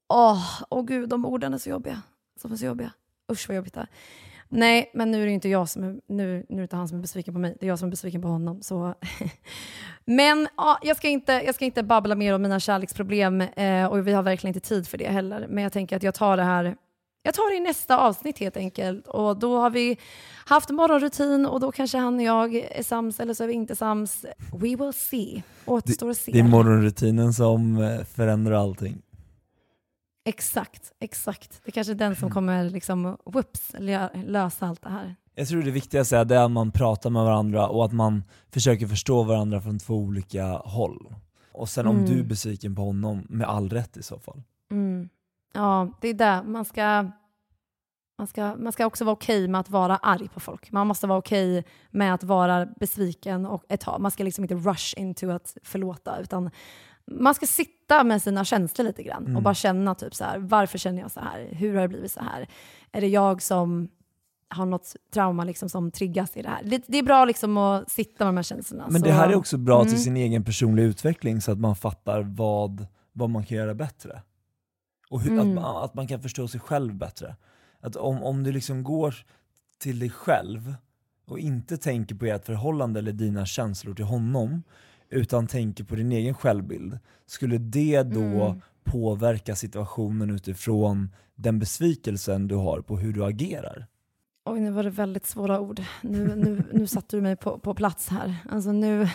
Åh, 0.09 0.62
åh 0.70 0.85
gud, 0.85 1.09
de 1.09 1.25
orden 1.25 1.55
är 1.55 1.59
så 1.59 1.70
jobbiga. 1.70 2.03
De 2.43 2.53
är 2.53 2.57
så 2.57 2.64
jobbiga. 2.64 2.93
Usch 3.33 3.49
vad 3.49 3.57
jobbigt 3.57 3.75
det 3.75 3.81
är. 3.81 3.89
Nej, 4.49 4.91
men 4.95 5.11
nu 5.11 5.22
är 5.22 5.27
det 5.27 5.33
inte 5.33 5.49
jag 5.49 5.68
som 5.68 5.85
är, 5.85 6.01
nu, 6.09 6.47
nu 6.49 6.59
är 6.59 6.62
inte 6.62 6.77
han 6.77 6.89
som 6.89 6.99
är 6.99 7.03
besviken 7.03 7.35
på 7.35 7.41
mig, 7.41 7.57
det 7.61 7.66
är 7.66 7.68
jag 7.68 7.79
som 7.79 7.87
är 7.87 7.91
besviken 7.91 8.22
på 8.22 8.29
honom. 8.29 8.62
Så. 8.62 8.95
men 10.05 10.49
ja, 10.57 10.79
jag, 10.83 10.97
ska 10.97 11.09
inte, 11.09 11.33
jag 11.33 11.55
ska 11.55 11.64
inte 11.64 11.83
babbla 11.83 12.14
mer 12.14 12.35
om 12.35 12.43
mina 12.43 12.61
kärleksproblem 12.61 13.41
eh, 13.41 13.87
och 13.87 14.07
vi 14.07 14.12
har 14.12 14.22
verkligen 14.22 14.57
inte 14.57 14.68
tid 14.68 14.89
för 14.89 14.99
det 14.99 15.09
heller. 15.09 15.47
Men 15.51 15.62
jag 15.62 15.72
tänker 15.72 15.97
att 15.97 16.03
jag 16.03 16.14
tar 16.14 16.37
det 16.37 16.43
här 16.43 16.77
jag 17.27 17.35
tar 17.35 17.51
det 17.51 17.57
i 17.57 17.61
nästa 17.61 17.99
avsnitt 17.99 18.39
helt 18.39 18.57
enkelt. 18.57 19.07
Och 19.07 19.37
då 19.37 19.59
har 19.61 19.70
vi 19.70 19.99
haft 20.47 20.70
morgonrutin 20.70 21.47
och 21.47 21.61
då 21.61 21.72
kanske 21.72 21.99
han 21.99 22.14
och 22.14 22.22
jag 22.22 22.55
är 22.55 22.83
sams 22.83 23.20
eller 23.20 23.35
så 23.35 23.45
är 23.45 23.49
vi 23.49 23.55
inte 23.55 23.77
sams. 23.77 24.25
We 24.53 24.77
will 24.77 24.93
see. 24.95 25.43
Återstår 25.64 26.11
att 26.11 26.16
se. 26.18 26.33
Det 26.33 26.39
är 26.39 26.43
morgonrutinen 26.43 27.33
som 27.35 27.79
eh, 27.83 28.05
förändrar 28.05 28.55
allting. 28.55 29.03
Exakt, 30.25 30.93
exakt. 31.01 31.61
Det 31.64 31.70
är 31.70 31.72
kanske 31.72 31.93
är 31.93 31.95
den 31.95 32.16
som 32.16 32.31
kommer 32.31 32.70
liksom, 32.70 33.16
whoops, 33.25 33.75
lö- 33.79 34.25
lösa 34.27 34.66
allt 34.66 34.83
det 34.83 34.89
här. 34.89 35.14
Jag 35.35 35.49
tror 35.49 35.62
det 35.62 35.70
viktigaste 35.70 36.16
är 36.16 36.25
det 36.25 36.45
att 36.45 36.51
man 36.51 36.70
pratar 36.72 37.11
med 37.11 37.22
varandra 37.25 37.68
och 37.68 37.85
att 37.85 37.93
man 37.93 38.25
försöker 38.53 38.87
förstå 38.87 39.22
varandra 39.22 39.61
från 39.61 39.79
två 39.79 39.95
olika 39.95 40.45
håll. 40.47 41.14
Och 41.53 41.68
sen 41.68 41.87
om 41.87 41.97
Mm. 41.97 42.11
du 42.11 42.18
är 42.20 42.25
besviken 42.25 42.75
på 42.75 42.83
honom, 42.83 43.27
med 43.29 43.49
all 43.49 43.68
rätt 43.70 43.97
i 43.97 44.03
så 44.03 44.18
fall. 44.18 44.43
Mm. 44.70 45.09
Ja, 45.55 45.98
det 46.00 46.09
är 46.09 46.14
det. 46.14 46.42
Man 46.46 46.64
ska, 46.64 47.11
man 48.18 48.26
ska, 48.26 48.55
man 48.57 48.72
ska 48.72 48.86
också 48.86 49.05
vara 49.05 49.12
okej 49.12 49.48
med 49.48 49.61
att 49.61 49.70
vara 49.70 49.96
arg 49.96 50.28
på 50.28 50.40
folk. 50.40 50.72
Man 50.72 50.86
måste 50.86 51.07
vara 51.07 51.18
okej 51.18 51.64
med 51.90 52.14
att 52.14 52.24
vara 52.24 52.66
besviken 52.66 53.46
och 53.46 53.64
ett 53.68 53.80
tag. 53.80 54.00
Man 54.00 54.11
ska 54.11 54.24
liksom 54.24 54.44
inte 54.44 54.55
rush 54.55 54.94
into 55.00 55.30
att 55.30 55.57
förlåta, 55.62 56.18
utan 56.20 56.50
man 57.07 57.34
ska 57.34 57.46
sitta 57.46 58.05
med 58.05 58.22
sina 58.22 58.44
känslor 58.44 58.86
lite 58.86 59.02
grann 59.02 59.22
Mm. 59.24 59.36
och 59.36 59.42
bara 59.42 59.55
känna 59.55 59.94
typ 59.94 60.14
så 60.14 60.24
här, 60.24 60.38
varför 60.38 60.78
känner 60.78 61.02
jag 61.02 61.11
så 61.11 61.20
här? 61.20 61.48
Hur 61.52 61.74
har 61.74 61.82
det 61.82 61.88
blivit 61.88 62.12
så 62.12 62.20
här? 62.20 62.48
Är 62.92 63.00
det 63.00 63.07
jag 63.09 63.42
som 63.42 63.88
har 64.48 64.66
något 64.66 64.96
trauma 65.14 65.44
liksom 65.44 65.68
som 65.68 65.90
triggas 65.90 66.36
i 66.36 66.42
det 66.42 66.48
här? 66.48 66.62
Det, 66.64 66.84
det 66.86 66.98
är 66.98 67.02
bra 67.02 67.24
liksom 67.24 67.57
att 67.57 67.90
sitta 67.90 68.24
med 68.24 68.28
de 68.28 68.36
här 68.36 68.42
känslorna. 68.42 68.84
Men 68.90 69.00
så- 69.00 69.07
det 69.07 69.12
här 69.12 69.28
är 69.28 69.34
också 69.34 69.57
bra 69.59 69.80
Mm. 69.80 69.88
till 69.92 70.02
sin 70.02 70.16
egen 70.16 70.44
personliga 70.44 70.86
utveckling 70.86 71.40
så 71.40 71.52
att 71.52 71.59
man 71.59 71.76
fattar 71.76 72.22
vad, 72.22 72.86
vad 73.12 73.30
man 73.30 73.44
kan 73.44 73.57
göra 73.59 73.74
bättre. 73.74 74.22
Och 75.11 75.20
hur, 75.20 75.32
Mm. 75.32 75.48
att, 75.48 75.55
man, 75.55 75.84
att 75.84 75.94
man 75.94 76.07
kan 76.07 76.22
förstå 76.22 76.48
sig 76.48 76.61
själv 76.61 76.94
bättre. 76.94 77.36
Att 77.80 77.96
om, 77.96 78.22
om 78.22 78.42
du 78.42 78.52
liksom 78.52 78.82
går 78.84 79.14
till 79.78 79.98
dig 79.98 80.11
själv 80.11 80.74
och 81.26 81.38
inte 81.38 81.76
tänker 81.76 82.14
på 82.14 82.24
ert 82.26 82.44
förhållande 82.46 82.98
eller 83.00 83.12
dina 83.12 83.46
känslor 83.46 83.94
till 83.94 84.05
honom, 84.05 84.62
utan 85.11 85.46
tänker 85.46 85.84
på 85.84 85.94
din 85.94 86.12
egen 86.12 86.34
självbild, 86.34 86.98
skulle 87.26 87.59
det 87.59 88.02
då 88.02 88.20
Mm. 88.20 88.61
påverka 88.84 89.57
situationen 89.57 90.30
utifrån 90.30 91.11
den 91.34 91.59
besvikelsen 91.59 92.48
du 92.48 92.55
har 92.55 92.80
på 92.80 92.96
hur 92.98 93.12
du 93.12 93.24
agerar? 93.24 93.86
Oj, 94.44 94.61
nu 94.61 94.70
var 94.70 94.82
det 94.82 94.90
väldigt 94.90 95.26
svåra 95.26 95.61
ord. 95.61 95.82
Nu, 96.02 96.36
nu, 96.36 96.62
nu 96.72 96.86
satte 96.86 97.16
du 97.16 97.20
mig 97.22 97.36
på, 97.36 97.59
på 97.59 97.74
plats 97.74 98.09
här. 98.09 98.36
Alltså 98.50 98.72
nu, 98.72 99.09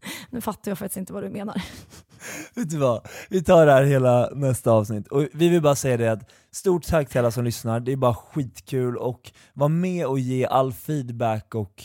nu 0.30 0.40
fattar 0.40 0.70
jag 0.70 0.78
faktiskt 0.78 0.96
inte 0.96 1.12
vad 1.12 1.22
du 1.22 1.30
menar. 1.30 1.62
Vet 2.54 2.70
du 2.70 2.78
vad? 2.78 3.06
Vi 3.30 3.44
tar 3.44 3.66
det 3.66 3.72
här 3.72 3.82
hela 3.84 4.30
nästa 4.34 4.70
avsnitt. 4.70 5.08
Och 5.08 5.26
vi 5.32 5.48
vill 5.48 5.62
bara 5.62 5.74
säga 5.76 5.96
det 5.96 6.12
att 6.12 6.30
stort 6.50 6.86
tack 6.86 7.08
till 7.08 7.18
alla 7.18 7.30
som 7.30 7.44
lyssnar, 7.44 7.80
det 7.80 7.92
är 7.92 7.96
bara 7.96 8.14
skitkul 8.14 8.96
och 8.96 9.32
var 9.52 9.68
med 9.68 10.06
och 10.06 10.18
ge 10.18 10.46
all 10.46 10.72
feedback 10.72 11.54
och 11.54 11.84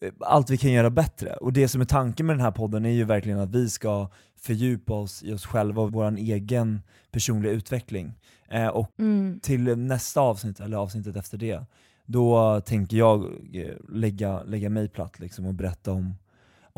eh, 0.00 0.12
allt 0.20 0.50
vi 0.50 0.56
kan 0.56 0.72
göra 0.72 0.90
bättre. 0.90 1.32
Och 1.36 1.52
det 1.52 1.68
som 1.68 1.80
är 1.80 1.84
tanken 1.84 2.26
med 2.26 2.36
den 2.36 2.44
här 2.44 2.50
podden 2.50 2.84
är 2.86 2.90
ju 2.90 3.04
verkligen 3.04 3.38
att 3.38 3.50
vi 3.50 3.70
ska 3.70 4.08
fördjupa 4.40 4.94
oss 4.94 5.22
i 5.22 5.32
oss 5.32 5.46
själva 5.46 5.82
och 5.82 5.92
vår 5.92 6.16
egen 6.16 6.82
personliga 7.10 7.52
utveckling. 7.52 8.18
Eh, 8.50 8.66
och 8.68 8.90
Mm. 8.98 9.40
till 9.40 9.78
nästa 9.78 10.20
avsnitt, 10.20 10.60
eller 10.60 10.76
avsnittet 10.76 11.16
efter 11.16 11.38
det, 11.38 11.64
då 12.06 12.60
tänker 12.60 12.96
jag 12.96 13.24
eh, 13.54 13.74
lägga, 13.88 14.42
lägga 14.42 14.70
mig 14.70 14.88
platt 14.88 15.18
liksom 15.18 15.46
och 15.46 15.54
berätta 15.54 15.92
om, 15.92 16.14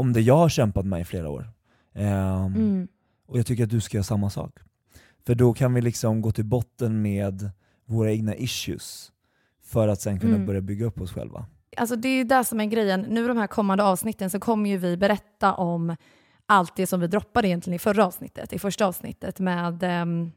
om 0.01 0.13
det 0.13 0.21
jag 0.21 0.37
har 0.37 0.49
kämpat 0.49 0.87
med 0.87 1.01
i 1.01 1.05
flera 1.05 1.29
år. 1.29 1.51
Ehm, 1.95 2.55
Mm. 2.55 2.89
och 3.27 3.39
jag 3.39 3.47
tycker 3.47 3.65
att 3.65 3.71
du 3.71 3.81
ska 3.81 3.97
göra 3.97 4.05
samma 4.05 4.31
sak. 4.31 4.59
För 5.27 5.35
då 5.35 5.53
kan 5.55 5.75
vi 5.75 5.81
liksom 5.81 6.23
gå 6.23 6.33
till 6.33 6.45
botten 6.45 7.03
med 7.03 7.51
våra 7.87 8.13
egna 8.13 8.35
issues 8.37 9.13
för 9.65 9.89
att 9.89 10.01
sen 10.01 10.21
kunna 10.21 10.35
Mm. 10.35 10.47
börja 10.47 10.61
bygga 10.61 10.87
upp 10.87 11.01
oss 11.01 11.13
själva. 11.13 11.47
Alltså 11.77 11.97
det 11.97 12.09
är 12.09 12.25
det 12.25 12.45
som 12.45 12.61
är 12.61 12.65
grejen. 12.65 13.01
Nu 13.01 13.29
de 13.29 13.37
här 13.37 13.47
kommande 13.47 13.85
avsnitten 13.85 14.31
så 14.31 14.41
kommer 14.41 14.71
ju 14.71 14.77
vi 14.77 14.97
berätta 14.97 15.55
om 15.55 15.97
allt 16.47 16.77
det 16.77 16.87
som 16.87 17.01
vi 17.01 17.07
droppade 17.07 17.49
egentligen 17.49 17.75
i 17.75 17.79
förra 17.79 18.07
avsnittet, 18.07 18.53
i 18.53 18.59
första 18.59 18.87
avsnittet 18.87 19.41
med 19.41 19.83
ehm, 19.83 20.33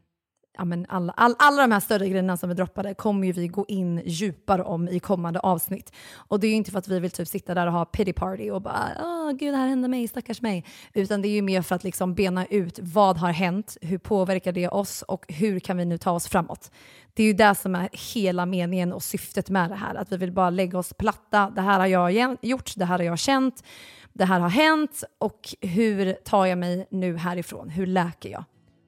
ja, 0.56 0.64
men 0.64 0.86
alla, 0.88 1.12
all, 1.16 1.34
alla 1.38 1.62
de 1.62 1.72
här 1.72 1.80
större 1.80 2.08
grejerna 2.08 2.36
som 2.36 2.48
vi 2.48 2.54
droppade 2.54 2.94
kommer 2.94 3.26
ju 3.26 3.32
vi 3.32 3.48
gå 3.48 3.64
in 3.68 4.02
djupare 4.04 4.62
om 4.62 4.88
i 4.88 5.00
kommande 5.00 5.40
avsnitt. 5.40 5.92
Och 6.16 6.40
det 6.40 6.46
är 6.46 6.48
ju 6.48 6.56
inte 6.56 6.70
för 6.70 6.78
att 6.78 6.88
vi 6.88 7.00
vill 7.00 7.10
typ 7.10 7.28
sitta 7.28 7.54
där 7.54 7.66
och 7.66 7.72
ha 7.72 7.84
pity 7.84 8.12
party 8.12 8.50
och 8.50 8.62
bara 8.62 8.88
åh 9.02 9.32
gud 9.32 9.52
det 9.52 9.56
här 9.56 9.68
hände 9.68 9.88
mig, 9.88 10.08
stackars 10.08 10.42
mig. 10.42 10.64
Utan 10.92 11.22
det 11.22 11.28
är 11.28 11.32
ju 11.32 11.42
mer 11.42 11.62
för 11.62 11.74
att 11.74 11.84
liksom 11.84 12.14
bena 12.14 12.46
ut 12.46 12.78
vad 12.82 13.16
har 13.16 13.32
hänt, 13.32 13.76
hur 13.80 13.98
påverkar 13.98 14.52
det 14.52 14.68
oss 14.68 15.02
och 15.02 15.24
hur 15.28 15.60
kan 15.60 15.76
vi 15.76 15.84
nu 15.84 15.98
ta 15.98 16.10
oss 16.10 16.28
framåt. 16.28 16.70
Det 17.14 17.22
är 17.22 17.26
ju 17.26 17.32
det 17.32 17.54
som 17.54 17.74
är 17.74 17.88
hela 18.14 18.46
meningen 18.46 18.92
och 18.92 19.02
syftet 19.02 19.50
med 19.50 19.70
det 19.70 19.76
här, 19.76 19.94
att 19.94 20.12
vi 20.12 20.16
vill 20.16 20.32
bara 20.32 20.50
lägga 20.50 20.78
oss 20.78 20.92
platta. 20.92 21.50
Det 21.50 21.60
här 21.60 21.78
har 21.78 21.86
jag 21.86 22.36
gjort, 22.42 22.72
det 22.76 22.84
här 22.84 22.98
har 22.98 23.04
jag 23.04 23.18
känt, 23.18 23.64
det 24.12 24.24
här 24.24 24.40
har 24.40 24.48
hänt 24.48 25.04
och 25.18 25.54
hur 25.60 26.12
tar 26.12 26.46
jag 26.46 26.58
mig 26.58 26.86
nu 26.90 27.16
härifrån? 27.16 27.68
Hur 27.68 27.86
läker 27.86 28.28
jag? 28.28 28.44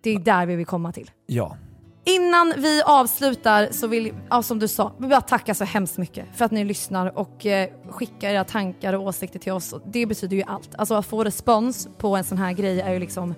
Det 0.07 0.14
är 0.14 0.18
där 0.18 0.46
vi 0.46 0.57
vill 0.57 0.66
komma 0.66 0.92
till. 0.92 1.11
Ja. 1.26 1.57
Innan 2.04 2.52
vi 2.57 2.82
avslutar 2.82 3.68
så 3.70 3.86
vill, 3.86 4.12
ja, 4.30 4.42
som 4.42 4.59
du 4.59 4.68
sa, 4.68 4.92
vi 4.98 5.09
bara 5.09 5.20
tacka 5.20 5.54
så 5.54 5.64
hemskt 5.64 5.98
mycket 5.98 6.26
för 6.34 6.44
att 6.44 6.50
ni 6.50 6.64
lyssnar 6.64 7.18
och 7.18 7.46
eh, 7.46 7.70
skickar 7.90 8.30
era 8.30 8.44
tankar 8.44 8.92
och 8.92 9.02
åsikter 9.02 9.38
till 9.38 9.52
oss. 9.52 9.74
Det 9.86 10.07
betyder 10.07 10.36
ju 10.36 10.42
allt. 10.42 10.70
Alltså 10.78 10.94
att 10.94 11.07
få 11.07 11.24
respons 11.24 11.88
på 11.98 12.16
en 12.16 12.24
sån 12.24 12.38
här 12.38 12.52
grej 12.52 12.80
är 12.80 12.92
ju 12.92 12.98
liksom 12.98 13.34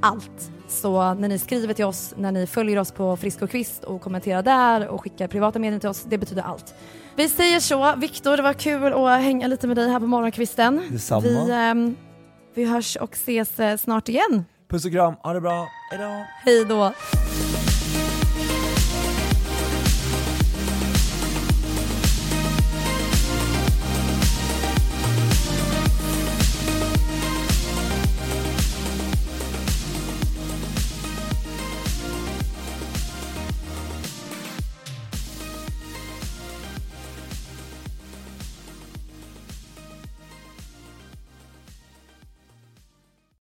allt. 0.00 0.50
Så 0.68 1.14
när 1.14 1.28
ni 1.28 1.38
skriver 1.38 1.74
till 1.74 1.84
oss, 1.84 2.14
när 2.16 2.32
ni 2.32 2.46
följer 2.46 2.78
oss 2.78 2.92
på 2.92 3.16
Frisk 3.16 3.42
och 3.42 3.50
Kvist 3.50 3.84
och 3.84 4.00
kommenterar 4.00 4.42
där 4.42 4.88
och 4.88 5.00
skickar 5.00 5.28
privata 5.28 5.58
meddelanden 5.58 5.80
till 5.80 5.90
oss, 5.90 6.04
det 6.08 6.18
betyder 6.18 6.42
allt. 6.42 6.74
Vi 7.16 7.28
säger 7.28 7.60
så. 7.60 7.94
Viktor, 7.96 8.36
det 8.36 8.42
var 8.42 8.52
kul 8.52 8.92
att 8.92 9.22
hänga 9.22 9.46
lite 9.46 9.66
med 9.66 9.76
dig 9.76 9.90
här 9.90 10.00
på 10.00 10.06
morgonkvisten. 10.06 10.82
Detsamma. 10.90 11.20
Vi, 11.20 11.50
ehm, 11.52 11.96
vi 12.54 12.64
hörs 12.64 12.96
och 12.96 13.12
ses 13.12 13.60
eh, 13.60 13.76
snart 13.76 14.08
igen. 14.08 14.44
Puss 14.70 14.84
och 14.84 14.92
kram, 14.92 15.14
ha 15.22 15.32
det 15.32 15.40
bra, 15.40 15.68
hejdå! 15.90 16.24
Hej 16.44 16.64
då! 16.64 16.92